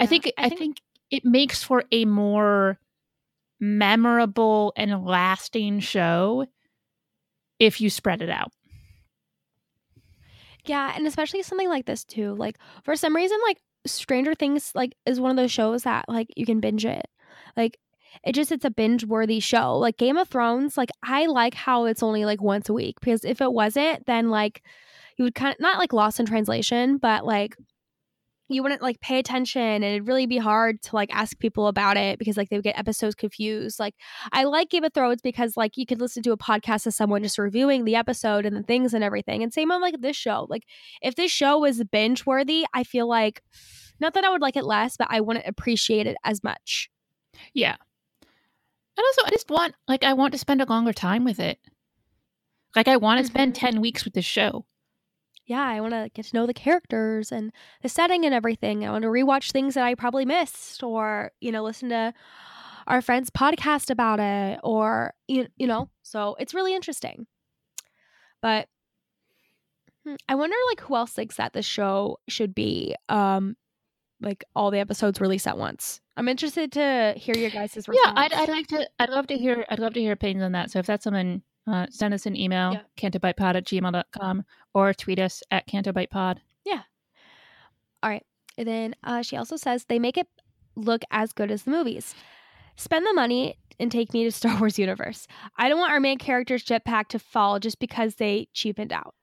I 0.00 0.06
think 0.06 0.32
I 0.38 0.48
think 0.48 0.78
it 1.10 1.24
makes 1.24 1.62
for 1.62 1.84
a 1.92 2.04
more 2.04 2.78
memorable 3.60 4.72
and 4.76 5.04
lasting 5.04 5.80
show 5.80 6.46
if 7.58 7.80
you 7.80 7.90
spread 7.90 8.22
it 8.22 8.30
out. 8.30 8.52
Yeah, 10.64 10.92
and 10.94 11.06
especially 11.06 11.42
something 11.42 11.68
like 11.68 11.86
this 11.86 12.04
too. 12.04 12.34
Like 12.34 12.58
for 12.84 12.96
some 12.96 13.14
reason, 13.16 13.38
like 13.46 13.58
Stranger 13.86 14.34
Things, 14.34 14.72
like 14.74 14.94
is 15.06 15.20
one 15.20 15.30
of 15.30 15.36
those 15.36 15.52
shows 15.52 15.82
that 15.82 16.04
like 16.08 16.28
you 16.36 16.46
can 16.46 16.60
binge 16.60 16.86
it. 16.86 17.06
Like 17.56 17.78
it 18.24 18.32
just 18.32 18.52
it's 18.52 18.64
a 18.64 18.70
binge 18.70 19.04
worthy 19.04 19.40
show. 19.40 19.76
Like 19.76 19.96
Game 19.96 20.16
of 20.16 20.28
Thrones, 20.28 20.76
like 20.76 20.90
I 21.02 21.26
like 21.26 21.54
how 21.54 21.84
it's 21.86 22.02
only 22.02 22.24
like 22.24 22.40
once 22.40 22.68
a 22.68 22.72
week 22.72 23.00
because 23.00 23.24
if 23.24 23.40
it 23.40 23.52
wasn't, 23.52 24.06
then 24.06 24.30
like 24.30 24.62
you 25.16 25.24
would 25.24 25.34
kind 25.34 25.54
of 25.54 25.60
not 25.60 25.78
like 25.78 25.92
lost 25.92 26.20
in 26.20 26.26
translation, 26.26 26.96
but 26.98 27.24
like 27.26 27.56
you 28.52 28.62
wouldn't 28.62 28.82
like 28.82 29.00
pay 29.00 29.18
attention 29.18 29.60
and 29.62 29.84
it'd 29.84 30.06
really 30.06 30.26
be 30.26 30.38
hard 30.38 30.82
to 30.82 30.96
like 30.96 31.08
ask 31.14 31.38
people 31.38 31.66
about 31.66 31.96
it 31.96 32.18
because 32.18 32.36
like 32.36 32.48
they 32.48 32.56
would 32.56 32.64
get 32.64 32.78
episodes 32.78 33.14
confused. 33.14 33.78
Like 33.78 33.94
I 34.32 34.44
like 34.44 34.70
Game 34.70 34.84
of 34.84 34.92
Thrones 34.92 35.20
because 35.22 35.56
like 35.56 35.76
you 35.76 35.86
could 35.86 36.00
listen 36.00 36.22
to 36.24 36.32
a 36.32 36.36
podcast 36.36 36.86
of 36.86 36.94
someone 36.94 37.22
just 37.22 37.38
reviewing 37.38 37.84
the 37.84 37.96
episode 37.96 38.46
and 38.46 38.56
the 38.56 38.62
things 38.62 38.94
and 38.94 39.02
everything. 39.04 39.42
And 39.42 39.52
same 39.52 39.70
on 39.72 39.80
like 39.80 40.00
this 40.00 40.16
show. 40.16 40.46
Like 40.48 40.64
if 41.00 41.14
this 41.14 41.30
show 41.30 41.58
was 41.58 41.82
binge 41.84 42.26
worthy, 42.26 42.64
I 42.74 42.84
feel 42.84 43.08
like 43.08 43.42
not 44.00 44.14
that 44.14 44.24
I 44.24 44.30
would 44.30 44.42
like 44.42 44.56
it 44.56 44.64
less, 44.64 44.96
but 44.96 45.08
I 45.10 45.20
wouldn't 45.20 45.46
appreciate 45.46 46.06
it 46.06 46.16
as 46.24 46.42
much. 46.42 46.90
Yeah. 47.54 47.76
And 48.96 49.04
also 49.06 49.22
I 49.26 49.30
just 49.30 49.50
want 49.50 49.74
like 49.88 50.04
I 50.04 50.12
want 50.12 50.32
to 50.32 50.38
spend 50.38 50.60
a 50.60 50.66
longer 50.66 50.92
time 50.92 51.24
with 51.24 51.40
it. 51.40 51.58
Like 52.76 52.88
I 52.88 52.96
want 52.96 53.20
to 53.20 53.26
spend 53.26 53.54
Mhm. 53.54 53.58
10 53.58 53.80
weeks 53.80 54.04
with 54.04 54.14
this 54.14 54.24
show. 54.24 54.66
Yeah, 55.44 55.62
I 55.62 55.80
want 55.80 55.92
to 55.92 56.10
get 56.14 56.26
to 56.26 56.36
know 56.36 56.46
the 56.46 56.54
characters 56.54 57.32
and 57.32 57.52
the 57.82 57.88
setting 57.88 58.24
and 58.24 58.34
everything. 58.34 58.86
I 58.86 58.90
want 58.90 59.02
to 59.02 59.08
rewatch 59.08 59.50
things 59.50 59.74
that 59.74 59.84
I 59.84 59.94
probably 59.94 60.24
missed 60.24 60.82
or, 60.82 61.32
you 61.40 61.50
know, 61.50 61.64
listen 61.64 61.88
to 61.88 62.14
our 62.86 63.02
friends 63.02 63.30
podcast 63.30 63.90
about 63.90 64.20
it 64.20 64.60
or 64.62 65.14
you, 65.28 65.48
you 65.56 65.66
know, 65.66 65.88
so 66.02 66.36
it's 66.38 66.54
really 66.54 66.74
interesting. 66.74 67.26
But 68.40 68.68
hmm, 70.04 70.14
I 70.28 70.34
wonder 70.36 70.56
like 70.70 70.80
who 70.80 70.96
else 70.96 71.12
thinks 71.12 71.36
that 71.36 71.52
the 71.52 71.62
show 71.62 72.18
should 72.28 72.54
be 72.54 72.94
um 73.08 73.56
like 74.20 74.44
all 74.54 74.70
the 74.70 74.78
episodes 74.78 75.20
released 75.20 75.48
at 75.48 75.58
once. 75.58 76.00
I'm 76.16 76.28
interested 76.28 76.72
to 76.72 77.14
hear 77.16 77.36
your 77.36 77.50
guys' 77.50 77.76
response. 77.76 77.98
Yeah, 78.04 78.12
I'd, 78.14 78.32
I'd 78.32 78.48
like 78.48 78.68
to 78.68 78.88
I'd 78.98 79.10
love 79.10 79.26
to 79.28 79.36
hear 79.36 79.64
I'd 79.68 79.80
love 79.80 79.94
to 79.94 80.00
hear 80.00 80.12
opinions 80.12 80.44
on 80.44 80.52
that. 80.52 80.70
So 80.70 80.78
if 80.78 80.86
that's 80.86 81.04
someone 81.04 81.42
uh, 81.66 81.86
send 81.90 82.12
us 82.14 82.26
an 82.26 82.36
email, 82.36 82.72
Yeah. 82.72 82.82
cantobightpod 82.96 83.54
at 83.56 83.64
gmail.com 83.66 84.44
or 84.74 84.92
tweet 84.94 85.18
us 85.18 85.42
at 85.50 85.66
cantobightpod. 85.68 86.38
Yeah. 86.64 86.82
All 88.02 88.10
right. 88.10 88.24
And 88.58 88.66
then 88.68 88.94
uh, 89.04 89.22
she 89.22 89.36
also 89.36 89.56
says 89.56 89.84
they 89.84 89.98
make 89.98 90.16
it 90.18 90.26
look 90.76 91.02
as 91.10 91.32
good 91.32 91.50
as 91.50 91.62
the 91.62 91.70
movies. 91.70 92.14
Spend 92.76 93.06
the 93.06 93.12
money 93.12 93.56
and 93.78 93.90
take 93.92 94.12
me 94.12 94.24
to 94.24 94.30
Star 94.32 94.58
Wars 94.58 94.78
universe. 94.78 95.26
I 95.56 95.68
don't 95.68 95.78
want 95.78 95.92
our 95.92 96.00
main 96.00 96.18
character's 96.18 96.64
jetpack 96.64 97.08
to 97.08 97.18
fall 97.18 97.58
just 97.60 97.78
because 97.78 98.16
they 98.16 98.48
cheapened 98.52 98.92
out. 98.92 99.14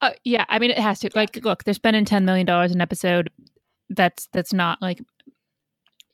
Uh, 0.00 0.10
yeah, 0.24 0.44
I 0.48 0.58
mean 0.58 0.70
it 0.70 0.78
has 0.78 1.00
to. 1.00 1.10
Like, 1.14 1.42
look, 1.44 1.64
they're 1.64 1.72
spending 1.74 2.04
ten 2.04 2.24
million 2.24 2.46
dollars 2.46 2.72
an 2.72 2.80
episode. 2.80 3.30
That's 3.88 4.28
that's 4.32 4.52
not 4.52 4.82
like 4.82 5.00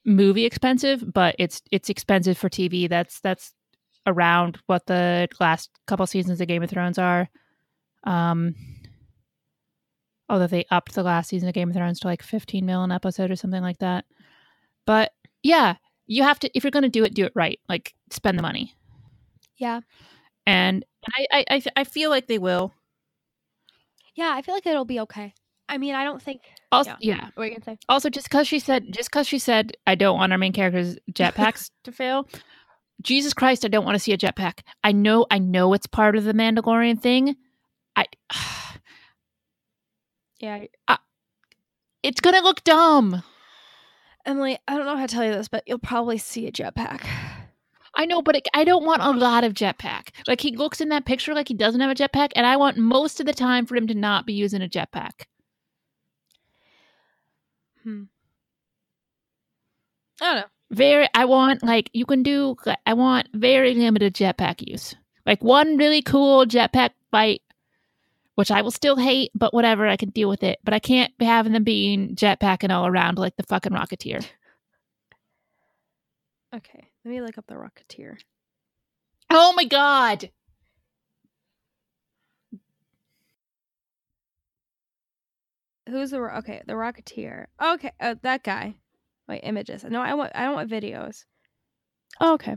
movie 0.05 0.45
expensive, 0.45 1.05
but 1.13 1.35
it's 1.39 1.63
it's 1.71 1.91
expensive 1.91 2.39
for 2.39 2.49
TV. 2.49 2.89
That's 2.89 3.21
that's 3.21 3.53
around 4.07 4.59
what 4.67 4.87
the 4.87 5.29
last 5.41 5.71
couple 5.87 6.07
seasons 6.07 6.41
of 6.41 6.49
Game 6.49 6.63
of 6.63 6.71
Thrones 6.71 6.99
are. 6.99 7.29
Um, 8.05 8.55
although 10.29 10.47
they 10.47 10.65
upped 10.71 10.95
the 10.95 11.03
last 11.03 11.29
season 11.29 11.49
of 11.49 11.55
Game 11.55 11.69
of 11.71 11.75
Thrones 11.75 12.01
to 12.01 12.07
like 12.07 12.23
fifteen 12.23 12.67
mil 12.67 12.83
an 12.83 12.93
episode 12.93 13.31
or 13.31 13.37
something 13.37 13.63
like 13.63 13.79
that. 13.79 14.05
But 14.87 15.13
yeah, 15.43 15.77
you 16.07 16.23
have 16.23 16.39
to 16.41 16.51
if 16.57 16.65
you're 16.65 16.71
going 16.71 16.83
to 16.85 16.89
do 16.89 17.05
it, 17.05 17.15
do 17.15 17.25
it 17.25 17.33
right. 17.35 17.61
Like 17.69 17.95
spend 18.11 18.39
the 18.39 18.43
money, 18.43 18.75
Yeah. 19.57 19.81
and 20.47 20.85
I 21.17 21.27
I 21.33 21.45
I, 21.51 21.63
I 21.77 21.85
feel 21.85 22.11
like 22.11 22.27
they 22.27 22.39
will. 22.39 22.73
Yeah, 24.15 24.33
I 24.35 24.43
feel 24.43 24.55
like 24.55 24.67
it'll 24.67 24.85
be 24.85 25.01
okay. 25.01 25.35
I 25.69 25.79
mean, 25.79 25.95
I 25.95 26.05
don't 26.05 26.21
think. 26.23 26.41
Also, 26.73 26.91
Yeah. 27.01 27.17
yeah 27.17 27.29
What 27.35 27.45
are 27.45 27.47
you 27.49 27.57
to 27.57 27.63
say? 27.65 27.79
Also, 27.89 28.09
just 28.11 28.29
because 28.29 28.47
she 28.47 28.59
said, 28.59 28.93
just 28.93 29.11
because 29.11 29.27
she 29.27 29.39
said, 29.39 29.73
I 29.87 29.95
don't 29.97 30.17
want 30.19 30.33
our 30.33 30.39
main 30.39 30.53
characters' 30.53 30.97
jetpacks 31.13 31.71
to 31.85 31.93
fail. 31.93 32.29
Jesus 33.03 33.33
Christ, 33.35 33.65
I 33.65 33.69
don't 33.69 33.85
want 33.85 33.95
to 33.97 33.99
see 33.99 34.13
a 34.13 34.19
jetpack. 34.19 34.61
I 34.85 34.93
know, 34.93 35.27
I 35.31 35.39
know 35.39 35.73
it's 35.73 35.87
part 35.87 36.17
of 36.17 36.25
the 36.25 36.33
Mandalorian 36.35 37.01
thing. 37.01 37.37
I, 37.97 38.05
Yeah. 40.41 40.65
it's 42.03 42.21
gonna 42.21 42.41
look 42.41 42.65
dumb. 42.65 43.23
Emily, 44.25 44.59
I 44.69 44.77
don't 44.77 44.87
know 44.87 44.97
how 44.97 45.07
to 45.07 45.15
tell 45.15 45.25
you 45.25 45.33
this, 45.33 45.49
but 45.49 45.65
you'll 45.67 45.79
probably 45.79 46.19
see 46.19 46.47
a 46.47 46.53
jetpack. 46.53 47.07
I 47.95 48.07
know, 48.07 48.23
but 48.23 48.37
it, 48.37 48.49
I 48.55 48.65
don't 48.65 48.85
want 48.87 49.03
a 49.03 49.11
lot 49.11 49.45
of 49.45 49.53
jetpack. 49.55 50.11
Like 50.29 50.41
he 50.41 50.57
looks 50.57 50.81
in 50.81 50.89
that 50.91 51.05
picture 51.05 51.35
like 51.35 51.49
he 51.49 51.55
doesn't 51.55 51.81
have 51.81 51.91
a 51.91 51.95
jetpack, 51.95 52.31
and 52.37 52.47
I 52.47 52.57
want 52.57 52.77
most 52.79 53.21
of 53.21 53.27
the 53.27 53.33
time 53.35 53.67
for 53.67 53.77
him 53.77 53.87
to 53.89 53.95
not 53.95 54.27
be 54.27 54.33
using 54.33 54.63
a 54.63 54.69
jetpack. 54.69 55.25
Hmm. 57.83 58.05
I 60.21 60.25
don't 60.25 60.41
know. 60.43 60.47
Very, 60.71 61.09
I 61.15 61.25
want 61.25 61.63
like 61.63 61.91
you 61.93 62.07
can 62.07 62.23
do. 62.23 62.57
I 62.87 62.95
want 62.95 63.29
very 63.35 63.75
limited 63.75 64.15
jetpack 64.15 64.67
use. 64.69 64.95
Like 65.27 65.43
one 65.43 65.77
really 65.77 66.03
cool 66.03 66.47
jetpack 66.47 66.91
fight, 67.11 67.43
which 68.37 68.51
I 68.51 68.63
will 68.63 68.71
still 68.71 68.97
hate, 68.97 69.33
but 69.35 69.53
whatever, 69.53 69.87
I 69.87 69.97
can 69.97 70.11
deal 70.11 70.29
with 70.29 70.43
it. 70.43 70.59
But 70.63 70.75
I 70.75 70.79
can't 70.79 71.17
be 71.19 71.25
having 71.25 71.53
them 71.53 71.65
being 71.65 72.15
jetpacking 72.15 72.71
all 72.71 72.87
around 72.87 73.19
like 73.19 73.37
the 73.37 73.43
fucking 73.45 73.73
Rocketeer. 73.73 74.25
Okay, 76.53 76.89
let 77.05 77.11
me 77.13 77.21
look 77.21 77.39
up 77.39 77.47
the 77.47 77.55
Rocketeer. 77.55 78.17
Oh 79.31 79.53
my 79.53 79.63
god! 79.63 80.31
Who's 85.91 86.11
the 86.11 86.19
okay? 86.39 86.63
The 86.67 86.75
Rocketeer. 86.75 87.47
Okay, 87.61 87.93
uh, 88.01 88.15
that 88.23 88.43
guy. 88.43 88.77
Wait, 89.29 89.41
images. 89.43 89.85
No, 89.85 90.01
I 90.01 90.15
want. 90.15 90.33
I 90.35 90.45
don't 90.45 90.55
want 90.55 90.71
videos. 90.71 91.25
Oh, 92.21 92.35
okay. 92.35 92.57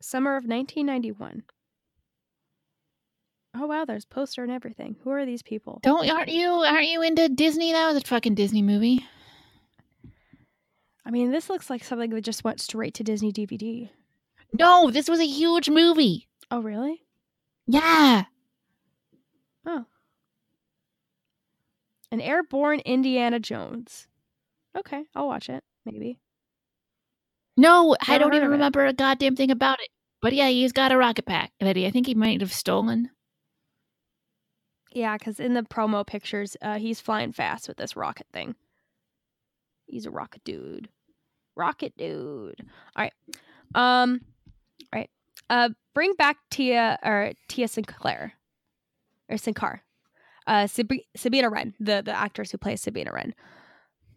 Summer 0.00 0.36
of 0.36 0.44
1991. 0.44 1.42
Oh 3.58 3.66
wow, 3.66 3.84
there's 3.84 4.04
poster 4.04 4.42
and 4.42 4.52
everything. 4.52 4.96
Who 5.02 5.10
are 5.10 5.24
these 5.24 5.42
people? 5.42 5.80
Don't 5.82 6.10
aren't 6.10 6.28
you 6.28 6.50
aren't 6.50 6.88
you 6.88 7.02
into 7.02 7.28
Disney? 7.28 7.72
That 7.72 7.86
was 7.92 8.02
a 8.02 8.06
fucking 8.06 8.34
Disney 8.34 8.62
movie. 8.62 9.04
I 11.04 11.10
mean, 11.10 11.30
this 11.30 11.48
looks 11.48 11.70
like 11.70 11.84
something 11.84 12.10
that 12.10 12.20
just 12.22 12.44
went 12.44 12.60
straight 12.60 12.94
to 12.94 13.04
Disney 13.04 13.32
DVD. 13.32 13.88
No, 14.58 14.90
this 14.90 15.08
was 15.08 15.20
a 15.20 15.26
huge 15.26 15.70
movie. 15.70 16.28
Oh 16.50 16.60
really? 16.60 17.02
Yeah. 17.66 18.24
An 22.12 22.20
airborne 22.20 22.80
Indiana 22.80 23.40
Jones. 23.40 24.06
Okay, 24.76 25.04
I'll 25.14 25.26
watch 25.26 25.48
it. 25.48 25.64
Maybe. 25.84 26.20
No, 27.56 27.96
I 28.06 28.18
don't 28.18 28.34
even 28.34 28.50
remember 28.50 28.84
a 28.84 28.92
goddamn 28.92 29.36
thing 29.36 29.50
about 29.50 29.80
it. 29.80 29.88
But 30.20 30.34
yeah, 30.34 30.48
he's 30.48 30.72
got 30.72 30.92
a 30.92 30.96
rocket 30.96 31.26
pack 31.26 31.52
that 31.60 31.76
he, 31.76 31.86
I 31.86 31.90
think 31.90 32.06
he 32.06 32.14
might 32.14 32.40
have 32.40 32.52
stolen. 32.52 33.10
Yeah, 34.92 35.16
because 35.16 35.40
in 35.40 35.54
the 35.54 35.62
promo 35.62 36.06
pictures, 36.06 36.56
uh, 36.62 36.78
he's 36.78 37.00
flying 37.00 37.32
fast 37.32 37.68
with 37.68 37.76
this 37.76 37.96
rocket 37.96 38.26
thing. 38.32 38.54
He's 39.86 40.06
a 40.06 40.10
rocket 40.10 40.42
dude. 40.44 40.88
Rocket 41.54 41.94
dude. 41.96 42.60
All 42.96 43.02
right. 43.04 43.12
Um. 43.74 44.20
All 44.92 44.98
right. 45.00 45.10
Uh, 45.48 45.70
bring 45.94 46.14
back 46.14 46.38
Tia 46.50 46.98
or 47.02 47.32
Tia 47.48 47.68
Sinclair 47.68 48.32
or 49.28 49.36
Sinclair. 49.36 49.82
Uh, 50.46 50.66
Sab- 50.66 50.92
Sabina 51.16 51.50
Wren, 51.50 51.74
the 51.80 52.02
the 52.04 52.12
actress 52.16 52.50
who 52.52 52.58
plays 52.58 52.80
Sabina 52.80 53.12
Wren, 53.12 53.34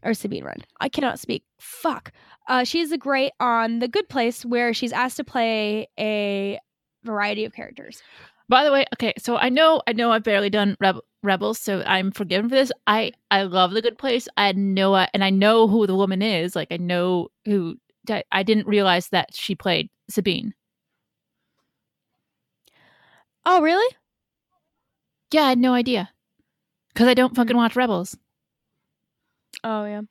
or 0.03 0.14
Sabine 0.14 0.43
Wren. 0.43 0.64
I 0.80 0.89
cannot 0.89 1.19
speak. 1.19 1.43
Fuck. 1.60 2.11
Uh, 2.47 2.64
she's 2.64 2.91
a 2.91 2.97
great 2.97 3.31
on 3.39 3.80
The 3.80 3.88
Good 3.88 4.10
Place, 4.10 4.45
where 4.45 4.73
she's 4.73 4.93
asked 4.93 5.18
to 5.18 5.23
play 5.23 5.88
a 5.99 6.60
variety 7.03 7.45
of 7.45 7.53
characters. 7.53 8.01
By 8.47 8.64
the 8.64 8.72
way, 8.72 8.85
okay, 8.95 9.14
so 9.18 9.38
I 9.38 9.49
know 9.49 9.81
I 9.88 9.93
know 9.93 10.11
I've 10.11 10.23
barely 10.23 10.49
done 10.49 10.76
Reb- 10.80 11.01
Rebels, 11.22 11.60
so 11.60 11.84
I'm 11.85 12.11
forgiven 12.11 12.49
for 12.49 12.56
this. 12.56 12.72
I 12.88 13.11
I 13.31 13.43
love 13.43 13.72
The 13.72 13.81
Good 13.81 13.97
Place. 13.97 14.27
I 14.38 14.51
know 14.53 14.95
I, 14.95 15.07
and 15.14 15.23
I 15.23 15.30
know 15.30 15.68
who 15.68 15.85
the 15.88 15.95
woman 15.95 16.22
is. 16.22 16.56
Like 16.56 16.69
I 16.72 16.77
know 16.77 17.30
who. 17.45 17.77
I 18.31 18.41
didn't 18.41 18.65
realize 18.65 19.10
that 19.10 19.35
she 19.35 19.53
played 19.53 19.89
Sabine. 20.10 20.56
Oh, 23.45 23.61
really? 23.61 23.95
Yeah, 25.31 25.43
I 25.43 25.49
had 25.49 25.60
no 25.60 25.73
idea 25.73 26.10
because 26.99 27.07
I 27.09 27.13
don't 27.13 27.34
fucking 27.34 27.55
watch 27.55 27.77
Rebels. 27.77 28.17
Oh 29.63 29.85
yeah. 29.85 30.01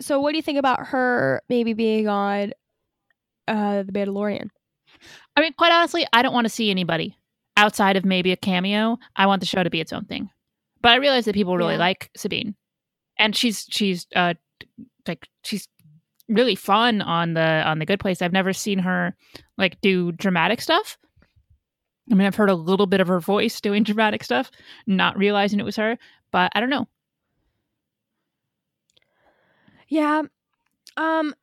So 0.00 0.18
what 0.18 0.32
do 0.32 0.38
you 0.38 0.42
think 0.42 0.58
about 0.58 0.88
her 0.88 1.40
maybe 1.48 1.72
being 1.72 2.08
on 2.08 2.52
uh 3.46 3.84
the 3.84 3.92
Mandalorian? 3.92 4.48
I 5.36 5.40
mean, 5.40 5.52
quite 5.56 5.70
honestly, 5.70 6.04
I 6.12 6.22
don't 6.22 6.34
want 6.34 6.46
to 6.46 6.52
see 6.52 6.68
anybody 6.68 7.16
outside 7.56 7.96
of 7.96 8.04
maybe 8.04 8.32
a 8.32 8.36
cameo. 8.36 8.98
I 9.14 9.26
want 9.26 9.38
the 9.38 9.46
show 9.46 9.62
to 9.62 9.70
be 9.70 9.80
its 9.80 9.92
own 9.92 10.04
thing. 10.06 10.30
But 10.82 10.90
I 10.92 10.96
realize 10.96 11.26
that 11.26 11.34
people 11.36 11.56
really 11.56 11.74
Yeah. 11.74 11.78
like 11.80 12.10
Sabine, 12.16 12.56
and 13.16 13.36
she's 13.36 13.64
she's 13.70 14.08
uh 14.16 14.34
like 15.06 15.28
she's 15.44 15.68
really 16.28 16.56
fun 16.56 17.02
on 17.02 17.34
the 17.34 17.62
on 17.64 17.78
the 17.78 17.86
Good 17.86 18.00
Place. 18.00 18.20
I've 18.20 18.32
never 18.32 18.52
seen 18.52 18.80
her 18.80 19.14
like 19.56 19.80
do 19.80 20.10
dramatic 20.10 20.60
stuff. 20.60 20.98
I 22.10 22.14
mean, 22.14 22.26
I've 22.26 22.36
heard 22.36 22.50
a 22.50 22.54
little 22.54 22.86
bit 22.86 23.00
of 23.00 23.08
her 23.08 23.20
voice 23.20 23.60
doing 23.60 23.82
dramatic 23.82 24.22
stuff, 24.22 24.50
not 24.86 25.18
realizing 25.18 25.58
it 25.58 25.64
was 25.64 25.76
her. 25.76 25.98
But 26.30 26.52
I 26.54 26.60
don't 26.60 26.70
know. 26.70 26.86
Yeah. 29.88 30.22
Um 30.96 31.34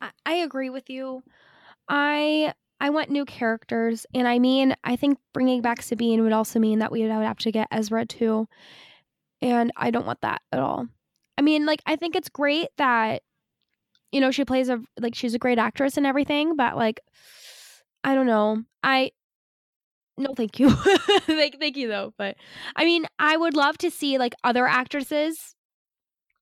I, 0.00 0.10
I 0.26 0.34
agree 0.34 0.70
with 0.70 0.90
you. 0.90 1.22
I 1.88 2.54
I 2.80 2.90
want 2.90 3.10
new 3.10 3.24
characters 3.24 4.06
and 4.14 4.28
I 4.28 4.38
mean 4.38 4.74
I 4.84 4.96
think 4.96 5.18
bringing 5.32 5.62
back 5.62 5.82
Sabine 5.82 6.22
would 6.22 6.32
also 6.32 6.58
mean 6.58 6.80
that 6.80 6.92
we 6.92 7.02
would 7.02 7.10
have 7.10 7.38
to 7.38 7.52
get 7.52 7.68
Ezra 7.70 8.06
too. 8.06 8.48
And 9.42 9.72
I 9.76 9.90
don't 9.90 10.06
want 10.06 10.20
that 10.22 10.42
at 10.52 10.58
all. 10.58 10.86
I 11.38 11.42
mean 11.42 11.66
like 11.66 11.82
I 11.86 11.96
think 11.96 12.16
it's 12.16 12.28
great 12.28 12.68
that 12.78 13.22
you 14.12 14.20
know 14.20 14.30
she 14.30 14.44
plays 14.44 14.68
a 14.68 14.80
like 14.98 15.14
she's 15.14 15.34
a 15.34 15.38
great 15.38 15.58
actress 15.58 15.96
and 15.96 16.06
everything 16.06 16.56
but 16.56 16.76
like 16.76 17.00
I 18.04 18.14
don't 18.14 18.26
know. 18.26 18.62
I 18.82 19.12
no 20.16 20.32
thank 20.34 20.58
you. 20.60 20.70
thank 21.26 21.58
thank 21.58 21.76
you 21.76 21.88
though, 21.88 22.12
but 22.16 22.36
I 22.76 22.84
mean 22.84 23.06
I 23.18 23.36
would 23.36 23.54
love 23.56 23.78
to 23.78 23.90
see 23.90 24.18
like 24.18 24.34
other 24.44 24.66
actresses 24.66 25.54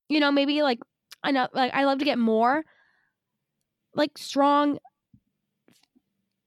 you 0.09 0.19
know 0.19 0.31
maybe 0.31 0.61
like 0.61 0.79
I 1.23 1.31
know 1.31 1.47
like 1.53 1.73
I 1.73 1.85
love 1.85 1.99
to 1.99 2.05
get 2.05 2.19
more 2.19 2.63
like 3.95 4.17
strong 4.17 4.77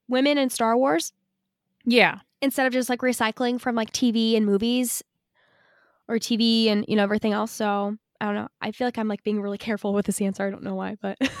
women 0.07 0.37
in 0.37 0.49
Star 0.49 0.77
Wars 0.77 1.11
Yeah. 1.85 2.19
instead 2.41 2.67
of 2.67 2.73
just 2.73 2.89
like 2.89 2.99
recycling 2.99 3.59
from 3.59 3.75
like 3.75 3.91
TV 3.91 4.35
and 4.37 4.45
movies 4.45 5.03
or 6.07 6.15
TV 6.19 6.67
and 6.67 6.85
you 6.87 6.95
know 6.95 7.03
everything 7.03 7.33
else. 7.33 7.51
So 7.51 7.97
I 8.21 8.25
don't 8.25 8.35
know. 8.35 8.47
I 8.61 8.71
feel 8.71 8.87
like 8.87 8.97
I'm 8.97 9.07
like 9.07 9.23
being 9.23 9.41
really 9.41 9.57
careful 9.57 9.93
with 9.93 10.05
this 10.05 10.21
answer. 10.21 10.45
I 10.47 10.49
don't 10.49 10.63
know 10.63 10.75
why, 10.75 10.95
but 11.01 11.17
Well, 11.21 11.33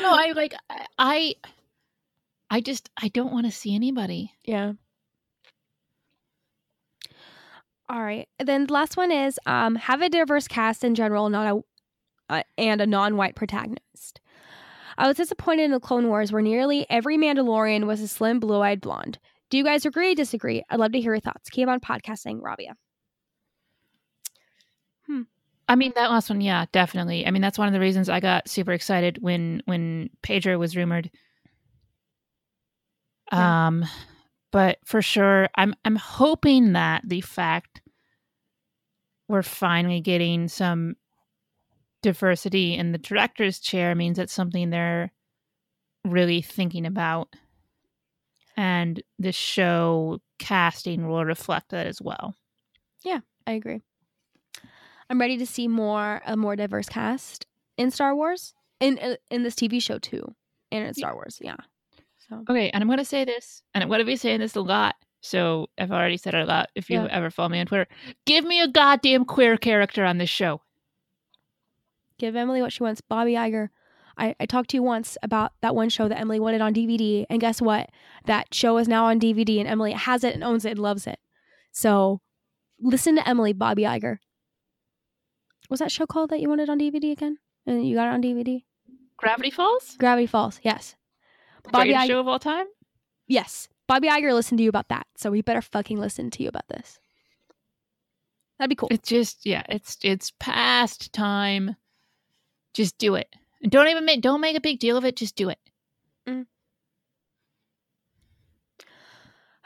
no, 0.00 0.10
I 0.12 0.32
like 0.36 0.54
I 0.98 1.34
I 2.50 2.60
just 2.60 2.90
I 3.00 3.08
don't 3.08 3.32
want 3.32 3.46
to 3.46 3.52
see 3.52 3.74
anybody. 3.74 4.32
yeah. 4.44 4.72
All 7.88 8.02
right. 8.02 8.28
And 8.38 8.46
then 8.48 8.66
the 8.66 8.72
last 8.72 8.96
one 8.96 9.10
is 9.10 9.38
um 9.46 9.74
have 9.76 10.02
a 10.02 10.08
diverse 10.08 10.48
cast 10.48 10.84
in 10.84 10.94
general, 10.94 11.28
not 11.30 11.46
a 11.46 11.60
uh, 12.30 12.42
and 12.58 12.80
a 12.80 12.86
non-white 12.86 13.36
protagonist. 13.36 14.20
I 14.98 15.06
was 15.06 15.16
disappointed 15.16 15.64
in 15.64 15.70
the 15.70 15.80
Clone 15.80 16.08
Wars 16.08 16.32
where 16.32 16.42
nearly 16.42 16.84
every 16.90 17.16
Mandalorian 17.16 17.86
was 17.86 18.02
a 18.02 18.08
slim, 18.08 18.40
blue-eyed 18.40 18.80
blonde. 18.80 19.18
Do 19.48 19.56
you 19.56 19.64
guys 19.64 19.86
agree 19.86 20.12
or 20.12 20.14
disagree? 20.14 20.62
I'd 20.68 20.80
love 20.80 20.92
to 20.92 21.00
hear 21.00 21.14
your 21.14 21.20
thoughts. 21.20 21.48
Keep 21.48 21.68
on 21.68 21.80
podcasting, 21.80 22.40
Raabiah. 22.42 22.74
I 25.68 25.76
mean 25.76 25.92
that 25.96 26.10
last 26.10 26.30
one, 26.30 26.40
yeah, 26.40 26.64
definitely. 26.72 27.26
I 27.26 27.30
mean 27.30 27.42
that's 27.42 27.58
one 27.58 27.68
of 27.68 27.74
the 27.74 27.80
reasons 27.80 28.08
I 28.08 28.20
got 28.20 28.48
super 28.48 28.72
excited 28.72 29.22
when 29.22 29.62
when 29.66 30.08
Pedro 30.22 30.58
was 30.58 30.74
rumored. 30.76 31.10
Yeah. 33.30 33.66
Um 33.66 33.84
but 34.50 34.78
for 34.84 35.02
sure 35.02 35.48
I'm 35.54 35.74
I'm 35.84 35.96
hoping 35.96 36.72
that 36.72 37.02
the 37.06 37.20
fact 37.20 37.82
we're 39.28 39.42
finally 39.42 40.00
getting 40.00 40.48
some 40.48 40.96
diversity 42.02 42.74
in 42.74 42.92
the 42.92 42.98
director's 42.98 43.58
chair 43.58 43.94
means 43.94 44.16
that's 44.16 44.32
something 44.32 44.70
they're 44.70 45.12
really 46.04 46.40
thinking 46.40 46.86
about. 46.86 47.28
And 48.56 49.02
the 49.18 49.32
show 49.32 50.20
casting 50.38 51.08
will 51.08 51.24
reflect 51.24 51.70
that 51.70 51.86
as 51.86 52.00
well. 52.00 52.34
Yeah, 53.04 53.20
I 53.46 53.52
agree. 53.52 53.82
I'm 55.10 55.20
ready 55.20 55.38
to 55.38 55.46
see 55.46 55.68
more 55.68 56.20
a 56.26 56.36
more 56.36 56.56
diverse 56.56 56.88
cast 56.88 57.46
in 57.76 57.90
Star 57.90 58.14
Wars 58.14 58.54
in 58.80 59.16
in 59.30 59.42
this 59.42 59.54
TV 59.54 59.82
show 59.82 59.98
too, 59.98 60.34
and 60.72 60.86
in 60.86 60.94
Star 60.94 61.14
Wars. 61.14 61.38
Yeah. 61.40 61.56
So 62.28 62.44
Okay, 62.50 62.70
and 62.70 62.82
I'm 62.82 62.88
going 62.88 62.98
to 62.98 63.04
say 63.04 63.24
this, 63.24 63.62
and 63.74 63.82
I'm 63.82 63.88
going 63.88 64.00
to 64.00 64.04
be 64.04 64.16
saying 64.16 64.40
this 64.40 64.56
a 64.56 64.60
lot. 64.60 64.94
So 65.20 65.68
I've 65.78 65.90
already 65.90 66.16
said 66.16 66.34
it 66.34 66.42
a 66.42 66.44
lot. 66.44 66.68
If 66.74 66.90
you 66.90 67.00
Yeah. 67.00 67.08
ever 67.10 67.30
follow 67.30 67.48
me 67.48 67.58
on 67.60 67.66
Twitter, 67.66 67.88
give 68.26 68.44
me 68.44 68.60
a 68.60 68.68
goddamn 68.68 69.24
queer 69.24 69.56
character 69.56 70.04
on 70.04 70.18
this 70.18 70.30
show. 70.30 70.60
give 72.18 72.34
Emily 72.34 72.60
what 72.60 72.72
she 72.72 72.82
wants. 72.82 73.00
Bobby 73.00 73.32
Iger. 73.34 73.68
I, 74.16 74.34
I 74.40 74.46
talked 74.46 74.70
to 74.70 74.76
you 74.76 74.82
once 74.82 75.16
about 75.22 75.52
that 75.60 75.76
one 75.76 75.88
show 75.88 76.08
that 76.08 76.18
Emily 76.18 76.40
wanted 76.40 76.60
on 76.60 76.74
DVD, 76.74 77.24
and 77.30 77.40
guess 77.40 77.62
what? 77.62 77.90
That 78.26 78.52
show 78.52 78.76
is 78.78 78.88
now 78.88 79.04
on 79.06 79.20
DVD, 79.20 79.60
and 79.60 79.68
Emily 79.68 79.92
has 79.92 80.24
it 80.24 80.34
and 80.34 80.42
owns 80.42 80.64
it 80.64 80.70
and 80.72 80.80
loves 80.80 81.06
it. 81.06 81.20
So 81.70 82.20
listen 82.80 83.14
to 83.16 83.28
Emily, 83.28 83.52
Bobby 83.52 83.82
Iger. 83.84 84.18
Was 85.70 85.78
that 85.78 85.92
show 85.92 86.06
called 86.06 86.30
that 86.30 86.40
you 86.40 86.48
wanted 86.48 86.68
on 86.68 86.80
DVD 86.80 87.12
again? 87.12 87.38
And 87.66 87.86
you 87.86 87.94
got 87.94 88.08
it 88.08 88.14
on 88.14 88.22
DVD? 88.22 88.64
Gravity 89.16 89.50
Falls. 89.50 89.94
Gravity 89.98 90.26
Falls. 90.26 90.58
Yes. 90.64 90.96
Bobby 91.72 91.88
Greatest 91.90 92.04
Iger, 92.04 92.08
show 92.08 92.20
of 92.20 92.28
all 92.28 92.38
time. 92.38 92.66
yes, 93.26 93.68
Bobby 93.86 94.08
Iger 94.08 94.32
listened 94.34 94.58
to 94.58 94.64
you 94.64 94.68
about 94.68 94.88
that, 94.88 95.06
so 95.16 95.32
he 95.32 95.42
better 95.42 95.62
fucking 95.62 95.98
listen 95.98 96.30
to 96.30 96.42
you 96.42 96.48
about 96.48 96.68
this. 96.68 96.98
That'd 98.58 98.70
be 98.70 98.76
cool. 98.76 98.88
It's 98.90 99.08
just 99.08 99.46
yeah, 99.46 99.62
it's 99.68 99.96
it's 100.02 100.32
past 100.38 101.12
time. 101.12 101.76
Just 102.74 102.98
do 102.98 103.14
it. 103.14 103.34
And 103.62 103.72
don't 103.72 103.88
even 103.88 104.04
make 104.04 104.20
don't 104.20 104.40
make 104.40 104.56
a 104.56 104.60
big 104.60 104.78
deal 104.78 104.96
of 104.96 105.04
it. 105.04 105.16
Just 105.16 105.36
do 105.36 105.48
it. 105.48 105.58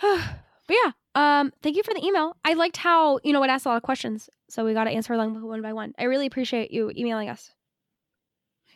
but 0.00 0.20
yeah, 0.68 0.92
um, 1.14 1.52
thank 1.62 1.76
you 1.76 1.82
for 1.82 1.94
the 1.94 2.04
email. 2.04 2.36
I 2.44 2.54
liked 2.54 2.76
how 2.76 3.18
you 3.22 3.32
know 3.32 3.42
it 3.42 3.50
asked 3.50 3.66
a 3.66 3.70
lot 3.70 3.76
of 3.76 3.82
questions, 3.82 4.28
so 4.48 4.64
we 4.64 4.74
got 4.74 4.84
to 4.84 4.90
answer 4.90 5.16
them 5.16 5.42
one 5.42 5.62
by 5.62 5.72
one. 5.72 5.94
I 5.98 6.04
really 6.04 6.26
appreciate 6.26 6.70
you 6.70 6.90
emailing 6.96 7.28
us. 7.28 7.52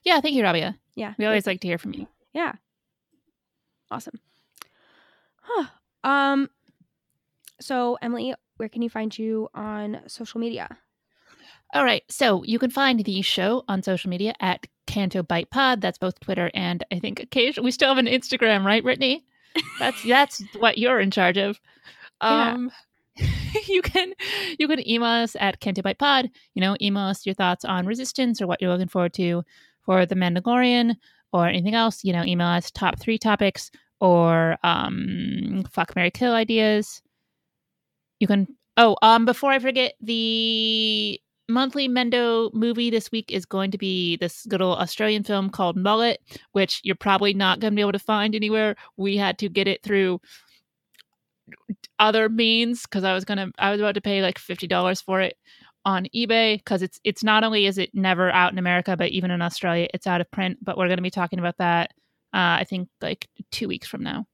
Yeah, 0.05 0.21
thank 0.21 0.35
you, 0.35 0.43
Raabiah. 0.45 0.77
Yeah, 0.95 1.15
We 1.19 1.27
always 1.27 1.47
like 1.47 1.61
to 1.63 1.69
hear 1.69 1.79
from 1.79 1.95
you. 1.95 2.07
yeah, 2.33 2.53
awesome. 3.91 4.19
Huh. 5.41 5.67
Um, 6.05 6.51
so 7.61 7.99
Emily, 8.03 8.35
where 8.57 8.69
can 8.69 8.83
you 8.83 8.91
find 8.91 9.17
you 9.17 9.49
on 9.55 10.01
social 10.07 10.41
media? 10.41 10.69
All 11.75 11.85
right. 11.85 12.03
So 12.09 12.43
you 12.45 12.59
can 12.59 12.71
find 12.71 13.05
the 13.05 13.23
show 13.23 13.65
on 13.69 13.83
social 13.83 14.09
media 14.09 14.35
at 14.41 14.67
Canto 14.87 15.23
Bight 15.23 15.51
Pod. 15.51 15.81
That's 15.81 15.99
both 15.99 16.19
Twitter 16.21 16.51
and 16.55 16.85
I 16.93 16.99
think 16.99 17.21
occasionally 17.21 17.67
we 17.67 17.71
still 17.71 17.89
have 17.89 17.99
an 17.99 18.07
Instagram, 18.07 18.65
right, 18.65 18.85
Brittani? 18.85 19.23
That's 19.79 20.03
that's 20.03 20.43
what 20.59 20.77
you're 20.77 21.01
in 21.01 21.11
charge 21.11 21.39
of. 21.39 21.59
Yeah. 22.23 22.53
Um 22.53 22.71
you 23.67 23.81
can 23.81 24.13
you 24.59 24.69
can 24.69 24.87
email 24.87 25.09
us 25.09 25.35
at 25.41 25.61
Canto 25.61 25.81
Bight 25.81 25.99
Pod. 25.99 26.31
You 26.55 26.61
know, 26.61 26.77
email 26.81 27.05
us 27.05 27.25
your 27.25 27.35
thoughts 27.35 27.65
on 27.65 27.87
Resistance 27.87 28.43
or 28.43 28.47
what 28.47 28.61
you're 28.61 28.71
looking 28.71 28.89
forward 28.89 29.15
to 29.15 29.45
for 29.83 30.05
the 30.05 30.15
Mandalorian 30.15 30.97
or 31.33 31.47
anything 31.47 31.75
else. 31.75 32.05
You 32.05 32.13
know, 32.13 32.25
email 32.25 32.49
us 32.49 32.71
top 32.71 32.99
three 32.99 33.19
topics 33.19 33.71
or 34.01 34.57
um 34.63 35.65
fuck 35.71 35.95
Mary 35.97 36.11
Kill 36.11 36.33
ideas. 36.33 37.03
You 38.21 38.27
can 38.27 38.47
oh 38.77 38.97
um 39.03 39.25
before 39.25 39.51
I 39.53 39.59
forget 39.59 39.95
the 40.01 41.21
monthly 41.49 41.89
Mendo 41.89 42.53
movie 42.53 42.91
this 42.91 43.11
week 43.13 43.31
is 43.31 43.47
going 43.47 43.71
to 43.71 43.79
be 43.79 44.17
this 44.17 44.45
good 44.47 44.61
old 44.63 44.79
Australian 44.79 45.23
film 45.23 45.51
called 45.51 45.77
Mullet, 45.77 46.19
which 46.53 46.81
you're 46.83 46.97
probably 46.97 47.35
not 47.35 47.61
to 47.61 47.71
be 47.71 47.81
able 47.81 47.93
to 47.93 47.99
find 47.99 48.35
anywhere. 48.35 48.75
We 48.97 49.17
had 49.17 49.39
to 49.39 49.49
get 49.49 49.69
it 49.69 49.83
through 49.83 50.21
other 51.99 52.29
means 52.29 52.83
because 52.83 53.05
I 53.05 53.15
was 53.15 53.25
gonna 53.25 53.51
I 53.59 53.71
was 53.71 53.81
about 53.81 53.95
to 53.95 54.01
pay 54.01 54.23
like 54.23 54.39
fifty 54.39 54.67
dollars 54.67 55.01
for 55.01 55.21
it 55.21 55.37
on 55.87 56.07
eBay 56.15 56.59
because 56.59 56.83
it's 56.83 57.01
it's 57.05 57.25
not 57.25 57.45
only 57.45 57.65
is 57.65 57.79
it 57.79 57.95
never 57.95 58.31
out 58.31 58.53
in 58.53 58.59
America 58.59 58.95
but 58.97 59.09
even 59.09 59.31
in 59.31 59.41
Australia 59.41 59.89
it's 59.95 60.07
out 60.07 60.21
of 60.21 60.31
print. 60.31 60.59
But 60.63 60.77
we're 60.77 60.89
gonna 60.89 61.01
be 61.01 61.11
talking 61.11 61.39
about 61.39 61.57
that 61.57 61.93
uh, 62.35 62.61
I 62.61 62.67
think 62.69 62.89
like 63.01 63.29
two 63.51 63.69
weeks 63.69 63.89
from 63.89 64.03
now. 64.03 64.27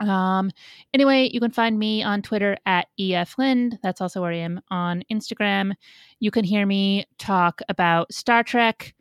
Um, 0.00 0.50
anyway, 0.94 1.28
you 1.32 1.40
can 1.40 1.50
find 1.50 1.78
me 1.78 2.02
on 2.02 2.22
Twitter 2.22 2.56
at 2.64 2.86
eflind. 2.98 3.78
That's 3.82 4.00
also 4.00 4.22
where 4.22 4.32
I 4.32 4.36
am 4.36 4.60
on 4.70 5.02
Instagram. 5.12 5.72
You 6.20 6.30
can 6.30 6.44
hear 6.44 6.64
me 6.64 7.04
talk 7.18 7.60
about 7.68 8.12
Star 8.12 8.42
Trek 8.42 8.94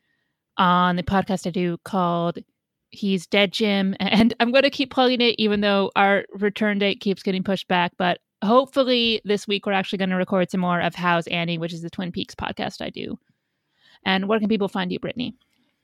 on 0.58 0.96
the 0.96 1.04
podcast 1.04 1.46
I 1.46 1.52
do 1.52 1.78
called 1.86 2.40
He's 2.90 3.28
Dead 3.28 3.54
Jim. 3.54 3.96
And 4.00 4.34
I'm 4.40 4.52
going 4.52 4.64
to 4.64 4.70
keep 4.70 4.92
plugging 4.92 5.22
it, 5.22 5.36
even 5.38 5.62
though 5.62 5.92
our 5.96 6.26
return 6.34 6.80
date 6.80 7.00
keeps 7.00 7.24
getting 7.24 7.44
pushed 7.44 7.68
back. 7.68 7.92
But 7.98 8.20
hopefully, 8.44 9.22
this 9.26 9.48
week 9.48 9.66
we're 9.66 9.74
actually 9.74 9.98
going 9.98 10.10
to 10.10 10.16
record 10.16 10.50
some 10.52 10.62
more 10.62 10.80
of 10.80 10.96
How's 10.96 11.28
Annie, 11.28 11.58
which 11.58 11.74
is 11.74 11.82
the 11.82 11.90
Twin 11.90 12.12
Peaks 12.12 12.36
podcast 12.36 12.82
I 12.82 12.90
do. 12.90 13.20
And 14.06 14.28
where 14.28 14.40
can 14.40 14.50
people 14.50 14.68
find 14.68 14.92
you, 14.92 15.00
Brittani? 15.00 15.34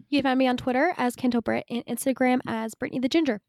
You 0.09 0.19
can 0.19 0.29
find 0.29 0.39
me 0.39 0.47
on 0.47 0.57
Twitter 0.57 0.93
as 0.97 1.15
Canto 1.15 1.41
Britt 1.41 1.65
and 1.69 1.85
Instagram 1.85 2.39
as 2.45 2.75
Brittani 2.75 3.01
the 3.01 3.09
Ginger. 3.09 3.41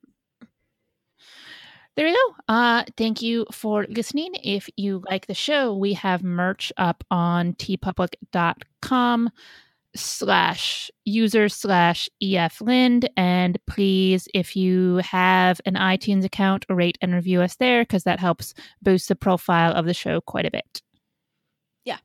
There 1.97 2.09
you 2.09 2.15
go. 2.15 2.53
Uh, 2.53 2.85
thank 2.97 3.23
you 3.23 3.47
for 3.53 3.87
listening. 3.89 4.35
If 4.43 4.69
you 4.77 5.05
like 5.09 5.27
the 5.27 5.35
show, 5.35 5.77
we 5.77 5.93
have 5.93 6.25
merch 6.25 6.73
up 6.77 7.05
on 7.11 7.53
teepublic.com 7.55 9.31
slash 9.97 10.91
user 11.05 11.49
slash 11.49 12.09
ef 12.21 12.61
lind 12.61 13.09
and 13.17 13.59
please 13.67 14.27
if 14.35 14.57
you 14.57 14.97
have 14.97 15.61
an 15.67 15.75
itunes 15.75 16.25
account 16.25 16.65
rate 16.69 16.99
and 17.01 17.15
review 17.15 17.41
us 17.41 17.57
there 17.57 17.83
because 17.83 18.05
that 18.05 18.19
helps 18.19 18.55
boost 18.83 19.09
the 19.09 19.15
profile 19.17 19.73
of 19.73 19.87
the 19.87 19.95
show 19.95 20.21
quite 20.21 20.47
a 20.47 20.51
bit 20.51 20.83
Yeah. 21.85 21.99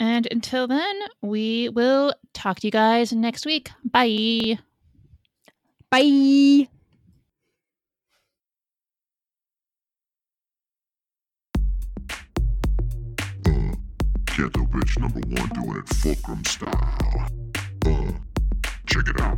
and 0.00 0.26
until 0.30 0.66
then 0.66 1.00
we 1.22 1.68
will 1.68 2.12
talk 2.34 2.60
to 2.60 2.66
you 2.66 2.72
guys 2.72 3.12
next 3.12 3.46
week 3.46 3.70
bye 3.84 4.58
Bye. 5.90 6.68
Ghetto 14.40 14.64
bitch 14.64 14.98
number 14.98 15.20
one 15.36 15.48
doing 15.50 15.76
it 15.76 15.88
fulcrum 15.96 16.42
style. 16.46 17.28
Uh, 17.84 18.12
check 18.86 19.06
it 19.06 19.20
out. 19.20 19.36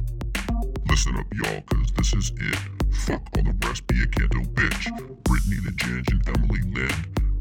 Listen 0.89 1.17
up, 1.17 1.27
y'all, 1.35 1.61
cause 1.63 1.91
this 1.97 2.15
is 2.15 2.31
it. 2.37 2.59
Fuck 2.95 3.21
all 3.37 3.43
the 3.43 3.53
rest, 3.67 3.85
be 3.89 4.01
a 4.01 4.07
Ghetto 4.07 4.39
bitch. 4.55 4.87
Brittani 5.25 5.65
the 5.65 5.73
Ginge 5.73 6.09
and 6.13 6.29
Emily 6.29 6.61
Lynn. 6.71 6.95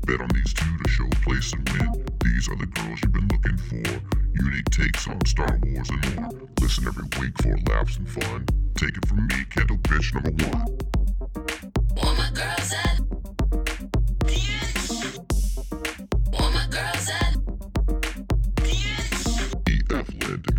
Bet 0.07 0.21
on 0.21 0.29
these 0.33 0.51
two 0.55 0.75
to 0.75 0.89
show 0.89 1.07
place 1.21 1.53
and 1.53 1.69
win. 1.69 2.03
These 2.25 2.49
are 2.49 2.55
the 2.55 2.65
girls 2.65 2.99
you've 3.03 3.13
been 3.13 3.27
looking 3.27 3.57
for. 3.69 4.01
Unique 4.43 4.69
takes 4.71 5.07
on 5.07 5.23
Star 5.27 5.59
Wars 5.61 5.89
and 5.91 6.15
more. 6.15 6.31
Listen 6.61 6.88
every 6.88 7.05
week 7.21 7.39
for 7.43 7.55
laughs 7.71 7.97
and 7.97 8.09
fun. 8.09 8.43
Take 8.73 8.97
it 8.97 9.07
from 9.07 9.27
me, 9.27 9.35
Ghetto 9.53 9.75
bitch 9.75 10.15
number 10.15 10.31
one. 10.47 10.79
All 12.01 12.15
my 12.15 12.31
girls 12.33 12.73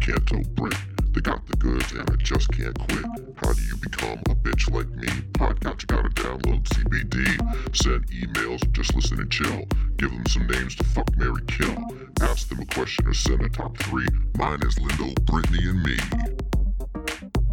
And 0.09 0.27
Canto 0.27 0.43
Britt. 0.55 0.75
They 1.13 1.21
got 1.21 1.47
the 1.47 1.57
goods 1.59 1.93
and 1.93 2.09
I 2.11 2.17
just 2.17 2.51
can't 2.51 2.77
quit. 2.77 3.05
How 3.37 3.53
do 3.53 3.63
you 3.63 3.77
become 3.77 4.19
a 4.31 4.35
bitch 4.35 4.69
like 4.73 4.89
me? 4.91 5.07
Podcast, 5.33 5.83
you 5.83 5.87
gotta 5.87 6.09
download 6.09 6.65
CBD. 6.65 7.77
Send 7.77 8.07
emails, 8.09 8.71
just 8.73 8.95
listen 8.97 9.21
and 9.21 9.31
chill. 9.31 9.65
Give 9.99 10.11
them 10.11 10.27
some 10.27 10.47
names 10.49 10.75
to 10.77 10.85
fuck, 10.85 11.17
Mary 11.17 11.43
kill. 11.47 11.77
Ask 12.21 12.49
them 12.49 12.61
a 12.61 12.67
question 12.67 13.07
or 13.07 13.15
send 13.15 13.43
a 13.43 13.49
top 13.49 13.77
three. 13.79 14.07
Mine 14.37 14.61
is 14.67 14.75
Lindo, 14.77 15.15
Brittani, 15.27 15.69
and 15.71 15.83
me. 15.85 15.97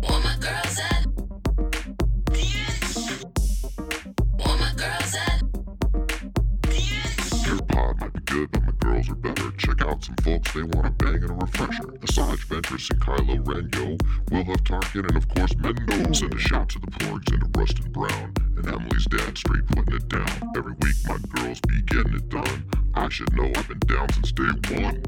All 0.08 0.20
my 0.22 0.36
girls 0.40 0.69
good, 8.40 8.52
but 8.52 8.64
my 8.64 8.72
girls 8.80 9.10
are 9.10 9.16
better. 9.16 9.52
Check 9.52 9.82
out 9.82 10.04
some 10.04 10.16
folks, 10.18 10.54
they 10.54 10.64
want 10.64 10.88
a 10.88 10.92
bang 10.92 11.16
and 11.16 11.30
a 11.30 11.34
refresher. 11.34 11.84
Asajj 11.84 12.46
Ventress 12.48 12.90
and 12.92 13.02
Kylo 13.02 13.48
Ren, 13.48 13.70
yo. 13.74 13.98
We'll 14.32 14.44
have 14.46 14.64
Tarkin 14.64 15.08
and 15.08 15.18
of 15.18 15.28
course 15.30 15.54
Mendo. 15.56 16.16
Send 16.16 16.34
a 16.34 16.38
shout 16.38 16.70
to 16.70 16.80
the 16.80 16.88
porgs 16.88 17.32
and 17.34 17.54
to 17.54 17.60
Rustin 17.60 17.92
Brown. 17.92 18.34
And 18.58 18.68
Emily's 18.68 19.06
dad 19.06 19.38
straight 19.38 19.66
putting 19.68 19.96
it 19.96 20.08
down. 20.08 20.52
Every 20.56 20.74
week 20.82 20.96
my 21.06 21.18
girls 21.36 21.60
be 21.62 21.82
getting 21.82 22.14
it 22.14 22.30
done. 22.30 22.66
I 22.94 23.10
should 23.10 23.34
know 23.36 23.52
I've 23.56 23.68
been 23.68 23.80
down 23.80 24.12
since 24.14 24.32
day 24.32 24.82
one. 24.82 25.04